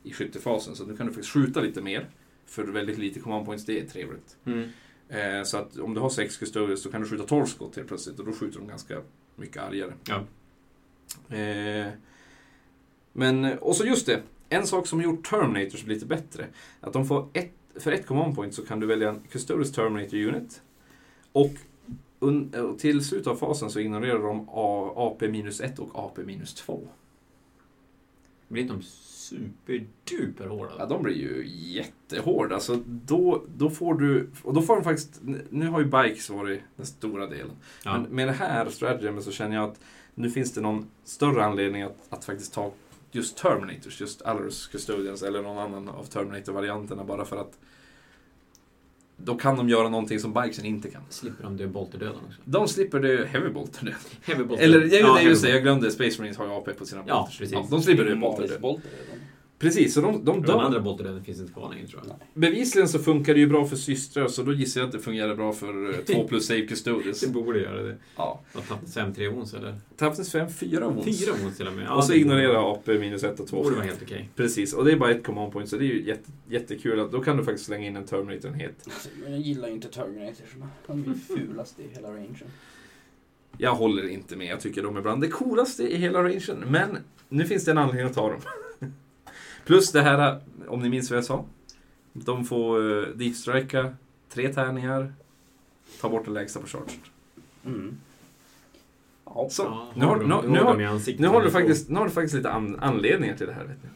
i 0.03 0.13
skyttefasen. 0.13 0.77
Så 0.77 0.87
nu 0.87 0.97
kan 0.97 1.07
du 1.07 1.13
faktiskt 1.13 1.33
skjuta 1.33 1.61
lite 1.61 1.83
mer 1.83 2.09
för 2.47 2.65
väldigt 2.65 2.99
lite 2.99 3.21
command 3.21 3.47
points. 3.47 3.65
Det 3.65 3.81
är 3.81 3.87
trevligt. 3.87 4.37
Mm. 4.45 4.69
Eh, 5.09 5.43
så 5.45 5.57
att 5.57 5.79
om 5.79 5.95
du 5.95 6.01
har 6.01 6.11
sex 6.11 6.37
custodians 6.37 6.83
så 6.83 6.91
kan 6.91 7.01
du 7.03 7.09
skjuta 7.09 7.25
12 7.25 7.47
skott 7.47 7.77
helt 7.77 7.89
plötsligt 7.89 8.19
och 8.19 8.27
då 8.27 8.33
skjuter 8.33 8.59
de 8.59 8.69
ganska 8.69 9.01
mycket 9.37 9.63
argare. 9.63 9.93
Ja. 10.05 10.25
Eh, 11.37 11.93
men, 13.13 13.59
och 13.59 13.77
så 13.77 13.85
just 13.87 14.07
det, 14.07 14.23
en 14.49 14.67
sak 14.67 14.87
som 14.87 14.99
har 14.99 15.05
gjort 15.05 15.31
Terminators 15.31 15.87
lite 15.87 16.07
bättre. 16.07 16.47
Att 16.81 16.93
de 16.93 17.07
får 17.07 17.29
ett, 17.33 17.53
för 17.75 17.93
ett 17.93 18.07
command 18.07 18.35
point 18.35 18.55
så 18.55 18.67
kan 18.67 18.81
du 18.81 18.87
välja 18.87 19.09
en 19.09 19.21
Custodious 19.31 19.73
Terminator 19.73 20.17
Unit. 20.17 20.63
Och 21.33 21.53
un, 22.19 22.55
och 22.55 22.79
till 22.79 23.05
slutet 23.05 23.27
av 23.27 23.37
fasen 23.37 23.71
så 23.71 23.81
ignorerar 23.81 24.19
de 24.19 24.49
A- 24.53 24.93
AP 24.97 25.29
minus 25.29 25.61
1 25.61 25.79
och 25.79 25.99
AP 25.99 26.23
minus 26.23 26.55
2. 26.55 26.89
Blir 28.49 28.69
de 28.69 28.83
superduper 29.25 30.47
hårda? 30.47 30.73
Ja, 30.79 30.87
de 30.87 31.03
blir 31.03 31.15
ju 31.15 31.47
jättehårda. 31.47 32.55
Alltså, 32.55 32.79
då, 32.87 33.45
då 33.57 33.71
får 33.71 33.95
du... 33.95 34.31
Och 34.43 34.55
då 34.55 34.63
får 34.63 34.75
de 34.75 34.85
faktiskt... 34.85 35.21
Nu 35.51 35.69
har 35.69 35.81
ju 35.81 35.87
Bikes 35.87 36.31
varit 36.31 36.61
den 36.77 36.87
stora 36.87 37.27
delen. 37.27 37.57
Ja. 37.85 37.93
Men 37.93 38.03
med 38.03 38.29
det 38.29 38.33
här 38.33 38.69
stratagemet 38.71 39.25
så 39.25 39.33
känner 39.33 39.57
jag 39.57 39.71
att 39.71 39.81
nu 40.15 40.31
finns 40.31 40.53
det 40.53 40.61
någon 40.61 40.87
större 41.05 41.45
anledning 41.45 41.83
att, 41.83 41.97
att 42.11 42.25
faktiskt 42.25 42.55
ta 42.55 42.73
just 43.13 43.37
Terminators, 43.37 44.01
just 44.01 44.23
Allarus 44.23 44.67
Custodians 44.67 45.23
eller 45.23 45.43
någon 45.43 45.59
annan 45.59 45.89
av 45.89 46.05
Terminator-varianterna 46.05 47.05
bara 47.05 47.25
för 47.25 47.37
att 47.37 47.59
då 49.25 49.35
kan 49.35 49.57
de 49.57 49.69
göra 49.69 49.89
någonting 49.89 50.21
som 50.21 50.33
Bikesen 50.33 50.65
inte 50.65 50.91
kan. 50.91 51.03
Slipper 51.09 51.45
de 51.45 51.57
dö 51.57 51.67
bolterdöden 51.67 52.17
också. 52.27 52.41
De 52.45 52.69
slipper 52.69 53.01
det 53.01 53.27
Heavy 53.27 53.49
Bolter 53.49 53.85
nu. 53.85 53.95
Heavy 54.23 54.45
bolter. 54.45 54.65
Eller, 54.65 54.81
jag, 54.81 54.93
ja, 54.93 55.21
ja, 55.21 55.23
just 55.23 55.43
det, 55.43 55.49
jag 55.51 55.63
glömde, 55.63 55.91
Space 55.91 56.21
Marines 56.21 56.39
har 56.39 56.47
ju 56.47 56.53
AP 56.53 56.73
på 56.73 56.87
sina 56.87 57.03
Ja, 57.07 57.15
bolters. 57.19 57.39
precis. 57.39 57.71
de 57.71 57.83
slipper 57.83 58.05
det 58.05 58.11
Det 58.11 58.55
är 58.55 58.59
Precis, 59.65 59.95
så 59.95 60.01
de, 60.01 60.13
de 60.13 60.25
bolter. 60.25 60.41
De 60.47 60.53
dör. 60.53 60.63
andra 60.65 60.81
bolterdöden 60.81 61.25
finns 61.25 61.41
inte 61.41 61.53
kvar 61.53 61.71
längre 61.71 61.87
tror 61.87 62.03
jag. 62.07 62.17
Bevisligen 62.35 62.89
så 62.89 62.99
funkar 62.99 63.35
det 63.35 63.41
ju 63.41 63.47
bra 63.47 63.67
för 63.67 63.77
systrar, 63.77 64.29
så 64.29 64.43
då 64.43 64.53
gissar 64.53 64.81
jag 64.81 64.87
att 64.87 64.93
det 64.93 64.99
fungerar 64.99 65.35
bra 65.35 65.53
för 65.53 65.89
eh, 65.91 66.15
2 66.15 66.25
plus 66.29 66.47
save 66.47 66.67
custodians. 66.67 67.21
Det 67.21 67.29
borde 67.29 67.61
göra 67.61 67.83
det. 67.83 67.97
Ja. 68.17 68.41
Vad 68.53 68.69
tappade 68.69 68.91
5 68.91 69.15
3 69.15 69.29
ons 69.29 69.55
eller? 69.55 69.75
Tappades 69.97 70.33
5, 70.33 70.49
4 70.51 70.89
wounds. 70.89 71.25
4 71.25 71.33
ons 71.45 71.57
till 71.57 71.67
och 71.67 71.73
med. 71.73 71.85
Ja, 71.85 71.95
och 71.95 72.05
så 72.05 72.13
det 72.13 72.19
ignorera 72.19 72.61
AP 72.61 72.99
minus 72.99 73.25
1 73.25 73.41
och 73.41 73.47
2. 73.47 73.63
borde 73.63 73.75
vara 73.77 73.85
helt 73.85 74.03
okej. 74.03 74.29
Precis, 74.37 74.75
och 74.75 74.85
det 74.85 74.93
är 74.93 74.97
bara 74.97 75.11
ett 75.11 75.25
command 75.25 75.53
point, 75.53 75.69
så 75.69 75.77
det 75.77 75.85
är 75.85 75.89
ju 75.89 76.05
jätte, 76.05 76.31
jättekul 76.49 77.01
att 77.01 77.13
då 77.13 77.21
kan 77.21 77.37
du 77.37 77.45
faktiskt 77.45 77.67
slänga 77.67 77.87
in 77.87 77.97
en 77.97 78.05
Terminator-enhet. 78.05 78.89
Men 79.23 79.33
jag 79.33 79.41
gillar 79.41 79.69
ju 79.69 79.75
inte 79.75 79.89
Terminatorsna. 79.89 80.69
De 80.87 81.05
är 81.11 81.15
fulast 81.37 81.79
i 81.81 81.95
hela 81.95 82.09
rangen. 82.09 82.37
Jag 83.59 83.75
håller 83.75 84.09
inte 84.09 84.37
med, 84.37 84.47
jag 84.47 84.61
tycker 84.61 84.83
de 84.83 84.97
är 84.97 85.01
bland 85.01 85.23
det 85.23 85.29
coolaste 85.29 85.83
i 85.83 85.97
hela 85.97 86.23
rangen, 86.23 86.65
men 86.69 86.99
nu 87.29 87.45
finns 87.45 87.65
det 87.65 87.71
en 87.71 87.79
anledning 87.79 88.07
att 88.07 88.15
ta 88.15 88.31
dem. 88.31 88.41
Plus 89.65 89.93
det 89.93 90.03
här, 90.03 90.41
om 90.69 90.81
ni 90.81 90.89
minns 90.89 91.11
vad 91.11 91.17
jag 91.17 91.25
sa. 91.25 91.45
De 92.13 92.45
får 92.45 92.79
uh, 92.81 93.09
deep 93.17 93.37
strika, 93.37 93.95
tre 94.29 94.53
tärningar, 94.53 95.13
ta 96.01 96.09
bort 96.09 96.25
den 96.25 96.35
lägsta 96.35 96.61
på 96.61 96.67
charge. 96.67 96.93
Mm. 97.67 97.97
Ja. 99.25 99.49
Så, 99.51 99.63
Ja, 99.63 99.93
nu 99.95 100.05
har, 100.05 100.19
de- 100.19 100.29
nu, 100.29 100.35
de 100.35 100.53
nu, 100.53 100.59
har 100.59 100.65
har, 100.65 100.73
dem 100.73 100.81
i 100.81 100.87
ansiktet 100.87 101.21
nu, 101.21 101.29
har 101.29 101.43
du 101.43 101.51
faktiskt, 101.51 101.89
nu 101.89 101.99
har 101.99 102.05
du 102.05 102.11
faktiskt 102.11 102.35
lite 102.35 102.51
an, 102.51 102.79
anledningar 102.81 103.37
till 103.37 103.47
det 103.47 103.53
här. 103.53 103.65
Vet 103.65 103.79
ni. 103.83 103.89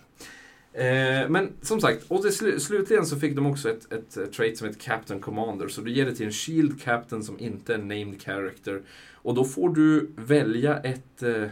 Eh, 0.73 1.29
men 1.29 1.53
som 1.63 1.81
sagt, 1.81 2.05
och 2.09 2.25
slu, 2.25 2.61
slutligen 2.61 3.07
så 3.07 3.19
fick 3.19 3.37
de 3.37 3.47
också 3.47 3.71
ett, 3.71 3.93
ett 3.93 4.17
eh, 4.17 4.25
trait 4.25 4.59
som 4.59 4.67
heter 4.69 4.81
Captain 4.81 5.21
Commander. 5.21 5.69
Så 5.69 5.81
du 5.81 5.91
ger 5.91 6.07
det 6.07 6.15
till 6.15 6.27
en 6.27 6.33
Shield 6.33 6.83
Captain 6.83 7.23
som 7.23 7.41
inte 7.41 7.75
är 7.75 7.79
en 7.79 7.89
named 7.89 8.23
character. 8.23 8.83
Och 9.15 9.35
då 9.35 9.45
får 9.45 9.75
du 9.75 10.11
välja 10.17 10.79
ett, 10.79 11.23
eh, 11.23 11.43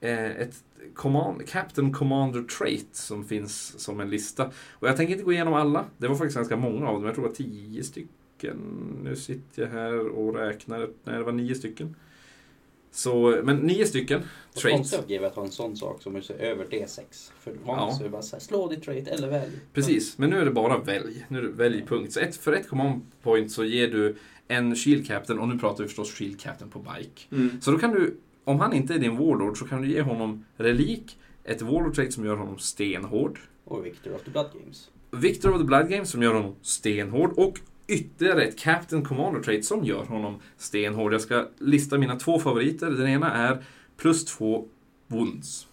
eh, 0.00 0.30
ett 0.30 0.54
command, 0.94 1.46
Captain 1.48 1.92
Commander 1.92 2.42
trait 2.42 2.88
som 2.92 3.24
finns 3.24 3.80
som 3.80 4.00
en 4.00 4.10
lista. 4.10 4.50
Och 4.72 4.88
jag 4.88 4.96
tänker 4.96 5.12
inte 5.12 5.24
gå 5.24 5.32
igenom 5.32 5.54
alla. 5.54 5.84
Det 5.98 6.08
var 6.08 6.14
faktiskt 6.14 6.36
ganska 6.36 6.56
många 6.56 6.88
av 6.88 6.94
dem. 6.94 7.04
Jag 7.04 7.14
tror 7.14 7.24
det 7.24 7.28
var 7.28 7.36
tio 7.36 7.84
stycken. 7.84 8.56
Nu 9.04 9.16
sitter 9.16 9.62
jag 9.62 9.68
här 9.68 10.08
och 10.08 10.34
räknar. 10.34 10.78
Nej, 11.04 11.18
det 11.18 11.22
var 11.24 11.32
nio 11.32 11.54
stycken. 11.54 11.96
Så, 12.90 13.40
men 13.44 13.56
nio 13.56 13.86
stycken 13.86 14.20
Vad 14.52 14.62
traits. 14.62 14.76
konstigt 14.90 15.22
att 15.22 15.34
har 15.34 15.44
en 15.44 15.50
sån 15.50 15.76
sak 15.76 16.02
som 16.02 16.16
är 16.16 16.20
så 16.20 16.32
över 16.32 16.64
D6. 16.64 17.30
För 17.40 17.50
vanligtvis 17.64 17.66
Ja. 17.66 17.96
är 18.00 18.04
det 18.04 18.08
bara 18.10 18.22
så 18.22 18.36
här, 18.36 18.40
slå 18.40 18.68
ditt 18.68 18.82
trait 18.82 19.08
eller 19.08 19.28
välj. 19.30 19.52
Precis, 19.72 20.18
men 20.18 20.30
nu 20.30 20.38
är 20.40 20.44
det 20.44 20.50
bara 20.50 20.78
välj. 20.78 21.24
Nu 21.28 21.38
är 21.38 21.42
det 21.42 21.48
välj 21.48 21.86
punkt. 21.86 22.12
Så 22.12 22.20
ett, 22.20 22.36
för 22.36 22.52
ett 22.52 22.68
command 22.68 23.02
point 23.22 23.52
så 23.52 23.64
ger 23.64 23.88
du 23.88 24.16
en 24.48 24.76
Shield 24.76 25.06
Captain, 25.06 25.38
och 25.38 25.48
nu 25.48 25.58
pratar 25.58 25.82
vi 25.82 25.88
förstås 25.88 26.12
Shield 26.14 26.40
Captain 26.40 26.70
på 26.70 26.78
Bike. 26.78 27.22
Mm. 27.30 27.60
Så 27.60 27.70
då 27.70 27.78
kan 27.78 27.90
du, 27.90 28.16
om 28.44 28.60
han 28.60 28.72
inte 28.72 28.94
är 28.94 28.98
din 28.98 29.16
Warlord, 29.16 29.58
så 29.58 29.66
kan 29.66 29.82
du 29.82 29.88
ge 29.88 30.00
honom 30.02 30.44
Relik, 30.56 31.18
ett 31.44 31.62
Warlord 31.62 31.94
trait 31.94 32.12
som 32.12 32.24
gör 32.24 32.36
honom 32.36 32.58
stenhård. 32.58 33.38
Och 33.64 33.86
Victor 33.86 34.14
of 34.14 34.22
the 34.22 34.30
Blood 34.30 34.46
Games. 34.52 34.90
Victor 35.10 35.50
of 35.52 35.58
the 35.58 35.64
Blood 35.64 35.88
Game 35.88 36.06
som 36.06 36.22
gör 36.22 36.34
honom 36.34 36.54
stenhård. 36.62 37.32
Och 37.36 37.60
ytterligare 37.86 38.42
ett 38.42 38.58
Captain 38.58 39.04
Commander 39.04 39.40
trait 39.40 39.64
som 39.64 39.84
gör 39.84 40.04
honom 40.04 40.40
stenhård. 40.56 41.14
Jag 41.14 41.20
ska 41.20 41.48
lista 41.58 41.98
mina 41.98 42.16
två 42.16 42.38
favoriter. 42.38 42.90
Den 42.90 43.08
ena 43.08 43.32
är 43.32 43.64
plus 43.96 44.24
två 44.24 44.68
wounds. 45.06 45.66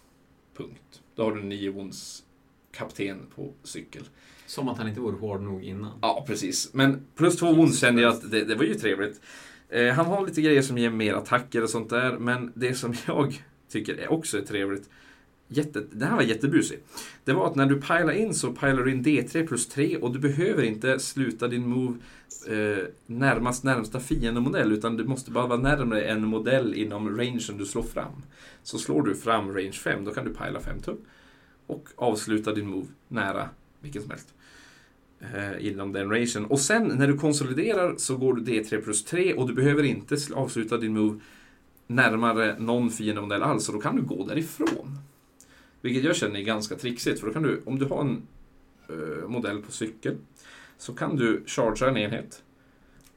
Punkt. 0.57 1.01
Då 1.15 1.23
har 1.23 1.31
du 1.31 1.43
nio 1.43 1.71
wounds 1.71 2.23
kapten 2.71 3.19
på 3.35 3.53
cykel. 3.63 4.03
Som 4.45 4.67
att 4.67 4.77
han 4.77 4.87
inte 4.87 5.01
vore 5.01 5.15
hård 5.17 5.41
nog 5.41 5.63
innan. 5.63 5.91
Ja, 6.01 6.23
precis. 6.27 6.73
Men 6.73 7.05
plus 7.15 7.37
två 7.37 7.53
wounds 7.53 7.79
kände 7.79 8.01
jag 8.01 8.13
att 8.13 8.31
det, 8.31 8.43
det 8.43 8.55
var 8.55 8.63
ju 8.63 8.73
trevligt. 8.73 9.21
Eh, 9.71 9.93
han 9.93 10.05
har 10.05 10.25
lite 10.25 10.41
grejer 10.41 10.61
som 10.61 10.77
ger 10.77 10.89
mer 10.89 11.13
attacker 11.13 11.63
och 11.63 11.69
sånt 11.69 11.89
där, 11.89 12.17
men 12.17 12.51
det 12.55 12.73
som 12.73 12.93
jag 13.07 13.43
tycker 13.69 13.97
är 13.97 14.11
också 14.11 14.37
är 14.37 14.41
trevligt 14.41 14.89
Jätte, 15.53 15.83
det 15.91 16.05
här 16.05 16.15
var 16.15 16.23
jättebusig. 16.23 16.79
Det 17.23 17.33
var 17.33 17.47
att 17.47 17.55
när 17.55 17.65
du 17.65 17.81
pilar 17.81 18.11
in 18.11 18.33
så 18.33 18.51
pilar 18.51 18.83
du 18.83 18.91
in 18.91 19.03
D3 19.03 19.47
plus 19.47 19.67
3 19.67 19.97
och 19.97 20.13
du 20.13 20.19
behöver 20.19 20.63
inte 20.63 20.99
sluta 20.99 21.47
din 21.47 21.67
move 21.67 21.97
eh, 22.47 22.85
närmast 23.05 23.63
närmsta 23.63 23.99
fiendemodell 23.99 24.71
utan 24.71 24.97
du 24.97 25.03
måste 25.03 25.31
bara 25.31 25.47
vara 25.47 25.59
närmare 25.59 26.01
en 26.01 26.27
modell 26.27 26.73
inom 26.73 27.17
rangen 27.17 27.57
du 27.57 27.65
slår 27.65 27.83
fram. 27.83 28.11
Så 28.63 28.77
slår 28.77 29.03
du 29.03 29.15
fram 29.15 29.55
range 29.55 29.71
5, 29.71 30.05
då 30.05 30.11
kan 30.11 30.25
du 30.25 30.33
pila 30.33 30.59
5 30.59 30.79
tum 30.79 30.97
och 31.67 31.89
avsluta 31.95 32.53
din 32.53 32.67
move 32.67 32.87
nära 33.07 33.49
vilken 33.79 34.01
som 34.01 34.11
helst 34.11 34.33
eh, 35.21 35.67
inom 35.67 35.91
den 35.91 36.09
rangen. 36.09 36.45
Och 36.45 36.59
sen 36.59 36.83
när 36.83 37.07
du 37.07 37.17
konsoliderar 37.17 37.95
så 37.97 38.17
går 38.17 38.33
du 38.33 38.41
D3 38.41 38.81
plus 38.81 39.03
3 39.03 39.33
och 39.33 39.47
du 39.47 39.53
behöver 39.53 39.83
inte 39.83 40.17
avsluta 40.33 40.77
din 40.77 40.93
move 40.93 41.19
närmare 41.87 42.55
någon 42.59 42.89
fiendemodell 42.89 43.43
alls, 43.43 43.65
så 43.65 43.71
då 43.71 43.79
kan 43.79 43.95
du 43.95 44.01
gå 44.01 44.25
därifrån. 44.27 44.99
Vilket 45.81 46.03
jag 46.03 46.15
känner 46.15 46.39
är 46.39 46.43
ganska 46.43 46.75
trixigt, 46.75 47.19
för 47.19 47.27
då 47.27 47.33
kan 47.33 47.43
du, 47.43 47.61
om 47.65 47.79
du 47.79 47.85
har 47.85 48.01
en 48.01 48.21
eh, 48.89 49.27
modell 49.27 49.61
på 49.61 49.71
cykel, 49.71 50.17
så 50.77 50.93
kan 50.93 51.15
du 51.15 51.43
chargea 51.45 51.89
en 51.89 51.97
enhet, 51.97 52.43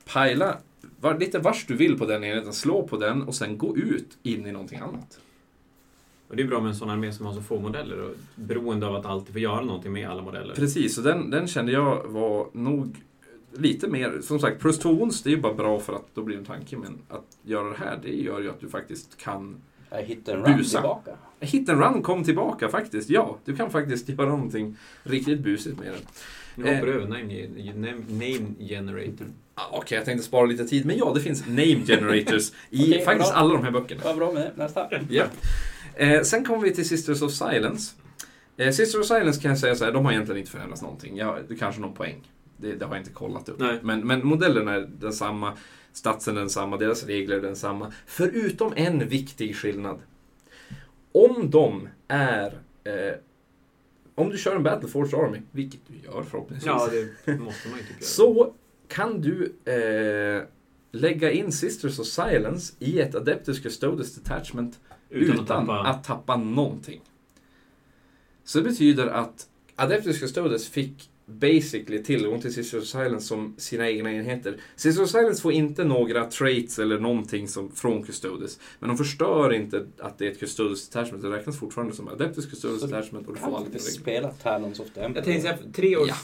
pajla 0.04 0.58
var, 1.00 1.18
lite 1.18 1.38
vars 1.38 1.66
du 1.66 1.76
vill 1.76 1.98
på 1.98 2.06
den 2.06 2.24
enheten, 2.24 2.52
slå 2.52 2.88
på 2.88 2.96
den 2.96 3.22
och 3.22 3.34
sen 3.34 3.58
gå 3.58 3.76
ut 3.76 4.18
in 4.22 4.46
i 4.46 4.52
någonting 4.52 4.78
annat. 4.78 5.20
Och 6.28 6.36
det 6.36 6.42
är 6.42 6.46
bra 6.46 6.60
med 6.60 6.68
en 6.68 6.74
sån 6.76 6.90
armé 6.90 7.12
som 7.12 7.26
har 7.26 7.32
så 7.32 7.40
få 7.40 7.60
modeller 7.60 8.00
och 8.00 8.10
beroende 8.34 8.86
av 8.86 8.96
att 8.96 9.06
alltid 9.06 9.32
få 9.32 9.38
göra 9.38 9.60
någonting 9.60 9.92
med 9.92 10.08
alla 10.10 10.22
modeller. 10.22 10.54
Precis, 10.54 10.98
och 10.98 11.04
den, 11.04 11.30
den 11.30 11.46
kände 11.48 11.72
jag 11.72 12.04
var 12.06 12.46
nog 12.52 12.96
lite 13.52 13.88
mer, 13.88 14.20
som 14.22 14.38
sagt, 14.40 14.60
plus 14.60 14.78
två 14.78 14.88
ons, 14.90 15.22
det 15.22 15.30
är 15.30 15.34
ju 15.34 15.40
bara 15.40 15.54
bra 15.54 15.80
för 15.80 15.92
att 15.92 16.04
då 16.14 16.22
blir 16.22 16.36
det 16.36 16.40
en 16.40 16.46
tanke, 16.46 16.76
men 16.76 16.98
att 17.08 17.24
göra 17.42 17.68
det 17.70 17.76
här, 17.78 17.98
det 18.02 18.14
gör 18.22 18.40
ju 18.40 18.50
att 18.50 18.60
du 18.60 18.68
faktiskt 18.68 19.16
kan 19.16 19.56
hittar 20.06 20.36
en 20.36 20.44
run 20.44 20.56
Busa. 20.58 20.78
tillbaka. 20.78 21.10
Hit 21.40 21.68
and 21.68 21.80
run 21.80 22.02
kom 22.02 22.24
tillbaka 22.24 22.68
faktiskt, 22.68 23.10
ja. 23.10 23.36
Du 23.44 23.56
kan 23.56 23.70
faktiskt 23.70 24.08
göra 24.18 24.28
någonting 24.28 24.76
riktigt 25.02 25.40
busigt 25.40 25.78
med 25.78 25.86
den. 25.92 26.00
Nu 26.56 26.74
hoppar 26.74 26.86
du 26.86 26.92
Eh. 26.92 26.96
över 26.96 27.08
name, 27.08 27.92
name, 28.08 28.54
generator. 28.68 29.26
Okej, 29.72 29.96
jag 29.98 30.04
tänkte 30.04 30.26
spara 30.26 30.46
lite 30.46 30.64
tid, 30.64 30.86
men 30.86 30.96
ja, 30.98 31.12
det 31.14 31.20
finns 31.20 31.46
name 31.46 31.80
generators 31.86 32.52
i 32.70 32.82
Okej, 32.92 33.04
faktiskt 33.04 33.30
bra. 33.32 33.40
alla 33.40 33.54
de 33.54 33.62
här 33.64 33.70
böckerna. 33.70 34.00
Vad 34.04 34.16
bra 34.16 34.32
med 34.32 34.42
det. 34.42 34.52
Nästa. 34.62 34.88
Ja. 35.10 35.24
Eh, 35.96 36.22
sen 36.22 36.44
kommer 36.44 36.62
vi 36.62 36.74
till 36.74 36.88
Sisters 36.88 37.22
of 37.22 37.32
Silence. 37.32 37.94
Eh, 38.56 38.72
Sisters 38.72 39.00
of 39.00 39.06
Silence 39.06 39.40
kan 39.40 39.48
jag 39.48 39.58
säga 39.58 39.74
så 39.74 39.84
här, 39.84 39.92
de 39.92 40.04
har 40.04 40.12
egentligen 40.12 40.38
inte 40.38 40.50
förändrats 40.50 40.82
någonting. 40.82 41.16
Det 41.48 41.56
kanske 41.58 41.80
någon 41.80 41.94
poäng. 41.94 42.30
Det, 42.56 42.72
det 42.72 42.84
har 42.84 42.94
jag 42.94 43.00
inte 43.00 43.12
kollat 43.12 43.48
upp. 43.48 43.58
Nej. 43.58 43.80
Men, 43.82 44.06
men 44.06 44.26
modellerna 44.26 44.74
är 44.74 44.80
densamma, 44.80 45.56
statsen 45.92 46.36
är 46.36 46.40
densamma, 46.40 46.76
deras 46.76 47.06
regler 47.06 47.36
är 47.36 47.42
densamma. 47.42 47.92
Förutom 48.06 48.72
en 48.76 49.08
viktig 49.08 49.56
skillnad. 49.56 49.98
Om 51.12 51.50
de 51.50 51.88
är... 52.08 52.58
Eh, 52.84 53.14
om 54.14 54.30
du 54.30 54.38
kör 54.38 54.56
en 54.56 54.62
Battle 54.62 54.88
Force 54.88 55.16
Army, 55.16 55.38
vilket 55.50 55.80
du 55.86 55.94
gör 56.04 56.22
förhoppningsvis. 56.22 56.66
Ja, 56.66 56.88
det 57.24 57.38
måste 57.38 57.68
man 57.68 57.78
ju 57.78 57.84
typ. 57.84 58.02
Så 58.02 58.54
kan 58.88 59.20
du 59.20 59.54
eh, 59.72 60.42
lägga 60.92 61.30
in 61.30 61.52
Sisters 61.52 61.98
of 61.98 62.06
Silence 62.06 62.74
i 62.78 63.00
ett 63.00 63.14
Adeptus 63.14 63.60
Custodes 63.60 64.14
Detachment 64.14 64.80
utan, 65.14 65.70
att, 65.70 66.04
tappa... 66.04 66.36
någonting. 66.36 67.00
Så 68.44 68.58
det 68.58 68.64
betyder 68.64 69.06
att 69.06 69.46
Adeptus 69.76 70.20
Custodes 70.20 70.68
fick 70.68 71.10
basically 71.26 72.02
tillgång 72.02 72.40
till 72.40 72.54
Sisters 72.54 72.82
of 72.82 72.88
Silence 72.88 73.26
som 73.26 73.54
sina 73.58 73.90
egna 73.90 74.12
enheter. 74.12 74.56
Sisters 74.76 75.02
of 75.04 75.10
Silence 75.10 75.42
får 75.42 75.52
inte 75.52 75.84
några 75.84 76.24
traits 76.24 76.78
eller 76.78 76.98
någonting 76.98 77.48
som, 77.48 77.70
från 77.72 78.02
Custodes. 78.02 78.58
Men 78.78 78.88
de 78.88 78.96
förstör 78.98 79.52
inte 79.52 79.86
att 79.98 80.18
det 80.18 80.26
är 80.26 80.30
ett 80.30 80.40
Custodes 80.40 80.88
Detachment. 80.88 81.22
Det 81.22 81.30
räknas 81.30 81.58
fortfarande 81.58 81.94
som 81.94 82.08
Adeptus 82.08 82.46
Custodes 82.46 82.80
Så 82.80 82.86
Detachment 82.86 83.28
och 83.28 83.34
du 83.34 83.40
får 83.40 83.58
regler. 83.64 83.78
spela 83.78 84.28
Talons 84.30 84.80
of 84.80 84.86
the 84.94 85.00
Emperor. 85.00 85.16
Jag 85.16 85.24
tänkte 85.24 85.42
säga, 85.42 85.72
tre 85.72 85.96
år 85.96 86.08
Ja. 86.08 86.14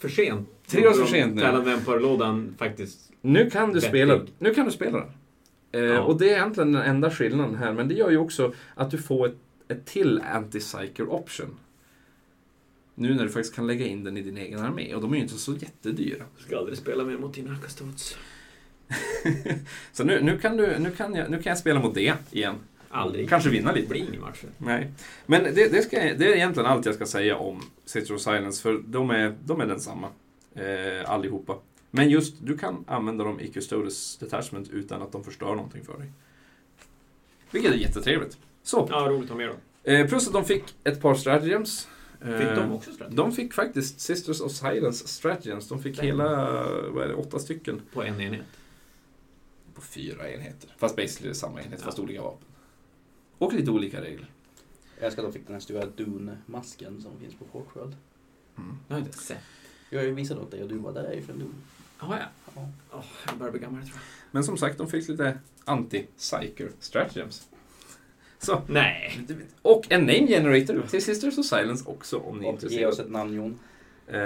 för 0.00 0.08
sent. 0.08 0.48
Tre 0.66 0.88
år 0.88 0.92
för 0.92 1.06
sent 1.06 1.34
nu. 1.34 1.40
Talon 1.42 1.64
Vampire-lådan 1.64 2.54
faktiskt. 2.58 2.98
Nu 3.20 3.50
kan 3.50 3.72
du 3.72 3.80
spela, 3.80 4.20
nu 4.38 4.54
kan 4.54 4.66
du 4.66 4.72
spela 4.72 4.98
den. 4.98 5.08
Eh, 5.72 5.80
Ja. 5.80 6.00
Och 6.00 6.18
det 6.18 6.30
är 6.30 6.34
egentligen 6.36 6.72
den 6.72 6.82
enda 6.82 7.10
skillnaden 7.10 7.54
här, 7.54 7.72
men 7.72 7.88
det 7.88 7.94
gör 7.94 8.10
ju 8.10 8.16
också 8.18 8.52
att 8.74 8.90
du 8.90 8.98
får 8.98 9.26
ett, 9.26 9.36
ett 9.68 9.86
till 9.86 10.20
anti-psyker 10.20 11.08
option. 11.10 11.58
Nu 12.94 13.14
när 13.14 13.22
du 13.24 13.30
faktiskt 13.30 13.54
kan 13.54 13.66
lägga 13.66 13.86
in 13.86 14.04
den 14.04 14.16
i 14.16 14.22
din 14.22 14.36
egen 14.36 14.58
armé, 14.60 14.94
och 14.94 15.00
de 15.02 15.12
är 15.12 15.16
ju 15.16 15.22
inte 15.22 15.34
så 15.34 15.52
jättedyra. 15.54 16.24
Jag 16.36 16.46
ska 16.46 16.58
aldrig 16.58 16.78
spela 16.78 17.04
mer 17.04 17.18
mot 17.18 17.34
dina 17.34 17.56
Custodes. 17.58 18.16
Så 19.92 20.04
nu, 20.04 20.20
nu, 20.22 20.38
kan 20.38 20.56
du, 20.56 20.78
nu, 20.78 20.90
kan 20.90 21.14
jag, 21.14 21.30
nu 21.30 21.42
kan 21.42 21.50
jag 21.50 21.58
spela 21.58 21.80
mot 21.80 21.94
det 21.94 22.14
igen. 22.30 22.54
Aldrig. 22.88 23.28
Kanske 23.28 23.50
vinna 23.50 23.72
Det 23.72 23.76
lite. 23.80 23.88
blir 23.92 24.08
ingen 24.08 24.20
match. 24.20 24.42
Nej. 24.58 24.92
Men 25.26 25.42
det, 25.44 25.72
det, 25.72 25.82
ska, 25.82 25.96
det 25.96 26.32
är 26.32 26.34
egentligen 26.36 26.66
allt 26.70 26.86
jag 26.86 26.94
ska 26.94 27.06
säga 27.06 27.36
om 27.36 27.56
of 28.10 28.20
Silence, 28.20 28.62
för 28.62 28.82
de 28.86 29.10
är, 29.10 29.34
de 29.44 29.60
är 29.60 29.66
densamma. 29.66 30.08
Eh, 30.54 31.10
allihopa. 31.10 31.56
Men 31.90 32.10
just, 32.10 32.34
du 32.42 32.58
kan 32.58 32.84
använda 32.86 33.24
dem 33.24 33.40
i 33.40 33.48
Custodes 33.48 34.16
Detachment 34.16 34.68
utan 34.70 35.02
att 35.02 35.12
de 35.12 35.24
förstör 35.24 35.54
någonting 35.54 35.84
för 35.84 35.98
dig. 35.98 36.10
Vilket 37.50 37.72
är 37.72 37.76
jättetrevligt. 37.76 38.38
Så, 38.62 38.86
Ja, 38.90 38.96
roligt 39.10 39.22
att 39.24 39.28
ha 39.30 39.36
med 39.36 39.48
då. 39.84 39.90
eh, 39.92 40.08
plus 40.08 40.26
att 40.26 40.32
de 40.32 40.44
fick 40.44 40.64
ett 40.84 41.00
par 41.00 41.14
stratagems. 41.14 41.88
Eh, 42.20 42.38
Fick 42.38 42.48
de 42.48 42.72
också 42.72 42.92
strategi? 42.92 43.16
De 43.16 43.32
fick 43.32 43.54
faktiskt 43.54 44.00
Sisters 44.00 44.40
of 44.40 44.52
Silence 44.52 45.08
stratagems. 45.08 45.68
De 45.68 45.82
fick 45.82 45.96
Damn. 45.96 46.06
hela, 46.06 46.26
vad 46.90 47.04
är 47.04 47.08
det, 47.08 47.14
åtta 47.14 47.38
stycken. 47.38 47.80
På 47.92 48.02
en 48.02 48.20
enhet. 48.20 48.46
På 49.74 49.80
fyra 49.80 50.30
enheter. 50.32 50.74
Fast 50.78 50.96
basically 50.96 51.34
samma 51.34 51.60
enhet, 51.62 51.78
Ja. 51.80 51.84
fast 51.84 51.98
olika 51.98 52.22
vapen. 52.22 52.48
Och 53.38 53.52
lite 53.52 53.70
olika 53.70 54.00
regler. 54.00 54.30
Jag 54.96 55.06
älskar 55.06 55.22
att 55.24 55.28
de 55.32 55.38
fick 55.38 55.46
den 55.46 55.54
här 55.54 55.60
stora 55.60 55.86
Dune-masken 55.86 57.02
som 57.02 57.18
finns 57.20 57.34
på 57.34 57.44
Portworld. 57.44 57.96
Mm. 58.58 58.76
Jag 58.88 58.94
har 58.96 59.00
inte 59.00 59.18
sett. 59.18 59.38
Jag 59.90 59.98
har 59.98 60.04
ju 60.06 60.14
visat 60.14 60.38
åt 60.38 60.50
dig 60.50 60.62
och 60.62 60.68
du 60.68 60.78
var 60.78 60.92
där 60.92 61.04
är 61.04 61.14
ju 61.14 61.22
från 61.22 61.38
Dune. 61.38 61.54
Jaha, 62.00 62.18
ja. 62.54 62.62
Åh, 62.92 63.04
jag 63.26 63.38
börjar 63.38 63.52
bli 63.52 63.60
gammal 63.60 63.80
tror 63.82 63.94
jag. 63.94 64.02
Men 64.30 64.44
som 64.44 64.56
sagt, 64.56 64.78
de 64.78 64.88
fick 64.88 65.08
lite 65.08 65.38
anti-psyker 65.64 66.70
stratagems. 66.80 67.48
Så, 68.38 68.62
Nej. 68.66 69.20
och 69.62 69.86
en 69.92 70.00
name 70.00 70.26
generator 70.26 70.82
till 70.90 71.04
Sisters 71.04 71.38
of 71.38 71.46
Silence 71.46 71.84
också 71.86 72.16
om 72.18 72.38
ni 72.38 72.44
är 72.44 72.48
Och 72.48 72.54
ge 72.54 72.66
intresserade. 72.66 72.92
oss 72.92 72.98
ett 72.98 73.10
namn 73.10 73.34
Jon. 73.34 73.58
Eh, 74.06 74.18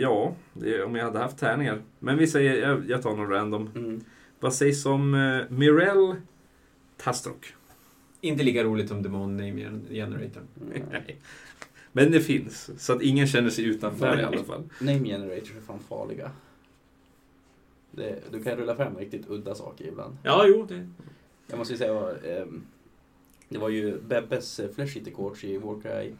ja, 0.00 0.34
det, 0.52 0.82
om 0.82 0.94
jag 0.96 1.04
hade 1.04 1.18
haft 1.18 1.38
tärningar. 1.38 1.82
Men 1.98 2.18
vi 2.18 2.26
säger, 2.26 2.68
jag, 2.68 2.90
jag 2.90 3.02
tar 3.02 3.16
någon 3.16 3.30
random. 3.30 3.70
Mm. 3.74 4.00
Vad 4.40 4.54
sägs 4.54 4.86
om 4.86 5.14
uh, 5.14 5.44
Mirel 5.50 6.14
Tastrock? 6.96 7.54
Inte 8.20 8.42
lika 8.42 8.64
roligt 8.64 8.88
som 8.88 9.02
Demon 9.02 9.36
Name 9.36 9.80
Generator. 9.90 10.42
Mm. 10.60 10.82
Nej. 10.92 11.16
Men 11.92 12.10
det 12.10 12.20
finns, 12.20 12.70
så 12.84 12.92
att 12.92 13.02
ingen 13.02 13.26
känner 13.26 13.50
sig 13.50 13.64
utanför 13.64 14.20
i 14.20 14.24
alla 14.24 14.44
fall. 14.44 14.62
Name 14.80 15.04
generators 15.08 15.50
är 15.56 15.60
fan 15.66 15.80
farliga. 15.88 16.30
Det, 17.98 18.18
du 18.32 18.42
kan 18.42 18.56
rulla 18.56 18.76
fram 18.76 18.96
riktigt 18.96 19.30
udda 19.30 19.54
saker 19.54 19.84
ibland. 19.84 20.16
Ja, 20.22 20.46
jo. 20.46 20.66
Det... 20.68 20.88
Jag 21.46 21.58
måste 21.58 21.74
ju 21.74 21.78
säga, 21.78 22.16
ehm, 22.16 22.66
det 23.48 23.58
var 23.58 23.68
ju 23.68 24.00
Bebbes 24.00 24.60
eh, 24.60 24.78
Eater 24.78 25.10
Coach 25.10 25.44
i 25.44 25.58
Warcry 25.58 26.12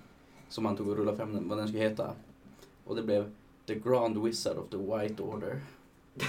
som 0.48 0.66
han 0.66 0.76
tog 0.76 0.88
och 0.88 0.96
rullade 0.96 1.16
fram 1.16 1.48
vad 1.48 1.58
den 1.58 1.68
skulle 1.68 1.82
heta. 1.82 2.14
Och 2.84 2.96
det 2.96 3.02
blev 3.02 3.30
The 3.66 3.74
Grand 3.74 4.24
Wizard 4.24 4.56
of 4.58 4.68
the 4.70 4.76
White 4.76 5.22
Order. 5.22 5.60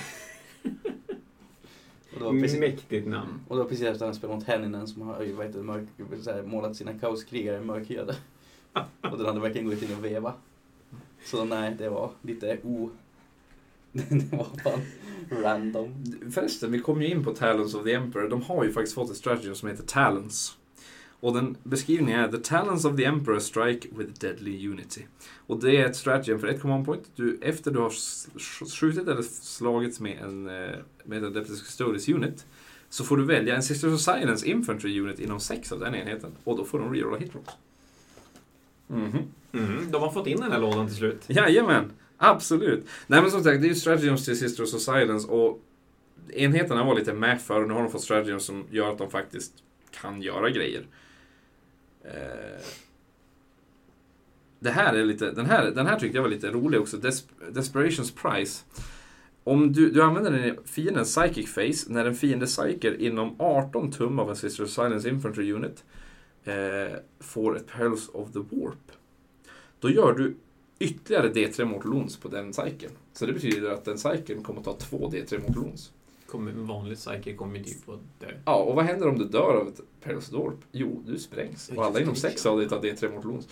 och, 2.14 2.20
det 2.20 2.24
var 2.24 2.32
precis, 2.32 2.60
Mäktigt 2.60 3.08
namn. 3.08 3.42
och 3.48 3.56
det 3.56 3.64
var 3.64 3.70
precis 3.70 3.86
efter 3.86 4.06
han 4.06 4.16
spelade 4.16 4.40
mot 4.40 4.48
Henninen 4.48 4.88
som 4.88 5.02
har 5.02 5.24
ju, 5.24 5.34
vad 5.34 5.46
heter 5.46 5.60
mörk, 5.60 5.88
här, 6.26 6.44
målat 6.44 6.76
sina 6.76 7.00
kaoskrigare 7.00 7.62
mörkhyade. 7.62 8.16
och 9.02 9.18
den 9.18 9.26
hade 9.26 9.40
verkligen 9.40 9.68
gått 9.70 9.82
in 9.82 9.96
och 9.98 10.06
veva. 10.06 10.34
Så 11.24 11.46
nej, 11.46 11.76
det 11.78 11.90
var 11.90 12.12
lite 12.22 12.60
o... 12.64 12.90
det 14.10 14.32
var 14.32 14.48
fan 14.64 14.82
random. 15.30 16.04
Förresten, 16.32 16.72
vi 16.72 16.80
kom 16.80 17.02
ju 17.02 17.08
in 17.08 17.24
på 17.24 17.34
Talons 17.34 17.74
of 17.74 17.84
the 17.84 17.94
Emperor. 17.94 18.30
De 18.30 18.42
har 18.42 18.64
ju 18.64 18.72
faktiskt 18.72 18.96
fått 18.96 19.12
ett 19.12 19.18
stratagem 19.18 19.56
som 19.56 19.70
heter 19.70 19.84
Talons. 19.84 20.58
Och 21.22 21.34
den 21.34 21.58
beskrivningen 21.64 22.20
är 22.20 22.28
The 22.28 22.38
Talons 22.38 22.86
of 22.86 22.96
the 22.96 23.06
Emperor 23.06 23.40
strike 23.40 23.88
with 23.92 24.20
deadly 24.20 24.70
unity. 24.70 25.06
Och 25.48 25.60
det 25.60 25.78
är 25.78 25.86
ett 25.86 25.96
stratagem 25.96 26.40
för 26.40 26.48
ett 26.48 26.62
command 26.62 26.86
point. 26.86 27.04
Du, 27.16 27.40
efter 27.42 27.72
du 27.72 27.80
har 27.80 27.94
skjutit 28.80 29.08
eller 29.08 29.22
slagits 29.22 30.00
med 30.00 30.18
en 30.22 30.48
eh, 30.48 30.76
med 31.04 31.18
en 31.18 31.26
Adeptus 31.26 31.62
Custodes 31.62 32.10
unit 32.10 32.46
så 32.90 33.04
får 33.04 33.18
du 33.18 33.26
välja 33.26 33.56
en 33.56 33.64
Sisters 33.64 33.94
of 33.94 34.00
Silence 34.00 34.48
Infantry 34.48 35.00
unit 35.00 35.20
inom 35.20 35.40
sex 35.40 35.72
av 35.72 35.80
den 35.80 35.96
enheten. 35.96 36.32
Och 36.44 36.58
då 36.58 36.66
får 36.66 36.80
de 36.80 36.94
rerolla 36.94 37.18
hitrolls. 37.18 37.50
Mhm. 38.88 39.18
Mm, 39.52 39.92
de 39.92 40.02
har 40.02 40.12
fått 40.12 40.28
in 40.28 40.40
den 40.40 40.52
här 40.52 40.60
lådan 40.60 40.88
till 40.88 40.96
slut. 40.96 41.24
Jajamän! 41.28 41.92
Absolut. 42.22 42.86
Nej 43.08 43.22
men 43.22 43.32
som 43.32 43.44
sagt, 43.44 43.62
det 43.62 43.68
är 43.68 43.70
ju 43.70 43.76
Stratagems 43.76 44.26
till 44.26 44.40
Sisters 44.40 44.74
of 44.74 44.82
Silence 44.82 45.28
och 45.28 45.62
enheterna 46.34 46.84
var 46.84 46.96
lite 46.96 47.14
med 47.14 47.42
för 47.42 47.66
nu 47.66 47.74
har 47.74 47.82
de 47.82 47.92
fått 47.92 48.02
Stratagems 48.02 48.46
som 48.46 48.66
gör 48.72 48.92
att 48.92 48.98
de 48.98 49.10
faktiskt 49.10 49.54
kan 49.92 50.22
göra 50.22 50.50
grejer. 50.50 50.88
Eh, 52.04 52.62
det 54.60 54.70
här 54.70 54.94
är 54.94 55.06
lite, 55.06 55.32
den 55.32 55.46
här, 55.46 55.72
den 55.72 55.88
här 55.88 56.00
tyckte 56.00 56.18
jag 56.18 56.24
var 56.24 56.30
lite 56.30 56.52
rolig 56.52 56.82
också. 56.82 56.98
Des, 56.98 57.28
Desperations 57.52 58.12
Price. 58.12 58.66
Om 59.44 59.74
du, 59.74 59.92
du 59.92 60.04
använder 60.04 60.32
den 60.32 60.46
i 60.46 60.56
fiendens 60.66 61.16
Psychic 61.16 61.54
face, 61.54 61.94
när 61.94 62.06
en 62.06 62.16
fiende 62.16 62.46
psyker 62.46 63.02
inom 63.02 63.36
18 63.40 63.92
tum 63.92 64.20
av 64.20 64.30
en 64.30 64.36
Sister 64.36 64.64
of 64.64 64.70
Silence 64.70 65.10
Infantry 65.10 65.52
Unit 65.52 65.84
eh, 66.44 66.98
får 67.20 67.58
ett 67.58 67.68
Perils 67.68 68.10
of 68.10 68.32
the 68.32 68.40
Warp. 68.40 68.92
Då 69.80 69.90
gör 69.90 70.14
du 70.14 70.36
ytterligare 70.80 71.30
D3 71.30 71.66
Mortal 71.66 71.92
Wounds 71.92 72.18
på 72.18 72.28
den 72.28 72.54
cykeln. 72.54 72.94
Så 73.14 73.26
det 73.26 73.34
betyder 73.34 73.72
att 73.72 73.86
den 73.86 73.98
cykeln 73.98 74.44
kommer 74.44 74.60
att 74.60 74.66
ta 74.66 74.78
två 74.78 75.10
D3 75.10 75.40
Mortal 75.40 75.64
Wounds. 75.64 75.92
Kommer, 76.28 76.52
en 76.52 76.68
vanlig 76.68 76.98
psyker 76.98 77.36
kommer 77.36 77.60
typ 77.60 77.90
att 77.90 78.20
dö. 78.20 78.28
Ja, 78.46 78.56
och 78.56 78.76
vad 78.76 78.86
händer 78.86 79.08
om 79.08 79.20
du 79.20 79.26
dör 79.26 79.54
av 79.62 79.68
ett 79.68 79.82
Warp? 80.32 80.60
Jo, 80.72 81.04
du 81.08 81.20
sprängs. 81.20 81.70
Och 81.70 81.86
alla 81.86 82.00
inom 82.00 82.16
sex 82.16 82.46
av 82.46 82.58
dig 82.58 82.70
tar 82.70 82.82
D3 82.82 83.16
Mortal 83.16 83.32
Wounds. 83.32 83.48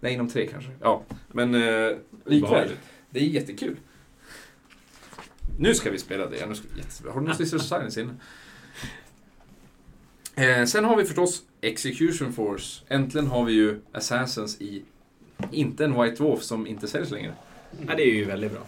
Nej, 0.00 0.14
inom 0.14 0.28
tre 0.28 0.46
kanske. 0.46 0.70
Ja, 0.80 1.02
men 1.32 1.54
eh, 1.54 1.96
likväl. 2.24 2.70
Det 3.10 3.20
är 3.20 3.24
jättekul. 3.24 3.76
Nu 5.58 5.74
ska 5.74 5.90
vi 5.90 5.98
spela 5.98 6.26
det. 6.26 6.46
Nu 6.46 6.54
ska, 6.54 6.68
jättebra. 6.76 7.12
Har 7.12 7.20
du 7.20 7.26
någon 7.26 7.36
Sisters 7.36 7.60
of 7.60 7.68
Silence 7.68 8.00
inne? 8.00 8.14
Eh, 10.34 10.64
sen 10.64 10.84
har 10.84 10.96
vi 10.96 11.04
förstås 11.04 11.42
Execution 11.60 12.32
Force. 12.32 12.84
Äntligen 12.88 13.26
har 13.26 13.44
vi 13.44 13.52
ju 13.52 13.80
Assassins 13.92 14.60
i, 14.60 14.82
inte 15.52 15.84
en 15.84 16.02
White 16.02 16.16
Dwarf 16.16 16.42
som 16.42 16.66
inte 16.66 16.88
säljs 16.88 17.10
längre. 17.10 17.32
Ja, 17.86 17.94
det 17.96 18.02
är 18.02 18.14
ju 18.14 18.24
väldigt 18.24 18.52
bra. 18.52 18.62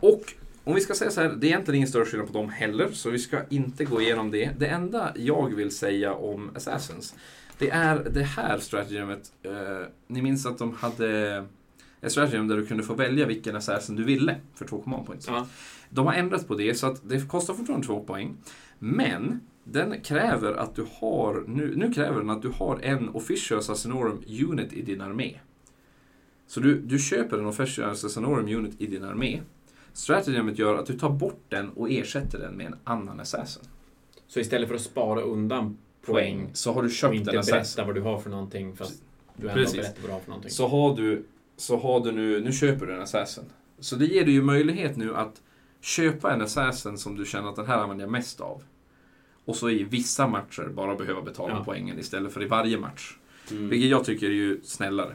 Och 0.00 0.34
om 0.64 0.74
vi 0.74 0.80
ska 0.80 0.94
säga 0.94 1.10
så 1.10 1.20
här, 1.20 1.28
det 1.28 1.46
är 1.46 1.48
egentligen 1.48 1.76
ingen 1.76 1.88
större 1.88 2.04
skillnad 2.04 2.26
på 2.26 2.32
dem 2.32 2.48
heller, 2.48 2.88
så 2.92 3.10
vi 3.10 3.18
ska 3.18 3.38
inte 3.48 3.84
gå 3.84 4.00
igenom 4.00 4.30
det. 4.30 4.50
Det 4.58 4.66
enda 4.66 5.12
jag 5.16 5.54
vill 5.54 5.70
säga 5.70 6.14
om 6.14 6.50
Assassins, 6.56 7.14
det 7.58 7.70
är 7.70 8.04
det 8.10 8.22
här 8.22 8.58
stratagemet. 8.58 9.32
Eh, 9.42 9.52
ni 10.06 10.22
minns 10.22 10.46
att 10.46 10.58
de 10.58 10.72
hade 10.72 11.44
ett 12.00 12.12
stratagem 12.12 12.48
där 12.48 12.56
du 12.56 12.66
kunde 12.66 12.82
få 12.82 12.94
välja 12.94 13.26
vilken 13.26 13.56
assassin 13.56 13.96
du 13.96 14.04
ville 14.04 14.36
för 14.54 14.64
två 14.64 14.80
command 14.80 15.06
points. 15.06 15.26
Ja. 15.26 15.46
De 15.90 16.06
har 16.06 16.14
ändrat 16.14 16.48
på 16.48 16.54
det, 16.54 16.74
så 16.74 16.86
att 16.86 17.08
det 17.08 17.28
kostar 17.28 17.54
fortfarande 17.54 17.86
två 17.86 18.00
poäng. 18.00 18.36
Men 18.78 19.40
den 19.64 20.00
kräver 20.00 20.52
att 20.52 20.74
du 20.74 20.86
har, 21.00 21.44
nu, 21.46 21.76
nu 21.76 21.92
kräver 21.92 22.18
den 22.18 22.30
att 22.30 22.42
du 22.42 22.48
har 22.48 22.80
en 22.82 23.08
Official 23.08 23.58
Assassinorum 23.58 24.22
Unit 24.48 24.72
i 24.72 24.82
din 24.82 25.00
armé. 25.00 25.38
Så 26.48 26.60
du, 26.60 26.80
du 26.80 26.98
köper 26.98 27.38
en 27.38 27.46
Official 27.46 27.90
Assassinorum 27.90 28.48
Unit 28.48 28.80
i 28.80 28.86
din 28.86 29.04
armé. 29.04 29.40
Stratagemet 29.92 30.58
gör 30.58 30.74
att 30.78 30.86
du 30.86 30.98
tar 30.98 31.10
bort 31.10 31.40
den 31.48 31.68
och 31.70 31.90
ersätter 31.90 32.38
den 32.38 32.54
med 32.54 32.66
en 32.66 32.74
annan 32.84 33.20
assassin. 33.20 33.62
Så 34.28 34.40
istället 34.40 34.68
för 34.68 34.74
att 34.76 34.80
spara 34.82 35.20
undan 35.20 35.76
poäng 36.06 36.50
Så 36.52 36.72
har 36.72 36.82
du 36.82 36.88
och 36.88 36.92
köpt 36.94 37.14
inte 37.14 37.30
en 37.30 37.38
assassin. 37.38 37.60
berätta 37.76 37.84
vad 37.84 37.94
du 37.94 38.00
har 38.00 38.18
för 38.20 38.30
någonting 38.30 38.76
fast 38.76 39.02
du 39.36 39.48
ändå 39.48 39.60
Precis. 39.62 39.76
berättar 39.76 40.00
vad 40.02 40.10
du 40.10 40.12
har 40.12 40.20
för 40.20 40.28
någonting. 40.28 40.50
Så 40.50 40.68
har 40.68 40.96
du, 40.96 41.24
så 41.56 41.76
har 41.76 42.00
du 42.00 42.12
nu, 42.12 42.40
nu 42.40 42.52
köper 42.52 42.86
du 42.86 42.94
en 42.94 43.00
assassin. 43.02 43.44
Så 43.78 43.96
det 43.96 44.06
ger 44.06 44.24
dig 44.24 44.34
ju 44.34 44.42
möjlighet 44.42 44.96
nu 44.96 45.14
att 45.16 45.42
köpa 45.80 46.32
en 46.34 46.42
assassin 46.42 46.98
som 46.98 47.16
du 47.16 47.24
känner 47.24 47.48
att 47.48 47.56
den 47.56 47.66
här 47.66 47.78
använder 47.78 48.04
jag 48.04 48.12
mest 48.12 48.40
av. 48.40 48.62
Och 49.44 49.56
så 49.56 49.70
i 49.70 49.84
vissa 49.84 50.26
matcher 50.28 50.68
bara 50.74 50.94
behöva 50.96 51.22
betala 51.22 51.54
Ja. 51.54 51.62
poängen 51.64 51.98
istället 51.98 52.32
för 52.32 52.42
i 52.42 52.46
varje 52.46 52.78
match. 52.78 53.16
Mm. 53.50 53.68
Vilket 53.68 53.90
jag 53.90 54.04
tycker 54.04 54.26
är 54.26 54.30
ju 54.30 54.60
snällare. 54.64 55.14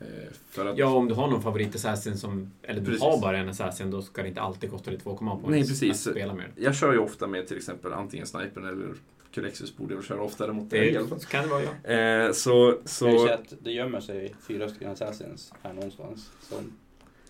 Eh, 0.00 0.06
för 0.50 0.66
att, 0.66 0.78
Ja, 0.78 0.86
om 0.86 1.08
du 1.08 1.14
har 1.14 1.28
någon 1.28 1.42
favorit 1.42 1.74
assassin 1.74 2.18
som... 2.18 2.50
Eller 2.62 2.80
du 2.80 2.86
Precis. 2.86 3.02
har 3.02 3.20
bara 3.20 3.38
en 3.38 3.48
assassin, 3.48 3.90
då 3.90 4.02
ska 4.02 4.22
det 4.22 4.28
inte 4.28 4.40
alltid 4.40 4.70
kosta 4.70 4.90
dig 4.90 5.00
två 5.00 5.16
points 5.16 5.48
Nej, 5.48 5.60
precis. 5.68 6.06
att 6.06 6.12
spela 6.12 6.34
med. 6.34 6.46
Jag 6.56 6.74
kör 6.74 6.92
ju 6.92 6.98
ofta 6.98 7.26
med 7.26 7.46
till 7.46 7.56
exempel 7.56 7.92
antingen 7.92 8.26
snipern 8.26 8.64
eller 8.64 8.94
Kulexus 9.34 9.76
borde 9.76 9.94
jag 9.94 10.04
köra 10.04 10.22
oftare 10.22 10.52
mot 10.52 10.70
det. 10.70 10.90
Det 10.90 11.28
kan 11.28 11.42
det 11.42 11.48
vara, 11.50 11.62
ja. 11.62 11.90
Eh, 11.92 12.32
så, 12.32 12.50
jag 12.82 12.88
så, 12.90 13.18
säga 13.18 13.34
att 13.34 13.52
det 13.62 13.70
gömmer 13.70 14.00
sig 14.00 14.34
fyra 14.46 14.68
stycken 14.68 14.90
assassins 14.90 15.52
här 15.62 15.72
någonstans. 15.72 16.30
Som, 16.40 16.72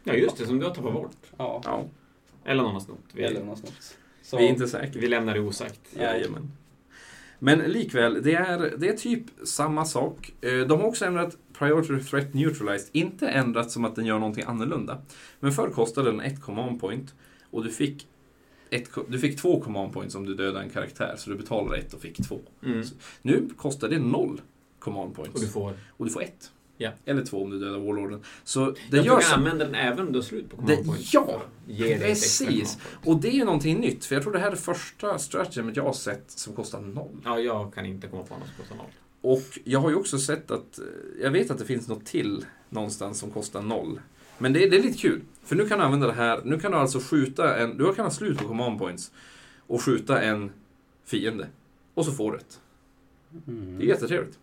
Ja, 0.04 0.14
just 0.14 0.36
det, 0.38 0.46
som 0.46 0.58
du 0.58 0.66
har 0.66 0.74
tappat 0.74 0.92
bort. 0.92 1.16
ja, 1.36 1.60
ja, 1.64 1.84
Eller 2.44 2.62
någon 2.62 2.72
har 2.72 2.80
snott. 2.80 2.98
Vi, 3.12 3.22
eller 3.22 3.44
något 3.44 3.58
sånt. 3.58 3.96
Så, 4.22 4.36
vi 4.36 4.44
är 4.44 4.48
inte 4.48 4.68
säkra. 4.68 5.00
vi 5.00 5.08
lämnar 5.08 5.34
det 5.34 5.40
osagt. 5.40 5.80
Jajamän. 5.96 6.52
Men 7.38 7.58
likväl, 7.58 8.22
det 8.22 8.34
är, 8.34 8.74
det 8.76 8.88
är 8.88 8.96
typ 8.96 9.22
samma 9.44 9.84
sak. 9.84 10.32
Eh, 10.40 10.58
De 10.58 10.80
har 10.80 10.86
också 10.86 11.04
ändrat 11.04 11.36
Priority 11.58 12.04
Threat 12.04 12.34
Neutralized. 12.34 12.88
Inte 12.92 13.28
ändrat 13.28 13.70
som 13.70 13.84
att 13.84 13.96
den 13.96 14.06
gör 14.06 14.18
någonting 14.18 14.44
annorlunda. 14.46 14.98
Men 15.40 15.52
förr 15.52 15.70
kostade 15.70 16.10
den 16.10 16.20
ett 16.20 16.42
command 16.42 16.80
point 16.80 17.14
och 17.50 17.64
du 17.64 17.70
fick, 17.70 18.06
ett, 18.70 18.90
du 19.08 19.18
fick 19.18 19.40
två 19.40 19.60
command 19.60 19.92
points 19.92 20.14
om 20.14 20.26
du 20.26 20.34
dödade 20.34 20.64
en 20.64 20.70
karaktär. 20.70 21.14
Så 21.18 21.30
du 21.30 21.36
betalade 21.36 21.76
ett 21.78 21.94
och 21.94 22.00
fick 22.00 22.28
två. 22.28 22.38
Mm. 22.64 22.82
Nu 23.22 23.48
kostar 23.56 23.88
det 23.88 23.98
noll 23.98 24.40
command 24.78 25.14
points. 25.14 25.34
Och 25.34 25.40
du 25.40 25.48
får... 25.48 25.74
Och 25.88 26.04
du 26.04 26.10
får 26.10 26.22
ett. 26.22 26.50
Ja. 26.80 26.90
Eller 27.04 27.24
två 27.24 27.42
om 27.42 27.50
du 27.50 27.58
dödar 27.58 27.78
Warlorden. 27.78 28.22
Så 28.44 28.66
det 28.90 28.96
jag 28.96 29.06
gör 29.06 29.20
så. 29.20 29.34
använda 29.34 29.64
den 29.64 29.74
även 29.74 30.06
om 30.06 30.12
du 30.12 30.18
har 30.18 30.24
slut 30.24 30.50
på 30.50 30.56
Det- 30.56 30.76
command 30.76 30.86
points. 30.86 31.14
ja, 31.14 31.42
precis. 31.98 32.78
Och 33.04 33.20
det 33.20 33.28
är 33.28 33.32
ju 33.32 33.44
någonting 33.44 33.80
nytt. 33.80 34.04
För 34.04 34.14
jag 34.14 34.22
tror 34.22 34.32
det 34.32 34.38
här 34.38 34.46
är 34.46 34.50
det 34.50 34.56
första 34.56 35.18
stratagemet 35.18 35.76
jag 35.76 35.82
har 35.84 35.92
sett 35.92 36.30
som 36.30 36.52
kostar 36.54 36.80
noll. 36.80 37.20
Ja, 37.24 37.38
jag 37.38 37.74
kan 37.74 37.86
inte 37.86 38.06
komma 38.06 38.22
på 38.22 38.34
något 38.34 38.46
som 38.48 38.56
kostar 38.56 38.76
noll. 38.76 38.86
Och 39.20 39.58
jag 39.64 39.80
har 39.80 39.90
ju 39.90 39.96
också 39.96 40.18
sett 40.18 40.50
att, 40.50 40.78
eh, 40.78 40.84
jag 41.22 41.30
vet 41.30 41.50
att 41.50 41.58
det 41.58 41.64
finns 41.64 41.88
något 41.88 42.06
till 42.06 42.46
någonstans 42.68 43.18
som 43.18 43.30
kostar 43.30 43.62
noll. 43.62 44.00
Men 44.38 44.52
det 44.52 44.64
är, 44.64 44.70
det 44.70 44.76
är 44.76 44.82
lite 44.82 44.98
kul, 44.98 45.20
för 45.44 45.56
nu 45.56 45.68
kan 45.68 45.78
du 45.78 45.84
använda 45.84 46.06
det 46.06 46.12
här, 46.12 46.40
nu 46.44 46.60
kan 46.60 46.72
du 46.72 46.78
alltså 46.78 47.00
skjuta 47.00 47.56
en, 47.56 47.76
du 47.76 47.94
kan 47.94 48.04
ha 48.04 48.10
slut 48.10 48.38
på 48.38 48.48
command 48.48 48.78
points 48.78 49.12
och 49.66 49.82
skjuta 49.82 50.20
en 50.22 50.50
fiende. 51.04 51.46
Och 51.94 52.04
så 52.04 52.12
får 52.12 52.32
du 52.32 52.38
ett. 52.38 52.60
Mm. 53.46 53.78
Det 53.78 53.84
är 53.84 53.88
jättetrevligt. 53.88 54.38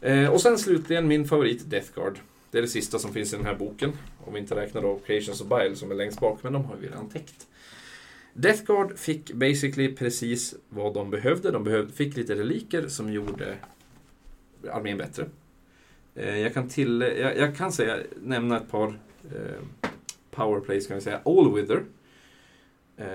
Eh, 0.00 0.28
och 0.28 0.40
sen 0.40 0.58
slutligen 0.58 1.08
min 1.08 1.28
favorit, 1.28 1.70
Death 1.70 1.94
Guard. 1.94 2.18
Det 2.50 2.58
är 2.58 2.62
det 2.62 2.68
sista 2.68 2.98
som 2.98 3.12
finns 3.12 3.32
i 3.32 3.36
den 3.36 3.46
här 3.46 3.54
boken. 3.54 3.92
Om 4.24 4.34
vi 4.34 4.40
inte 4.40 4.56
räknar 4.56 4.82
då 4.82 5.00
Creations 5.06 5.40
of 5.40 5.48
Bile 5.48 5.76
som 5.76 5.90
är 5.90 5.94
längst 5.94 6.20
bak, 6.20 6.42
men 6.42 6.52
de 6.52 6.64
har 6.64 6.76
vi 6.76 6.86
redan 6.88 7.08
täckt. 7.08 7.46
Death 8.34 8.64
Guard 8.64 8.98
fick 8.98 9.32
basically 9.32 9.94
precis 9.94 10.54
vad 10.68 10.94
de 10.94 11.10
behövde. 11.10 11.50
De 11.50 11.64
behövde, 11.64 11.92
fick 11.92 12.16
lite 12.16 12.34
reliker 12.34 12.88
som 12.88 13.12
gjorde 13.12 13.56
armén 14.70 14.98
bättre. 14.98 15.26
Eh, 16.14 16.38
jag, 16.38 16.54
kan 16.54 16.68
till, 16.68 17.00
jag, 17.00 17.38
jag 17.38 17.56
kan 17.56 17.72
säga, 17.72 17.98
nämna 18.22 18.56
ett 18.56 18.70
par 18.70 18.98
eh, 19.24 19.88
powerplays 20.30 20.86
kan 20.86 20.96
vi 20.96 21.02
säga. 21.02 21.20
Allwither 21.24 21.82
eh, 22.96 23.06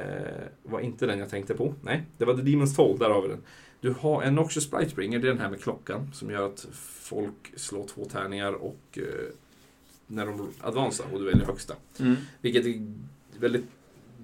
var 0.63 0.79
inte 0.79 1.05
den 1.05 1.19
jag 1.19 1.29
tänkte 1.29 1.53
på. 1.53 1.73
Nej, 1.81 2.03
det 2.17 2.25
var 2.25 2.33
The 2.33 2.41
Demon's 2.41 2.75
Toll, 2.75 2.97
där 2.97 3.09
har 3.09 3.21
vi 3.21 3.27
den. 3.27 3.43
Du 3.81 3.91
har 3.99 4.23
en 4.23 4.35
Noxious 4.35 4.71
Blightspringer, 4.71 5.19
det 5.19 5.27
är 5.27 5.31
den 5.31 5.41
här 5.41 5.49
med 5.49 5.61
klockan 5.61 6.11
som 6.13 6.29
gör 6.29 6.45
att 6.45 6.67
folk 6.83 7.53
slår 7.55 7.87
två 7.87 8.05
tärningar 8.05 8.53
och 8.53 8.97
eh, 8.97 9.03
när 10.07 10.25
de 10.25 10.53
advansar 10.61 11.05
och 11.11 11.19
du 11.19 11.25
väljer 11.25 11.45
högsta. 11.45 11.75
Mm. 11.99 12.15
Vilket 12.41 12.65
är 12.65 12.93
väldigt 13.39 13.65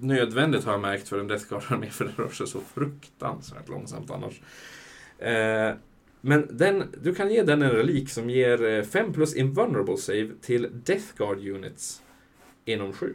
nödvändigt 0.00 0.64
har 0.64 0.72
jag 0.72 0.80
märkt 0.80 1.08
för 1.08 1.18
en 1.18 1.26
Death 1.28 1.48
Guard-armé 1.48 1.90
för 1.90 2.04
den 2.04 2.14
rör 2.16 2.28
sig 2.28 2.46
så 2.46 2.60
fruktansvärt 2.60 3.68
långsamt 3.68 4.10
annars. 4.10 4.40
Eh, 5.18 5.74
men 6.20 6.48
den, 6.50 6.82
du 7.02 7.14
kan 7.14 7.30
ge 7.32 7.42
den 7.42 7.62
en 7.62 7.70
relik 7.70 8.10
som 8.10 8.30
ger 8.30 8.82
5 8.82 9.12
plus 9.12 9.34
invulnerable 9.34 9.96
save 9.96 10.30
till 10.40 10.68
Death 10.84 11.06
Guard 11.16 11.38
units 11.38 12.02
inom 12.64 12.92
7. 12.92 13.14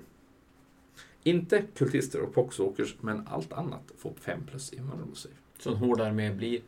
Inte 1.23 1.63
kultister 1.75 2.21
och 2.21 2.33
poxwalkers, 2.33 2.95
men 3.01 3.27
allt 3.27 3.53
annat 3.53 3.91
får 3.97 4.13
5 4.21 4.39
plus 4.51 4.73
invulnerable 4.73 5.15
save. 5.15 5.35
Så 5.59 5.69
en 5.71 5.75
hård 5.77 6.01
armé 6.01 6.31
blir 6.33 6.61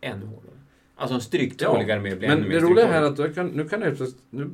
ännu 0.00 0.26
hårdare. 0.26 0.54
Alltså 0.96 1.14
en 1.14 1.20
stryktålig 1.20 1.90
armé 1.90 2.14
blir 2.16 2.28
Men 2.28 2.38
ännu 2.38 2.48
det 2.48 2.54
mer 2.54 2.60
roliga 2.60 2.86
här 2.86 3.02
är 3.02 3.06
stryktålig. 3.14 3.28
att 3.30 3.34
du 3.34 3.34
kan, 3.34 3.46
nu 3.46 3.68
kan 3.68 3.80
det 3.80 3.90
plötsligt- 3.96 4.22
nu 4.30 4.50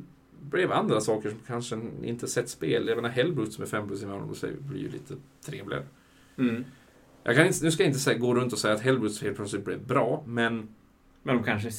blev 0.49 0.71
andra 0.71 1.01
saker 1.01 1.29
som 1.29 1.39
kanske 1.47 1.79
inte 2.03 2.27
sett 2.27 2.49
spel. 2.49 2.87
Jag 2.87 2.95
menar 2.95 3.09
Hellbrutes 3.09 3.59
med 3.59 3.69
5 3.69 3.87
plus 3.87 4.01
invulnerable 4.01 4.35
save 4.35 4.53
blir 4.53 4.79
ju 4.79 4.89
lite 4.89 5.13
trevligare. 5.45 5.83
Mm. 6.37 6.65
Jag 7.23 7.35
kan 7.35 7.45
inte, 7.47 7.63
nu 7.63 7.71
ska 7.71 7.83
jag 7.83 7.89
inte 7.89 7.99
säga, 7.99 8.17
gå 8.17 8.35
runt 8.35 8.53
och 8.53 8.59
säga 8.59 8.73
att 8.73 8.81
Hellbrutes 8.81 9.21
helt 9.21 9.35
plötsligt 9.35 9.65
blev 9.65 9.87
bra, 9.87 10.23
men 10.27 10.67
Men 11.23 11.37
de 11.37 11.43
kanske 11.43 11.71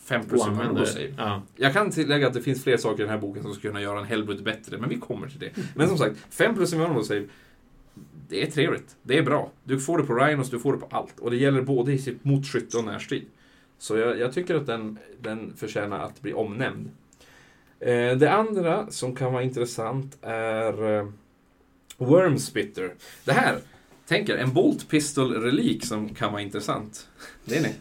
5 0.00 0.26
plus 0.28 0.42
det. 0.76 0.86
save. 0.86 1.14
Ja. 1.16 1.42
Jag 1.56 1.72
kan 1.72 1.90
tillägga 1.90 2.26
att 2.26 2.34
det 2.34 2.42
finns 2.42 2.62
fler 2.64 2.76
saker 2.76 3.02
i 3.02 3.06
den 3.06 3.10
här 3.10 3.18
boken 3.20 3.42
som 3.42 3.54
skulle 3.54 3.70
kunna 3.70 3.82
göra 3.82 3.98
en 3.98 4.04
Hellbrute 4.04 4.42
bättre, 4.42 4.78
men 4.78 4.88
vi 4.88 4.98
kommer 4.98 5.28
till 5.28 5.38
det. 5.40 5.50
Men 5.74 5.88
som 5.88 5.98
sagt, 5.98 6.16
5 6.30 6.54
plus 6.54 6.72
invulnerable 6.72 7.04
save, 7.04 7.24
det 8.28 8.42
är 8.42 8.50
trevligt. 8.50 8.96
Det 9.02 9.18
är 9.18 9.22
bra. 9.22 9.52
Du 9.64 9.80
får 9.80 9.98
det 9.98 10.04
på 10.04 10.14
Rhinos, 10.14 10.50
du 10.50 10.58
får 10.58 10.72
det 10.72 10.78
på 10.78 10.86
allt. 10.90 11.18
Och 11.18 11.30
det 11.30 11.36
gäller 11.36 11.62
både 11.62 11.92
i 11.92 11.98
sitt 11.98 12.24
mot 12.24 12.46
skytte 12.46 12.78
och 12.78 12.84
närstrid. 12.84 13.26
Så 13.78 13.96
jag, 13.96 14.18
jag 14.18 14.32
tycker 14.32 14.54
att 14.54 14.66
den, 14.66 14.98
den 15.20 15.52
förtjänar 15.56 15.98
att 15.98 16.22
bli 16.22 16.32
omnämnd. 16.32 16.90
Eh, 17.80 18.16
det 18.16 18.30
andra 18.30 18.90
som 18.90 19.14
kan 19.14 19.32
vara 19.32 19.42
intressant 19.42 20.18
är 20.22 20.98
eh, 20.98 21.08
Wormspitter. 21.96 22.94
Det 23.24 23.32
här, 23.32 23.58
tänk 24.06 24.28
er, 24.28 24.36
en 24.36 24.52
Bolt 24.52 24.88
Pistol-relik 24.88 25.84
som 25.84 26.14
kan 26.14 26.32
vara 26.32 26.42
intressant. 26.42 27.08
Det 27.44 27.56
är 27.56 27.62
ni. 27.62 27.74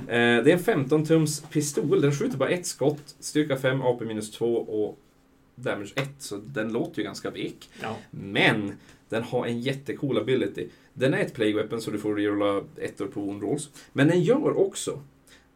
Eh, 0.00 0.44
det 0.44 0.52
är 0.52 0.72
en 0.72 0.86
15-tums 0.88 1.50
pistol. 1.50 2.00
Den 2.00 2.12
skjuter 2.12 2.38
bara 2.38 2.48
ett 2.48 2.66
skott, 2.66 3.14
styrka 3.20 3.56
5, 3.56 3.82
AP 3.82 4.04
minus 4.04 4.30
2 4.30 4.56
och 4.56 4.98
damage 5.54 5.92
1, 5.94 6.08
så 6.18 6.36
den 6.36 6.72
låter 6.72 6.98
ju 6.98 7.04
ganska 7.04 7.30
vek. 7.30 7.68
Ja. 7.82 7.96
Men 8.10 8.72
den 9.08 9.22
har 9.22 9.46
en 9.46 9.60
jättecool 9.60 10.18
ability. 10.18 10.68
Den 10.94 11.14
är 11.14 11.18
ett 11.18 11.34
plague 11.34 11.54
weapon 11.54 11.80
så 11.80 11.90
du 11.90 11.98
får 11.98 12.14
rerolla 12.14 12.64
ettor 12.76 13.06
på 13.06 13.20
wound 13.20 13.42
rolls. 13.42 13.70
Men 13.92 14.08
den 14.08 14.22
gör 14.22 14.58
också 14.58 15.02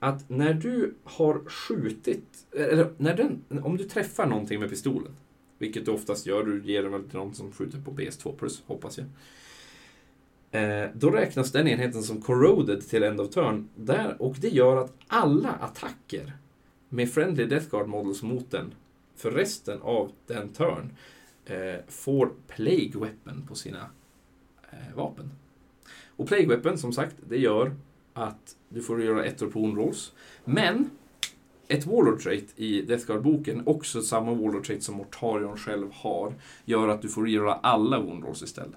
att 0.05 0.31
när 0.31 0.55
du 0.55 0.95
har 1.05 1.49
skjutit, 1.49 2.47
eller 2.53 2.93
när 2.99 3.17
den, 3.17 3.45
om 3.63 3.77
du 3.77 3.85
träffar 3.85 4.27
någonting 4.27 4.61
med 4.61 4.71
pistolen, 4.71 5.17
vilket 5.59 5.85
du 5.85 5.91
oftast 5.91 6.27
gör, 6.27 6.45
du 6.45 6.65
ger 6.65 6.83
den 6.83 6.93
väl 6.93 7.05
till 7.05 7.19
någon 7.19 7.35
som 7.35 7.53
skjuter 7.53 7.79
på 7.79 7.91
BS2 7.91 8.37
plus, 8.37 8.63
hoppas 8.67 8.99
jag. 8.99 9.07
Eh, 10.63 10.91
då 10.95 11.11
räknas 11.11 11.53
den 11.53 11.69
enheten 11.69 12.03
som 12.03 12.23
corroded 12.23 12.89
till 12.89 13.03
end 13.03 13.21
of 13.21 13.31
turn. 13.31 13.69
Där, 13.77 14.23
och 14.23 14.37
det 14.41 14.49
gör 14.49 14.77
att 14.77 14.93
alla 15.07 15.51
attacker 15.51 16.33
med 16.89 17.11
friendly 17.11 17.45
death 17.45 17.71
guard 17.71 17.89
models 17.89 18.23
mot 18.23 18.51
den 18.51 18.75
för 19.17 19.31
resten 19.31 19.83
av 19.83 20.13
den 20.27 20.49
turn 20.49 20.97
eh, 21.45 21.81
får 21.89 22.33
plague 22.47 22.93
weapon 22.95 23.47
på 23.49 23.55
sina 23.55 23.91
eh, 24.71 24.97
vapen. 24.97 25.31
Och 26.17 26.29
plague 26.29 26.47
weapon, 26.47 26.79
som 26.79 26.93
sagt, 26.93 27.17
det 27.29 27.39
gör 27.39 27.77
att 28.15 28.57
du 28.69 28.83
får 28.83 29.03
göra 29.03 29.25
ettor 29.25 29.51
på 29.51 29.61
wound 29.61 29.77
rolls. 29.77 30.13
Men 30.45 30.91
ett 31.69 31.87
Warlord 31.87 32.21
trait 32.21 32.53
i 32.57 32.83
Death 32.83 33.07
Guard-boken, 33.07 33.63
också 33.67 34.03
samma 34.03 34.35
Warlord 34.35 34.65
trait 34.65 34.83
som 34.83 34.97
Mortarion 34.97 35.57
själv 35.57 35.91
har, 35.93 36.35
gör 36.65 36.89
att 36.89 37.03
du 37.03 37.09
får 37.09 37.29
göra 37.29 37.55
alla 37.55 38.01
wound 38.01 38.25
rolls 38.25 38.43
istället. 38.43 38.77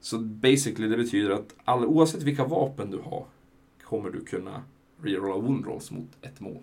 Så 0.00 0.18
basically 0.18 0.88
det 0.88 0.96
betyder 0.96 1.30
att 1.30 1.54
all, 1.64 1.84
oavsett 1.84 2.22
vilka 2.22 2.44
vapen 2.44 2.90
du 2.90 2.98
har 2.98 3.26
kommer 3.82 4.10
du 4.10 4.24
kunna 4.24 4.62
rerolla 5.02 5.36
wound 5.36 5.66
rolls 5.66 5.90
mot 5.90 6.10
ett 6.22 6.40
mål. 6.40 6.62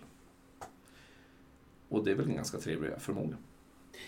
Och 1.90 2.04
det 2.04 2.12
är 2.12 2.16
väl 2.16 2.30
en 2.30 2.36
ganska 2.36 2.58
trevlig 2.58 2.92
förmåga. 3.00 3.38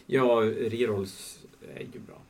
Ja, 0.05 0.41
rerolls 0.41 1.45
är 1.75 1.87
ju 1.93 1.99
bra. 2.07 2.21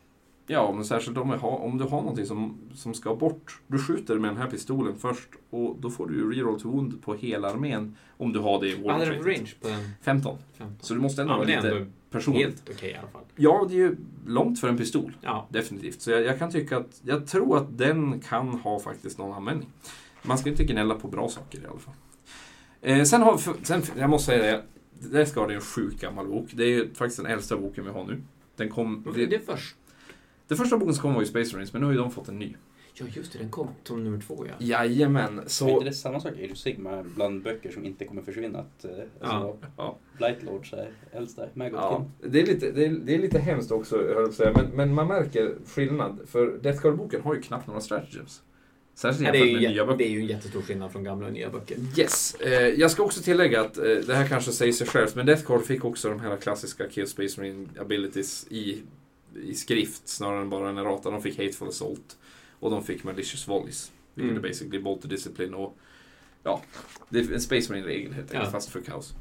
Ja, 0.47 0.71
men 0.71 0.85
särskilt 0.85 1.17
om, 1.17 1.29
har, 1.29 1.57
om 1.57 1.77
du 1.77 1.83
har 1.83 2.01
någonting 2.01 2.25
som, 2.25 2.57
som 2.75 2.93
ska 2.93 3.15
bort. 3.15 3.59
Du 3.67 3.79
skjuter 3.79 4.15
med 4.19 4.29
den 4.29 4.37
här 4.37 4.47
pistolen 4.49 4.95
först 4.99 5.29
och 5.49 5.77
då 5.79 5.89
får 5.89 6.07
du 6.07 6.13
ju 6.15 6.31
reroll 6.31 6.59
to 6.61 6.69
wound 6.71 7.01
på 7.01 7.13
hela 7.13 7.49
armén 7.51 7.95
om 8.17 8.33
du 8.33 8.39
har 8.39 8.59
det 8.61 8.67
i 8.69 8.81
Vad 8.83 9.01
trait. 9.01 9.25
range 9.25 9.51
på 9.61 9.67
den 9.67 9.89
15. 10.01 10.37
15? 10.57 10.77
Så 10.81 10.93
du 10.93 10.99
måste 10.99 11.21
ändå 11.21 11.33
Ja, 11.33 11.37
vara 11.37 11.47
det 11.47 11.53
är 11.53 11.61
lite 11.63 11.75
ändå 11.77 11.91
personligt. 12.11 12.43
helt 12.45 12.69
okej 12.69 12.89
i 12.91 12.95
alla 12.95 13.07
fall. 13.07 13.21
Ja, 13.35 13.65
det 13.69 13.73
är 13.75 13.77
ju 13.77 13.95
långt 14.27 14.59
för 14.59 14.67
en 14.67 14.77
pistol. 14.77 15.17
Ja. 15.21 15.47
Definitivt. 15.49 16.01
Så 16.01 16.11
jag, 16.11 16.21
jag 16.23 16.39
kan 16.39 16.51
tycka 16.51 16.77
att, 16.77 17.01
jag 17.03 17.27
tror 17.27 17.57
att 17.57 17.77
den 17.77 18.19
kan 18.19 18.47
ha 18.49 18.79
faktiskt 18.79 19.17
någon 19.17 19.33
användning. 19.33 19.69
Man 20.23 20.37
ska 20.37 20.49
inte 20.49 20.63
gnälla 20.63 20.95
på 20.95 21.07
bra 21.07 21.29
saker 21.29 21.59
i 21.59 21.65
alla 21.69 21.79
fall. 21.79 21.93
Eh, 22.81 23.03
sen 23.03 23.21
har 23.21 23.37
sen, 23.65 23.81
jag 23.97 24.09
måste 24.09 24.25
säga 24.31 24.43
det, 24.43 24.63
Death 25.11 25.33
Guard 25.33 25.51
är 25.51 25.55
en 25.55 25.61
sjukt 25.61 26.01
gammal 26.01 26.27
bok. 26.27 26.49
Det 26.53 26.63
är 26.63 26.67
ju 26.67 26.93
faktiskt 26.93 27.17
den 27.17 27.25
äldsta 27.31 27.57
boken 27.57 27.83
vi 27.85 27.89
har 27.91 28.03
nu. 28.03 28.21
Den 28.55 28.69
kom, 28.69 29.05
Det, 29.15 29.25
det, 29.25 29.35
är 29.35 29.39
först. 29.39 29.75
Det 30.47 30.55
första 30.55 30.77
boken 30.77 30.93
som 30.93 31.01
kom 31.01 31.13
var 31.13 31.21
ju 31.21 31.27
Space 31.27 31.53
Marines, 31.55 31.73
men 31.73 31.79
nu 31.81 31.85
har 31.85 31.93
ju 31.93 31.99
de 31.99 32.11
fått 32.11 32.27
en 32.27 32.39
ny. 32.39 32.55
Ja, 32.97 33.05
just 33.13 33.33
det. 33.33 33.39
Den 33.39 33.49
kom 33.49 33.67
som 33.83 34.03
nummer 34.03 34.21
två, 34.21 34.45
ja. 34.47 34.53
Jajamän, 34.59 35.41
Så... 35.47 35.67
Är 35.67 35.71
inte 35.71 35.85
det 35.85 35.93
samma 35.93 36.19
sak 36.19 36.33
i 36.37 36.55
Sigma 36.55 37.03
bland 37.15 37.43
böcker 37.43 37.71
som 37.71 37.85
inte 37.85 38.05
kommer 38.05 38.21
försvinna? 38.21 38.59
Att, 38.59 38.85
eh, 38.85 38.91
alltså, 39.21 39.57
Ja. 39.77 39.97
Blight 40.17 40.43
Lords 40.43 40.73
är 40.73 40.89
äldsta, 41.11 41.45
Maggot 41.53 41.79
Ja, 41.81 42.05
det 42.29 42.41
är, 42.41 42.45
lite, 42.45 42.71
det, 42.71 42.85
är, 42.85 42.89
det 42.89 43.15
är 43.15 43.19
lite 43.19 43.39
hemskt 43.39 43.71
också, 43.71 43.97
höll 43.97 44.07
jag 44.23 44.33
säga. 44.33 44.51
Men, 44.55 44.65
men 44.65 44.93
man 44.93 45.07
märker 45.07 45.55
skillnad. 45.67 46.19
För 46.27 46.57
Death 46.61 46.81
Guard-boken 46.81 47.21
har 47.21 47.35
ju 47.35 47.41
knappt 47.41 47.67
några 47.67 47.81
stratagems. 47.81 48.41
Särskilt 48.95 49.27
Ja, 49.27 49.35
jämfört 49.35 49.49
är 49.49 49.53
med 49.61 49.71
nya 49.71 49.85
böcker. 49.85 49.97
det 49.97 50.03
är 50.07 50.09
ju 50.11 50.19
en 50.19 50.25
jättestor 50.25 50.61
skillnad 50.61 50.91
från 50.91 51.03
gamla 51.03 51.27
och 51.27 51.33
nya 51.33 51.49
böcker. 51.49 51.77
Yes. 51.97 52.35
Eh, 52.35 52.51
jag 52.67 52.91
ska 52.91 53.03
också 53.03 53.21
tillägga 53.21 53.61
att 53.61 53.77
eh, 53.77 53.83
det 53.83 54.15
här 54.15 54.27
kanske 54.27 54.51
säger 54.51 54.73
sig 54.73 54.87
självt, 54.87 55.15
men 55.15 55.25
Death 55.25 55.47
Guard 55.47 55.63
fick 55.65 55.85
också 55.85 56.09
de 56.09 56.19
här 56.19 56.37
klassiska 56.37 56.89
Chaos 56.89 57.09
Space 57.09 57.41
Marine 57.41 57.67
abilities 57.79 58.47
i, 58.49 58.81
i 59.43 59.53
skrift 59.53 60.07
snarare 60.07 60.41
än 60.41 60.49
bara 60.49 60.69
en 60.69 60.77
errata. 60.77 61.11
De 61.11 61.21
fick 61.21 61.37
Hateful 61.37 61.67
Assault 61.67 62.17
och 62.59 62.71
de 62.71 62.83
fick 62.83 63.03
Malicious 63.03 63.47
Volleys. 63.47 63.91
Vilket 64.13 64.31
Mm. 64.31 64.43
är 64.45 64.49
basically 64.49 64.79
Bolter 64.79 65.07
Discipline 65.07 65.53
och 65.53 65.77
ja, 66.43 66.61
det 67.09 67.19
är 67.19 67.33
en 67.33 67.41
Space 67.41 67.71
Marine-regel 67.73 68.13
helt 68.13 68.31
enkelt, 68.31 68.45
Ja. 68.45 68.51
fast 68.51 68.69
för 68.69 68.81
kaos. 68.81 69.13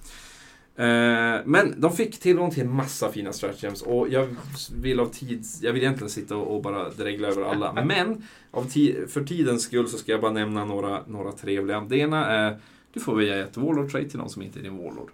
Eh, 0.76 1.40
men 1.44 1.74
de 1.80 1.92
fick 1.96 2.20
tillgång 2.20 2.50
till 2.50 2.62
en 2.62 2.70
massa 2.72 3.12
fina 3.12 3.32
stratagems 3.32 3.82
och 3.82 4.08
jag 4.08 4.36
vill 4.76 5.00
av 5.00 5.06
tid, 5.06 5.44
jag 5.60 5.72
vill 5.72 5.82
egentligen 5.82 6.10
sitta 6.10 6.36
och, 6.36 6.62
bara 6.62 6.90
dregla 6.90 7.28
över 7.28 7.42
alla. 7.42 7.72
Men 7.84 8.22
av 8.50 8.68
ti- 8.68 9.06
för 9.06 9.24
tidens 9.24 9.62
skull 9.62 9.88
så 9.88 9.98
ska 9.98 10.12
jag 10.12 10.20
bara 10.20 10.32
nämna 10.32 10.64
några, 10.64 11.02
några 11.06 11.32
trevliga. 11.32 11.80
Det 11.80 11.96
ena 11.98 12.26
är, 12.26 12.58
du 12.92 13.00
får 13.00 13.16
välja 13.16 13.44
ett 13.44 13.56
Warlord 13.56 13.90
trait 13.90 14.10
till 14.10 14.18
någon 14.18 14.30
som 14.30 14.42
inte 14.42 14.58
är 14.58 14.62
din 14.62 14.76
Warlord. 14.76 15.10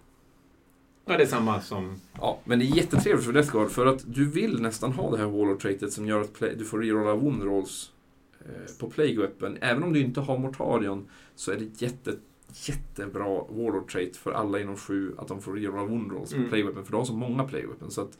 Ja, 1.11 1.17
det 1.17 1.23
är 1.23 1.27
samma 1.27 1.61
som... 1.61 2.01
Ja, 2.21 2.39
men 2.45 2.59
det 2.59 2.65
är 2.65 2.77
jättetrevligt 2.77 3.25
för 3.25 3.33
Death 3.33 3.53
Guard 3.53 3.71
för 3.71 3.87
att 3.87 4.15
du 4.15 4.31
vill 4.31 4.63
nästan 4.63 4.93
ha 4.93 5.11
det 5.11 5.19
här 5.19 5.27
Warlord 5.27 5.61
traitet 5.61 5.93
som 5.93 6.07
gör 6.07 6.21
att 6.21 6.33
play, 6.33 6.55
du 6.59 6.65
får 6.65 6.79
rerolla 6.79 7.15
wound 7.15 7.43
rolls 7.43 7.93
eh, 8.41 8.79
på 8.81 8.93
Weapon. 8.97 9.59
Även 9.61 9.83
om 9.83 9.93
du 9.93 10.01
inte 10.01 10.21
har 10.21 10.39
Mortarion 10.39 11.09
så 11.35 11.53
är 11.53 11.57
det 11.57 11.83
jätte, 11.83 12.15
jättebra 12.53 13.25
Warlord 13.29 13.93
trait 13.93 14.17
för 14.17 14.33
alla 14.33 14.61
inom 14.61 14.77
sju 14.77 15.15
att 15.19 15.29
de 15.29 15.43
får 15.43 15.53
rerolla 15.53 15.85
wound 15.85 16.13
rolls 16.13 16.31
på 16.31 16.37
Mm. 16.37 16.49
Plague 16.49 16.67
Weapon. 16.67 16.85
För 16.85 16.93
de 16.93 16.97
har 16.97 17.05
så 17.05 17.13
många 17.13 17.45
Plague 17.45 17.67
Weapon. 17.67 17.91
Så 17.91 18.01
att, 18.01 18.19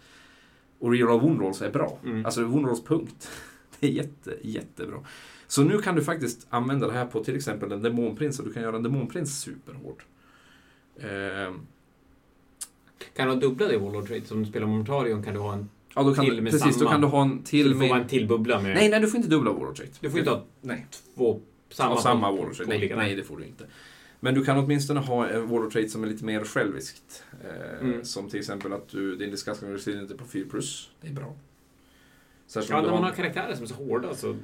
och 0.79 0.93
rerolla 0.93 1.23
wound 1.23 1.41
rolls 1.41 1.63
är 1.63 1.71
bra. 1.71 1.99
Mm. 2.05 2.27
Alltså 2.27 2.45
wound 2.45 2.67
rolls 2.67 2.85
punkt. 2.85 3.31
Det 3.81 3.87
är 3.87 3.91
jätte, 3.91 4.37
jättebra. 4.43 4.99
Så 5.47 5.65
nu 5.65 5.79
kan 5.79 5.95
du 5.95 6.05
faktiskt 6.05 6.47
använda 6.51 6.87
det 6.87 6.93
här 6.93 7.07
på 7.07 7.25
till 7.25 7.37
exempel 7.37 7.73
en 7.73 7.83
demonprins 7.83 8.39
och 8.39 8.45
du 8.45 8.53
kan 8.53 8.63
göra 8.63 8.77
en 8.77 8.83
demonprins 8.83 9.41
superhård. 9.41 10.03
Eh, 10.97 11.55
Kan 13.17 13.27
du 13.29 13.35
ha 13.35 13.41
dubbla 13.41 13.67
det 13.67 13.79
Warlord 13.79 14.07
Trade? 14.07 14.25
Som 14.25 14.43
du 14.43 14.49
spelar 14.51 14.67
Mortarion 14.67 15.23
kan 15.23 15.35
du 15.35 15.41
ha 15.41 15.53
en... 15.53 15.69
Ja, 15.95 16.03
då 16.03 16.15
kan 16.15 16.25
Till 16.25 16.37
du, 16.37 16.43
med 16.43 16.53
precis, 16.53 16.67
då 16.75 16.79
samma. 16.79 16.91
kan 16.91 17.01
du 17.01 17.07
ha 17.07 17.23
en 17.23 17.43
till 17.43 17.73
får 17.73 17.79
med... 17.79 17.89
vara 17.89 18.01
en 18.01 18.09
till 18.09 18.27
bubbla 18.29 18.61
med... 18.61 18.75
Nej, 18.75 18.89
nej, 18.89 19.01
du 19.01 19.09
får 19.09 19.17
inte 19.17 19.29
dubbla 19.31 19.53
Warlord 19.53 19.77
Trait. 19.77 19.99
Du 20.01 20.11
får 20.11 20.19
inte 20.19 20.31
ha 20.31 20.45
Nej, 20.61 20.87
två... 21.15 21.41
Samma, 21.71 21.89
samma, 21.97 22.01
samma 22.03 22.31
Warlord 22.31 22.49
på 22.49 22.55
Trait. 22.55 22.69
Nej, 22.69 22.93
nej, 22.97 23.15
det 23.17 23.23
får 23.23 23.37
du 23.37 23.45
inte. 23.45 23.65
Men 24.21 24.35
du 24.35 24.45
kan 24.45 24.59
åtminstone 24.59 25.01
ha 25.01 25.29
en 25.29 25.49
Warlord 25.49 25.73
Trait 25.73 25.91
som 25.91 26.05
är 26.05 26.09
lite 26.09 26.25
mer 26.25 26.45
själviskt. 26.45 27.25
Eh, 27.45 27.87
Mm. 27.87 28.05
Som 28.05 28.29
till 28.29 28.39
exempel 28.41 28.73
att 28.73 28.89
du, 28.89 29.17
din 29.17 29.31
discussing 29.31 29.73
resilient 29.73 30.11
är 30.11 30.15
på 30.15 30.25
4 30.25 30.47
plus. 30.51 30.91
Det 31.01 31.09
är 31.09 31.13
bra. 31.13 31.35
Särskilt 32.47 32.71
Ja, 32.71 32.83
när 32.83 32.91
man 32.91 33.05
har... 33.05 33.11
karaktärer 33.11 33.55
som 33.55 33.63
är 33.65 33.69
så 33.69 33.75
hårda 33.75 34.15
så... 34.15 34.27
Då 34.27 34.35
är 34.35 34.37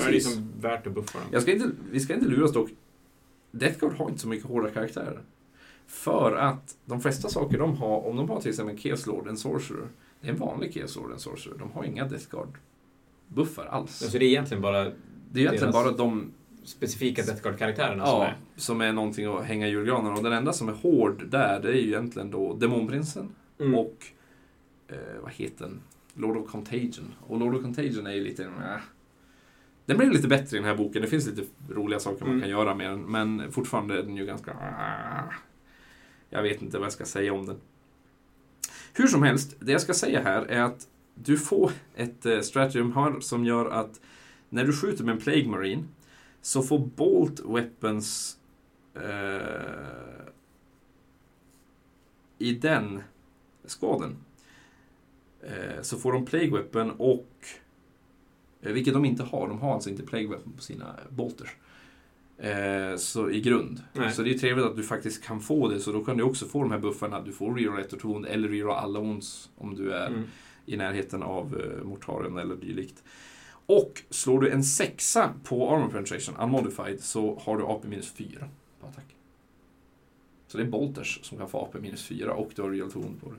det 0.00 0.04
Precis. 0.06 0.12
liksom 0.12 0.52
värt 0.60 0.86
att 0.86 0.92
buffa 0.94 1.18
dem. 1.18 1.28
Jag 1.32 1.42
ska 1.42 1.52
inte, 1.52 1.70
vi 1.90 2.00
ska 2.00 2.14
inte 2.14 2.26
luras 2.26 2.52
dock. 2.52 2.70
Death 3.50 3.78
Guard 3.80 3.92
har 3.92 4.08
inte 4.08 4.20
så 4.20 4.28
mycket 4.28 4.46
hårda 4.46 4.70
karaktärer. 4.70 5.20
För 5.92 6.36
att 6.36 6.76
de 6.84 7.00
flesta 7.00 7.28
saker 7.28 7.58
de 7.58 7.76
har, 7.76 8.06
om 8.06 8.16
de 8.16 8.30
har 8.30 8.40
till 8.40 8.48
exempel 8.50 8.74
en 8.74 8.80
Chaos 8.82 9.06
Lord, 9.06 9.28
en 9.28 9.36
Sorcerer. 9.36 9.88
Det 10.20 10.28
är 10.28 10.32
en 10.32 10.38
vanlig 10.38 10.74
Chaos 10.74 10.96
Lord, 10.96 11.12
en 11.12 11.18
Sorcerer. 11.18 11.54
De 11.58 11.70
har 11.72 11.84
inga 11.84 12.04
Death 12.08 12.26
Guard-buffar 12.30 13.66
alls. 13.66 14.02
Alltså 14.02 14.18
det 14.18 14.24
är 14.24 14.28
egentligen 14.28 14.62
bara 14.62 14.84
Det 14.84 14.90
är 15.34 15.38
egentligen 15.38 15.72
bara 15.72 15.90
de 15.90 16.32
specifika 16.64 17.22
Death 17.22 17.42
Guard-karaktärerna 17.42 18.06
som 18.06 18.20
ja, 18.20 18.26
är... 18.26 18.36
som 18.56 18.80
är 18.80 18.92
någonting 18.92 19.26
att 19.26 19.44
hänga 19.44 19.66
i 19.68 19.70
julgranen. 19.70 20.12
Och 20.12 20.22
den 20.22 20.32
enda 20.32 20.52
som 20.52 20.68
är 20.68 20.72
hård 20.72 21.26
där, 21.28 21.60
det 21.60 21.68
är 21.68 21.72
ju 21.74 21.88
egentligen 21.88 22.30
då 22.30 22.54
Demonprinsen 22.54 23.28
Mm. 23.60 23.74
och 23.74 24.06
eh, 24.88 24.96
vad 25.22 25.32
heter 25.32 25.64
den? 25.64 25.80
Lord 26.14 26.36
of 26.36 26.50
Contagion. 26.50 27.14
Och 27.26 27.38
Lord 27.38 27.54
of 27.54 27.62
Contagion 27.62 28.06
är 28.06 28.12
ju 28.12 28.24
lite... 28.24 28.44
Äh. 28.44 28.80
Den 29.86 29.98
blir 29.98 30.10
lite 30.10 30.28
bättre 30.28 30.56
i 30.56 30.60
den 30.60 30.68
här 30.68 30.76
boken. 30.76 31.02
Det 31.02 31.08
finns 31.08 31.26
lite 31.26 31.42
roliga 31.70 32.00
saker 32.00 32.20
man 32.20 32.28
Mm. 32.28 32.40
kan 32.40 32.50
göra 32.50 32.74
med 32.74 32.90
den. 32.90 33.00
Men 33.00 33.52
fortfarande 33.52 33.98
är 33.98 34.02
den 34.02 34.16
ju 34.16 34.26
ganska... 34.26 34.50
Äh. 34.50 35.34
Jag 36.34 36.42
vet 36.42 36.62
inte 36.62 36.78
vad 36.78 36.86
jag 36.86 36.92
ska 36.92 37.04
säga 37.04 37.32
om 37.32 37.46
den. 37.46 37.60
Hur 38.92 39.06
som 39.06 39.22
helst, 39.22 39.56
det 39.60 39.72
jag 39.72 39.80
ska 39.80 39.94
säga 39.94 40.22
här 40.22 40.42
är 40.42 40.62
att 40.62 40.88
du 41.14 41.38
får 41.38 41.72
ett 41.94 42.26
eh, 42.26 42.40
här 42.40 43.20
som 43.20 43.44
gör 43.44 43.70
att 43.70 44.00
när 44.48 44.64
du 44.64 44.72
skjuter 44.72 45.04
med 45.04 45.12
en 45.12 45.20
Plague 45.20 45.48
Marine 45.48 45.84
så 46.40 46.62
får 46.62 46.78
Bolt 46.78 47.40
Weapons 47.40 48.38
eh, 48.94 50.26
i 52.38 52.54
den 52.54 53.02
skaden 53.64 54.16
eh, 55.40 55.82
så 55.82 55.98
får 55.98 56.12
de 56.12 56.24
Plague 56.24 56.50
Weapon 56.50 56.90
och 56.90 57.46
eh, 58.60 58.72
vilket 58.72 58.94
de 58.94 59.04
inte 59.04 59.22
har. 59.22 59.48
De 59.48 59.58
har 59.58 59.74
alltså 59.74 59.90
inte 59.90 60.02
Plague 60.02 60.28
Weapon 60.28 60.52
på 60.52 60.62
sina 60.62 60.96
bolters. 61.10 61.56
Eh, 62.38 62.96
så 62.96 63.30
i 63.30 63.40
grund. 63.40 63.82
Nej. 63.92 64.12
Så 64.12 64.22
det 64.22 64.30
är 64.34 64.38
trevligt 64.38 64.66
att 64.66 64.76
du 64.76 64.82
faktiskt 64.82 65.24
kan 65.24 65.40
få 65.40 65.68
det. 65.68 65.80
Så 65.80 65.92
då 65.92 66.04
kan 66.04 66.16
du 66.16 66.22
också 66.22 66.46
få 66.46 66.62
de 66.62 66.70
här 66.70 66.78
buffarna. 66.78 67.20
Du 67.20 67.32
får 67.32 67.54
reroll 67.54 67.80
1 67.80 67.92
och 67.92 68.00
2 68.00 68.24
eller 68.24 68.48
reroll 68.48 68.76
alla 68.76 68.98
ons 69.00 69.50
om 69.56 69.74
du 69.74 69.92
är 69.92 70.06
Mm. 70.06 70.22
i 70.66 70.76
närheten 70.76 71.22
av 71.22 71.56
uh, 71.56 71.84
mortaren 71.84 72.38
eller 72.38 72.56
dylikt. 72.56 73.02
Och 73.66 74.02
slår 74.10 74.40
du 74.40 74.50
en 74.50 74.64
sexa 74.64 75.30
på 75.44 75.70
armor 75.70 75.88
penetration, 75.88 76.36
unmodified, 76.40 77.00
så 77.02 77.38
har 77.44 77.56
du 77.58 77.64
AP 77.64 77.88
minus 77.88 78.12
4 78.12 78.48
på 78.80 78.86
attack. 78.86 79.16
Så 80.46 80.58
det 80.58 80.64
är 80.64 80.68
bolters 80.68 81.18
som 81.22 81.38
kan 81.38 81.48
få 81.48 81.58
AP 81.58 81.80
minus 81.80 82.02
4 82.06 82.34
och 82.34 82.50
du 82.54 82.62
har 82.62 82.70
real 82.70 82.92
ton 82.92 83.16
på 83.22 83.30
det. 83.30 83.36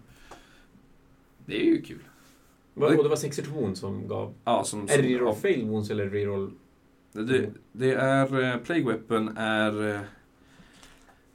Det 1.45 1.61
är 1.61 1.65
ju 1.65 1.81
kul. 1.81 1.99
Vad- 2.73 2.97
Och 2.97 3.03
det 3.03 3.09
var 3.09 3.15
62 3.15 3.75
som 3.75 4.07
gav... 4.07 4.33
Ja, 4.43 4.63
som, 4.63 4.83
Är 4.83 4.87
som, 4.87 5.01
det 5.01 5.07
reroll 5.07 5.35
fail 5.35 5.65
wounds 5.65 5.89
eller 5.89 6.09
reroll... 6.09 6.51
det, 7.21 7.49
det 7.71 7.91
är, 7.93 8.43
eh, 8.53 8.57
Plague 8.57 8.83
Weapon 8.85 9.37
är... 9.37 9.89
eh, 9.95 9.99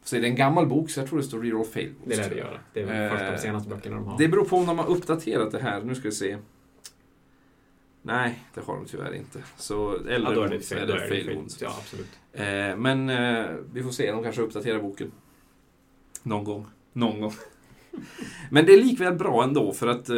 Så 0.02 0.16
är 0.16 0.20
det 0.20 0.26
en 0.26 0.36
gammal 0.36 0.66
bok, 0.66 0.90
så 0.90 1.00
jag 1.00 1.08
tror 1.08 1.18
det 1.18 1.24
står 1.24 1.42
reroll 1.42 1.64
fail. 1.66 1.94
Det 2.04 2.16
lär 2.16 2.30
det 2.30 2.36
göra. 2.36 2.58
Det 2.72 2.80
är 2.80 2.86
väl 2.86 3.04
Eh, 3.04 3.10
först 3.18 3.32
de 3.32 3.38
senaste 3.38 3.68
böckerna 3.70 3.96
de 3.96 4.04
har. 4.04 4.18
Det 4.18 4.28
beror 4.28 4.44
på 4.44 4.56
om 4.56 4.66
de 4.66 4.78
har 4.78 4.86
uppdaterat 4.90 5.50
det 5.52 5.58
här. 5.58 5.82
Nu 5.82 5.94
ska 5.94 6.08
vi 6.08 6.14
se. 6.14 6.38
Nej, 8.02 8.44
det 8.54 8.60
har 8.60 8.76
de 8.76 8.84
tyvärr 8.86 9.14
inte. 9.14 9.42
Så, 9.56 9.96
eller 9.96 10.28
ja, 10.30 10.34
då 10.34 10.42
är 10.42 10.48
det 10.48 10.56
är 10.56 11.08
fail 11.08 11.24
fel. 11.24 11.34
wounds. 11.34 11.62
Ja, 11.62 11.74
absolut. 11.78 12.18
Eh, 12.32 12.76
men 12.76 13.10
eh, 13.10 13.46
vi 13.72 13.82
får 13.82 13.90
se, 13.90 14.12
de 14.12 14.22
kanske 14.22 14.42
uppdaterar 14.42 14.80
boken. 14.80 15.12
Någon 16.22 16.44
gång. 16.44 16.66
Någon 16.92 17.20
gång. 17.20 17.32
men 18.50 18.66
det 18.66 18.72
är 18.74 18.82
likväl 18.84 19.14
bra 19.14 19.44
ändå, 19.44 19.72
för 19.72 19.86
att 19.86 20.08
eh, 20.08 20.16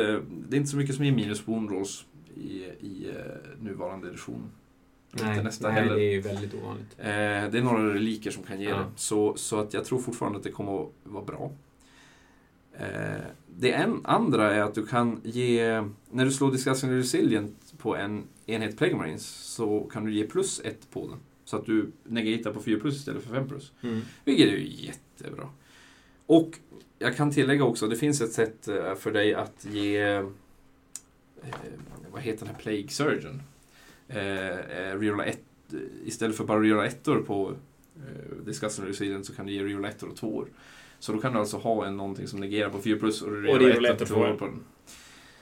det 0.49 0.57
är 0.57 0.59
inte 0.59 0.71
så 0.71 0.77
mycket 0.77 0.97
som 0.97 1.05
ger 1.05 1.13
minus 1.13 1.41
på 1.45 1.85
i, 2.37 2.65
i 2.81 3.09
eh, 3.17 3.63
nuvarande 3.63 4.09
edition. 4.09 4.51
Inte 5.13 5.25
Nej, 5.27 5.43
nästa 5.45 5.69
nej 5.69 5.83
heller. 5.83 5.97
det 5.97 6.03
är 6.05 6.13
ju 6.13 6.21
väldigt 6.21 6.55
ovanligt. 6.55 6.95
Eh, 6.99 7.05
det 7.07 7.59
är 7.59 7.63
några 7.63 7.95
reliker 7.95 8.31
som 8.31 8.43
kan 8.43 8.61
ge 8.61 8.69
Ja. 8.69 8.77
det. 8.77 8.85
Så, 8.97 9.37
så 9.37 9.61
att 9.61 9.75
jag 9.75 9.85
tror 9.85 9.99
fortfarande 9.99 10.39
att 10.39 10.45
det 10.45 10.51
kommer 10.51 10.83
att 10.83 10.89
vara 11.05 11.25
bra. 11.25 11.53
Eh, 12.73 13.21
det 13.59 13.73
en, 13.73 14.01
andra 14.05 14.55
är 14.55 14.61
att 14.63 14.75
du 14.75 14.87
kan 14.87 15.21
ge, 15.25 15.85
när 16.11 16.25
du 16.25 16.31
slår 16.31 16.53
Discussing 16.53 16.91
Resilient 16.91 17.75
på 17.79 17.97
en 17.97 18.23
enhet 18.47 18.79
Plague 18.79 18.97
Marines 18.97 19.27
så 19.27 19.81
kan 19.93 20.05
du 20.05 20.13
ge 20.15 20.27
plus 20.27 20.61
ett 20.65 20.91
på 20.91 21.09
den. 21.09 21.19
Så 21.45 21.57
att 21.57 21.67
du 21.67 21.91
negatar 22.05 22.53
på 22.53 22.61
4 22.63 22.81
plus 22.81 22.97
istället 22.97 23.23
för 23.25 23.35
5 23.35 23.49
plus. 23.49 23.73
Mm. 23.83 24.01
Vilket 24.25 24.47
är 24.49 24.53
ju 24.53 24.87
jättebra. 24.87 25.49
Och 26.27 26.59
jag 26.99 27.17
kan 27.17 27.31
tillägga 27.31 27.65
också, 27.65 27.87
det 27.87 27.97
finns 27.97 28.21
ett 28.21 28.33
sätt 28.33 28.69
eh, 28.69 28.95
för 28.95 29.11
dig 29.13 29.35
att 29.35 29.67
ge, 29.71 30.01
eh, 30.03 30.29
vad 32.13 32.23
heter 32.23 32.47
den 32.47 32.55
här 32.55 32.63
Plague 32.63 32.89
Surgeon? 32.89 33.43
Eh, 34.15 34.49
eh, 34.49 34.99
rerolla 34.99 35.25
ett, 35.25 35.43
istället 36.05 36.37
för 36.37 36.45
bara 36.45 36.61
rerolla 36.63 36.87
ettor 36.87 37.19
på 37.23 37.53
eh, 37.97 38.45
Discussing 38.47 38.85
Resilient 38.87 39.27
så 39.27 39.35
kan 39.35 39.47
du 39.47 39.53
ge 39.53 39.65
rerolla 39.65 39.89
ettor 39.89 40.09
och 40.09 40.17
tvåor. 40.17 40.49
Så 40.99 41.13
då 41.13 41.19
kan 41.19 41.33
du 41.33 41.39
alltså 41.39 41.57
ha 41.57 41.87
en 41.87 41.97
någonting 41.97 42.27
som 42.27 42.41
negerar 42.41 42.71
på 42.71 42.79
4 42.81 42.99
plus 42.99 43.23
och 43.23 43.33
rerolla 43.33 43.89
ettor 43.89 44.03
och 44.03 44.09
tvåor 44.09 44.37
på 44.39 44.45
den. 44.47 44.61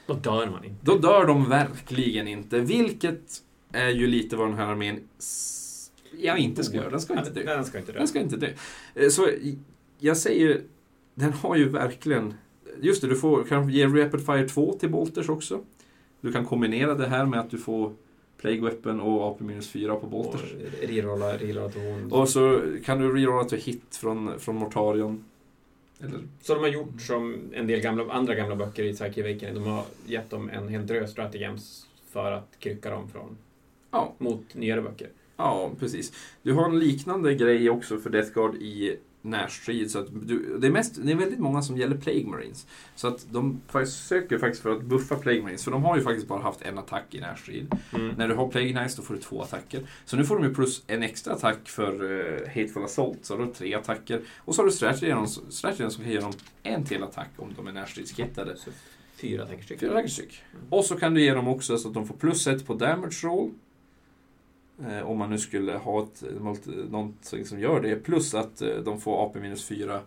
Då 0.06 0.14
dör 0.14 0.46
man 0.50 0.64
inte. 0.64 0.76
Då 0.86 0.98
dör 0.98 1.26
de 1.26 1.48
verkligen 1.48 2.28
inte, 2.28 2.60
vilket 2.60 3.42
är 3.72 3.88
ju 3.88 4.06
lite 4.06 4.36
vad 4.36 4.48
den 4.48 4.56
här 4.56 4.66
armén 4.66 5.00
s- 5.18 5.90
ja, 6.18 6.36
inte 6.36 6.64
ska 6.64 6.76
göra. 6.76 6.90
Den 6.90 7.00
ska 7.00 7.18
inte 7.18 7.30
dö. 7.30 7.54
Den 7.56 7.64
ska 7.64 7.78
inte 7.78 7.92
dö. 7.92 7.98
Den 7.98 8.08
ska 8.08 8.18
inte 8.20 8.36
dö. 8.36 8.48
Eh, 8.94 9.08
Så 9.08 9.28
jag 9.98 10.16
säger, 10.16 10.60
den 11.14 11.32
har 11.32 11.56
ju 11.56 11.68
verkligen... 11.68 12.34
Just 12.80 13.02
det, 13.02 13.08
du 13.08 13.16
får, 13.16 13.44
kan 13.44 13.68
ge 13.70 13.86
Rapid 13.86 14.26
Fire 14.26 14.48
2 14.48 14.72
till 14.80 14.88
Bolters 14.90 15.28
också. 15.28 15.64
Du 16.20 16.32
kan 16.32 16.44
kombinera 16.46 16.94
det 16.94 17.06
här 17.06 17.26
med 17.26 17.40
att 17.40 17.50
du 17.50 17.58
får 17.58 17.92
Plague 18.40 18.60
Weapon 18.60 19.00
och 19.00 19.40
AP-4 19.40 19.88
på 19.88 19.94
Och 19.94 20.08
Bolters. 20.10 20.52
rerolla, 20.82 21.36
rerolla 21.36 21.68
till 21.68 21.80
hon. 21.80 22.12
Och 22.12 22.28
så 22.28 22.62
kan 22.84 22.98
du 22.98 23.12
rerolla 23.16 23.44
till 23.44 23.58
hit 23.58 23.96
från, 23.96 24.40
från 24.40 24.56
Mortarion. 24.56 25.24
Eller, 26.00 26.18
Så 26.42 26.54
de 26.54 26.60
har 26.60 26.68
gjort 26.68 27.00
som 27.00 27.36
en 27.52 27.66
del 27.66 27.80
gamla, 27.80 28.12
andra 28.12 28.34
gamla 28.34 28.56
böcker 28.56 28.84
i 28.84 28.92
Psyche 28.92 29.20
Awakening. 29.24 29.54
De 29.54 29.64
har 29.64 29.84
gett 30.06 30.30
dem 30.30 30.50
en 30.50 30.68
hel 30.68 30.86
drös 30.86 31.10
stratagems 31.10 31.86
för 32.10 32.32
att 32.32 32.48
krycka 32.58 32.90
dem 32.90 33.08
från 33.08 33.36
ja, 33.90 34.14
mot 34.18 34.54
nyare 34.54 34.82
böcker. 34.82 35.08
ja, 35.36 35.70
precis. 35.78 36.12
Du 36.42 36.52
har 36.52 36.64
en 36.64 36.78
liknande 36.78 37.34
grej 37.34 37.70
också 37.70 37.98
för 37.98 38.10
Death 38.10 38.32
Guard 38.32 38.54
i 38.54 38.96
närstrid. 39.22 39.90
Så 39.90 39.98
att 39.98 40.06
du, 40.28 40.58
det, 40.58 40.66
är 40.66 40.70
mest, 40.70 40.98
det 41.02 41.12
är 41.12 41.16
väldigt 41.16 41.38
många 41.38 41.62
som 41.62 41.76
gäller 41.76 41.96
Plague 41.96 42.26
Marines. 42.26 42.66
Så 42.94 43.08
att 43.08 43.26
de 43.30 43.60
faktiskt 43.68 44.06
söker 44.06 44.38
faktiskt 44.38 44.62
för 44.62 44.76
att 44.76 44.82
buffa 44.82 45.16
Plague 45.16 45.42
Marines. 45.42 45.64
För 45.64 45.70
de 45.70 45.84
har 45.84 45.96
ju 45.96 46.02
faktiskt 46.02 46.28
bara 46.28 46.42
haft 46.42 46.62
en 46.62 46.78
attack 46.78 47.14
i 47.14 47.20
närstrid. 47.20 47.74
Mm. 47.94 48.14
När 48.16 48.28
du 48.28 48.34
har 48.34 48.48
Plague 48.48 48.72
Knights 48.72 48.96
då 48.96 49.02
får 49.02 49.14
du 49.14 49.20
två 49.20 49.42
attacker. 49.42 49.82
Så 50.04 50.16
nu 50.16 50.24
får 50.24 50.34
de 50.34 50.44
ju 50.44 50.54
plus 50.54 50.82
en 50.86 51.02
extra 51.02 51.34
attack 51.34 51.68
för 51.68 52.02
uh, 52.02 52.46
Hateful 52.46 52.84
Assault. 52.84 53.18
Så 53.22 53.34
då 53.34 53.40
har 53.40 53.46
du 53.46 53.52
tre 53.52 53.74
attacker. 53.74 54.20
Och 54.36 54.54
så 54.54 54.62
har 54.62 54.66
du 54.66 54.72
Strategyn 55.50 55.90
som 55.90 56.04
kan 56.04 56.12
ge 56.12 56.20
dem 56.20 56.32
en 56.62 56.84
till 56.84 57.02
attack 57.02 57.30
om 57.36 57.54
de 57.56 57.66
är 57.66 57.72
närstridskittade. 57.72 58.56
Så 58.56 58.70
fyra 59.16 59.42
attacker 59.42 59.62
styck. 59.62 59.80
Fyra 59.80 59.90
attacker 59.90 60.08
styck. 60.08 60.42
Och 60.70 60.84
så 60.84 60.96
kan 60.96 61.14
du 61.14 61.22
ge 61.22 61.34
dem 61.34 61.48
också 61.48 61.78
så 61.78 61.88
att 61.88 61.94
de 61.94 62.06
får 62.06 62.14
plus 62.14 62.46
ett 62.46 62.66
på 62.66 62.74
damage 62.74 63.24
roll. 63.24 63.50
Eh, 64.86 65.02
om 65.10 65.18
man 65.18 65.30
nu 65.30 65.38
skulle 65.38 65.72
ha 65.72 66.02
ett, 66.02 66.22
någonting 66.90 67.44
som 67.44 67.60
gör 67.60 67.80
det. 67.80 67.96
Plus 67.96 68.34
att 68.34 68.62
eh, 68.62 68.76
de 68.76 69.00
får 69.00 69.24
AP 69.26 69.40
minus 69.40 69.64
4 69.64 70.00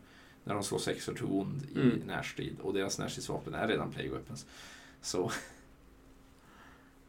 när 0.43 0.53
de 0.53 0.63
slår 0.63 0.79
6 0.79 1.05
to 1.05 1.25
wound 1.27 1.63
i 1.75 1.79
Mm. 1.81 1.99
närstrid. 2.07 2.55
Och 2.61 2.73
deras 2.73 2.99
närstridsvapen 2.99 3.53
är 3.53 3.67
redan 3.67 3.91
plague 3.91 4.09
weapons. 4.11 4.45
Så... 5.01 5.31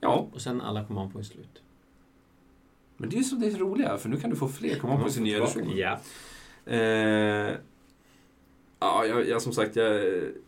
Ja, 0.00 0.28
Och 0.32 0.40
sen 0.42 0.60
alla 0.60 0.84
command 0.84 1.12
points 1.12 1.30
slut. 1.30 1.62
men 2.96 3.08
det 3.10 3.16
är 3.16 3.18
ju 3.18 3.24
så 3.24 3.36
det 3.36 3.46
är 3.46 3.50
roliga. 3.58 3.98
För 3.98 4.08
nu 4.08 4.16
kan 4.20 4.30
du 4.30 4.36
få 4.36 4.48
fler 4.48 4.78
command 4.78 5.02
på 5.02 5.10
sin 5.10 5.22
nya 5.24 5.38
edition. 5.38 5.72
Ja. 5.76 5.98
Eh, 6.66 7.54
ja, 8.78 9.06
jag, 9.06 9.28
jag, 9.28 9.42
som 9.42 9.52
sagt, 9.52 9.76
jag, 9.76 10.00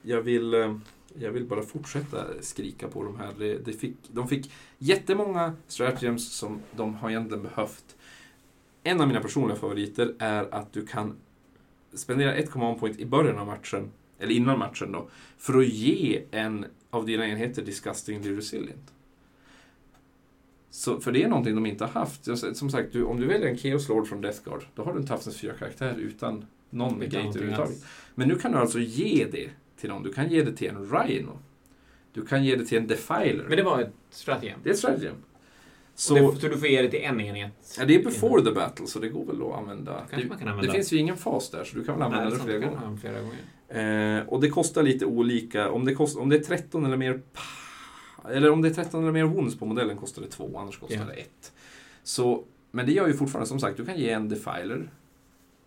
jag, 0.02 0.20
vill, 0.22 0.54
eh, 0.54 0.76
jag 1.18 1.32
vill 1.32 1.44
bara 1.44 1.62
fortsätta 1.62 2.24
skrika 2.40 2.88
på 2.88 3.02
de 3.02 3.16
här. 3.16 3.32
Det, 3.38 3.58
det 3.58 3.72
fick, 3.72 3.96
de 4.12 4.28
fick 4.28 4.52
jättemånga 4.78 5.52
stratagems 5.66 6.32
som 6.32 6.60
de 6.76 6.94
har 6.94 7.10
egentligen 7.10 7.42
behövt. 7.42 7.96
En 8.82 9.00
av 9.00 9.08
mina 9.08 9.20
personliga 9.20 9.56
favoriter 9.56 10.14
är 10.18 10.54
att 10.54 10.72
du 10.72 10.86
kan 10.86 11.16
spendera 11.94 12.34
ett 12.34 12.50
command 12.50 12.80
point 12.80 12.98
i 12.98 13.06
början 13.06 13.38
av 13.38 13.46
matchen, 13.46 13.90
eller 14.18 14.34
innan 14.34 14.58
matchen 14.58 14.92
då, 14.92 15.08
för 15.38 15.58
att 15.58 15.68
ge 15.68 16.22
en 16.30 16.66
av 16.90 17.06
dina 17.06 17.28
enheter 17.28 17.62
disgustingly 17.62 18.36
resilient. 18.36 18.92
Så, 20.70 21.00
för 21.00 21.12
det 21.12 21.22
är 21.22 21.28
någonting 21.28 21.54
de 21.54 21.66
inte 21.66 21.84
har 21.84 21.92
haft. 22.00 22.38
Som 22.56 22.70
sagt, 22.70 22.92
du, 22.92 23.04
om 23.04 23.20
du 23.20 23.26
väljer 23.26 23.48
en 23.48 23.58
Chaos 23.58 23.88
Lord 23.88 24.08
från 24.08 24.20
Death 24.20 24.44
Guard, 24.44 24.64
då 24.74 24.84
har 24.84 24.92
du 24.92 24.98
en 24.98 25.32
fyra 25.32 25.54
karaktär 25.54 25.94
utan 25.98 26.46
någon 26.70 27.00
gate 27.00 27.18
överhuvudtaget. 27.18 27.84
Men 28.14 28.28
nu 28.28 28.34
kan 28.38 28.52
du 28.52 28.58
alltså 28.58 28.78
ge 28.78 29.26
det 29.32 29.50
till 29.84 29.92
någon. 29.92 30.02
Du 30.02 30.12
kan 30.12 30.28
ge 30.28 30.42
det 30.42 30.52
till 30.52 30.68
en 30.68 30.90
Rhino. 30.90 31.38
Du 32.12 32.26
kan 32.26 32.44
ge 32.44 32.56
det 32.56 32.64
till 32.64 32.78
en 32.78 32.86
Defiler. 32.86 33.44
Men 33.48 33.56
det 33.56 33.62
var 33.62 33.80
ett 33.80 33.92
stratagem. 34.10 34.60
Det 34.62 34.68
är 34.68 34.72
ett 34.72 34.78
stratagem. 34.78 35.14
Så, 35.94 36.14
det, 36.14 36.40
så 36.40 36.48
du 36.48 36.58
får 36.58 36.68
ge 36.68 36.82
det 36.82 36.88
till 36.90 37.00
en 37.02 37.20
enhet? 37.20 37.76
ja, 37.78 37.84
det 37.84 37.94
är 37.94 38.04
before 38.04 38.42
the 38.44 38.50
battle, 38.50 38.86
så 38.86 38.98
det 38.98 39.08
går 39.08 39.24
väl 39.24 39.42
att 39.42 39.58
använda. 39.58 39.92
Det, 40.10 40.16
man 40.28 40.38
kan 40.38 40.46
det 40.46 40.52
använda. 40.52 40.72
finns 40.72 40.92
ju 40.92 40.96
ingen 40.96 41.16
fas 41.16 41.50
där, 41.50 41.64
så 41.64 41.76
du 41.76 41.84
kan 41.84 41.98
väl 41.98 42.10
Nej, 42.10 42.18
använda 42.18 42.44
det 42.44 42.52
det 42.52 42.58
flera 42.60 42.70
gånger. 42.72 42.96
flera 42.96 43.20
gånger. 43.20 44.18
Eh, 44.20 44.28
och 44.28 44.40
det 44.40 44.48
kostar 44.50 44.82
lite 44.82 45.06
olika. 45.06 45.70
Om 45.70 45.84
det, 45.84 45.94
kost, 45.94 46.16
om 46.18 46.28
det 46.28 46.36
är 46.36 46.40
13 46.40 46.84
eller 46.84 46.96
mer 46.96 47.20
eller 48.30 48.50
om 48.50 48.62
det 48.62 48.68
är 48.68 48.74
13 48.74 49.02
eller 49.02 49.12
mer 49.12 49.24
wounds 49.24 49.58
på 49.58 49.66
modellen 49.66 49.96
kostar 49.96 50.22
det 50.22 50.28
2, 50.28 50.58
annars 50.58 50.78
kostar 50.78 50.96
Ja. 50.96 51.04
det 51.04 51.12
1. 51.20 51.52
Så, 52.02 52.44
men 52.70 52.86
det 52.86 52.92
gör 52.92 53.06
ju 53.06 53.14
fortfarande, 53.14 53.48
som 53.48 53.60
sagt, 53.60 53.76
du 53.76 53.84
kan 53.84 53.96
ge 53.98 54.10
en 54.10 54.28
Defiler. 54.28 54.90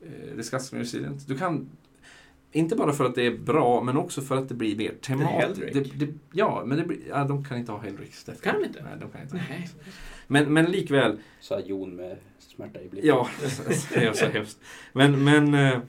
Eh, 0.01 0.35
Disgusting 0.35 0.79
Resilient. 0.79 1.27
Du 1.27 1.37
kan, 1.37 1.69
inte 2.57 2.75
bara 2.75 2.93
för 2.93 3.05
att 3.05 3.15
det 3.15 3.25
är 3.25 3.37
bra, 3.37 3.83
men 3.83 3.97
också 3.97 4.21
för 4.21 4.37
att 4.37 4.49
det 4.49 4.55
blir 4.55 4.75
mer 4.75 4.93
tematiskt. 5.01 5.63
Hellrick. 5.63 5.93
Det, 5.93 6.05
det, 6.05 6.13
ja, 6.31 6.63
men 6.65 6.77
det 6.77 6.83
blir, 6.83 6.97
ja, 7.09 7.23
de 7.23 7.45
kan 7.45 7.57
inte 7.57 7.71
ha 7.71 7.79
Hellricks. 7.79 8.23
Death 8.23 8.41
Kan 8.41 8.61
de 8.61 8.67
inte? 8.67 8.83
Nej, 8.83 8.93
de 8.99 9.09
kan 9.11 9.21
inte 9.21 9.35
Nej. 9.49 9.69
Men, 10.27 10.53
men 10.53 10.65
likväl, 10.65 11.19
Sa 11.39 11.59
Jon 11.59 11.95
med 11.95 12.17
smärta 12.39 12.81
i 12.81 12.89
blicken. 12.89 13.09
Ja, 13.09 13.27
det 13.93 14.05
är 14.05 14.13
så 14.13 14.25
hemskt. 14.25 14.59
Men, 14.93 15.23
men 15.23 15.53
eh, 15.53 15.79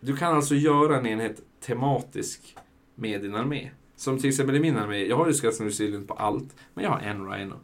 du 0.00 0.16
kan 0.16 0.36
alltså 0.36 0.54
göra 0.54 0.98
en 0.98 1.06
enhet 1.06 1.42
tematisk 1.60 2.56
med 2.94 3.22
din 3.22 3.34
armé. 3.34 3.70
Som 3.96 4.18
till 4.18 4.28
exempel 4.28 4.56
i 4.56 4.60
min 4.60 4.76
armé, 4.76 5.06
jag 5.06 5.16
har 5.16 5.26
ju 5.26 5.32
Resilient 5.32 6.08
på 6.08 6.14
allt, 6.14 6.56
men 6.74 6.84
jag 6.84 6.90
har 6.90 7.00
en 7.00 7.30
Rhino. 7.30 7.54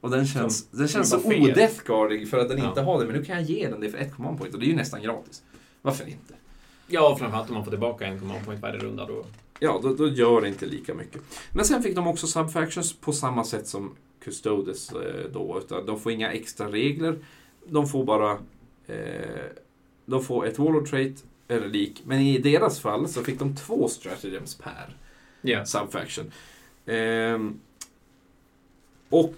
Och 0.00 0.10
den 0.10 0.26
känns, 0.26 0.66
den 0.70 0.88
känns 0.88 1.10
så 1.10 1.20
som 1.20 1.32
odeathguardig 1.32 2.30
för 2.30 2.38
att 2.38 2.48
den 2.48 2.58
Ja. 2.58 2.68
inte 2.68 2.80
har 2.80 3.00
det, 3.00 3.06
men 3.06 3.16
nu 3.16 3.24
kan 3.24 3.36
jag 3.36 3.44
ge 3.44 3.68
den 3.68 3.80
det 3.80 3.90
för 3.90 3.98
ett 3.98 4.14
command 4.14 4.38
point 4.38 4.54
och 4.54 4.60
det 4.60 4.66
är 4.66 4.70
ju 4.70 4.76
nästan 4.76 5.02
gratis. 5.02 5.42
Varför 5.82 6.04
inte? 6.04 6.34
Ja, 6.88 7.16
framförallt 7.18 7.48
om 7.48 7.54
man 7.54 7.64
får 7.64 7.70
tillbaka 7.70 8.06
en 8.06 8.18
command 8.20 8.44
point 8.44 8.60
varje 8.62 8.78
runda 8.78 9.06
då. 9.06 9.24
Ja, 9.60 9.80
då, 9.82 9.94
då 9.94 10.08
gör 10.08 10.40
det 10.40 10.48
inte 10.48 10.66
lika 10.66 10.94
mycket. 10.94 11.22
Men 11.52 11.64
sen 11.64 11.82
fick 11.82 11.94
de 11.96 12.06
också 12.06 12.26
subfactions 12.26 12.92
på 12.92 13.12
samma 13.12 13.44
sätt 13.44 13.66
som 13.66 13.96
Custodes 14.20 14.92
eh, 14.92 15.30
då. 15.32 15.58
Utan 15.58 15.86
de 15.86 16.00
får 16.00 16.12
inga 16.12 16.32
extra 16.32 16.68
regler. 16.72 17.18
De 17.66 17.88
får 17.88 18.04
bara 18.04 18.38
eh, 18.86 19.44
de 20.06 20.24
får 20.24 20.46
ett 20.46 20.58
Warlord 20.58 20.88
trait 20.90 21.24
eller 21.48 21.68
lik. 21.68 22.02
Men 22.06 22.20
i 22.20 22.38
deras 22.38 22.80
fall 22.80 23.08
så 23.08 23.22
fick 23.22 23.38
de 23.38 23.56
två 23.56 23.88
stratagems 23.88 24.54
per 24.54 24.96
Ja. 25.42 25.64
subfaction. 25.64 26.32
Ehm, 26.86 27.60
och 29.08 29.34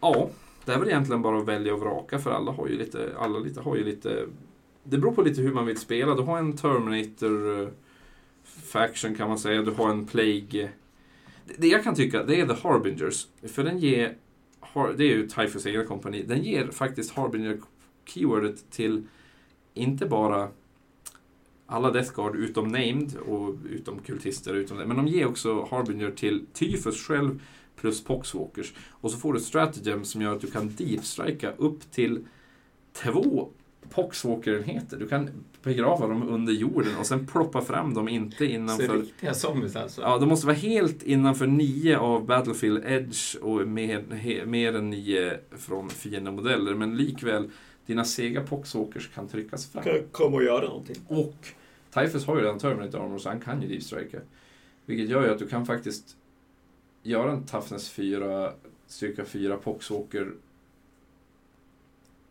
ja, 0.00 0.28
det 0.64 0.72
är 0.72 0.78
väl 0.78 0.88
egentligen 0.88 1.22
bara 1.22 1.38
att 1.38 1.48
välja 1.48 1.74
och 1.74 1.80
vraka 1.80 2.18
för 2.18 2.30
alla 2.30 2.52
har 2.52 2.66
ju 2.68 2.78
lite, 2.78 3.10
alla 3.18 3.38
lite, 3.38 3.60
har 3.60 3.76
ju 3.76 3.84
lite 3.84 4.26
det 4.88 4.98
beror 4.98 5.12
på 5.12 5.22
lite 5.22 5.40
hur 5.42 5.52
man 5.54 5.66
vill 5.66 5.76
spela. 5.78 6.14
Du 6.14 6.22
har 6.22 6.38
en 6.38 6.52
Terminator 6.56 7.62
eh, 7.62 7.68
Faction 8.44 9.14
kan 9.14 9.28
man 9.28 9.38
säga. 9.38 9.62
Du 9.62 9.70
har 9.70 9.90
en 9.90 10.06
Plague. 10.06 10.70
Det- 11.58 11.68
jag 11.68 11.84
kan 11.84 11.94
tycka, 11.94 12.24
det 12.24 12.40
är 12.40 12.46
The 12.46 12.54
Harbingers. 12.68 13.26
För 13.42 13.64
den 13.64 13.78
ger, 13.78 14.14
det 14.96 15.04
är 15.04 15.16
ju 15.16 15.28
Typhus 15.28 15.66
egna 15.66 15.84
kompani. 15.84 16.22
Den 16.22 16.42
ger 16.42 16.66
faktiskt 16.66 17.10
Harbinger 17.12 17.60
keywordet 18.04 18.70
till 18.70 19.02
inte 19.74 20.06
bara 20.06 20.48
alla 21.66 21.90
Death 21.90 22.14
Guard 22.14 22.36
utom 22.36 22.68
Named 22.68 23.16
och 23.16 23.54
utom 23.70 23.98
kultister. 23.98 24.54
Utom 24.54 24.78
det. 24.78 24.86
Men 24.86 24.96
de 24.96 25.06
ger 25.08 25.26
också 25.26 25.68
Harbinger 25.70 26.10
till 26.10 26.46
Typhus 26.52 27.02
själv 27.06 27.42
plus 27.76 28.04
Poxwalkers. 28.04 28.72
Och 28.90 29.10
så 29.10 29.18
får 29.18 29.32
du 29.32 29.38
ett 29.38 29.44
stratagem 29.44 30.04
som 30.04 30.22
gör 30.22 30.32
att 30.34 30.40
du 30.40 30.46
kan 30.50 30.74
deepstrika 30.76 31.52
upp 31.52 31.90
till 31.90 32.24
två 32.92 33.48
Poxwalker-enheter. 33.90 34.96
Du 34.96 35.08
kan 35.08 35.30
begrava 35.62 36.06
dem 36.06 36.28
under 36.28 36.52
jorden 36.52 36.96
och 36.98 37.06
sen 37.06 37.26
ploppa 37.26 37.60
fram 37.60 37.94
dem 37.94 38.08
inte 38.08 38.36
Så 38.36 38.44
innanför... 38.44 38.98
riktiga 38.98 39.34
zombies 39.34 39.76
alltså. 39.76 40.00
Ja, 40.02 40.18
de 40.18 40.28
måste 40.28 40.46
vara 40.46 40.56
helt 40.56 41.02
innanför 41.02 41.46
nio 41.46 41.98
av 41.98 42.26
Battlefield 42.26 42.84
Edge 42.86 43.36
och 43.42 43.68
mer, 43.68 44.14
he, 44.14 44.46
mer 44.46 44.76
än 44.76 44.90
nio 44.90 45.38
från 45.50 45.90
fiendemodeller. 45.90 46.74
Men 46.74 46.96
likväl, 46.96 47.50
dina 47.86 48.04
sega 48.04 48.42
Poxwalkers 48.42 49.10
kan 49.14 49.28
tryckas 49.28 49.66
fram. 49.66 49.84
komma 50.12 50.36
och 50.36 50.44
göra 50.44 50.64
någonting. 50.64 50.96
Och 51.08 51.36
Typhus 51.94 52.26
har 52.26 52.36
ju 52.36 52.42
redan 52.42 52.58
Terminator 52.58 53.04
Armor 53.04 53.18
så 53.18 53.28
han 53.28 53.40
kan 53.40 53.62
ju 53.62 53.68
Deep 53.68 53.82
Striker. 53.82 54.20
Vilket 54.86 55.08
gör 55.08 55.24
ju 55.24 55.32
att 55.32 55.38
du 55.38 55.46
kan 55.48 55.66
faktiskt 55.66 56.16
göra 57.02 57.32
en 57.32 57.44
Toughness 57.44 57.90
4, 57.90 58.52
styrka 58.86 59.24
4 59.24 59.56
Poxwalker 59.56 60.32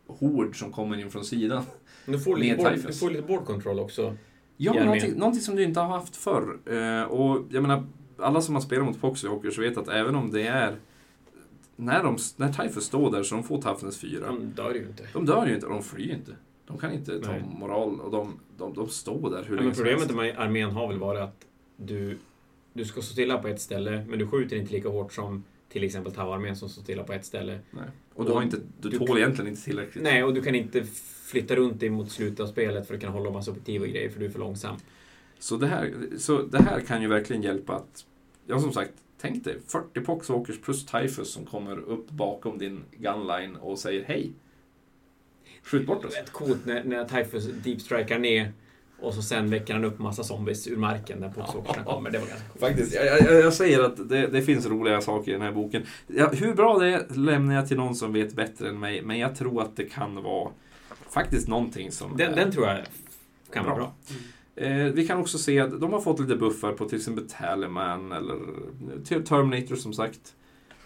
hord 0.06 0.58
som 0.58 0.72
kommer 0.72 1.00
in 1.00 1.10
från 1.10 1.24
sidan. 1.24 1.62
Du 2.06 2.18
får, 2.18 2.36
lite 2.36 2.56
board, 2.56 2.72
du 2.86 2.92
får 2.92 3.10
lite 3.10 3.22
board 3.22 3.44
control 3.44 3.78
också. 3.80 4.16
Ja, 4.56 4.84
någonting, 4.84 5.12
någonting 5.18 5.42
som 5.42 5.56
du 5.56 5.62
inte 5.62 5.80
har 5.80 5.88
haft 5.88 6.16
förr. 6.16 6.58
Eh, 6.66 7.02
och 7.02 7.44
jag 7.50 7.62
menar, 7.62 7.86
alla 8.18 8.40
som 8.40 8.54
har 8.54 8.62
spelat 8.62 8.86
mot 8.86 9.00
Poxwalkers 9.00 9.58
vet 9.58 9.78
att 9.78 9.88
även 9.88 10.14
om 10.14 10.30
det 10.30 10.46
är 10.46 10.76
när, 11.76 12.02
de, 12.02 12.18
när 12.36 12.52
Typhus 12.52 12.84
står 12.84 13.10
där 13.10 13.22
så 13.22 13.34
de 13.34 13.44
får 13.44 13.62
Toughness 13.62 13.98
4. 13.98 14.26
De 14.26 14.50
dör 14.50 14.74
ju 14.74 14.86
inte. 14.86 15.02
De 15.12 15.26
dör 15.26 15.46
ju 15.46 15.54
inte, 15.54 15.66
de 15.66 15.82
flyr 15.82 16.14
inte. 16.14 16.32
De 16.66 16.78
kan 16.78 16.92
inte 16.92 17.20
ta 17.20 17.30
Nej. 17.30 17.44
moral 17.58 18.00
och 18.00 18.10
de, 18.10 18.40
de, 18.58 18.74
de 18.74 18.88
står 18.88 19.30
där 19.30 19.44
hur 19.44 19.56
Ja, 19.56 19.62
länge 19.62 19.66
men 19.66 19.74
problemet 19.74 20.14
med 20.14 20.38
armén 20.38 20.70
har 20.70 20.88
väl 20.88 20.98
varit 20.98 21.20
att 21.20 21.46
du, 21.76 22.18
du 22.72 22.84
ska 22.84 23.02
stå 23.02 23.12
stilla 23.12 23.38
på 23.38 23.48
ett 23.48 23.60
ställe, 23.60 24.04
men 24.08 24.18
du 24.18 24.26
skjuter 24.26 24.56
inte 24.56 24.72
lika 24.72 24.88
hårt 24.88 25.12
som 25.12 25.44
till 25.76 25.84
exempel 25.84 26.12
Tau-armén 26.12 26.56
som 26.56 26.68
står 26.68 26.82
stilla 26.82 27.02
på 27.04 27.12
ett 27.12 27.24
ställe. 27.24 27.58
Nej. 27.70 27.84
Och 28.14 28.24
du, 28.24 28.32
har 28.32 28.42
inte, 28.42 28.56
du, 28.80 28.88
Du- 28.88 28.98
tål 28.98 29.18
egentligen 29.18 29.50
inte 29.50 29.62
tillräckligt. 29.62 30.04
Nej, 30.04 30.24
och 30.24 30.34
du 30.34 30.42
kan 30.42 30.54
inte 30.54 30.84
flytta 31.24 31.56
runt 31.56 31.80
dig 31.80 31.90
mot 31.90 32.10
slutet 32.12 32.40
av 32.40 32.46
spelet 32.46 32.86
för 32.86 32.94
att 32.94 33.00
kunna 33.00 33.12
hålla 33.12 33.30
massa 33.30 33.50
objektiv 33.50 33.82
och 33.82 33.88
grejer, 33.88 34.10
för 34.10 34.20
du 34.20 34.26
är 34.26 34.30
för 34.30 34.38
långsam. 34.38 34.76
Så, 35.38 35.56
det 35.56 35.66
här, 35.66 35.94
så 36.18 36.42
det 36.42 36.62
här 36.62 36.80
kan 36.80 37.02
ju 37.02 37.08
verkligen 37.08 37.42
hjälpa 37.42 37.74
att, 37.74 38.04
ja 38.46 38.60
som 38.60 38.72
sagt, 38.72 38.92
tänk 39.20 39.44
dig 39.44 39.56
40 39.66 40.00
Poxwalkers 40.00 40.60
plus 40.60 40.86
Typhus 40.86 41.30
som 41.32 41.44
kommer 41.46 41.78
upp 41.78 42.10
bakom 42.10 42.58
din 42.58 42.84
gunline 42.98 43.56
och 43.56 43.78
säger 43.78 44.04
hej. 44.04 44.32
Skjut 45.62 45.86
bort 45.86 46.02
Det 46.02 46.08
oss. 46.08 46.14
är 46.16 46.20
rätt 46.20 46.32
coolt 46.32 46.66
när, 46.66 46.84
när 46.84 47.04
Typhus 47.04 47.46
deepstrikar 47.64 48.18
ner 48.18 48.52
och 49.00 49.14
så 49.14 49.22
sen 49.22 49.50
väcker 49.50 49.74
han 49.74 49.84
upp 49.84 49.98
massa 49.98 50.24
zombies 50.24 50.68
ur 50.68 50.76
marken 50.76 51.18
när 51.18 51.28
Poxwalkersna 51.28 51.84
kommer. 51.84 52.10
Det 52.10 52.18
var 52.18 52.26
ganska 52.26 52.48
coolt. 52.48 52.60
Faktiskt, 52.60 52.94
jag, 52.94 53.06
jag, 53.06 53.40
jag 53.40 53.52
säger 53.52 53.80
att 53.80 54.08
det, 54.08 54.26
det 54.26 54.42
finns 54.42 54.66
roliga 54.66 55.00
saker 55.00 55.30
i 55.30 55.32
den 55.32 55.42
här 55.42 55.52
boken. 55.52 55.82
Ja, 56.06 56.30
hur 56.32 56.54
bra 56.54 56.78
det 56.78 56.88
är 56.88 57.14
lämnar 57.14 57.54
jag 57.54 57.68
till 57.68 57.76
någon 57.76 57.94
som 57.94 58.12
vet 58.12 58.34
bättre 58.34 58.68
än 58.68 58.78
mig, 58.78 59.02
men 59.02 59.18
jag 59.18 59.36
tror 59.36 59.62
att 59.62 59.76
det 59.76 59.84
kan 59.84 60.22
vara 60.22 60.50
faktiskt 61.10 61.48
någonting 61.48 61.92
som... 61.92 62.16
Den, 62.16 62.34
den 62.34 62.52
tror 62.52 62.66
jag 62.66 62.78
kan 63.52 63.64
vara 63.64 63.74
bra. 63.74 63.94
Eh, 64.56 64.92
vi 64.92 65.06
kan 65.06 65.18
också 65.20 65.38
se 65.38 65.60
att 65.60 65.80
de 65.80 65.92
har 65.92 66.00
fått 66.00 66.20
lite 66.20 66.36
buffar 66.36 66.72
på 66.72 66.88
till 66.88 66.98
exempel 66.98 67.28
Tallyman 67.28 68.12
eller 68.12 68.36
till 69.04 69.24
Terminator 69.24 69.76
som 69.76 69.92
sagt. 69.92 70.34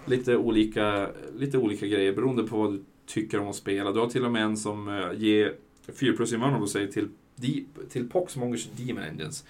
Lite 0.05 0.37
olika, 0.37 1.09
lite 1.37 1.59
olika 1.59 1.87
grejer 1.87 2.13
beroende 2.13 2.43
på 2.43 2.57
vad 2.57 2.73
du 2.73 2.85
tycker 3.07 3.41
om 3.41 3.49
att 3.49 3.57
spela. 3.57 3.93
Du 3.93 4.01
har 4.01 4.07
till 4.07 4.25
och 4.25 4.33
med 4.33 4.43
en 4.43 4.57
som 4.57 4.89
eh, 4.89 5.13
ger 5.17 5.55
4 5.95 6.17
plus 6.17 6.33
invulnerable 6.33 6.69
säger 6.69 6.89
till, 6.89 7.09
Deep, 7.41 7.91
till 7.91 8.09
Poxmongers 8.11 8.69
Demon 8.77 9.03
Engines. 9.05 9.45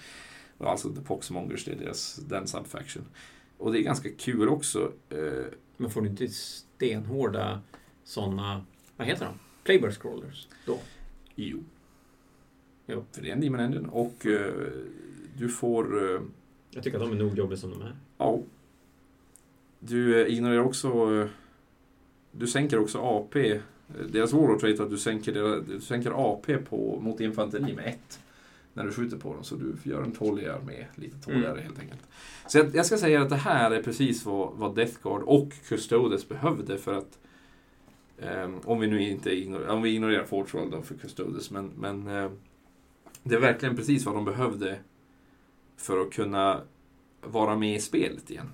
Alltså 0.57 0.89
The 0.93 1.01
Poxmongers, 1.01 1.65
det 1.65 1.71
är 1.71 1.75
deras, 1.75 2.15
den 2.15 2.47
subfaction. 2.47 3.03
Och 3.57 3.71
det 3.71 3.79
är 3.79 3.83
ganska 3.83 4.09
kul 4.17 4.49
också. 4.49 4.91
Eh, 5.09 5.45
Men 5.77 5.89
får 5.89 6.01
du 6.01 6.07
inte 6.09 6.27
stenhårda 6.27 7.61
såna, 8.03 8.65
vad 8.97 9.07
heter 9.07 9.25
de? 9.25 9.33
Playboy 9.63 9.91
scrollers 9.91 10.47
då? 10.65 10.79
jo. 11.35 11.63
Jo. 12.87 13.05
För 13.11 13.21
det 13.21 13.29
är 13.29 13.33
en 13.33 13.41
Demon 13.41 13.59
Engine. 13.59 13.87
Och 13.87 14.25
eh, 14.25 14.53
du 15.37 15.49
får... 15.49 16.13
Eh, 16.15 16.21
Jag 16.71 16.83
tycker 16.83 16.97
att 16.97 17.03
de 17.03 17.11
är 17.11 17.23
nog 17.23 17.37
jobbiga 17.37 17.57
som 17.57 17.69
de 17.71 17.81
är. 17.81 17.95
Ja. 18.17 18.39
Du 19.79 20.27
ignorerar 20.27 20.61
också... 20.63 20.89
Du 22.31 22.47
sänker 22.47 22.79
också 22.79 22.97
AP. 22.99 23.59
Deras 24.09 24.33
warlord 24.33 24.59
trait 24.59 24.79
att 24.79 24.89
du 24.89 24.97
sänker, 24.97 25.31
deras, 25.33 25.65
du 25.67 25.81
sänker 25.81 26.11
AP 26.31 26.57
på, 26.57 26.99
mot 27.01 27.19
infanteri 27.19 27.73
med 27.75 27.87
ett. 27.87 28.19
När 28.73 28.83
du 28.83 28.91
skjuter 28.91 29.17
på 29.17 29.33
dem. 29.33 29.43
Så 29.43 29.55
du 29.55 29.75
gör 29.89 30.01
en 30.03 30.11
tåligare 30.11 30.55
armé. 30.55 30.85
Lite 30.95 31.17
tåligare 31.17 31.51
Mm. 31.51 31.63
helt 31.63 31.79
enkelt. 31.79 32.01
Så 32.47 32.57
jag, 32.57 32.75
jag 32.75 32.85
ska 32.85 32.97
säga 32.97 33.21
att 33.21 33.29
det 33.29 33.35
här 33.35 33.71
är 33.71 33.83
precis 33.83 34.25
vad, 34.25 34.53
vad 34.53 34.75
Death 34.75 34.93
Guard 35.03 35.21
och 35.21 35.53
Custodes 35.67 36.29
behövde 36.29 36.77
för 36.77 36.93
att 36.93 37.19
ehm, 38.21 38.59
om 38.63 38.79
vi 38.79 38.87
nu 38.87 39.01
inte 39.09 39.31
ignorerar, 39.31 39.69
om 39.69 39.81
vi 39.81 39.89
ignorerar 39.89 40.23
Forge 40.23 40.49
World 40.59 40.71
då 40.71 40.81
för 40.81 40.95
Custodes, 40.95 41.51
men, 41.51 41.71
men 41.77 42.07
eh, 42.07 42.31
det 43.23 43.35
är 43.35 43.39
verkligen 43.39 43.75
precis 43.75 44.05
vad 44.05 44.15
de 44.15 44.25
behövde 44.25 44.77
för 45.77 46.01
att 46.01 46.13
kunna 46.13 46.61
vara 47.21 47.55
med 47.55 47.75
i 47.75 47.79
spelet 47.79 48.31
igen. 48.31 48.49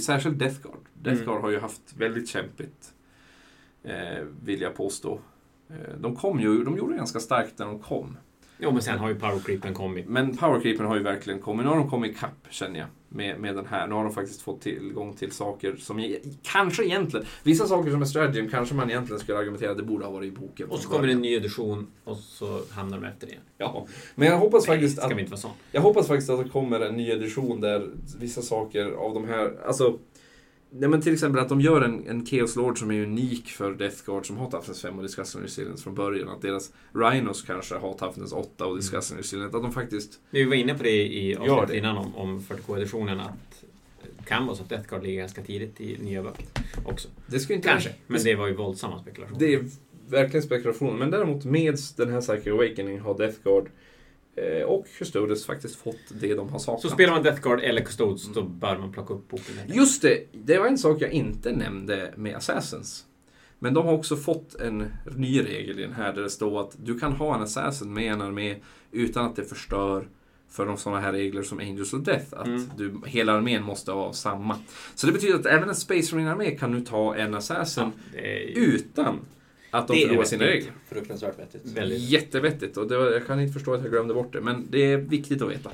Särskilt 0.00 0.38
Death 0.38 0.60
Guard. 0.62 0.80
Death 1.02 1.22
Mm. 1.22 1.26
Guard 1.32 1.42
har 1.42 1.50
ju 1.50 1.58
haft 1.58 1.96
väldigt 1.96 2.28
kämpigt, 2.28 2.94
vill 4.44 4.60
jag 4.60 4.74
påstå. 4.74 5.18
Eh, 5.70 5.98
de 5.98 6.16
kom 6.16 6.40
ju, 6.40 6.64
de 6.64 6.76
gjorde 6.76 6.92
det 6.92 6.98
ganska 6.98 7.20
starkt 7.20 7.58
när 7.58 7.66
de 7.66 7.78
kom. 7.78 8.16
Jo, 8.58 8.72
men 8.72 8.82
sen 8.82 8.98
har 8.98 9.08
ju 9.08 9.14
power 9.14 9.38
creepen 9.38 9.74
kommit. 9.74 10.08
Men 10.08 10.36
Power 10.36 10.60
Creepen 10.60 10.86
har 10.86 10.96
ju 10.96 11.02
verkligen 11.02 11.40
kommit. 11.40 11.66
Nu 11.66 11.70
har 11.70 11.78
de 11.78 11.90
kommit 11.90 12.10
ikapp, 12.12 12.46
känner 12.50 12.78
jag, 12.78 12.88
med, 13.08 13.40
med 13.40 13.56
den 13.56 13.66
här. 13.66 13.86
Nu 13.86 13.94
har 13.94 14.04
de 14.04 14.12
faktiskt 14.12 14.42
fått 14.42 14.60
tillgång 14.60 15.14
till 15.14 15.32
saker 15.32 15.76
som 15.76 15.98
e- 15.98 16.18
kanske 16.42 16.84
egentligen, 16.84 17.26
vissa 17.42 17.66
saker 17.66 17.90
som 17.90 18.02
är 18.02 18.06
strategy 18.06 18.48
kanske 18.48 18.74
man 18.74 18.90
egentligen 18.90 19.20
skulle 19.20 19.38
argumentera 19.38 19.70
att 19.70 19.76
det 19.76 19.82
borde 19.82 20.04
ha 20.04 20.12
varit 20.12 20.32
i 20.32 20.36
boken. 20.36 20.70
Och 20.70 20.78
så 20.78 20.88
kommer 20.88 21.06
det 21.06 21.12
en 21.12 21.20
ny 21.20 21.34
edition 21.34 21.86
och 22.04 22.16
så 22.16 22.60
hamnar 22.70 23.00
de 23.00 23.06
efter 23.06 23.26
det. 23.26 23.36
Ja, 23.58 23.86
men 24.14 24.28
jag 24.28 24.38
hoppas 24.38 24.66
faktiskt 24.66 24.98
ska 24.98 25.06
att. 25.06 25.44
Jag 25.72 25.80
hoppas 25.80 26.06
faktiskt 26.06 26.30
att 26.30 26.44
det 26.44 26.50
kommer 26.50 26.80
en 26.80 26.96
ny 26.96 27.10
edition 27.10 27.60
där 27.60 27.90
vissa 28.18 28.42
saker 28.42 28.90
av 28.90 29.14
de 29.14 29.28
här, 29.28 29.52
alltså 29.66 29.98
Nej 30.70 30.88
men 30.88 31.00
till 31.00 31.12
exempel 31.12 31.42
att 31.42 31.48
de 31.48 31.60
gör 31.60 31.80
en, 31.80 32.08
en 32.08 32.26
Chaos 32.26 32.56
Lord 32.56 32.78
som 32.78 32.90
är 32.90 33.02
unik 33.02 33.48
för 33.48 33.74
Death 33.74 33.96
Guard 34.06 34.26
som 34.26 34.36
har 34.36 34.50
Toughness 34.50 34.82
5 34.82 34.96
och 34.96 35.02
Discussing 35.02 35.42
Resilience 35.42 35.82
från 35.82 35.94
början. 35.94 36.28
Att 36.28 36.42
deras 36.42 36.72
Rhinos 36.92 37.42
kanske 37.42 37.74
har 37.74 37.94
Toughness 37.94 38.32
8 38.32 38.66
och 38.66 38.76
Discussing 38.76 39.18
Resilience. 39.18 39.56
Att 39.56 39.62
de 39.62 39.72
faktiskt... 39.72 40.20
Vi 40.30 40.44
var 40.44 40.54
inne 40.54 40.74
på 40.74 40.82
det 40.82 41.06
i 41.06 41.36
avsnittet 41.36 41.76
innan 41.76 41.96
om, 41.96 42.16
om 42.16 42.40
40K-editionen 42.40 43.20
att 43.20 43.64
det 44.18 44.24
kan 44.24 44.46
vara 44.46 44.56
så 44.56 44.62
att 44.62 44.68
Death 44.68 44.88
Guard 44.88 45.02
ligger 45.02 45.18
ganska 45.18 45.42
tidigt 45.42 45.80
i 45.80 45.98
nya 45.98 46.22
böcker 46.22 46.46
också. 46.84 47.08
Det 47.26 47.40
skulle 47.40 47.56
inte... 47.56 47.68
Kanske, 47.68 47.90
men 48.06 48.22
det 48.24 48.34
var 48.34 48.46
ju 48.46 48.54
våldsamma 48.54 48.98
spekulationer. 48.98 49.38
Det 49.40 49.54
är 49.54 49.64
verkligen 50.08 50.42
spekulation. 50.42 50.98
Men 50.98 51.10
däremot 51.10 51.44
med 51.44 51.78
den 51.96 52.10
här 52.10 52.20
Psychic 52.20 52.46
Awakening 52.46 53.00
har 53.00 53.18
Death 53.18 53.38
Guard 53.44 53.68
och 54.66 54.86
Custodes 54.98 55.46
faktiskt 55.46 55.76
fått 55.76 55.96
det 56.20 56.34
de 56.34 56.48
har 56.48 56.58
saknat. 56.58 56.82
Så 56.82 56.88
spelar 56.88 57.12
man 57.12 57.22
Death 57.22 57.42
Guard 57.42 57.60
eller 57.60 57.80
Custodes, 57.84 58.24
Mm. 58.24 58.34
då 58.34 58.42
bör 58.42 58.78
man 58.78 58.92
plocka 58.92 59.14
upp 59.14 59.28
boken. 59.28 59.54
Just 59.68 60.02
det, 60.02 60.24
det 60.32 60.58
var 60.58 60.66
en 60.66 60.78
sak 60.78 61.00
jag 61.02 61.10
inte 61.12 61.52
nämnde 61.52 62.12
med 62.16 62.36
Assassins. 62.36 63.04
Men 63.58 63.74
de 63.74 63.86
har 63.86 63.92
också 63.92 64.16
fått 64.16 64.54
en 64.54 64.84
ny 65.16 65.40
regel 65.42 65.78
i 65.78 65.82
den 65.82 65.92
här 65.92 66.12
där 66.12 66.22
det 66.22 66.30
står 66.30 66.60
att 66.60 66.76
du 66.84 66.98
kan 66.98 67.12
ha 67.12 67.34
en 67.36 67.42
Assassin 67.42 67.92
med 67.94 68.12
en 68.12 68.20
armé 68.22 68.56
utan 68.92 69.26
att 69.26 69.36
det 69.36 69.44
förstör 69.44 70.08
för 70.50 70.66
de 70.66 70.76
sådana 70.76 71.00
här 71.00 71.12
regler 71.12 71.42
som 71.42 71.58
Angels 71.58 71.92
of 71.94 72.02
Death. 72.04 72.26
Att 72.30 72.46
Mm. 72.46 72.70
du, 72.76 73.00
hela 73.06 73.32
armén 73.32 73.62
måste 73.62 73.92
vara 73.92 74.12
samma. 74.12 74.58
Så 74.94 75.06
det 75.06 75.12
betyder 75.12 75.34
att 75.34 75.46
även 75.46 75.68
en 75.68 75.74
Space 75.74 76.14
Marine-armé 76.14 76.50
kan 76.50 76.70
nu 76.72 76.80
ta 76.80 77.14
en 77.16 77.34
Assassin 77.34 77.92
Ja, 78.14 78.20
är 78.20 78.58
utan 78.58 79.18
att 79.78 79.88
de 79.88 79.94
Det 79.94 80.02
är 80.02 80.08
förlorar 80.08 80.24
sina 80.24 80.44
regler. 80.44 80.72
Fruktansvärt 80.88 81.38
vettigt. 81.38 81.66
väldigt... 81.66 82.00
Jättevettigt 82.00 82.76
och 82.76 82.88
det 82.88 82.98
var, 82.98 83.10
jag 83.10 83.26
kan 83.26 83.40
inte 83.40 83.52
förstå 83.52 83.74
att 83.74 83.82
jag 83.82 83.90
glömde 83.90 84.14
bort 84.14 84.32
det. 84.32 84.40
Men 84.40 84.66
det 84.70 84.92
är 84.92 84.96
viktigt 84.96 85.42
att 85.42 85.50
veta. 85.50 85.70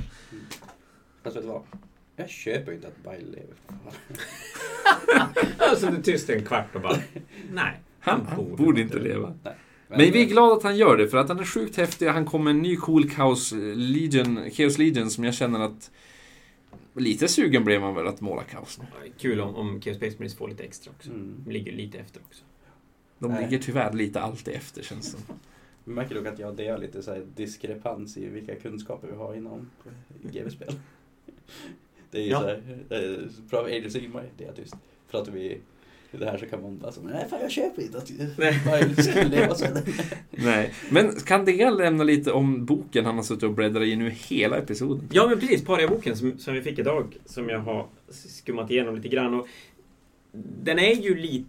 Fast 1.22 1.36
vet 1.36 1.42
du 1.42 1.48
vad? 1.48 1.62
Jag 2.16 2.30
köper 2.30 2.72
inte 2.72 2.86
att 2.86 3.03
Bile 3.03 3.30
lever. 3.30 3.57
Alltså 5.59 5.86
du 5.86 5.96
är 5.96 6.03
tyst 6.03 6.30
en 6.30 6.44
kvart 6.44 6.74
och 6.74 6.80
bara... 6.80 6.96
Nej. 7.53 7.80
Han, 8.00 8.26
han 8.26 8.57
borde 8.57 8.80
inte 8.80 8.98
leva. 8.98 9.34
Nej. 9.42 9.55
Men 9.88 10.12
vi 10.12 10.22
är 10.22 10.26
glada 10.26 10.55
att 10.55 10.62
han 10.62 10.76
gör 10.76 10.96
det, 10.96 11.09
för 11.09 11.18
att 11.18 11.28
han 11.28 11.38
är 11.38 11.44
sjukt 11.44 11.76
häftig. 11.76 12.07
Han 12.07 12.24
kom 12.24 12.44
med 12.44 12.50
en 12.50 12.62
ny 12.62 12.76
cool 12.76 13.11
Chaos 13.11 13.53
Legion, 13.74 14.50
Chaos 14.50 14.78
Legion 14.78 15.11
som 15.11 15.24
jag 15.24 15.34
känner 15.34 15.61
att... 15.61 15.90
Lite 16.94 17.28
sugen 17.28 17.64
blev 17.64 17.80
man 17.80 17.94
väl 17.94 18.07
att 18.07 18.20
måla 18.20 18.42
kaos 18.42 18.78
nu. 18.78 19.12
Kul 19.18 19.40
om, 19.40 19.55
om 19.55 19.80
Chaos 19.80 19.96
Space 19.96 20.16
Marines 20.16 20.34
får 20.34 20.48
lite 20.48 20.62
extra 20.62 20.92
också. 20.96 21.11
Mm. 21.11 21.44
Ligger 21.48 21.72
lite 21.72 21.98
efter 21.98 22.20
också. 22.28 22.44
De 23.23 23.31
Nej. 23.33 23.45
ligger 23.45 23.59
tyvärr 23.59 23.93
lite 23.93 24.20
alltid 24.20 24.55
efter 24.55 24.83
känns 24.83 25.12
det 25.14 25.23
som. 25.27 25.37
Vi 25.85 25.93
märker 25.93 26.14
dock 26.14 26.27
att 26.27 26.39
jag 26.39 26.51
och 26.51 26.57
det 26.57 26.68
har 26.68 26.79
lite 26.79 27.03
så 27.03 27.11
här 27.12 27.23
diskrepans 27.37 28.16
i 28.16 28.27
vilka 28.29 28.55
kunskaper 28.55 29.09
vi 29.09 29.16
har 29.16 29.35
inom 29.35 29.70
GW-spel. 30.23 30.73
Det 32.11 32.18
är 32.18 32.23
ju 32.23 32.29
Ja. 32.31 32.41
så 32.41 32.47
här, 32.47 32.62
eh, 32.91 33.18
pratar 33.51 33.68
vi 33.68 33.79
Age 33.79 33.87
of 33.87 33.93
Sigmar, 33.93 34.25
det 34.39 34.45
är 34.45 34.53
tyst. 34.53 34.75
Pratar 35.11 35.33
vi 35.33 35.59
det 36.18 36.25
här 36.31 36.39
så 36.39 36.47
kan 36.47 36.62
man 36.62 36.79
bara 36.79 36.93
så, 36.93 37.01
nej 37.03 37.27
fan 37.31 37.41
jag 37.41 37.51
köper 37.51 37.83
inte 37.83 37.99
att 37.99 38.09
ska 39.05 39.23
leva 39.23 39.55
så. 39.55 39.66
Nej. 40.31 40.73
Men 40.91 41.12
kan 41.12 41.45
Dega 41.45 41.70
lämna 41.70 42.05
lite 42.05 42.33
om 42.33 42.64
boken 42.64 43.05
han 43.05 43.16
har 43.16 43.23
suttit 43.23 43.43
och 43.43 43.53
bläddrat 43.55 43.83
i 43.83 43.97
nu 43.97 44.11
hela 44.11 44.57
episoden? 44.59 45.09
Ja, 45.12 45.27
men 45.29 45.41
precis. 45.41 45.64
Paria-boken 45.64 46.16
som, 46.16 46.39
som 46.39 46.55
vi 46.55 46.62
fick 46.62 46.79
idag, 46.79 47.16
som 47.25 47.49
jag 47.49 47.59
har 47.59 47.87
skummat 48.09 48.70
igenom 48.70 48.97
lite 48.97 49.09
grann. 49.09 49.35
Och 49.35 49.47
den 50.62 50.79
är 50.79 50.95
ju 50.95 51.14
lite... 51.14 51.49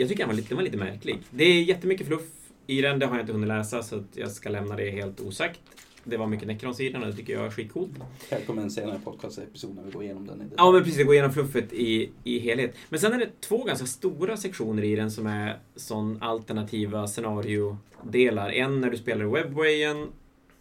Jag 0.00 0.08
tycker 0.08 0.22
den 0.22 0.28
var 0.28 0.36
lite, 0.36 0.48
den 0.48 0.56
var 0.56 0.64
lite 0.64 0.76
märklig. 0.76 1.18
Det 1.30 1.44
är 1.44 1.62
jättemycket 1.62 2.06
fluff 2.06 2.28
i 2.66 2.80
den. 2.80 2.98
Det 2.98 3.06
har 3.06 3.14
jag 3.14 3.22
inte 3.22 3.32
hunnit 3.32 3.48
läsa 3.48 3.82
så 3.82 3.96
att 3.96 4.16
jag 4.16 4.30
ska 4.30 4.48
lämna 4.48 4.76
det 4.76 4.90
helt 4.90 5.20
osagt. 5.20 5.60
Det 6.04 6.16
var 6.16 6.26
mycket 6.26 6.48
Necrons 6.48 6.80
i 6.80 6.88
den 6.88 7.02
och 7.02 7.08
det 7.08 7.16
tycker 7.16 7.32
jag 7.32 7.46
är 7.46 7.50
skitcoolt. 7.50 7.90
Kanske 8.28 8.46
kommer 8.46 8.62
en 8.62 8.70
senare 8.70 9.00
podcastepisod 9.04 9.76
när 9.76 9.82
vi 9.82 9.90
går 9.90 10.02
igenom 10.02 10.26
den. 10.26 10.52
Ja, 10.56 10.72
men 10.72 10.82
precis. 10.82 10.98
Det 10.98 11.04
går 11.04 11.14
igenom 11.14 11.32
fluffet 11.32 11.72
i, 11.72 12.10
i 12.24 12.38
helhet. 12.38 12.74
Men 12.88 13.00
sen 13.00 13.12
är 13.12 13.18
det 13.18 13.40
två 13.40 13.64
ganska 13.64 13.86
stora 13.86 14.36
sektioner 14.36 14.84
i 14.84 14.96
den 14.96 15.10
som 15.10 15.26
är 15.26 15.58
sån 15.76 16.22
alternativa 16.22 17.06
scenariodelar. 17.06 18.50
En 18.50 18.80
när 18.80 18.90
du 18.90 18.96
spelar 18.96 19.24
Webwayen 19.24 20.06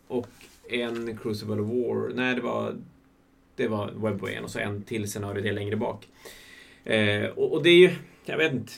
och 0.07 0.27
en 0.69 1.17
Crucible 1.17 1.61
War. 1.61 2.13
Nej, 2.15 2.35
det 2.35 2.41
var, 2.41 2.75
det 3.55 3.67
var 3.67 3.91
Webwayen 3.91 4.43
och 4.43 4.49
så 4.49 4.59
en 4.59 4.83
till 4.83 5.11
scenariodel 5.11 5.55
längre 5.55 5.75
bak. 5.75 6.07
Eh, 6.83 7.25
och, 7.25 7.53
och 7.53 7.63
det 7.63 7.69
är 7.69 7.79
ju, 7.79 7.91
jag 8.25 8.37
vet 8.37 8.53
inte. 8.53 8.73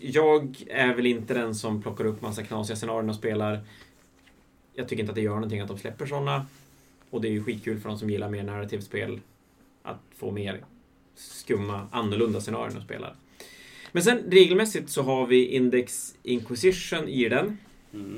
Jag 0.00 0.64
är 0.68 0.94
väl 0.94 1.06
inte 1.06 1.34
den 1.34 1.54
som 1.54 1.82
plockar 1.82 2.04
upp 2.04 2.22
massa 2.22 2.42
knasiga 2.42 2.76
scenarion 2.76 3.08
och 3.08 3.16
spelar. 3.16 3.60
Jag 4.74 4.88
tycker 4.88 5.02
inte 5.02 5.10
att 5.10 5.16
det 5.16 5.22
gör 5.22 5.34
någonting 5.34 5.60
att 5.60 5.68
de 5.68 5.78
släpper 5.78 6.06
såna. 6.06 6.46
Och 7.10 7.20
det 7.20 7.28
är 7.28 7.32
ju 7.32 7.44
skitkul 7.44 7.80
för 7.80 7.88
de 7.88 7.98
som 7.98 8.10
gillar 8.10 8.28
mer 8.28 8.42
narrativspel 8.42 9.20
att 9.82 10.00
få 10.16 10.30
mer 10.30 10.64
skumma, 11.14 11.88
annorlunda 11.90 12.40
scenarion 12.40 12.76
att 12.76 12.84
spela. 12.84 13.14
Men 13.92 14.02
sen 14.02 14.22
regelmässigt 14.28 14.90
så 14.90 15.02
har 15.02 15.26
vi 15.26 15.46
Index 15.46 16.14
Inquisition 16.22 17.08
i 17.08 17.28
den. 17.28 17.58
Mm. 17.94 18.16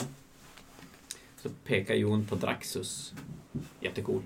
Så 1.42 1.48
pekar 1.64 1.94
Jon 1.94 2.26
på 2.26 2.34
Draxus. 2.34 3.12
Jättecool. 3.80 4.22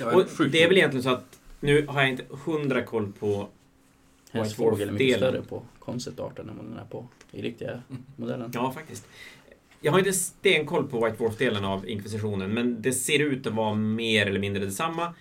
Ja, 0.00 0.16
Och 0.16 0.48
det 0.50 0.62
är 0.62 0.68
väl 0.68 0.76
egentligen 0.76 1.02
så 1.02 1.10
att 1.10 1.38
nu 1.60 1.86
har 1.86 2.00
jag 2.00 2.10
inte 2.10 2.24
hundra 2.44 2.82
koll 2.82 3.12
på 3.12 3.48
White 4.42 4.56
Dwarf 4.56 4.70
fågel 4.70 4.88
är 4.88 4.92
mycket 4.92 5.16
större 5.16 5.42
på 5.42 5.62
conceptarten 5.78 6.48
än 6.48 6.56
vad 6.56 6.66
den 6.66 6.78
är 6.78 6.84
på 6.84 7.06
i 7.32 7.42
riktiga 7.42 7.82
modellen. 8.16 8.50
Ja, 8.54 8.72
faktiskt. 8.72 9.06
Jag 9.80 9.92
har 9.92 9.98
inte 9.98 10.12
stenkoll 10.12 10.88
på 10.88 11.04
White 11.04 11.16
Dwarf-delen 11.16 11.64
av 11.64 11.88
Inkvisitionen, 11.88 12.50
men 12.50 12.82
det 12.82 12.92
ser 12.92 13.18
ut 13.18 13.46
att 13.46 13.54
vara 13.54 13.74
mer 13.74 14.26
eller 14.26 14.40
mindre 14.40 14.64
detsamma. 14.64 15.14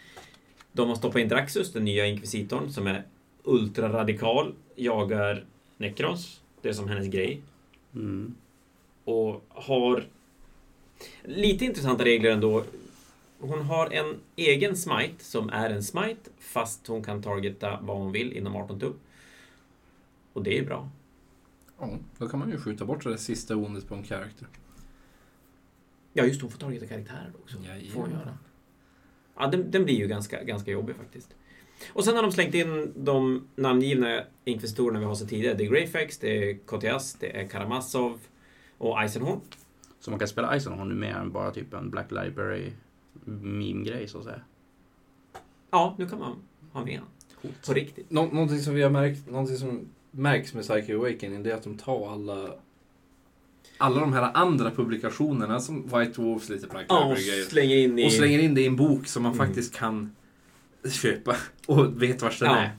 De 0.72 0.90
har 0.90 0.96
stoppat 0.96 1.22
in 1.22 1.28
Draxus, 1.28 1.74
den 1.74 1.86
nya 1.86 2.06
inkvisitorn, 2.06 2.70
som 2.70 2.88
är 2.88 3.04
ultraradikal, 3.44 4.54
jagar 4.76 5.46
Necrons. 5.78 6.42
Det 6.62 6.70
är 6.70 6.74
som 6.74 6.90
hennes 6.90 7.08
grej. 7.08 7.42
Mm. 7.96 8.36
Och 9.04 9.44
har 9.50 10.08
lite 11.24 11.66
intressanta 11.66 12.06
regler 12.06 12.32
ändå. 12.32 12.64
Hon 13.40 13.62
har 13.62 13.90
en 13.90 14.16
egen 14.36 14.78
smite 14.78 15.24
som 15.24 15.50
är 15.50 15.70
en 15.70 15.84
smite, 15.84 16.30
fast 16.40 16.88
hon 16.88 17.04
kan 17.04 17.24
targeta 17.24 17.80
vad 17.82 17.98
hon 17.98 18.12
vill 18.12 18.34
inom 18.34 18.56
18 18.56 18.80
tum. 18.80 18.94
Och 20.38 20.44
det 20.44 20.58
är 20.58 20.66
bra. 20.66 20.90
Ja, 21.80 21.90
då 22.18 22.30
kan 22.30 22.40
man 22.40 22.50
ju 22.52 22.58
skjuta 22.58 22.86
bort 22.86 23.04
det 23.04 23.18
sista 23.18 23.56
ondet 23.56 23.88
på 23.88 23.96
en 23.96 24.04
karaktär. 24.04 24.48
Ja, 26.14 26.24
just 26.24 26.42
hon 26.42 26.52
får 26.52 26.60
targeta 26.60 26.86
karaktärer 26.86 27.32
också. 27.44 27.58
Jajamän. 27.58 27.92
Får 27.92 28.02
hon 28.02 28.12
göra. 28.12 28.38
Ja, 29.38 29.48
den, 29.48 29.72
den 29.72 29.84
blir 29.84 29.96
ju 29.96 30.08
ganska, 30.08 30.44
ganska 30.44 30.72
jobbig 30.72 30.96
faktiskt. 30.96 31.36
Och 31.94 32.04
sen 32.06 32.16
har 32.16 32.24
de 32.24 32.32
slängt 32.32 32.54
in 32.54 32.94
de 32.96 33.48
namngivna 33.56 34.24
inkvisitorerna 34.46 35.00
vi 35.00 35.06
har 35.06 35.16
sett 35.16 35.30
tidigare. 35.30 35.54
Det 35.56 35.66
är 35.66 35.70
Greyfax, 35.70 36.18
det 36.18 36.50
är 36.50 36.58
Kotias, 36.58 37.14
det 37.14 37.38
är 37.42 37.48
Karamazov 37.48 38.20
och 38.78 39.02
Eisenhorn. 39.02 39.42
Så 40.00 40.10
man 40.12 40.20
kan 40.20 40.28
spela 40.28 40.54
Eisenhorn 40.54 40.90
nu 40.90 40.96
mer 40.96 41.14
än 41.16 41.32
bara 41.32 41.52
typ 41.52 41.74
en 41.74 41.90
Black 41.90 42.12
Library 42.12 42.72
meme-grej 43.26 44.08
så 44.08 44.18
att 44.18 44.24
säga. 44.24 44.42
Ja, 45.72 45.96
nu 45.98 46.10
kan 46.10 46.20
man 46.20 46.36
ha 46.72 46.86
med 46.86 47.00
han. 47.00 47.08
På 47.66 47.74
riktigt. 47.74 48.12
Nå- 48.12 48.26
någonting 48.32 48.60
som 48.60 48.74
vi 48.74 48.82
har 48.82 48.90
märkt, 48.90 49.30
någonting 49.30 49.58
som 49.58 49.88
märks 50.12 50.54
med 50.54 50.64
Psyche 50.64 50.96
Awakening, 50.96 51.44
det 51.44 51.52
är 51.52 51.56
att 51.56 51.64
de 51.64 51.78
tar 51.78 52.12
alla 52.14 52.50
alla 53.80 54.00
de 54.00 54.14
här 54.14 54.32
andra 54.34 54.72
publikationerna 54.72 55.60
som 55.60 55.84
White 55.84 56.22
Wolves, 56.22 56.50
lite 56.50 56.68
Black 56.68 56.86
Ja, 56.90 57.06
och 57.06 57.18
slänger 57.50 57.76
in 57.76 58.00
i... 58.00 58.08
Och 58.08 58.12
slänger 58.12 58.40
in 58.40 58.56
det 58.56 58.62
i 58.62 58.66
en 58.66 58.76
bok 58.76 59.08
som 59.08 59.24
man 59.24 59.34
Mm. 59.34 59.48
faktiskt 59.48 59.76
kan 59.76 60.16
köpa 60.92 61.36
och 61.66 62.02
vet 62.02 62.22
vars 62.22 62.40
den 62.40 62.50
Ja. 62.50 62.58
är. 62.58 62.72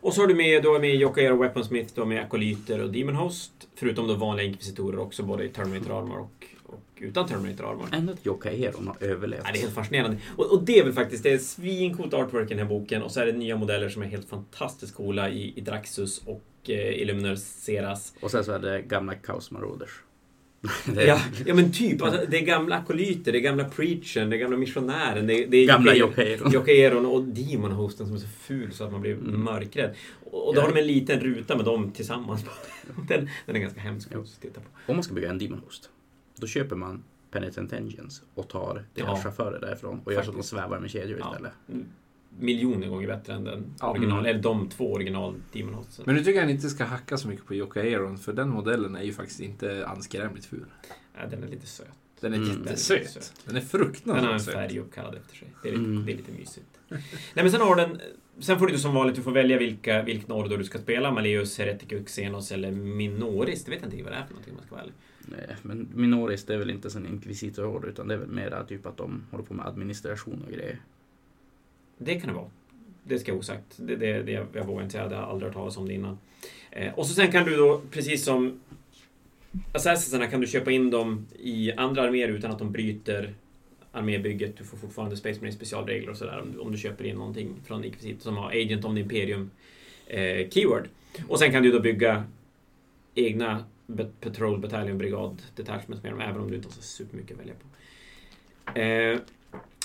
Och 0.00 0.14
så 0.14 0.20
har 0.20 0.28
du 0.28 0.34
med, 0.34 0.62
du 0.62 0.68
har 0.68 0.80
med 0.80 0.94
Jokaero 0.96 1.36
Weaponsmith, 1.42 1.94
du 1.94 2.00
har 2.00 2.08
med 2.08 2.22
Akolyter 2.24 2.82
och 2.82 2.92
Demon 2.92 3.14
Host. 3.14 3.52
Förutom 3.74 4.08
då 4.08 4.14
vanliga 4.14 4.46
inkvisitorer 4.46 4.98
också, 4.98 5.22
både 5.22 5.44
i 5.44 5.48
Terminator 5.48 5.98
Armor 5.98 6.18
och, 6.18 6.44
och 6.62 6.80
utan 6.96 7.28
Terminator 7.28 7.70
Armor. 7.70 7.88
Ändå 7.92 8.12
att 8.12 8.26
Jokka 8.26 8.52
Eron 8.52 8.86
har 8.86 8.96
överlevt. 9.08 9.42
Ja, 9.44 9.50
det 9.52 9.58
är 9.58 9.62
helt 9.62 9.74
fascinerande. 9.74 10.16
Och, 10.36 10.52
och 10.52 10.62
det 10.62 10.78
är 10.78 10.84
väl 10.84 10.92
faktiskt, 10.92 11.22
det 11.22 11.32
är 11.32 11.38
svincoolt 11.38 12.14
artwork 12.14 12.46
i 12.50 12.54
den 12.54 12.58
här 12.58 12.74
boken 12.78 13.02
och 13.02 13.10
så 13.12 13.20
är 13.20 13.26
det 13.26 13.32
nya 13.32 13.56
modeller 13.56 13.88
som 13.88 14.02
är 14.02 14.06
helt 14.06 14.28
fantastiskt 14.28 14.94
coola 14.94 15.30
i, 15.30 15.52
i 15.56 15.60
Draxus 15.60 16.18
och 16.26 16.42
eh, 16.70 17.02
Illuminor 17.02 17.34
Ceras. 17.36 18.14
Och 18.20 18.30
sen 18.30 18.44
så 18.44 18.52
är 18.52 18.58
det 18.58 18.82
gamla 18.82 19.14
Chaos 19.22 19.50
Marauders. 19.50 19.90
Det- 20.94 21.04
Ja, 21.06 21.20
ja 21.46 21.54
men 21.54 21.72
typ. 21.72 22.02
Alltså, 22.02 22.24
det 22.28 22.38
är 22.38 22.44
gamla 22.44 22.76
akolyter, 22.76 23.32
det 23.32 23.38
är 23.38 23.40
gamla 23.40 23.64
preachern, 23.64 24.30
det 24.30 24.36
är 24.36 24.38
gamla 24.38 24.56
missionären. 24.56 25.26
Det, 25.26 25.46
det 25.46 25.56
är 25.56 25.66
Gamla 25.66 25.92
Jocke- 25.92 25.98
Jokka 26.00 26.22
Eron. 26.24 26.52
Jocke 26.52 26.72
Eron 26.72 27.06
och 27.06 27.24
Demon 27.24 27.72
Hosten 27.72 28.06
som 28.06 28.14
är 28.16 28.20
så 28.20 28.28
ful 28.28 28.72
så 28.72 28.84
att 28.84 28.92
man 28.92 29.00
blir 29.00 29.12
Mm. 29.12 29.40
mörkrädd. 29.44 29.94
Och, 30.24 30.48
och 30.48 30.54
då 30.54 30.60
Ja. 30.60 30.64
har 30.64 30.72
de 30.72 30.80
en 30.80 30.86
liten 30.86 31.20
ruta 31.20 31.56
med 31.56 31.64
dem 31.64 31.90
tillsammans. 31.92 32.44
Den, 33.08 33.28
den 33.46 33.56
är 33.56 33.60
ganska 33.60 33.80
hemsk 33.80 34.08
Jo. 34.14 34.20
att 34.20 34.40
titta 34.40 34.60
på. 34.60 34.66
Om 34.86 34.96
man 34.96 35.02
ska 35.02 35.14
bygga 35.14 35.30
en 35.30 35.38
Demon 35.38 35.58
Host, 35.64 35.90
då 36.36 36.46
köper 36.46 36.76
man 36.76 37.04
Penitent 37.30 37.72
Engines 37.72 38.22
och 38.34 38.48
tar 38.48 38.84
deras 38.94 39.08
Ja. 39.08 39.16
chaufförer 39.22 39.60
därifrån 39.60 40.00
och 40.04 40.12
gör 40.12 40.18
så 40.18 40.20
att 40.20 40.26
de 40.26 40.32
Faktiskt. 40.32 40.48
svävar 40.50 40.80
med 40.80 40.90
kedjor 40.90 41.18
Ja. 41.20 41.36
Miljoner 42.38 42.88
gånger 42.88 43.06
bättre 43.06 43.32
än 43.34 43.44
den 43.44 43.74
Ja. 43.80 43.90
original, 43.90 44.18
Mm. 44.18 44.30
eller 44.30 44.42
de 44.42 44.68
två 44.68 44.92
original 44.92 45.34
Demon 45.52 45.74
Hosten. 45.74 46.04
Men 46.06 46.14
nu 46.14 46.24
tycker 46.24 46.40
jag 46.40 46.50
inte 46.50 46.68
ska 46.70 46.84
hacka 46.84 47.16
så 47.16 47.28
mycket 47.28 47.46
på 47.46 47.54
Jocke 47.54 47.80
Aeron, 47.80 48.18
för 48.18 48.32
den 48.32 48.48
modellen 48.50 48.96
är 48.96 49.02
ju 49.02 49.12
faktiskt 49.12 49.40
inte 49.40 49.86
anskrämligt 49.86 50.44
ful. 50.46 50.64
Ja, 51.14 51.20
den 51.30 51.42
är 51.42 51.48
lite 51.48 51.66
söt. 51.66 51.86
Den 52.20 52.32
är 52.32 52.36
Mm. 52.38 52.48
jättesöt. 52.50 52.98
Den 52.98 53.06
är 53.06 53.10
söt. 53.10 53.32
Den 53.44 53.56
är 53.56 53.60
Den 54.04 54.24
har 54.24 54.32
en 54.32 54.40
fruktansvärt 54.40 54.54
färg 54.54 54.78
uppkallad 54.78 55.14
efter 55.14 55.36
sig. 55.36 55.48
Det 55.62 55.68
är 55.68 55.72
lite, 55.72 55.84
Mm. 55.84 56.06
det 56.06 56.12
är 56.12 56.16
lite 56.16 56.32
mysigt. 56.32 56.66
Nej 56.88 57.00
men 57.34 57.50
sen 57.50 57.60
har 57.60 57.76
den... 57.76 58.00
Sen 58.38 58.58
får 58.58 58.66
du 58.66 58.78
som 58.78 58.94
vanligt, 58.94 59.16
du 59.16 59.22
får 59.22 59.32
välja 59.32 59.58
vilka, 59.58 60.02
vilken 60.02 60.32
order 60.32 60.56
du 60.58 60.64
ska 60.64 60.78
spela. 60.78 61.10
Maleus, 61.12 61.58
Hereticus, 61.58 62.06
Xenos 62.06 62.52
eller 62.52 62.70
Minoris. 62.70 63.64
Det 63.64 63.70
vet 63.70 63.80
jag 63.82 63.92
inte 63.92 64.02
vad 64.04 64.12
det 64.12 64.16
är 64.16 64.24
för 64.24 64.30
någonting 64.34 64.54
man 64.54 64.64
ska 64.66 64.76
ärlig. 64.76 64.92
Nej, 65.18 65.56
men 65.62 65.88
Minoris 65.94 66.44
det 66.44 66.54
är 66.54 66.58
väl 66.58 66.70
inte 66.70 66.88
en 66.96 67.06
inkvisitororder 67.06 67.88
utan 67.88 68.08
det 68.08 68.14
är 68.14 68.18
väl 68.18 68.28
mera 68.28 68.64
typ 68.64 68.86
att 68.86 68.96
de 68.96 69.22
håller 69.30 69.44
på 69.44 69.54
med 69.54 69.66
administration 69.66 70.42
och 70.46 70.52
grejer. 70.52 70.80
Det 71.98 72.14
kan 72.14 72.28
det 72.28 72.34
vara. 72.34 72.50
Det 73.04 73.18
ska 73.18 73.30
jag 73.32 73.38
osagt. 73.38 73.64
Det, 73.76 73.96
det, 73.96 74.22
det, 74.22 74.32
jag, 74.32 74.64
vågar 74.66 74.82
inte 74.82 74.92
säga, 74.92 75.10
jag 75.10 75.16
har 75.16 75.22
aldrig 75.26 75.46
hört 75.48 75.54
talas 75.54 75.76
om 75.76 75.88
det 75.88 75.94
innan. 75.94 76.18
Eh, 76.70 76.94
och 76.94 77.06
så 77.06 77.14
sen 77.14 77.32
kan 77.32 77.44
du 77.44 77.56
då, 77.56 77.80
precis 77.90 78.24
som 78.24 78.60
Assassins 79.72 80.30
kan 80.30 80.40
du 80.40 80.46
köpa 80.46 80.70
in 80.70 80.90
dem 80.90 81.26
i 81.38 81.72
andra 81.72 82.02
arméer 82.02 82.28
utan 82.28 82.50
att 82.50 82.58
de 82.58 82.72
bryter 82.72 83.34
armébygget. 83.92 84.56
Du 84.56 84.64
får 84.64 84.76
fortfarande 84.76 85.16
Space 85.16 85.40
Marine 85.40 85.56
specialregler 85.56 86.10
och 86.10 86.16
sådär 86.16 86.40
om, 86.40 86.52
du- 86.52 86.58
om 86.58 86.72
du 86.72 86.78
köper 86.78 87.04
in 87.04 87.16
någonting 87.16 87.54
från 87.66 87.84
Inquisitor 87.84 88.20
som 88.20 88.36
har 88.36 88.50
Agent 88.50 88.84
of 88.84 88.94
the 88.94 89.00
Imperium 89.00 89.50
eh, 90.06 90.48
keyword. 90.50 90.88
Och 91.28 91.38
sen 91.38 91.52
kan 91.52 91.62
du 91.62 91.72
då 91.72 91.80
bygga 91.80 92.24
egna 93.14 93.64
Patrol 94.20 94.58
Battalion 94.60 94.98
Brigad 94.98 95.42
Detachments 95.56 96.02
med 96.02 96.12
dem, 96.12 96.20
även 96.20 96.40
om 96.40 96.50
du 96.50 96.56
inte 96.56 96.68
har 96.68 96.72
så 96.72 96.82
supermycket 96.82 97.32
att 97.32 97.40
välja 97.40 97.54
på. 97.54 98.78
Eh, 98.80 99.18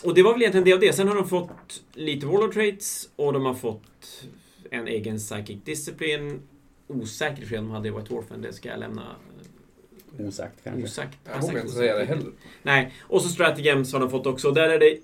och 0.03 0.13
det 0.13 0.23
var 0.23 0.33
väl 0.33 0.41
egentligen 0.41 0.65
det 0.65 0.73
av 0.73 0.79
det. 0.79 0.93
Sen 0.93 1.07
har 1.07 1.15
de 1.15 1.29
fått 1.29 1.83
lite 1.93 2.25
Warlord 2.25 2.53
Traits 2.53 3.09
och 3.15 3.33
de 3.33 3.45
har 3.45 3.53
fått 3.53 4.23
en 4.69 4.87
egen 4.87 5.17
Psychic 5.17 5.57
Discipline. 5.63 6.39
Osäker 6.87 7.45
för 7.45 7.55
de 7.55 7.69
hade 7.71 7.87
i 7.87 7.91
White 7.91 8.13
Dwarfen, 8.13 8.41
det 8.41 8.53
ska 8.53 8.69
jag 8.69 8.79
lämna 8.79 9.15
Osagt 10.19 10.63
kanske. 10.63 10.83
osagt. 10.83 11.17
Jag 11.25 11.41
vågar 11.41 11.61
inte 11.61 11.71
säga 11.71 11.97
det 11.97 12.05
heller. 12.05 12.31
Nej, 12.63 12.93
och 13.01 13.21
så 13.21 13.29
Stratagems 13.29 13.93
har 13.93 13.99
de 13.99 14.09
fått 14.09 14.25
också. 14.25 14.51
Där 14.51 14.69
är 14.69 14.79
det 14.79 14.97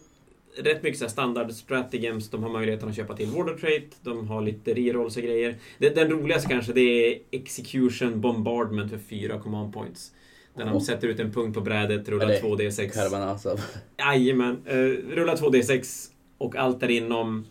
rätt 0.63 0.83
mycket 0.83 0.99
så 0.99 1.05
här 1.05 1.09
standard 1.09 1.51
Stratagems. 1.51 2.29
De 2.29 2.43
har 2.43 2.49
möjligheten 2.49 2.89
att 2.89 2.95
köpa 2.95 3.15
till 3.15 3.27
Warlord 3.27 3.59
Trait. 3.59 3.97
De 4.01 4.27
har 4.27 4.41
lite 4.41 4.73
rerolls 4.73 5.17
och 5.17 5.23
grejer. 5.23 5.55
Den, 5.77 5.93
den 5.95 6.09
roligaste 6.09 6.49
kanske 6.49 6.73
det 6.73 6.81
är 6.81 7.19
Execution 7.31 8.21
Bombardment 8.21 8.91
för 8.91 8.97
4 8.97 9.39
command 9.39 9.73
points. 9.73 10.11
Där 10.55 10.65
de 10.65 10.81
sätter 10.81 11.07
ut 11.07 11.19
en 11.19 11.31
punkt 11.31 11.53
på 11.53 11.61
brädet, 11.61 12.09
rullar 12.09 12.25
Eller 12.25 12.41
2D6. 12.41 12.89
Karbanasov. 12.89 13.61
Jajamän. 13.97 14.67
Uh, 14.67 15.15
rulla 15.15 15.35
2D6 15.35 16.09
och 16.37 16.55
allt 16.55 16.79
där 16.79 16.91
inom 16.91 17.45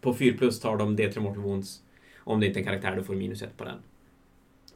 på 0.00 0.14
4 0.14 0.36
plus 0.38 0.60
tar 0.60 0.76
de 0.76 0.96
D3 0.96 1.20
Mortal 1.20 1.42
Wounds. 1.42 1.82
Om 2.18 2.40
det 2.40 2.46
inte 2.46 2.58
är 2.58 2.60
en 2.60 2.66
karaktär, 2.66 2.96
då 2.96 3.02
får 3.02 3.12
du 3.12 3.18
minus 3.18 3.42
1 3.42 3.56
på 3.56 3.64
den. 3.64 3.78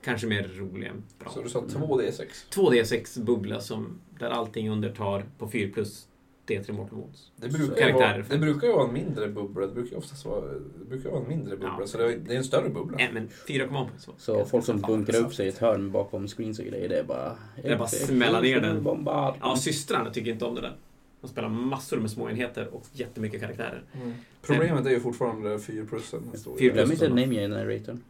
Kanske 0.04 0.26
mer 0.26 0.50
rolig 0.56 0.86
än 0.86 1.02
bra. 1.18 1.30
Så 1.30 1.42
du 1.42 1.48
sa 1.48 1.60
2D6? 1.60 2.26
2D6 2.50 3.24
bubbla 3.24 3.60
som, 3.60 4.00
där 4.18 4.30
allting 4.30 4.70
under 4.70 4.92
tar 4.92 5.24
på 5.38 5.48
4 5.48 5.70
plus 5.74 6.06
D3 6.48 6.72
Mortal 6.72 6.98
Wounds. 6.98 7.32
Det 7.36 7.48
brukar, 7.48 7.86
ju 7.86 7.92
vara, 7.92 8.18
det 8.18 8.38
brukar 8.38 8.66
ju 8.66 8.72
vara 8.72 8.86
en 8.88 8.92
mindre 8.92 9.28
bubbla. 9.28 9.66
Det 9.66 9.72
brukar 9.72 9.90
ju 9.90 9.96
oftast 9.96 10.24
vara, 10.24 10.40
det 10.78 10.84
brukar 10.88 11.10
vara 11.10 11.22
en 11.22 11.28
mindre 11.28 11.56
bubbla. 11.56 11.76
Ja. 11.80 11.86
Så 11.86 11.98
det 11.98 12.04
är, 12.04 12.16
det 12.16 12.32
är 12.32 12.38
en 12.38 12.44
större 12.44 12.68
bubbla. 12.68 12.96
Nej, 12.96 13.10
men 13.12 13.28
4 13.28 13.66
command 13.66 13.88
points. 13.88 14.24
Så 14.24 14.44
folk 14.44 14.64
som 14.64 14.80
bunkrar 14.80 15.20
upp 15.20 15.34
sig 15.34 15.46
i 15.46 15.48
ett 15.48 15.58
hörn 15.58 15.90
bakom 15.90 16.28
screens 16.28 16.58
och 16.58 16.64
grejer, 16.64 16.88
det 16.88 16.98
är 16.98 17.04
bara... 17.04 17.36
Det 17.62 17.68
är 17.68 17.78
bara 17.78 17.88
smälla 17.88 18.40
ner 18.40 18.60
den. 18.60 18.82
Bombard. 18.82 19.34
Ja, 19.40 19.56
systrarna 19.56 20.10
tycker 20.10 20.30
inte 20.30 20.44
om 20.44 20.54
det 20.54 20.60
där. 20.60 20.76
De 21.20 21.28
spelar 21.28 21.48
massor 21.48 21.96
med 21.96 22.10
små 22.10 22.30
enheter 22.30 22.74
och 22.74 22.86
jättemycket 22.92 23.40
karaktärer. 23.40 23.82
Mm. 23.94 24.14
Problemet 24.42 24.86
är 24.86 24.90
ju 24.90 25.00
fortfarande 25.00 25.58
4 25.58 25.86
plussen. 25.86 26.22
Fyra 26.58 26.74
Glöm 26.74 26.88
plus. 26.88 27.02
inte 27.02 27.08
name 27.08 27.34
generatorn. 27.34 28.00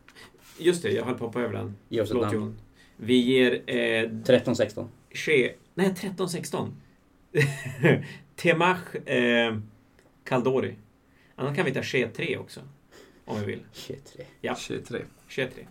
Just 0.58 0.82
det, 0.82 0.90
jag 0.90 1.04
höll 1.04 1.14
på 1.14 1.26
att 1.26 1.34
hoppa 1.34 1.40
över 1.40 1.54
den. 1.54 1.76
Ge 1.88 2.00
oss 2.00 2.10
ett 2.10 2.20
namn. 2.20 2.58
Vi 2.96 3.14
ger 3.14 3.52
eh, 3.66 3.76
13-16. 3.76 4.86
Che... 5.10 5.54
Nej, 5.74 5.94
13-16. 6.16 6.70
Temach 8.42 9.08
eh, 9.08 9.58
Caldori. 10.24 10.76
Annars 11.34 11.56
kan 11.56 11.64
vi 11.64 11.72
ta 11.72 11.82
Che 11.82 12.08
3 12.08 12.36
också. 12.36 12.60
Om 13.24 13.40
vi 13.40 13.46
vill. 13.46 13.60
23. 13.72 14.24
Ja. 14.40 14.54
23. 14.54 15.04
Che 15.28 15.46
3. 15.46 15.66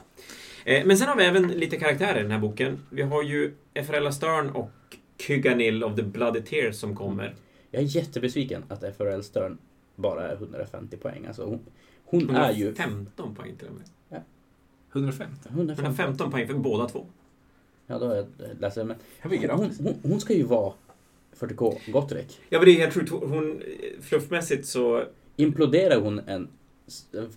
Eh, 0.66 0.86
men 0.86 0.98
sen 0.98 1.08
har 1.08 1.16
vi 1.16 1.24
även 1.24 1.48
lite 1.48 1.78
karaktärer 1.78 2.20
i 2.20 2.22
den 2.22 2.32
här 2.32 2.40
boken. 2.40 2.80
Vi 2.90 3.02
har 3.02 3.24
ju 3.24 3.54
Efraella 3.74 4.12
Stern 4.12 4.50
och 4.50 4.72
Kyganil 5.18 5.84
of 5.84 5.96
the 5.96 6.04
Bloody 6.04 6.42
Tears 6.42 6.76
som 6.76 6.96
kommer. 6.96 7.36
Jag 7.72 7.84
är 7.84 7.86
jättebesviken 7.88 8.64
att 8.68 8.96
FRL 8.98 9.22
Stern 9.22 9.58
bara 9.96 10.28
är 10.28 10.36
150 10.36 10.98
poäng. 10.98 11.26
Alltså 11.26 11.46
hon, 11.46 11.60
hon 12.06 12.36
är 12.36 12.52
ju 12.52 12.66
115 12.66 13.36
poäng 13.36 13.56
till 13.56 13.68
och 13.68 13.74
med. 13.74 14.22
150. 14.92 15.50
150. 15.50 15.82
115 15.82 16.32
poäng 16.32 16.48
för 16.48 16.54
båda 16.54 16.90
två. 16.90 17.06
Ja, 17.88 18.00
då 18.00 18.08
har 18.08 18.16
jag 18.16 18.28
läst 18.60 18.76
det. 18.76 18.84
Men 18.84 18.98
hon, 19.22 19.72
hon, 19.80 19.96
hon 20.04 20.20
ska 20.20 20.34
ju 20.34 20.44
vara 20.44 20.74
40K 21.40 21.78
Gottrek. 21.92 22.40
Ja, 22.50 22.60
men 22.60 22.66
det 22.66 22.72
är 22.72 22.80
helt 22.80 22.94
sjukt. 22.94 23.10
Hon, 23.12 23.62
fluffmässigt 24.02 24.66
så... 24.68 25.04
Imploderar 25.36 26.00
hon 26.02 26.20
en 26.28 26.48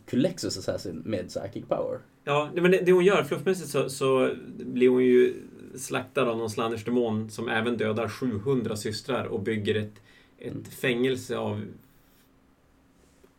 Culexus 0.06 0.58
Assassin 0.58 1.02
med 1.04 1.28
Psychic 1.28 1.64
Power? 1.68 1.98
Ja, 2.24 2.50
men 2.54 2.70
det, 2.70 2.78
det 2.78 2.92
hon 2.92 3.04
gör, 3.04 3.24
fluffmässigt 3.24 3.68
så, 3.68 3.88
så 3.90 4.30
blir 4.58 4.88
hon 4.88 5.04
ju 5.04 5.34
slaktad 5.76 6.22
av 6.30 6.38
någon 6.38 6.50
Slanners 6.50 6.84
demon 6.84 7.30
som 7.30 7.48
även 7.48 7.76
dödar 7.76 8.08
700 8.08 8.76
systrar 8.76 9.24
och 9.24 9.40
bygger 9.42 9.74
ett, 9.74 9.92
ett 10.38 10.52
Mm. 10.52 10.64
fängelse 10.64 11.36
av 11.38 11.62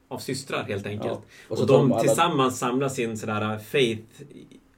av 0.08 0.18
systrar 0.18 0.64
helt 0.64 0.86
enkelt. 0.88 1.12
Ja, 1.14 1.22
Och, 1.48 1.58
så 1.58 1.68
tar 1.68 1.78
de 1.78 1.92
alla- 1.92 2.02
tillsammans 2.02 2.60
samlar 2.60 2.90
sin 2.90 3.18
sådär 3.18 3.58
faith 3.60 4.22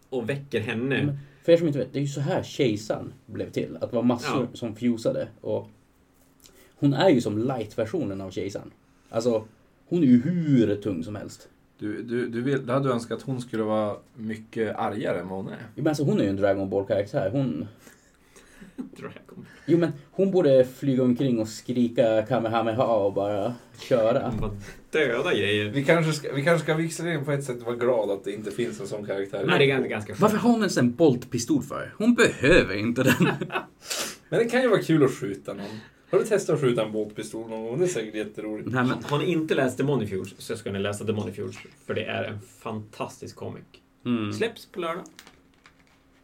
och 0.09 0.29
väcker 0.29 0.59
henne. 0.59 1.03
Men 1.05 1.17
för 1.43 1.51
er 1.51 1.57
som 1.57 1.67
inte 1.67 1.79
vet, 1.79 1.93
det 1.93 1.99
är 1.99 2.01
ju 2.01 2.07
så 2.07 2.21
här 2.21 2.43
kejsaren 2.43 3.13
blev 3.25 3.49
till. 3.49 3.77
Att 3.81 3.89
det 3.89 3.95
var 3.95 4.03
massor 4.03 4.41
Ja. 4.51 4.57
som 4.57 4.75
fusade. 4.75 5.27
Och 5.41 5.67
hon 6.75 6.93
är 6.93 7.09
ju 7.09 7.21
som 7.21 7.37
light-versionen 7.37 8.21
av 8.21 8.31
kejsaren. 8.31 8.71
Alltså, 9.09 9.45
hon 9.85 10.03
är 10.03 10.07
ju 10.07 10.21
hur 10.21 10.75
tung 10.75 11.03
som 11.03 11.15
helst. 11.15 11.49
Du, 11.79 12.03
du, 12.03 12.29
du, 12.29 12.41
vill, 12.41 12.65
du 12.65 12.73
hade 12.73 12.89
önskat 12.89 13.17
att 13.17 13.23
hon 13.23 13.41
skulle 13.41 13.63
vara 13.63 13.95
mycket 14.15 14.75
argare 14.75 15.19
än 15.19 15.27
vad 15.27 15.37
hon 15.37 15.47
är. 15.47 15.57
Jo, 15.75 15.83
men 15.83 15.87
alltså, 15.87 16.03
hon 16.03 16.19
är 16.19 16.23
ju 16.23 16.29
en 16.29 16.35
Dragon 16.35 16.69
Ball-karaktär. 16.69 17.29
Hon... 17.31 17.67
Dragon. 18.97 19.45
Jo 19.65 19.78
men 19.78 19.91
hon 20.11 20.32
borde 20.32 20.65
flyga 20.65 21.03
omkring 21.03 21.39
och 21.39 21.47
skrika 21.47 22.26
Kamehameha 22.26 22.86
och 22.86 23.13
bara 23.13 23.55
köra. 23.80 24.34
Bara 24.41 24.51
döda 24.91 25.34
grejer. 25.34 25.71
Vi 25.71 25.84
kanske 25.84 26.13
ska, 26.13 26.34
vi 26.34 26.43
kanske 26.43 26.63
ska 26.63 26.74
visserligen 26.74 27.26
på 27.26 27.32
ett 27.32 27.43
sätt 27.43 27.61
vara 27.61 27.76
glad 27.76 28.11
att 28.11 28.24
det 28.24 28.32
inte 28.32 28.51
finns 28.51 28.80
en 28.80 28.88
sån 28.88 29.05
karaktär. 29.05 29.43
Nej, 29.47 29.59
det 29.59 29.65
är 29.65 29.67
ganska, 29.67 29.89
ganska 29.89 30.13
Varför 30.19 30.38
har 30.38 30.49
hon 30.49 30.59
ens 30.59 30.78
en 30.78 30.95
boltpistol 30.95 31.63
för? 31.63 31.93
Hon 31.97 32.13
behöver 32.13 32.76
inte 32.76 33.03
den. 33.03 33.15
Men 34.30 34.39
det 34.39 34.45
kan 34.45 34.61
ju 34.61 34.67
vara 34.67 34.82
kul 34.82 35.03
att 35.03 35.11
skjuta 35.11 35.53
någon. 35.53 35.80
Har 36.11 36.19
du 36.19 36.26
testat 36.26 36.55
att 36.55 36.61
skjuta 36.61 36.86
en 36.86 36.91
båtpistol 36.91 37.49
någon 37.49 37.65
gång? 37.65 37.80
Det 37.80 37.86
är 37.86 37.88
säkert 37.88 38.15
jätteroligt. 38.15 38.69
Nej, 38.71 38.84
men, 38.84 39.03
Har 39.03 39.17
ni 39.17 39.26
inte 39.26 39.55
läst 39.55 39.78
Demonifuge 39.78 40.34
så 40.38 40.57
ska 40.57 40.71
ni 40.71 40.80
läsa 40.80 41.03
Demonifuge. 41.03 41.57
För 41.86 41.93
det 41.93 42.03
är 42.03 42.24
en 42.24 42.39
fantastisk 42.59 43.36
comic. 43.36 43.63
mm. 44.05 44.34
Släpps 44.34 44.65
på 44.65 44.80
lördag. 44.80 45.03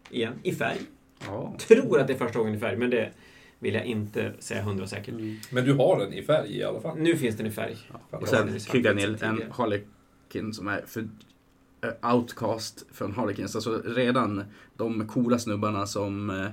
Igen, 0.10 0.34
i 0.44 0.52
färg. 0.52 0.78
Ja. 1.26 1.56
Tror 1.60 2.00
att 2.00 2.08
det 2.08 2.14
är 2.14 2.18
första 2.18 2.40
gången 2.40 2.56
i 2.56 2.60
färg, 2.60 2.78
men 2.78 2.90
det 2.90 3.10
vill 3.60 3.74
jag 3.74 3.86
inte 3.86 4.34
säga 4.40 4.62
hundra 4.62 4.88
säkert. 4.88 5.14
Mm. 5.14 5.38
Men 5.50 5.66
du 5.66 5.74
har 5.74 6.00
den 6.00 6.14
i 6.14 6.24
färg 6.24 6.58
i 6.58 6.64
alla 6.64 6.82
fall. 6.82 6.98
Nu 6.98 7.18
finns 7.18 7.38
den 7.38 7.46
i 7.46 7.52
färg. 7.52 7.78
Fan, 8.12 8.22
Och 8.22 8.28
sen 8.28 8.60
Kyganil, 8.60 9.18
en 9.22 9.44
Harlequin 9.52 10.54
som 10.54 10.68
är 10.68 10.84
för 10.88 11.08
eh, 11.84 12.16
outcast 12.16 12.86
från 12.92 13.14
Harlequins. 13.14 13.56
Alltså 13.56 13.82
redan 13.86 14.44
de 14.78 15.08
coola 15.08 15.40
snubbarna 15.40 15.86
som 15.86 16.30
eh, 16.30 16.48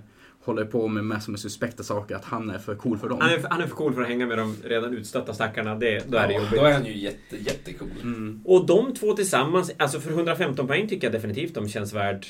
håller 0.44 0.64
på 0.64 0.88
med 0.88 1.04
massor 1.04 1.32
med 1.32 1.40
suspekta 1.40 1.82
saker, 1.82 2.14
att 2.14 2.24
han 2.24 2.50
är 2.50 2.58
för 2.58 2.74
cool 2.74 2.98
för 2.98 3.08
dem. 3.08 3.18
Han 3.20 3.30
är, 3.30 3.38
för, 3.38 3.48
han 3.48 3.60
är 3.60 3.66
för 3.66 3.74
cool 3.74 3.94
för 3.94 4.02
att 4.02 4.08
hänga 4.08 4.26
med 4.26 4.38
de 4.38 4.56
redan 4.64 4.94
utstötta 4.94 5.34
stackarna. 5.34 5.74
Det, 5.74 6.10
då 6.10 6.18
är 6.18 6.26
det 6.28 6.32
Ja, 6.32 6.40
jobbigt. 6.40 6.58
Då 6.58 6.64
är 6.64 6.72
han 6.72 6.86
ju 6.86 6.96
jätte, 6.98 7.36
jättecool. 7.36 7.88
Mm. 8.02 8.40
Och 8.44 8.66
de 8.66 8.94
två 8.94 9.12
tillsammans, 9.12 9.72
alltså 9.78 10.00
för 10.00 10.10
115 10.10 10.66
poäng 10.66 10.88
tycker 10.88 11.06
jag 11.06 11.12
definitivt 11.12 11.54
de 11.54 11.68
känns 11.68 11.92
värd. 11.92 12.26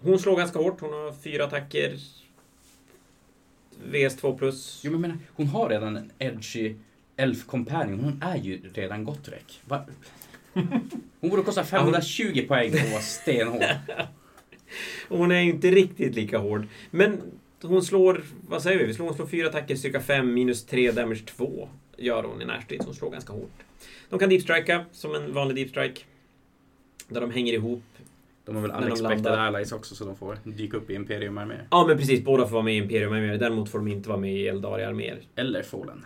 Hon 0.00 0.18
slår 0.18 0.36
ganska 0.36 0.58
hårt, 0.58 0.80
hon 0.80 0.92
har 0.92 1.12
fyra 1.22 1.44
attacker. 1.44 1.98
VS2 3.84 4.38
plus. 4.38 4.80
Jo 4.84 4.92
men 4.92 5.00
menar, 5.00 5.18
hon 5.34 5.46
har 5.46 5.68
redan 5.68 5.96
en 5.96 6.10
edgy 6.18 6.74
elf 7.16 7.46
companion. 7.46 8.00
Hon 8.00 8.22
är 8.22 8.36
ju 8.36 8.60
redan 8.74 9.04
Gottrek. 9.04 9.60
Va? 9.64 9.86
Hon 11.20 11.30
borde 11.30 11.42
kosta 11.42 11.64
520 11.64 12.44
poäng 12.48 12.72
och 12.72 12.90
vara 12.90 13.02
stenhård. 13.02 13.64
Hon 15.08 15.30
är 15.30 15.40
inte 15.40 15.70
riktigt 15.70 16.14
lika 16.14 16.38
hård. 16.38 16.66
Men 16.90 17.20
hon 17.62 17.82
slår, 17.82 18.24
vad 18.48 18.62
säger 18.62 18.78
vi? 18.78 18.86
vi 18.86 18.94
slår, 18.94 19.06
hon 19.06 19.14
slår 19.14 19.26
fyra 19.26 19.48
attacker, 19.48 19.76
styrka 19.76 20.00
5, 20.00 20.34
minus 20.34 20.64
3, 20.66 20.90
damage 20.90 21.24
2. 21.26 21.68
Gör 21.96 22.22
hon 22.22 22.42
i 22.42 22.44
närstrid, 22.44 22.80
så 22.80 22.86
hon 22.86 22.94
slår 22.94 23.10
ganska 23.10 23.32
hårt. 23.32 23.64
De 24.08 24.18
kan 24.18 24.28
deepstrika 24.28 24.84
som 24.92 25.14
en 25.14 25.32
vanlig 25.32 25.56
deepstrike. 25.56 26.02
Där 27.08 27.20
de 27.20 27.30
hänger 27.30 27.52
ihop. 27.52 27.84
De 28.46 28.54
har 28.54 28.62
väl 28.62 28.70
unexpected 28.70 29.24
landar. 29.24 29.38
allies 29.38 29.72
också 29.72 29.94
så 29.94 30.04
de 30.04 30.16
får 30.16 30.38
dyka 30.44 30.76
upp 30.76 30.90
i 30.90 30.94
Imperium-arméer. 30.94 31.66
Ja, 31.70 31.84
men 31.88 31.98
precis. 31.98 32.24
Båda 32.24 32.44
får 32.46 32.52
vara 32.52 32.62
med 32.64 32.74
i 32.74 32.76
Imperium 32.76 33.12
arméer. 33.12 33.38
Däremot 33.38 33.68
får 33.68 33.78
de 33.78 33.88
inte 33.88 34.08
vara 34.08 34.18
med 34.18 34.32
i 34.34 34.48
Eldari-arméer. 34.48 35.18
Eller 35.36 35.62
Fallen. 35.62 36.04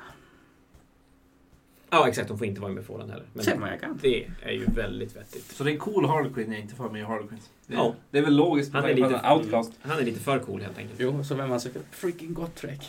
Ja, 1.90 2.08
exakt. 2.08 2.28
De 2.28 2.38
får 2.38 2.46
inte 2.46 2.60
vara 2.60 2.72
med 2.72 2.82
i 2.82 2.84
Fallen 2.86 3.10
heller. 3.10 3.26
Men 3.32 3.44
Sen 3.44 3.62
jag 3.70 3.80
kan. 3.80 3.98
det 4.02 4.26
är 4.42 4.52
ju 4.52 4.64
väldigt 4.76 5.16
vettigt. 5.16 5.44
Så 5.44 5.64
det 5.64 5.72
är 5.72 5.76
cool 5.76 6.04
Harlequin 6.06 6.52
jag 6.52 6.60
inte 6.60 6.74
får 6.74 6.90
med 6.90 7.00
i 7.00 7.04
Harlequins. 7.04 7.50
Det 7.66 7.74
är, 7.74 7.78
Ja. 7.78 7.94
det 8.10 8.18
är 8.18 8.22
väl 8.22 8.36
logiskt 8.36 8.72
Han 8.72 8.84
är 8.84 8.94
lite- 8.94 9.20
är 9.24 9.36
outcast. 9.36 9.72
Han 9.82 9.98
är 9.98 10.02
lite 10.04 10.20
för 10.20 10.38
cool 10.38 10.60
helt 10.60 10.78
enkelt. 10.78 11.00
Jo, 11.00 11.24
så 11.24 11.34
vem 11.34 11.52
ansöker? 11.52 11.82
Freaking 11.90 12.34
Gottrek. 12.34 12.88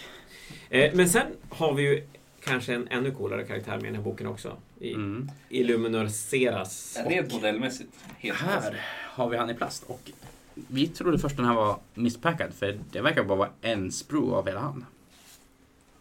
Eh, 0.69 0.91
men 0.95 1.09
sen 1.09 1.27
har 1.49 1.73
vi 1.73 1.83
ju 1.83 2.03
kanske 2.43 2.73
en 2.73 2.87
ännu 2.87 3.11
coolare 3.11 3.43
karaktär 3.43 3.71
med 3.71 3.83
i 3.83 3.85
den 3.85 3.95
här 3.95 4.01
boken 4.03 4.27
också. 4.27 4.57
I 4.79 4.93
Mm. 4.93 5.29
Illuminor 5.49 6.07
Seras. 6.07 6.97
Rent 7.07 7.33
modellmässigt. 7.33 7.93
Helt 8.17 8.37
Här 8.39 8.81
har 9.13 9.29
vi 9.29 9.37
han 9.37 9.49
i 9.49 9.53
plast 9.53 9.83
och 9.87 10.11
vi 10.53 10.87
trodde 10.87 11.19
först 11.19 11.35
den 11.37 11.45
här 11.45 11.55
var 11.55 11.79
misspackad 11.93 12.53
för 12.53 12.79
det 12.91 13.01
verkar 13.01 13.23
bara 13.23 13.37
vara 13.37 13.49
en 13.61 13.91
sprue 13.91 14.35
av 14.35 14.47
hela 14.47 14.59
han. 14.59 14.85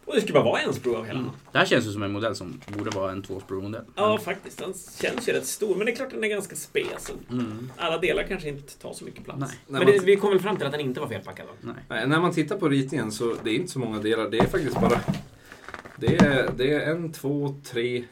Och 0.05 0.15
det 0.15 0.21
ska 0.21 0.33
bara 0.33 0.43
vara 0.43 0.59
en 0.61 0.73
sprue 0.73 0.97
av 0.97 1.05
hela 1.05 1.19
Mm. 1.19 1.29
mm. 1.29 1.39
Det 1.51 1.57
här 1.57 1.65
känns 1.65 1.85
ju 1.85 1.91
som 1.91 2.03
en 2.03 2.11
modell 2.11 2.35
som 2.35 2.61
borde 2.67 2.89
vara 2.89 3.11
en 3.11 3.21
två 3.23 3.39
sprue 3.39 3.61
modell 3.61 3.83
Ja, 3.95 4.17
faktiskt. 4.17 4.57
Den 4.57 4.73
känns 5.01 5.29
ju 5.29 5.33
rätt 5.33 5.45
stor. 5.45 5.75
Men 5.75 5.85
det 5.85 5.91
är 5.91 5.95
klart 5.95 6.09
den 6.09 6.23
är 6.23 6.27
ganska 6.27 6.55
spes. 6.55 7.11
Mm. 7.29 7.71
Alla 7.77 7.97
delar 7.97 8.23
kanske 8.23 8.49
inte 8.49 8.77
tar 8.77 8.93
så 8.93 9.05
mycket 9.05 9.23
plats. 9.25 9.39
Nej. 9.39 9.51
Men 9.67 9.85
det, 9.85 9.99
vi 10.03 10.15
kom 10.15 10.29
väl 10.29 10.39
fram 10.39 10.57
till 10.57 10.65
att 10.65 10.71
den 10.71 10.81
inte 10.81 10.99
var 10.99 11.07
felpackad 11.07 11.45
då? 11.47 11.67
Nej. 11.67 11.83
Nej, 11.87 12.07
när 12.07 12.19
man 12.19 12.31
tittar 12.33 12.57
på 12.57 12.69
ritningen 12.69 13.11
så 13.11 13.35
det 13.43 13.49
är 13.49 13.55
inte 13.55 13.71
så 13.71 13.79
många 13.79 13.99
delar. 13.99 14.29
Det 14.29 14.37
är 14.37 14.47
faktiskt 14.47 14.81
bara... 14.81 15.01
Det 16.01 16.15
är, 16.15 16.51
det 16.57 16.73
är 16.73 16.91
en, 16.91 17.11
två, 17.11 17.55
tre... 17.63 18.03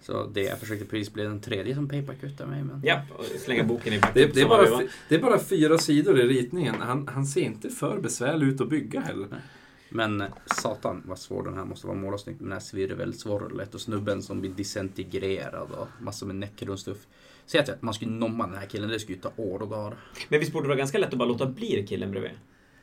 Så 0.00 0.26
det 0.26 0.42
jag 0.42 0.58
försökte 0.58 0.84
precis 0.84 1.12
bli 1.12 1.22
den 1.22 1.40
tredje 1.40 1.74
som 1.74 1.88
papercuttar 1.88 2.46
mig 2.46 2.64
men... 2.64 2.80
Ja, 2.84 3.02
och 3.18 3.24
slänga 3.24 3.64
boken 3.64 3.92
i 3.92 3.98
backen. 3.98 4.14
Det, 4.14 4.34
det, 4.34 4.40
är 4.40 4.48
bara, 4.48 4.82
det 5.08 5.14
är 5.14 5.20
bara 5.20 5.38
fyra 5.38 5.78
sidor 5.78 6.20
i 6.20 6.22
ritningen. 6.22 6.74
Han, 6.80 7.08
han 7.08 7.26
ser 7.26 7.40
inte 7.40 7.70
för 7.70 8.00
besvärlig 8.00 8.46
ut 8.46 8.60
att 8.60 8.68
bygga 8.68 9.00
heller. 9.00 9.28
Men 9.88 10.20
eh, 10.20 10.28
satan 10.46 11.02
vad 11.06 11.18
svår 11.18 11.42
den 11.42 11.54
här 11.54 11.64
måste 11.64 11.86
vara 11.86 11.96
måla 11.96 12.18
snyggt 12.18 12.40
med 12.40 12.46
den 12.46 12.52
här 12.52 12.60
svirvelsvorlet 12.60 13.74
och 13.74 13.80
snubben 13.80 14.22
som 14.22 14.40
blir 14.40 14.50
disintegrerad 14.50 15.70
och 15.70 15.88
massor 16.00 16.26
med 16.26 16.36
necronstuff. 16.36 17.06
Säg 17.46 17.60
att 17.60 17.82
man 17.82 17.94
skulle 17.94 18.10
nomma 18.10 18.46
den 18.46 18.56
här 18.56 18.66
killen, 18.66 18.88
det 18.88 19.00
skulle 19.00 19.16
ju 19.16 19.22
ta 19.22 19.32
år 19.36 19.62
och 19.62 19.68
dagar. 19.68 19.96
Men 20.28 20.40
visst 20.40 20.52
borde 20.52 20.64
det 20.64 20.68
vara 20.68 20.78
ganska 20.78 20.98
lätt 20.98 21.12
att 21.12 21.18
bara 21.18 21.28
låta 21.28 21.46
bli 21.46 21.86
killen 21.88 22.10
bredvid? 22.10 22.32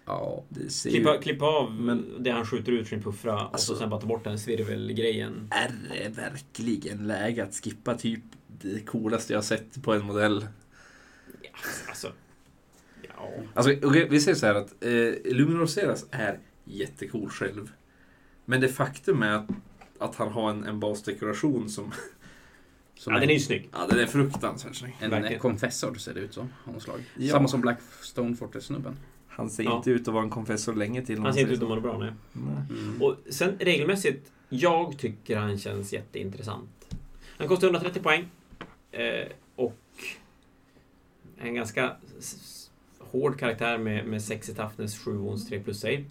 Ja. 0.06 0.44
Det 0.50 0.70
ser 0.70 0.90
Klippa, 0.90 1.18
klippa 1.18 1.46
av 1.46 1.72
Men- 1.74 2.24
det 2.24 2.32
han 2.32 2.46
skjuter 2.46 2.72
ut 2.72 2.88
sin 2.88 3.04
puffra 3.04 3.34
och 3.36 3.42
Alltså- 3.54 3.74
så 3.74 3.80
sen 3.80 3.90
bara 3.90 4.02
ta 4.02 4.08
bort 4.08 4.24
den 4.24 4.40
svirvelgrejen. 4.40 5.48
Är 5.52 5.72
det 5.90 6.10
verkligen 6.10 7.08
läge 7.08 7.44
att 7.44 7.54
skippa 7.64 7.96
typ 7.98 8.24
det 8.48 8.86
coolaste 8.86 9.34
jag 9.34 9.38
har 9.38 9.44
sett 9.44 9.84
på 9.84 9.94
en 9.94 10.06
modell? 10.06 10.48
Ja, 11.42 11.50
alltså... 11.88 12.12
Ja. 13.18 13.30
Alltså, 13.54 13.88
okej, 13.88 14.08
vi 14.10 14.20
säger 14.22 14.36
så 14.36 14.46
här 14.46 14.56
att 14.56 14.84
eh, 14.84 15.34
Luminor 15.34 15.68
är 16.12 16.40
jättecool 16.66 17.30
själv. 17.30 17.72
Men 18.46 18.62
det 18.62 18.68
faktum 18.70 19.24
är 19.24 19.32
att, 19.36 19.50
att 20.00 20.16
han 20.16 20.32
har 20.32 20.50
en, 20.50 20.64
en 20.64 20.80
basdekoration 20.80 21.70
som... 21.70 21.92
Som 22.96 23.14
ja, 23.14 23.20
den 23.20 23.30
är 23.30 23.34
en, 23.34 23.40
ju 23.40 23.46
snygg. 23.46 23.70
Ja, 23.74 23.88
den 23.90 24.00
är 24.00 24.06
fruktansvärt 24.06 24.76
snygg. 24.76 24.96
en 25.00 25.10
verkligen. 25.10 25.40
konfessor 25.40 25.96
ser 25.96 26.14
det 26.14 26.20
ut 26.20 26.34
som. 26.34 26.50
Ja. 27.18 27.32
Samma 27.32 27.48
som 27.48 27.62
Blackstone 27.62 28.36
Fortress-snubben. 28.36 28.98
Han 29.42 29.50
ser 29.50 29.64
Ja. 29.64 29.78
inte 29.78 29.92
ut 29.92 30.08
att 30.08 30.14
vara 30.14 30.24
en 30.24 30.30
konfessor 30.30 30.76
länge 30.76 31.02
till. 31.06 31.20
Han 31.20 31.34
ser 31.34 31.42
inte 31.42 31.54
ut 31.54 31.62
att 31.62 31.70
må 31.70 31.80
bra, 31.80 31.98
nej. 31.98 32.12
Nej. 32.34 32.80
Mm. 32.84 33.02
Och 33.02 33.16
sen 33.30 33.56
regelmässigt, 33.60 34.32
jag 34.50 34.98
tycker 34.98 35.38
han 35.38 35.58
känns 35.58 35.94
jätteintressant. 35.94 36.96
Han 37.38 37.48
kostar 37.48 37.68
130 37.68 38.02
poäng. 38.02 38.26
Eh, 38.92 39.28
och 39.56 39.78
en 41.38 41.56
ganska 41.56 41.96
hård 43.00 43.40
karaktär 43.40 43.78
med, 43.78 44.06
med 44.06 44.22
6 44.24 44.50
i 44.50 44.54
toughness, 44.54 45.00
7 45.00 45.12
wounds, 45.12 45.48
3 45.50 45.60
plus 45.60 45.80
save. 45.80 46.04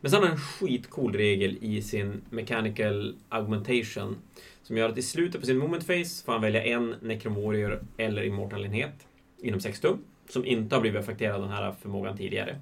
Men 0.00 0.10
sen 0.10 0.20
har 0.20 0.28
han 0.28 0.36
en 0.36 0.42
skitcool 0.42 1.12
regel 1.12 1.58
i 1.60 1.82
sin 1.82 2.20
mechanical 2.30 3.16
augmentation 3.28 4.16
som 4.62 4.76
gör 4.76 4.88
att 4.88 4.98
i 4.98 5.02
slutet 5.02 5.40
på 5.40 5.46
sin 5.46 5.58
moment 5.58 5.86
phase 5.86 6.24
får 6.24 6.32
han 6.32 6.42
välja 6.42 6.64
en 6.64 6.94
necromorior 7.02 7.82
eller 7.96 8.22
immortal-enhet 8.22 9.06
inom 9.38 9.60
6 9.60 9.80
tum. 9.80 9.98
Som 10.28 10.44
inte 10.44 10.74
har 10.74 10.80
blivit 10.80 11.00
affekterade 11.00 11.34
av 11.34 11.40
den 11.40 11.50
här 11.50 11.72
förmågan 11.82 12.16
tidigare. 12.16 12.56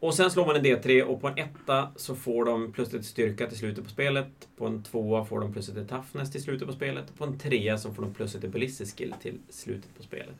Och 0.00 0.14
sen 0.14 0.30
slår 0.30 0.46
man 0.46 0.56
en 0.56 0.64
D3 0.64 1.02
och 1.02 1.20
på 1.20 1.28
en 1.28 1.38
etta 1.38 1.88
så 1.96 2.14
får 2.14 2.44
de 2.44 2.72
plus 2.72 2.94
ett 2.94 3.04
styrka 3.04 3.46
till 3.46 3.58
slutet 3.58 3.84
på 3.84 3.90
spelet. 3.90 4.48
På 4.56 4.66
en 4.66 4.82
tvåa 4.82 5.24
får 5.24 5.40
de 5.40 5.52
plus 5.52 5.68
ett 5.68 5.74
till 5.74 5.86
toughness 5.86 6.32
till 6.32 6.42
slutet 6.42 6.66
på 6.68 6.72
spelet. 6.74 7.18
På 7.18 7.24
en 7.24 7.38
trea 7.38 7.78
så 7.78 7.94
får 7.94 8.02
de 8.02 8.14
plus 8.14 8.34
ett 8.34 8.40
till 8.40 8.50
ballistic 8.50 8.94
skill 8.94 9.14
till 9.22 9.38
slutet 9.48 9.96
på 9.96 10.02
spelet. 10.02 10.34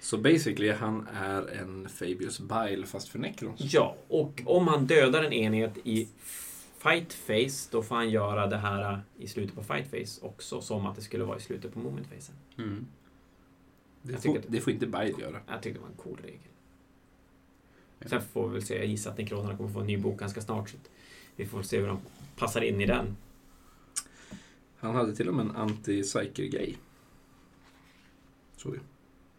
Så 0.00 0.18
basically, 0.18 0.70
han 0.70 1.08
är 1.14 1.60
en 1.60 1.88
Fabius 1.88 2.40
Bile 2.40 2.86
fast 2.86 3.08
för 3.08 3.18
Necrons. 3.18 3.60
Ja, 3.60 3.96
och 4.08 4.42
om 4.44 4.68
han 4.68 4.86
dödar 4.86 5.22
en 5.22 5.32
enhet 5.32 5.78
i 5.84 6.08
fight 6.78 7.16
phase, 7.26 7.68
då 7.72 7.82
får 7.82 7.94
han 7.94 8.10
göra 8.10 8.46
det 8.46 8.56
här 8.56 9.00
i 9.18 9.28
slutet 9.28 9.54
på 9.54 9.62
fight 9.62 9.90
phase 9.90 10.20
också, 10.26 10.60
som 10.60 10.86
att 10.86 10.96
det 10.96 11.02
skulle 11.02 11.24
vara 11.24 11.36
i 11.36 11.40
slutet 11.40 11.74
på 11.74 11.78
moment 11.78 12.10
phase. 12.10 12.32
Mm. 12.58 12.86
Det 14.06 14.12
Jag 14.12 14.22
får, 14.22 14.40
det 14.48 14.60
får 14.60 14.72
inte 14.72 14.86
Bile 14.86 15.14
göra. 15.20 15.40
Jag 15.46 15.62
tyckte 15.62 15.78
det 15.78 15.82
var 15.82 15.88
en 15.88 15.96
cool 15.96 16.18
regel. 16.22 16.40
Sen 18.06 18.22
får 18.22 18.48
vi 18.48 18.54
väl 18.54 18.62
se, 18.62 18.76
jag 18.76 18.86
gissar 18.86 19.10
att 19.10 19.18
Nekronerna 19.18 19.56
kommer 19.56 19.70
få 19.70 19.80
en 19.80 19.86
ny 19.86 19.96
bok 19.96 20.18
ganska 20.20 20.40
snart. 20.40 20.70
Så 20.70 20.76
vi 21.36 21.46
får 21.46 21.62
se 21.62 21.80
hur 21.80 21.86
de 21.86 21.98
passar 22.36 22.60
in 22.60 22.80
i 22.80 22.86
den. 22.86 23.16
Han 24.76 24.94
hade 24.94 25.16
till 25.16 25.28
och 25.28 25.34
med 25.34 25.46
en 25.46 25.56
anti-psyker-grej. 25.56 26.78
Så 28.56 28.68
ju. 28.68 28.80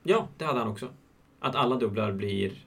Ja, 0.04 0.28
det 0.38 0.46
hade 0.46 0.60
han 0.60 0.68
också. 0.68 0.90
Att 1.40 1.56
alla 1.56 1.76
dubblar 1.76 2.12
blir 2.12 2.66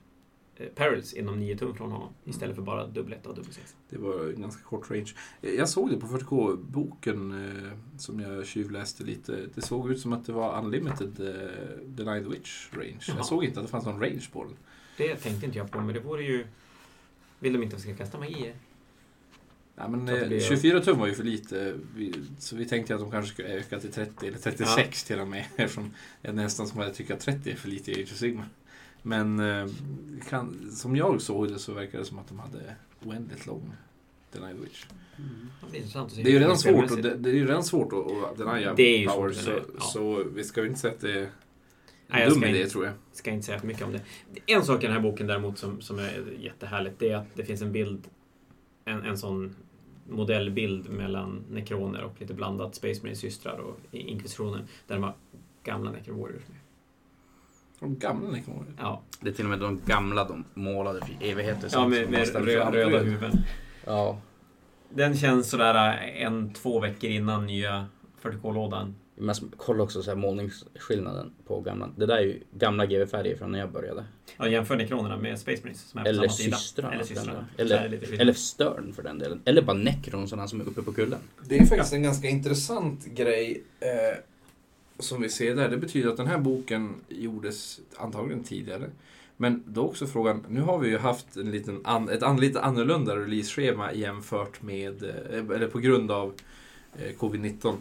perils 0.74 1.12
inom 1.14 1.40
9 1.40 1.56
tum 1.56 1.74
från 1.76 1.90
honom. 1.93 2.12
Istället 2.24 2.56
för 2.56 2.62
bara 2.62 2.86
dubbletta 2.86 3.28
och 3.28 3.35
dubbelsex. 3.36 3.76
Det 3.90 3.98
var 3.98 4.32
ganska 4.32 4.62
kort 4.62 4.90
range. 4.90 5.12
Eh, 5.43 5.51
Jag 5.55 5.68
såg 5.68 5.90
det 5.90 5.97
på 5.97 6.06
40K-boken 6.06 7.47
eh, 7.66 7.78
som 7.98 8.20
jag 8.20 8.47
tjuvläste 8.47 9.05
lite. 9.05 9.47
Det 9.55 9.62
såg 9.62 9.90
ut 9.90 10.01
som 10.01 10.12
att 10.12 10.26
det 10.26 10.32
var 10.32 10.59
unlimited 10.64 11.20
eh, 11.20 11.86
Denied 11.86 12.26
Witch 12.26 12.68
range. 12.72 12.98
Jaha. 13.09 13.16
Jag 13.16 13.26
såg 13.26 13.44
inte 13.44 13.60
att 13.60 13.66
det 13.66 13.70
fanns 13.70 13.85
någon 13.85 14.01
range 14.01 14.26
på 14.32 14.44
den. 14.44 14.56
Det 14.97 15.16
tänkte 15.16 15.47
inte 15.47 15.59
jag 15.59 15.70
på, 15.70 15.80
men 15.80 15.94
det 15.94 16.01
vore 16.01 16.22
ju... 16.22 16.47
Vill 17.40 17.52
de 17.52 17.62
inte 17.62 17.76
att 17.76 17.85
vi 17.85 17.89
ska 17.94 17.97
kasta 18.05 18.18
magi? 18.18 18.52
Ja, 19.76 19.89
men, 19.89 20.09
eh, 20.09 20.26
blir- 20.28 20.40
24 20.40 20.80
tum 20.80 20.98
var 20.98 21.06
ju 21.06 21.14
för 21.14 21.24
lite. 21.24 21.74
Så 22.39 22.56
vi 22.56 22.64
tänkte 22.64 22.94
att 22.94 23.01
de 23.01 23.10
kanske 23.10 23.32
skulle 23.32 23.48
öka 23.48 23.80
till 23.80 23.93
30 23.93 24.26
eller 24.26 24.39
36 24.39 25.05
till 25.05 25.20
och 25.20 25.28
med. 25.28 25.44
Eftersom 25.56 25.90
jag 26.22 26.35
nästan 26.35 26.66
som 26.66 26.80
att 26.80 26.86
jag 26.86 26.94
tycker 26.94 27.14
att 27.14 27.20
30 27.20 27.51
är 27.51 27.55
för 27.56 27.68
lite 27.68 27.90
i 27.93 27.94
Age 28.02 28.12
of 28.12 28.18
Sigmar. 28.18 28.48
Men 29.09 29.40
eh, 29.40 29.68
kan, 30.28 30.70
som 30.70 30.97
jag 30.97 31.20
såg 31.22 31.48
det 31.48 31.59
så 31.59 31.72
verkar 31.72 31.98
det 31.98 32.05
som 32.05 32.18
att 32.18 32.28
de 32.28 32.39
hade 32.39 32.76
oändligt 33.05 33.47
lång 33.47 33.72
Denied 34.32 34.56
Witch. 34.60 34.85
Det 35.72 35.82
se 35.82 36.22
Det 36.22 36.28
är 36.28 36.32
ju 36.32 36.39
redan 36.39 36.59
svårt, 36.59 36.90
och 36.90 36.97
det, 36.97 37.14
det 37.16 37.30
är 37.30 37.35
ju 37.35 37.47
redan 37.47 37.64
svårt 37.64 37.93
att, 37.93 38.30
att 38.30 38.39
denia 38.39 38.74
Det 38.74 39.06
power. 39.06 39.32
så? 39.32 39.51
Ja. 39.51 39.80
så 39.80 40.24
vi 40.35 40.44
ska 40.44 40.60
ju 40.60 40.66
inte 40.68 40.80
säga 40.80 40.94
att 40.94 41.01
det 41.01 41.12
är 41.12 41.30
Nej, 42.10 42.22
en 42.22 42.28
jag 42.28 42.32
dum 42.32 42.44
idé 42.44 42.66
tror 42.66 42.85
jag. 42.85 42.94
ska 43.12 43.30
inte 43.30 43.47
säga 43.47 43.59
för 43.59 43.66
mycket 43.66 43.82
om 43.85 43.93
det. 43.93 44.01
En 44.47 44.64
sak 44.64 44.82
i 44.85 44.86
den 44.86 44.97
här 44.97 45.02
boken 45.02 45.26
däremot 45.26 45.59
som, 45.59 45.80
som 45.80 45.98
är 45.98 46.24
jättehärligt, 46.40 46.98
det 46.98 47.10
är 47.10 47.16
att 47.16 47.26
det 47.35 47.44
finns 47.44 47.62
en 47.62 47.72
bild, 47.72 48.09
en, 48.85 49.02
en 49.02 49.18
sån 49.18 49.55
modellbild 50.09 50.89
mellan 50.90 51.44
nekroner 51.51 52.02
och 52.05 52.14
lite 52.18 52.35
blandat 52.35 52.74
Space 52.74 53.01
Marines 53.02 53.20
systrar 53.20 53.59
och 53.59 53.78
inkvisitionen, 53.90 54.62
där 54.86 54.94
de 54.94 55.05
har 55.05 55.14
gamla 55.64 55.90
Necron 55.90 56.18
Warriors 56.20 56.43
med. 56.48 56.57
De 57.80 57.98
gamla 57.98 58.30
Necroner. 58.30 58.66
Ja, 58.78 59.02
Det 59.20 59.28
är 59.28 59.32
till 59.34 59.44
och 59.44 59.50
med 59.50 59.59
de 59.60 59.80
gamla 59.86 60.24
de 60.24 60.44
målade 60.55 61.00
för 61.00 61.26
evigheter 61.26 61.68
ja 61.72 61.88
med, 61.88 62.10
med 62.10 62.26
ställt 62.28 62.46
rö, 62.46 62.62
fram. 62.62 62.72
röda 62.72 62.98
huvuden. 62.98 63.32
Ja, 63.86 64.20
Den 64.90 65.16
känns 65.16 65.50
sådär 65.50 65.96
en, 66.16 66.52
två 66.52 66.80
veckor 66.80 67.10
innan 67.10 67.46
nya 67.46 67.86
40K-lådan. 68.22 68.94
men 69.16 69.34
kolla 69.56 69.82
också 69.82 70.02
så 70.02 70.10
här 70.10 70.16
målningsskillnaden 70.16 71.32
på 71.46 71.60
gamla. 71.60 71.88
Det 71.96 72.06
där 72.06 72.16
är 72.16 72.20
ju 72.22 72.42
gamla 72.52 72.86
GV-färger 72.86 73.36
från 73.36 73.52
när 73.52 73.59
jag 73.59 73.72
började. 73.72 74.05
Ja, 74.38 74.48
jämför 74.48 74.76
nekronerna 74.76 75.16
med 75.16 75.38
Space 75.38 75.62
Marines 75.62 75.80
som 75.90 76.00
är 76.00 76.05
på 76.05 76.09
Eller 76.09 76.22
samma 76.22 76.28
sida. 76.32 76.56
systrarna. 76.56 76.92
Eller 76.94 77.05
för 77.05 77.14
den 77.14 77.24
systrarna. 77.24 77.46
Eller, 77.59 78.20
eller 78.20 78.32
Stern 78.32 78.92
för 78.92 79.02
den 79.02 79.18
delen. 79.18 79.40
Eller 79.44 79.62
bara 79.62 79.76
Necronsarna 79.76 80.48
som 80.48 80.60
är 80.60 80.64
uppe 80.64 80.82
på 80.82 80.92
kullen. 80.92 81.18
Det 81.48 81.59
är 81.59 81.66
faktiskt 81.66 81.92
en 81.92 82.02
ganska 82.02 82.28
intressant 82.28 83.06
grej 83.06 83.62
eh, 83.80 84.18
som 84.99 85.23
vi 85.23 85.29
ser 85.29 85.57
där. 85.57 85.69
Det 85.69 85.77
betyder 85.77 86.11
att 86.11 86.16
den 86.16 86.27
här 86.27 86.39
boken 86.39 86.95
gjordes 87.09 87.81
antagligen 87.97 88.45
tidigare. 88.45 88.91
Men 89.37 89.62
då 89.66 89.83
också 89.83 90.07
frågan, 90.07 90.47
nu 90.49 90.61
har 90.61 90.79
vi 90.79 90.89
ju 90.89 90.99
haft 90.99 91.37
en 91.37 91.51
liten 91.51 91.81
an, 91.85 92.09
ett 92.09 92.23
an, 92.23 92.41
lite 92.41 92.61
annorlunda 92.61 93.16
release-schema 93.16 93.93
jämfört 93.93 94.62
med, 94.62 95.03
eh, 95.03 95.39
eller 95.39 95.69
på 95.69 95.79
grund 95.79 96.11
av 96.11 96.33
eh, 96.97 97.16
covid-19. 97.19 97.75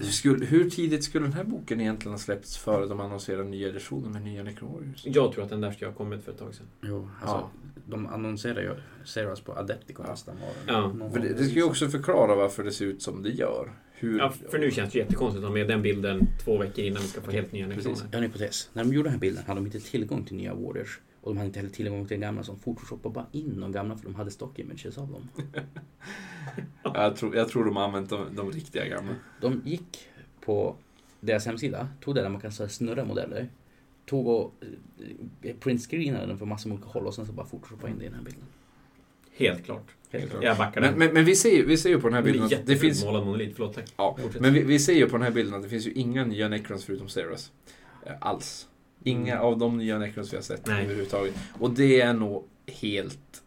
Skulle, 0.00 0.46
hur 0.46 0.70
tidigt 0.70 1.04
skulle 1.04 1.24
den 1.24 1.32
här 1.32 1.44
boken 1.44 1.80
egentligen 1.80 2.12
ha 2.12 2.18
släppts 2.18 2.56
före 2.56 2.86
de 2.86 3.00
annonserade 3.00 3.48
nya 3.48 3.68
editionen 3.68 4.12
med 4.12 4.22
nya 4.22 4.42
Necrowarriors? 4.42 5.06
Jag 5.06 5.32
tror 5.32 5.44
att 5.44 5.50
den 5.50 5.60
där 5.60 5.72
ska 5.72 5.86
ha 5.86 5.92
kommit 5.92 6.24
för 6.24 6.32
ett 6.32 6.38
tag 6.38 6.54
sedan. 6.54 6.66
Jo, 6.80 7.10
alltså, 7.20 7.50
de 7.86 8.06
annonserar 8.06 8.60
ju 8.60 8.74
Seras 9.04 9.40
på 9.40 9.52
var 9.52 9.62
det. 9.64 10.72
Ja. 10.72 11.10
För 11.12 11.20
det, 11.20 11.28
det 11.28 11.44
ska 11.44 11.54
ju 11.54 11.62
också 11.62 11.88
förklara 11.88 12.34
varför 12.34 12.64
det 12.64 12.72
ser 12.72 12.84
ut 12.84 13.02
som 13.02 13.22
det 13.22 13.30
gör. 13.30 13.72
Hur, 13.92 14.18
Ja, 14.18 14.32
för 14.50 14.58
nu 14.58 14.70
känns 14.70 14.92
det 14.92 14.98
jättekonstigt 14.98 15.44
att 15.44 15.48
ha 15.48 15.54
med 15.54 15.68
den 15.68 15.82
bilden 15.82 16.26
två 16.44 16.58
veckor 16.58 16.84
innan 16.84 17.02
vi 17.02 17.08
ska 17.08 17.20
få 17.20 17.30
helt 17.30 17.52
nya 17.52 17.66
Precis. 17.66 17.84
nekroner. 17.84 18.08
Jag 18.10 18.18
har 18.18 18.24
en 18.24 18.30
hypotes. 18.30 18.70
När 18.72 18.84
de 18.84 18.92
gjorde 18.94 19.06
den 19.06 19.12
här 19.12 19.20
bilden 19.20 19.44
hade 19.46 19.60
de 19.60 19.66
inte 19.66 19.80
tillgång 19.80 20.24
till 20.24 20.36
nya 20.36 20.54
Warriors. 20.54 21.00
Och 21.20 21.30
de 21.30 21.36
hade 21.36 21.46
inte 21.46 21.58
heller 21.58 21.72
tillgång 21.72 22.06
till 22.06 22.14
den 22.14 22.20
gamla 22.20 22.42
som 22.42 22.58
photoshoppade 22.58 23.14
bara 23.14 23.26
in 23.32 23.60
de 23.60 23.72
gamla 23.72 23.96
för 23.96 24.04
de 24.04 24.14
hade 24.14 24.30
stock 24.30 24.58
images 24.58 24.98
av 24.98 25.08
dem. 25.08 25.28
jag, 26.94 27.16
tror, 27.16 27.36
jag 27.36 27.48
tror 27.48 27.64
de 27.64 27.76
har 27.76 27.84
använt 27.84 28.10
de, 28.10 28.36
de 28.36 28.52
riktiga 28.52 28.88
gamla. 28.88 29.14
De 29.40 29.62
gick 29.64 30.08
på 30.40 30.76
deras 31.20 31.46
hemsida, 31.46 31.88
tog 32.00 32.14
det 32.14 32.22
där 32.22 32.28
man 32.28 32.40
kan 32.40 32.52
så 32.52 32.62
här 32.62 32.70
snurra 32.70 33.04
modeller, 33.04 33.48
tog 34.06 34.28
och 34.28 34.54
eh, 35.42 35.54
printscreenade 35.60 36.26
den 36.26 36.38
från 36.38 36.48
massor 36.48 36.68
med 36.70 36.74
olika 36.76 36.88
håll 36.90 37.06
och 37.06 37.14
sen 37.14 37.26
så 37.26 37.32
bara 37.32 37.46
photoshoppade 37.46 37.92
in 37.92 37.98
det 37.98 38.04
i 38.04 38.08
den 38.08 38.16
här 38.18 38.24
bilden. 38.24 38.44
Helt 39.36 39.64
klart. 39.64 39.86
Helt 40.10 40.30
klart. 40.30 40.44
Jag 40.44 40.56
backar 40.58 40.80
Men, 40.80 40.90
den. 40.90 40.98
men, 40.98 41.14
men 41.14 41.24
vi, 41.24 41.36
ser, 41.36 41.50
ju- 41.50 41.66
vi 41.66 41.76
ser 41.76 41.88
ju 41.90 42.00
på 42.00 42.06
den 42.06 42.14
här 42.14 42.22
Det 42.22 42.32
bilden 42.32 42.44
att 42.60 42.66
det 42.66 42.76
finns... 42.76 43.04
målad 43.04 43.24
monolit, 43.26 43.52
förlåt 43.56 43.74
tack. 43.74 43.92
Ja, 43.96 44.16
Fortsätt. 44.22 44.42
men 44.42 44.52
vi, 44.54 44.62
vi 44.62 44.78
ser 44.78 44.92
ju 44.94 45.06
på 45.08 45.12
den 45.16 45.22
här 45.22 45.30
bilden 45.30 45.54
att 45.54 45.62
det 45.62 45.68
finns 45.68 45.86
ju 45.86 45.92
inga 45.92 46.24
nya 46.24 46.48
Necrons 46.48 46.84
förutom 46.84 47.08
Ceras. 47.08 47.52
Eh, 48.06 48.12
alls. 48.20 48.68
Inga 49.04 49.32
Mm. 49.34 49.46
av 49.46 49.58
de 49.58 49.76
nya 49.78 49.98
Necrons 49.98 50.32
vi 50.32 50.36
har 50.36 50.42
sett 50.42 50.66
Nej. 50.66 50.84
överhuvudtaget. 50.84 51.34
Och 51.60 51.70
det 51.70 52.00
är 52.00 52.12
nog 52.14 52.44
helt... 52.66 53.42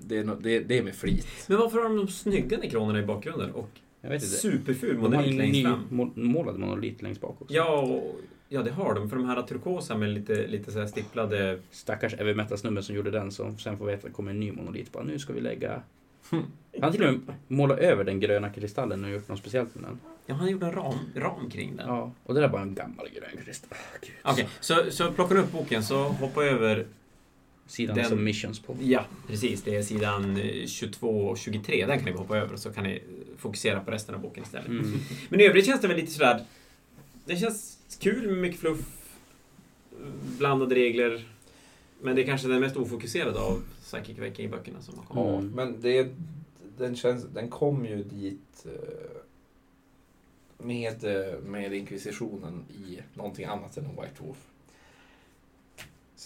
Det 0.00 0.18
är, 0.18 0.24
nog, 0.24 0.42
det, 0.42 0.60
det 0.60 0.78
är 0.78 0.82
med 0.82 0.94
flit. 0.94 1.26
Men 1.48 1.58
varför 1.58 1.78
har 1.78 1.84
de 1.84 1.96
de 1.96 2.08
snygga 2.08 2.58
nekronerna 2.58 2.98
i 2.98 3.02
bakgrunden 3.06 3.50
och 3.50 3.68
Jag 4.00 4.10
vet 4.10 4.22
inte. 4.22 4.34
superful 4.36 4.94
De 4.94 5.00
monolit 5.00 5.34
längst 5.34 5.62
fram? 5.62 5.84
må- 5.90 6.12
målad 6.14 6.58
monolit 6.58 7.02
längst 7.02 7.20
bak 7.20 7.42
också. 7.42 7.54
Ja, 7.54 7.80
och, 7.82 8.16
ja, 8.48 8.62
det 8.62 8.70
har 8.70 8.94
de. 8.94 9.10
För 9.10 9.16
de 9.16 9.26
här 9.26 9.42
turkosa 9.42 9.96
med 9.96 10.10
lite, 10.10 10.46
lite 10.46 10.72
så 10.72 10.78
här 10.78 10.86
stipplade... 10.86 11.58
Stackars 11.70 12.14
Evi 12.14 12.34
Metal-snubben 12.34 12.82
som 12.82 12.94
gjorde 12.94 13.10
den 13.10 13.32
som 13.32 13.58
sen 13.58 13.78
får 13.78 13.86
veta 13.86 13.98
att 13.98 14.04
det 14.04 14.10
kommer 14.10 14.30
en 14.30 14.40
ny 14.40 14.52
monolit. 14.52 14.92
Bara, 14.92 15.04
nu 15.04 15.18
ska 15.18 15.32
vi 15.32 15.40
lägga... 15.40 15.82
Han 16.30 16.44
har 16.82 16.90
till 16.90 17.04
och 17.04 17.12
med 17.12 17.34
målat 17.48 17.78
över 17.78 18.04
den 18.04 18.20
gröna 18.20 18.50
kristallen 18.50 19.04
och 19.04 19.10
gjort 19.10 19.28
något 19.28 19.38
speciellt 19.38 19.74
med 19.74 19.84
den. 19.84 20.00
Ja, 20.26 20.34
han 20.34 20.50
gjorde 20.50 20.66
en 20.66 20.72
ram, 20.72 20.98
ram 21.14 21.50
kring 21.50 21.76
den. 21.76 21.88
Ja, 21.88 22.12
och 22.24 22.34
det 22.34 22.40
där 22.40 22.48
är 22.48 22.52
bara 22.52 22.62
en 22.62 22.74
gammal 22.74 23.08
grön 23.14 23.44
kristall. 23.44 23.78
Gud. 24.00 24.10
Okej, 24.22 24.48
så, 24.60 24.74
så 24.90 25.12
plockar 25.12 25.34
du 25.34 25.40
upp 25.40 25.52
boken 25.52 25.82
så 25.82 26.02
hoppa 26.02 26.44
över... 26.44 26.86
Sidan 27.66 27.96
Den- 27.96 28.08
som 28.08 28.24
missions 28.24 28.60
på. 28.60 28.76
Ja, 28.80 29.04
precis. 29.26 29.62
Det 29.62 29.76
är 29.76 29.82
sidan 29.82 30.36
eh, 30.36 30.66
22 30.66 31.08
och 31.08 31.38
23. 31.38 31.86
Den 31.86 31.98
kan 31.98 32.04
ni 32.04 32.18
hoppa 32.18 32.38
över 32.38 32.56
så 32.56 32.70
kan 32.70 32.84
ni 32.84 33.02
fokusera 33.38 33.80
på 33.80 33.90
resten 33.90 34.14
av 34.14 34.20
boken 34.20 34.42
istället. 34.42 34.68
Mm. 34.68 34.98
Men 35.28 35.40
i 35.40 35.44
övrigt 35.46 35.66
känns 35.66 35.80
det 35.80 35.88
väl 35.88 35.96
lite 35.96 36.12
sådär... 36.12 36.44
Det 37.24 37.36
känns 37.36 37.77
kul 37.96 38.26
med 38.26 38.38
mycket 38.38 38.60
fluff, 38.60 39.08
blandade 40.38 40.74
regler. 40.74 41.28
Men 42.00 42.16
det 42.16 42.22
är 42.22 42.26
kanske 42.26 42.48
den 42.48 42.60
mest 42.60 42.76
ofokuserade 42.76 43.40
av 43.40 43.62
Psychic 43.82 44.18
Viking-böckerna 44.18 44.82
som 44.82 44.98
har 44.98 45.04
kommit. 45.04 45.24
Ja, 45.32 45.38
Mm. 45.38 45.50
men 45.54 45.80
det, 45.80 46.08
den, 46.78 46.96
känns, 46.96 47.24
den 47.24 47.48
kom 47.50 47.86
ju 47.86 48.02
dit 48.04 48.64
eh, 48.66 49.20
med, 50.58 51.04
eh, 51.04 51.38
med 51.40 51.74
inkvisitionen 51.74 52.64
i 52.74 52.98
någonting 53.14 53.44
annat 53.44 53.76
än 53.76 53.84
en 53.84 53.90
White 53.90 54.22
Wolf. 54.22 54.46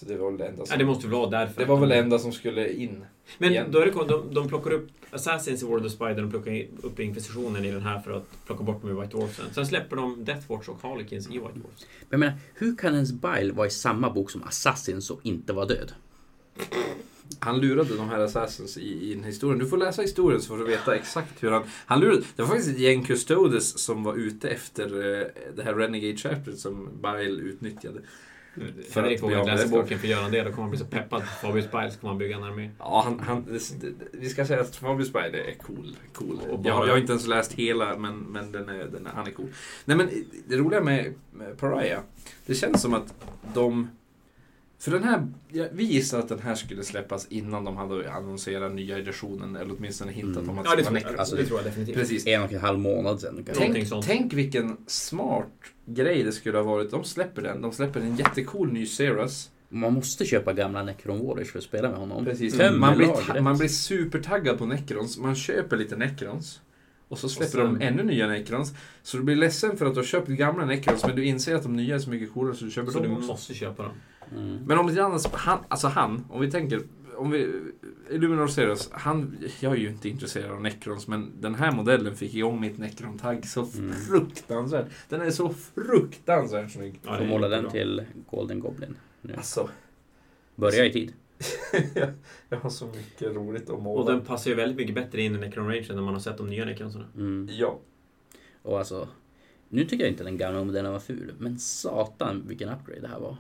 Så 0.03 0.09
det 0.09 0.17
var 0.17 0.31
väl 0.31 0.39
det 0.39 0.47
enda 0.47 0.63
Ja, 0.63 0.67
som, 0.67 0.79
det 0.79 0.85
måste 0.85 1.07
väl 1.07 1.17
vara 1.17 1.31
därför. 1.31 1.61
det 1.61 1.67
var 1.67 1.81
väl 1.81 1.89
det 1.89 1.97
enda 1.97 2.19
som 2.19 2.33
skulle 2.33 2.73
in. 2.73 3.05
Men 3.39 3.51
igen. 3.51 3.67
då 3.71 3.79
är 3.79 3.87
det 3.87 3.93
de, 4.09 4.35
de 4.35 4.49
plockar 4.49 4.71
upp 4.71 4.89
Assassins 5.11 5.63
i 5.63 5.67
World 5.67 5.87
of 5.87 5.93
Spider, 5.93 6.15
de 6.15 6.31
plockar 6.31 6.67
upp 6.83 7.01
Inkvisitionen 7.01 7.65
i 7.65 7.71
den 7.71 7.83
här 7.83 8.01
för 8.01 8.13
att 8.13 8.47
plocka 8.47 8.63
bort 8.63 8.83
dem 8.83 8.91
i 8.91 9.01
White 9.01 9.17
Dwarfsen. 9.17 9.45
Sen 9.53 9.67
släpper 9.67 9.97
de 9.97 10.25
Deathwatch 10.25 10.69
och 10.69 10.83
Harlequins 10.83 11.27
i 11.27 11.31
White 11.31 11.43
Dwarfs. 11.55 11.87
Men 12.01 12.07
jag 12.11 12.21
menar, 12.21 12.35
hur 12.55 12.77
kan 12.77 12.95
ens 12.95 13.13
Bile 13.13 13.53
vara 13.53 13.67
i 13.67 13.71
samma 13.71 14.11
bok 14.11 14.31
som 14.31 14.43
Assassins 14.43 15.11
och 15.11 15.21
inte 15.23 15.53
vara 15.53 15.67
död? 15.67 15.93
Han 17.39 17.61
lurade 17.61 17.97
de 17.97 18.09
här 18.09 18.19
assassins 18.19 18.77
i, 18.77 18.81
i 18.81 19.13
en 19.13 19.25
historien. 19.25 19.59
Du 19.59 19.67
får 19.67 19.77
läsa 19.77 20.03
historien 20.03 20.41
så 20.41 20.49
får 20.49 20.59
du 20.59 20.65
veta 20.65 20.97
exakt 20.97 21.43
hur 21.43 21.51
han... 21.51 21.63
Han 21.87 22.01
lurade... 22.01 22.23
Det 22.37 22.43
var 22.43 22.49
faktiskt 22.49 22.71
ett 22.71 22.79
gäng 22.79 23.05
custodes 23.05 23.79
som 23.79 24.03
var 24.05 24.15
ute 24.15 24.49
efter 24.49 24.85
eh, 24.85 25.27
det 25.57 25.63
här 25.63 25.75
Renegade 25.75 26.17
Chapteret 26.17 26.59
som 26.59 26.89
Bile 27.03 27.43
utnyttjade. 27.43 28.01
För 28.91 29.01
Henrik 29.01 29.23
vågar 29.23 29.45
läsa 29.45 29.69
boken 29.69 29.99
för 29.99 30.09
gör 30.09 30.23
han 30.23 30.31
det 30.31 30.43
då 30.43 30.51
kommer 30.51 30.63
han 30.63 30.71
bli 30.71 30.79
så 30.79 30.85
peppad 30.85 31.23
Fabius 31.43 31.71
Berg 31.71 31.91
så 31.91 31.99
kommer 31.99 32.11
han 32.11 32.19
bygga 32.19 32.37
en 32.37 32.43
armé. 32.45 32.71
Ja, 32.79 33.03
han, 33.05 33.21
han, 33.21 33.45
det, 33.45 33.81
det, 33.81 33.95
vi 34.13 34.29
ska 34.29 34.47
säga 34.47 34.61
att 34.61 34.77
Fabius 34.77 35.13
Berg 35.13 35.41
är 35.41 35.55
cool. 35.55 35.97
cool. 36.15 36.39
Och 36.51 36.59
bara- 36.59 36.69
Jag, 36.75 36.87
jag 36.89 36.93
har 36.93 36.99
inte 36.99 37.13
ens 37.13 37.27
läst 37.27 37.53
hela, 37.53 37.97
men, 37.99 38.19
men 38.19 38.53
den 38.53 38.69
är, 38.69 38.85
den 38.85 39.07
är, 39.07 39.11
han 39.11 39.27
är 39.27 39.31
cool. 39.31 39.49
Nej, 39.85 39.97
men 39.97 40.09
det 40.49 40.57
roliga 40.57 40.81
med, 40.81 41.15
med 41.31 41.59
Pariah, 41.59 42.01
det 42.47 42.55
känns 42.55 42.83
som 42.83 42.95
att 42.95 43.15
de... 43.55 43.89
För 44.83 44.91
den 44.91 45.05
här, 45.05 45.27
ja, 45.53 45.65
vi 45.73 45.85
gissar 45.85 46.19
att 46.19 46.29
den 46.29 46.39
här 46.39 46.55
skulle 46.55 46.83
släppas 46.85 47.27
innan 47.27 47.65
de 47.65 47.77
hade 47.77 48.13
annonserat 48.13 48.73
nya 48.75 48.99
editionen, 48.99 49.57
eller 49.57 49.75
åtminstone 49.79 50.13
hintat 50.13 50.37
Mm. 50.43 50.51
om 50.51 50.59
att 50.59 50.65
Ja, 50.65 50.77
det 50.77 50.85
tror 50.85 50.99
jag. 50.99 51.17
Alltså, 51.17 51.37
det 51.37 51.45
tror 51.47 51.59
jag 51.59 51.67
definitivt. 51.67 51.97
Precis. 51.97 52.27
En 52.27 52.43
och 52.43 52.53
en 52.53 52.61
halv 52.61 52.79
månad 52.79 53.21
sedan. 53.21 53.35
Någonting 53.35 53.87
Tänk, 53.91 54.05
tänk 54.05 54.33
vilken 54.33 54.77
smart 54.87 55.47
grej 55.87 56.23
det 56.23 56.33
skulle 56.33 56.59
ha 56.59 56.65
varit. 56.65 56.91
De 56.91 57.05
släpper 57.05 57.43
den. 57.43 57.61
De 57.63 57.73
släpper 57.73 58.01
en 58.01 58.17
jättecool 58.17 58.73
ny 58.73 58.87
Ceras. 58.87 59.51
Man 59.69 59.93
måste 59.93 60.25
köpa 60.25 60.53
gamla 60.53 60.83
Necron 60.83 61.27
Warriors 61.27 61.51
för 61.53 61.59
att 61.59 61.65
spela 61.65 61.89
med 61.89 61.99
honom. 61.99 62.25
Precis. 62.25 62.57
Tömmer 62.59 62.79
Man 62.79 62.97
blir, 62.97 63.41
man 63.41 63.59
blir 63.59 63.69
supertaggad 63.69 64.59
på 64.59 64.67
Necrons. 64.67 65.19
Man 65.19 65.35
köper 65.35 65.77
lite 65.77 65.97
Necrons. 65.97 66.61
Och 67.09 67.19
så 67.19 67.29
släpper 67.29 67.53
sen- 67.59 67.79
de 67.79 67.85
ännu 67.87 68.03
nya 68.03 68.27
Necrons. 68.27 68.73
Så 69.03 69.17
du 69.17 69.23
blir 69.23 69.37
ledsen 69.37 69.77
för 69.77 69.87
att 69.87 69.95
du 69.95 70.01
har 70.01 70.05
köpt 70.07 70.29
gamla 70.29 70.65
Necrons 70.65 71.05
men 71.07 71.17
du 71.17 71.25
inser 71.25 71.55
att 71.55 71.63
de 71.63 71.77
nya 71.77 71.95
är 71.95 71.99
så 71.99 72.11
mycket 72.11 72.33
coolare 72.33 72.57
så 72.57 72.65
du 72.65 72.71
köper 72.71 72.91
Så 72.93 72.99
du 72.99 73.05
dem 73.09 73.17
också. 73.17 73.27
måste 73.27 73.55
köpa 73.55 73.83
dem. 73.83 73.93
Mm. 74.37 74.59
Men 74.67 74.79
om 74.79 74.89
lite 74.89 75.05
annat, 75.05 75.27
han, 75.33 75.59
alltså 75.69 75.87
han, 75.89 76.25
om 76.31 76.41
vi 76.41 76.51
tänker, 76.51 76.83
om 77.17 77.31
vi, 77.31 77.53
Illuminor 78.11 78.47
Ceros, 78.47 78.91
han, 78.93 79.39
jag 79.61 79.73
är 79.73 79.77
ju 79.77 79.89
inte 79.89 80.09
intresserad 80.09 80.51
av 80.51 80.61
Necrons 80.61 81.09
men 81.09 81.31
den 81.41 81.55
här 81.55 81.73
modellen 81.73 82.17
fick 82.17 82.35
igång 82.35 82.61
mitt 82.61 82.79
Necron-tagg 82.79 83.47
så 83.47 83.65
Mm. 83.79 83.93
fruktansvärt. 83.93 84.87
Den 85.09 85.21
är 85.21 85.31
så 85.31 85.49
fruktansvärt 85.49 86.71
snygg. 86.71 87.01
Ja, 87.05 87.17
Får 87.19 87.25
måla 87.25 87.49
den 87.49 87.65
jättebra. 87.65 87.71
till 87.85 88.05
Golden 88.31 88.61
Goblin. 88.61 88.97
Nu. 89.21 89.35
Alltså, 89.35 89.69
Börja 90.57 90.87
i 90.87 90.93
tid. 90.93 91.13
jag 92.49 92.59
har 92.59 92.71
så 92.71 92.87
mycket 92.87 93.35
roligt 93.37 93.63
att 93.63 93.71
Och 93.71 93.83
måla. 93.83 94.13
den 94.13 94.21
passar 94.25 94.51
ju 94.51 94.57
väldigt 94.57 94.77
mycket 94.77 94.95
bättre 94.95 95.23
in 95.23 95.35
i 95.35 95.39
Necron 95.39 95.67
Range 95.67 95.87
än 95.91 95.97
när 95.97 96.03
man 96.03 96.15
har 96.15 96.21
sett 96.21 96.39
de 96.39 96.47
nya 96.47 96.65
Necronsarna. 96.65 97.07
Mm. 97.17 97.49
Ja. 97.53 97.79
Och 98.63 98.79
alltså, 98.79 99.09
nu 99.69 99.85
tycker 99.85 100.05
jag 100.05 100.13
inte 100.13 100.25
den 100.25 100.37
gamla 100.39 100.65
modellen 100.65 100.93
var 100.93 100.99
ful, 101.01 101.33
men 101.39 101.59
satan 101.59 102.43
vilken 102.47 102.69
upgrade 102.69 103.01
det 103.01 103.09
här 103.09 103.21
var. 103.21 103.37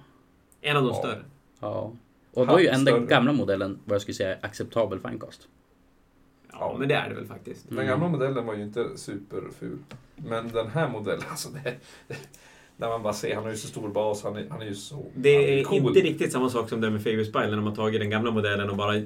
En 0.62 0.76
av 0.76 0.82
de 0.82 0.88
Ja. 0.88 0.94
större. 0.98 1.22
Ja. 1.60 1.92
Och 2.34 2.46
då 2.46 2.54
är 2.56 2.58
ju 2.60 2.66
enda 2.68 2.92
större. 2.92 3.06
gamla 3.06 3.32
modellen, 3.32 3.78
vad 3.84 3.94
jag 3.94 4.02
skulle 4.02 4.14
säga, 4.14 4.36
acceptabel 4.40 4.98
finecast. 5.00 5.48
Ja, 6.52 6.76
men 6.78 6.88
det 6.88 6.94
är 6.94 7.08
det 7.08 7.14
väl 7.14 7.26
faktiskt. 7.26 7.66
Den 7.68 7.86
gamla 7.86 8.08
modellen 8.08 8.46
var 8.46 8.54
ju 8.54 8.62
inte 8.62 8.96
superful. 8.96 9.78
Men 10.16 10.48
den 10.48 10.66
här 10.68 10.88
modellen, 10.88 11.22
alltså 11.30 11.48
det... 11.64 11.74
När 12.76 12.88
man 12.88 13.02
bara 13.02 13.12
ser, 13.12 13.34
han 13.34 13.44
har 13.44 13.50
ju 13.50 13.56
så 13.56 13.68
stor 13.68 13.88
bas, 13.88 14.22
han 14.24 14.36
är, 14.36 14.46
han 14.50 14.62
är 14.62 14.66
ju 14.66 14.74
så... 14.74 15.06
Det 15.14 15.60
är 15.60 15.64
cool. 15.64 15.78
inte 15.78 16.00
riktigt 16.00 16.32
samma 16.32 16.48
sak 16.50 16.68
som 16.68 16.80
det 16.80 16.90
med 16.90 17.02
Fabius 17.02 17.32
Bile 17.32 17.46
när 17.56 17.56
har 17.62 17.76
tagit 17.76 18.00
den 18.00 18.10
gamla 18.10 18.30
modellen 18.30 18.70
och 18.70 18.76
bara 18.76 19.02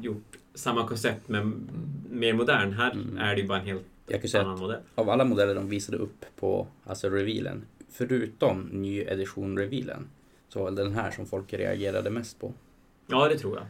gjort 0.00 0.36
samma 0.54 0.86
koncept 0.88 1.28
men 1.28 1.68
mer 2.10 2.32
modern. 2.34 2.72
Här 2.72 2.90
Mm. 2.92 3.18
är 3.18 3.34
det 3.34 3.40
ju 3.40 3.48
bara 3.48 3.58
en 3.60 3.66
helt 3.66 3.84
Jag 4.06 4.20
kan 4.20 4.28
säga 4.30 4.42
annan 4.42 4.54
att 4.54 4.60
modell. 4.60 4.80
av 4.94 5.10
alla 5.10 5.24
modeller 5.24 5.54
de 5.54 5.68
visade 5.68 5.98
upp 5.98 6.24
på 6.36 6.66
alltså 6.84 7.08
revealen, 7.08 7.64
förutom 7.90 8.62
ny 8.62 9.00
edition 9.00 9.58
revealen, 9.58 10.06
så 10.48 10.58
var 10.58 10.64
väl 10.66 10.74
den 10.74 10.92
här 10.94 11.10
som 11.10 11.26
folk 11.26 11.52
reagerade 11.52 12.10
mest 12.10 12.40
på. 12.40 12.52
Ja, 13.06 13.28
det 13.28 13.38
tror 13.38 13.56
jag. 13.56 13.66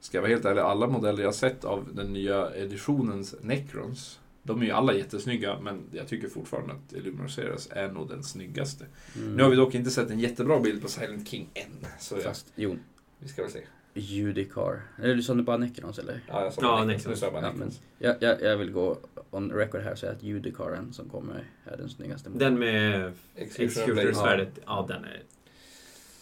Ska 0.00 0.16
jag 0.16 0.22
vara 0.22 0.32
helt 0.32 0.44
ärlig, 0.44 0.60
alla 0.60 0.86
modeller 0.86 1.22
jag 1.22 1.34
sett 1.34 1.64
av 1.64 1.88
den 1.94 2.12
nya 2.12 2.54
editionens 2.56 3.34
Necrons, 3.40 4.20
de 4.42 4.62
är 4.62 4.66
ju 4.66 4.72
alla 4.72 4.94
jättesnygga, 4.94 5.60
men 5.60 5.82
jag 5.92 6.08
tycker 6.08 6.28
fortfarande 6.28 6.72
att 6.74 6.92
Illuminor 6.92 7.30
är 7.70 7.88
nog 7.92 8.08
den 8.08 8.22
snyggaste. 8.22 8.84
Mm. 9.16 9.34
Nu 9.36 9.42
har 9.42 9.50
vi 9.50 9.56
dock 9.56 9.74
inte 9.74 9.90
sett 9.90 10.10
en 10.10 10.20
jättebra 10.20 10.60
bild 10.60 10.82
på 10.82 10.88
Silent 10.88 11.28
King 11.28 11.48
än, 11.54 11.86
så 11.98 12.14
jag, 12.14 12.22
Fast, 12.22 12.52
jo, 12.56 12.76
vi 13.18 13.28
ska 13.28 13.42
väl 13.42 13.50
se. 13.50 13.60
Judicar. 13.94 14.82
Eller 15.02 15.14
du 15.14 15.22
sa 15.22 15.34
nu 15.34 15.42
bara 15.42 15.56
Necrons 15.56 15.98
eller? 15.98 16.20
Ja, 16.28 16.44
jag 16.44 16.52
sa 16.52 16.62
Ja, 16.62 16.68
bara 16.68 16.84
Necrons. 16.84 17.04
Necrons. 17.06 17.22
Jag 17.22 17.32
bara 17.32 17.42
Ja, 17.42 17.52
Necrons. 17.52 17.80
Jag, 17.98 18.16
jag, 18.20 18.42
jag 18.42 18.56
vill 18.56 18.72
gå 18.72 18.98
on 19.30 19.52
record 19.52 19.80
här 19.80 19.92
och 19.92 19.98
säga 19.98 20.12
att 20.12 20.22
Judicaren 20.22 20.92
som 20.92 21.08
kommer 21.08 21.44
är 21.64 21.76
den 21.76 21.88
snyggaste 21.88 22.30
modellen. 22.30 22.60
Den 22.60 22.60
med 22.60 23.12
Executioner 23.34 23.86
Blade. 23.86 24.08
Executor-svärdet, 24.08 24.58
ja 24.66 24.84
den 24.88 25.04
är 25.04 25.22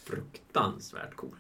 fruktansvärt 0.05 1.15
cool. 1.17 1.37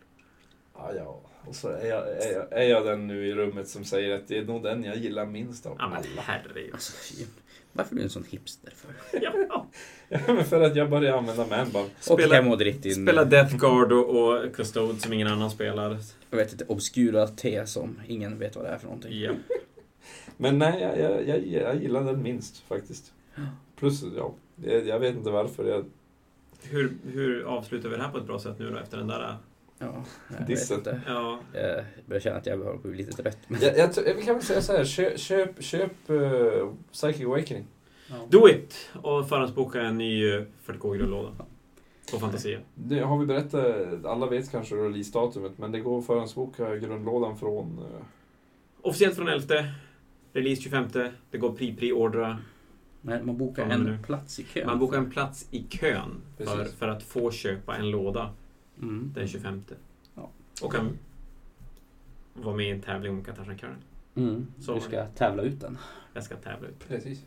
Ja, 0.74 0.90
ja. 0.96 1.20
Och 1.46 1.54
så 1.54 1.68
är 1.68 1.86
jag, 1.86 2.08
är, 2.08 2.32
jag, 2.32 2.52
är 2.52 2.68
jag 2.70 2.86
den 2.86 3.06
nu 3.06 3.26
i 3.28 3.34
rummet 3.34 3.68
som 3.68 3.84
säger 3.84 4.14
att 4.16 4.28
det 4.28 4.38
är 4.38 4.44
nog 4.44 4.62
den 4.62 4.84
jag 4.84 4.96
gillar 4.96 5.26
minst 5.26 5.66
av 5.66 5.76
Ja 5.78 5.88
men 5.88 5.96
alla. 5.98 6.22
herregud. 6.22 6.72
Alltså, 6.72 6.92
varför 7.72 7.94
är 7.94 7.96
du 7.98 8.02
en 8.02 8.10
sån 8.10 8.24
hipster 8.30 8.72
för? 8.76 9.20
Ja. 9.22 9.66
För 10.44 10.60
att 10.60 10.76
jag 10.76 10.90
började 10.90 11.18
använda 11.18 11.46
manband. 11.46 11.90
Spela- 12.00 12.34
hem 12.34 12.48
och 12.50 12.58
din, 12.58 12.94
Spela 12.94 13.24
Death 13.24 13.56
Guard 13.56 13.92
och, 13.92 14.08
och 14.44 14.54
Custode 14.54 15.00
som 15.00 15.12
ingen 15.12 15.28
annan 15.28 15.50
spelar. 15.50 15.98
jag 16.30 16.36
vet 16.38 16.52
inte, 16.52 16.64
obskura 16.68 17.26
te 17.28 17.66
som 17.66 18.00
ingen 18.06 18.38
vet 18.38 18.56
vad 18.56 18.64
det 18.64 18.68
är 18.70 18.78
för 18.78 18.86
någonting. 18.86 19.20
Ja. 19.20 19.32
Men 20.36 20.58
nej, 20.58 20.80
jag, 20.82 20.98
jag, 20.98 21.28
jag, 21.28 21.46
jag 21.46 21.82
gillar 21.82 22.04
den 22.04 22.22
minst 22.22 22.58
faktiskt. 22.58 23.12
Plus, 23.76 24.02
ja, 24.16 24.34
jag, 24.64 24.86
jag 24.86 24.98
vet 24.98 25.14
inte 25.16 25.30
varför. 25.30 25.64
Jag, 25.64 25.84
Hur, 26.70 26.96
hur 27.12 27.42
avslutar 27.44 27.88
vi 27.88 27.96
det 27.96 28.02
här 28.02 28.10
på 28.10 28.18
ett 28.18 28.26
bra 28.26 28.38
sätt 28.38 28.58
nu 28.58 28.70
då 28.70 28.78
efter 28.78 28.96
den 28.98 29.06
där? 29.06 29.36
Ja, 29.78 30.04
jag 30.38 30.46
vet 30.46 30.70
inte. 30.70 31.00
Ja, 31.06 31.38
Jag 31.52 31.84
börjar 32.06 32.20
känna 32.20 32.36
att 32.36 32.46
jag 32.46 32.58
börjar 32.58 32.76
bli 32.76 32.96
lite 32.96 33.22
trött. 33.22 33.38
Men... 33.48 33.60
jag, 33.60 33.78
jag, 33.78 34.14
vi 34.16 34.22
kan 34.22 34.34
väl 34.34 34.44
säga 34.44 34.60
så 34.60 34.72
här, 34.76 34.84
köp, 34.84 35.18
köp, 35.20 35.62
köp 35.62 35.92
uh, 36.10 36.72
Psychic 36.92 37.26
Awakening. 37.26 37.66
do 38.28 38.48
it! 38.48 38.90
Och 39.02 39.28
förhandsboka 39.28 39.82
en 39.82 39.98
ny 39.98 40.34
eh, 40.34 40.42
40K-grundlåda. 40.66 41.28
På 42.12 42.18
Fantasia. 42.18 42.58
Det 42.74 43.00
har 43.00 43.18
vi 43.18 43.26
berättat, 43.26 44.04
alla 44.04 44.26
vet 44.26 44.50
kanske 44.50 44.74
releasedatumet, 44.74 45.52
men 45.58 45.72
det 45.72 45.80
går 45.80 45.98
att 45.98 46.06
förhandsboka 46.06 46.76
grundlådan 46.76 47.38
från... 47.38 47.78
eh, 47.78 48.02
Officiellt 48.82 49.16
från 49.16 49.28
11. 49.28 49.46
Release 50.32 50.62
25. 50.62 50.84
Det 51.30 51.38
går 51.38 51.52
pre-pre-ordra. 51.56 52.38
Men 53.06 53.26
man 53.26 53.36
bokar 53.38 53.66
en 53.70 53.80
nu. 53.84 53.98
plats 54.02 54.40
i 54.40 54.44
kön. 54.44 54.66
Man 54.66 54.78
bokar 54.78 54.98
en 54.98 55.10
plats 55.10 55.48
i 55.50 55.62
kön 55.70 56.10
för, 56.36 56.64
för 56.64 56.88
att 56.88 57.02
få 57.02 57.30
köpa 57.30 57.76
en 57.76 57.90
låda 57.90 58.32
Mm. 58.82 59.12
den 59.14 59.28
25. 59.28 59.62
Ja. 60.14 60.30
Och 60.62 60.72
kan 60.72 60.98
vara 62.34 62.56
med 62.56 62.66
i 62.66 62.70
en 62.70 62.80
tävling 62.80 63.12
om 63.12 63.24
Katarsan-kören. 63.24 63.76
Mm. 64.14 64.46
Så. 64.60 64.74
Du 64.74 64.80
ska 64.80 65.06
tävla 65.06 65.42
ut 65.42 65.60
den. 65.60 65.78
Jag 66.14 66.24
ska 66.24 66.36
tävla 66.36 66.68
ut. 66.68 66.88
Precis. 66.88 67.24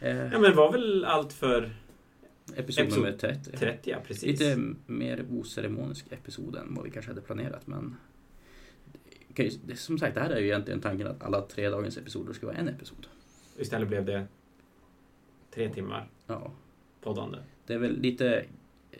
Eh, 0.00 0.16
Ja 0.16 0.30
men 0.30 0.42
det 0.42 0.52
var 0.54 0.72
väl 0.72 1.04
allt 1.04 1.32
för 1.32 1.70
episod, 2.56 2.84
episod 2.84 3.02
nummer 3.04 3.18
30. 3.18 3.50
30, 3.56 3.90
ja 3.90 3.96
precis. 4.06 4.40
Lite 4.40 4.58
mer 4.86 5.24
oceremonisk 5.30 6.06
episod 6.12 6.56
än 6.56 6.74
vad 6.74 6.84
vi 6.84 6.90
kanske 6.90 7.10
hade 7.10 7.20
planerat. 7.20 7.66
Men 7.66 7.96
det, 9.34 9.76
som 9.76 9.98
sagt, 9.98 10.14
det 10.14 10.20
här 10.20 10.30
är 10.30 10.40
ju 10.40 10.46
egentligen 10.46 10.80
tanken 10.80 11.06
att 11.06 11.22
alla 11.22 11.40
tre 11.40 11.68
dagens 11.68 11.96
episoder 11.98 12.32
ska 12.32 12.46
vara 12.46 12.56
en 12.56 12.68
episod. 12.68 13.06
Istället 13.58 13.88
blev 13.88 14.04
det 14.04 14.26
tre 15.54 15.68
timmar 15.68 16.06
Ja, 16.26 16.50
poddande. 17.00 17.38
det 17.66 17.74
är 17.74 17.78
väl 17.78 18.00
lite 18.00 18.44
eh, 18.90 18.98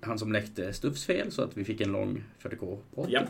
han 0.00 0.18
som 0.18 0.32
läckte 0.32 0.72
Stuffs 0.72 1.04
fel 1.04 1.32
så 1.32 1.42
att 1.42 1.56
vi 1.56 1.64
fick 1.64 1.80
en 1.80 1.92
lång 1.92 2.22
40k-podd. 2.42 3.06
Ja. 3.10 3.22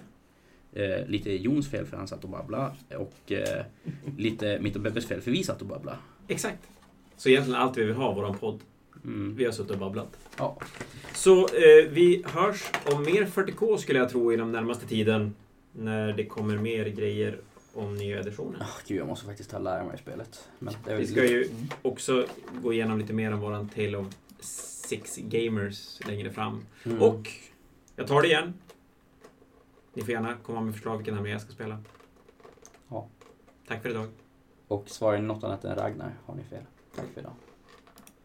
Eh, 0.73 1.07
lite 1.07 1.33
Jons 1.33 1.71
fel 1.71 1.87
för 1.87 1.97
han 1.97 2.09
satt 2.09 2.25
och 2.25 2.31
babblade. 2.31 2.73
Och 2.97 3.33
eh, 3.33 3.65
lite 4.19 4.59
mitt 4.61 4.77
och 4.77 4.83
Bebbes 4.83 5.07
fel 5.07 5.21
för 5.21 5.31
vi 5.31 5.43
satt 5.45 5.61
och 5.61 5.67
babblade. 5.67 5.99
Exakt. 6.29 6.69
Så 7.17 7.29
egentligen 7.29 7.61
allt 7.61 7.77
vi 7.79 7.85
vill 7.85 7.95
ha, 7.95 8.13
våran 8.13 8.39
podd. 8.39 8.61
Mm. 9.05 9.37
Vi 9.37 9.45
har 9.45 9.53
suttit 9.53 9.71
och 9.71 9.79
babblat. 9.79 10.19
Ja. 10.39 10.59
Så 11.15 11.41
eh, 11.41 11.89
vi 11.91 12.23
hörs 12.27 12.65
om 12.93 13.03
mer 13.03 13.25
40K 13.27 13.77
skulle 13.77 13.99
jag 13.99 14.11
tro 14.11 14.33
i 14.33 14.37
den 14.37 14.53
närmaste 14.53 14.87
tiden. 14.87 15.35
När 15.73 16.13
det 16.13 16.25
kommer 16.25 16.59
mer 16.59 16.85
grejer 16.85 17.39
om 17.77 17.95
nya 17.95 18.19
editioner. 18.21 18.59
Oh, 18.61 18.79
gud, 18.87 18.99
jag 18.99 19.07
måste 19.07 19.27
faktiskt 19.27 19.51
ta 19.51 19.59
lära 19.59 19.85
mig 19.85 19.99
spelet. 19.99 20.49
Men 20.59 20.75
Vi 20.87 21.07
ska 21.07 21.25
ju 21.25 21.45
Mm. 21.45 21.57
också 21.83 22.27
gå 22.63 22.73
igenom 22.73 22.99
lite 22.99 23.13
mer 23.13 23.33
om 23.33 23.41
våran 23.41 23.69
Tale 23.69 23.97
of 23.97 24.07
Six 24.41 25.17
Gamers 25.17 26.01
längre 26.07 26.31
fram. 26.31 26.65
Mm. 26.85 27.03
Och 27.03 27.29
jag 27.97 28.07
tar 28.07 28.23
det 28.23 28.29
igen. 28.29 28.55
Ni 29.95 30.03
får 30.03 30.11
gärna 30.11 30.37
komma 30.43 30.61
med 30.61 30.75
förslag 30.75 30.97
vilken 30.97 31.15
armé 31.19 31.31
jag 31.31 31.41
ska 31.41 31.53
spela. 31.53 31.79
Ja. 32.89 33.09
Tack 33.69 33.83
för 33.83 33.91
idag. 33.91 34.09
Och 34.69 34.89
svarar 34.91 35.19
ni 35.19 35.27
något 35.27 35.45
annat 35.45 35.65
än 35.65 35.75
Ragnar 35.77 36.15
har 36.27 36.35
ni 36.35 36.45
fel. 36.45 36.63
Tack 36.97 37.07
för 37.15 37.21
idag. 37.21 37.33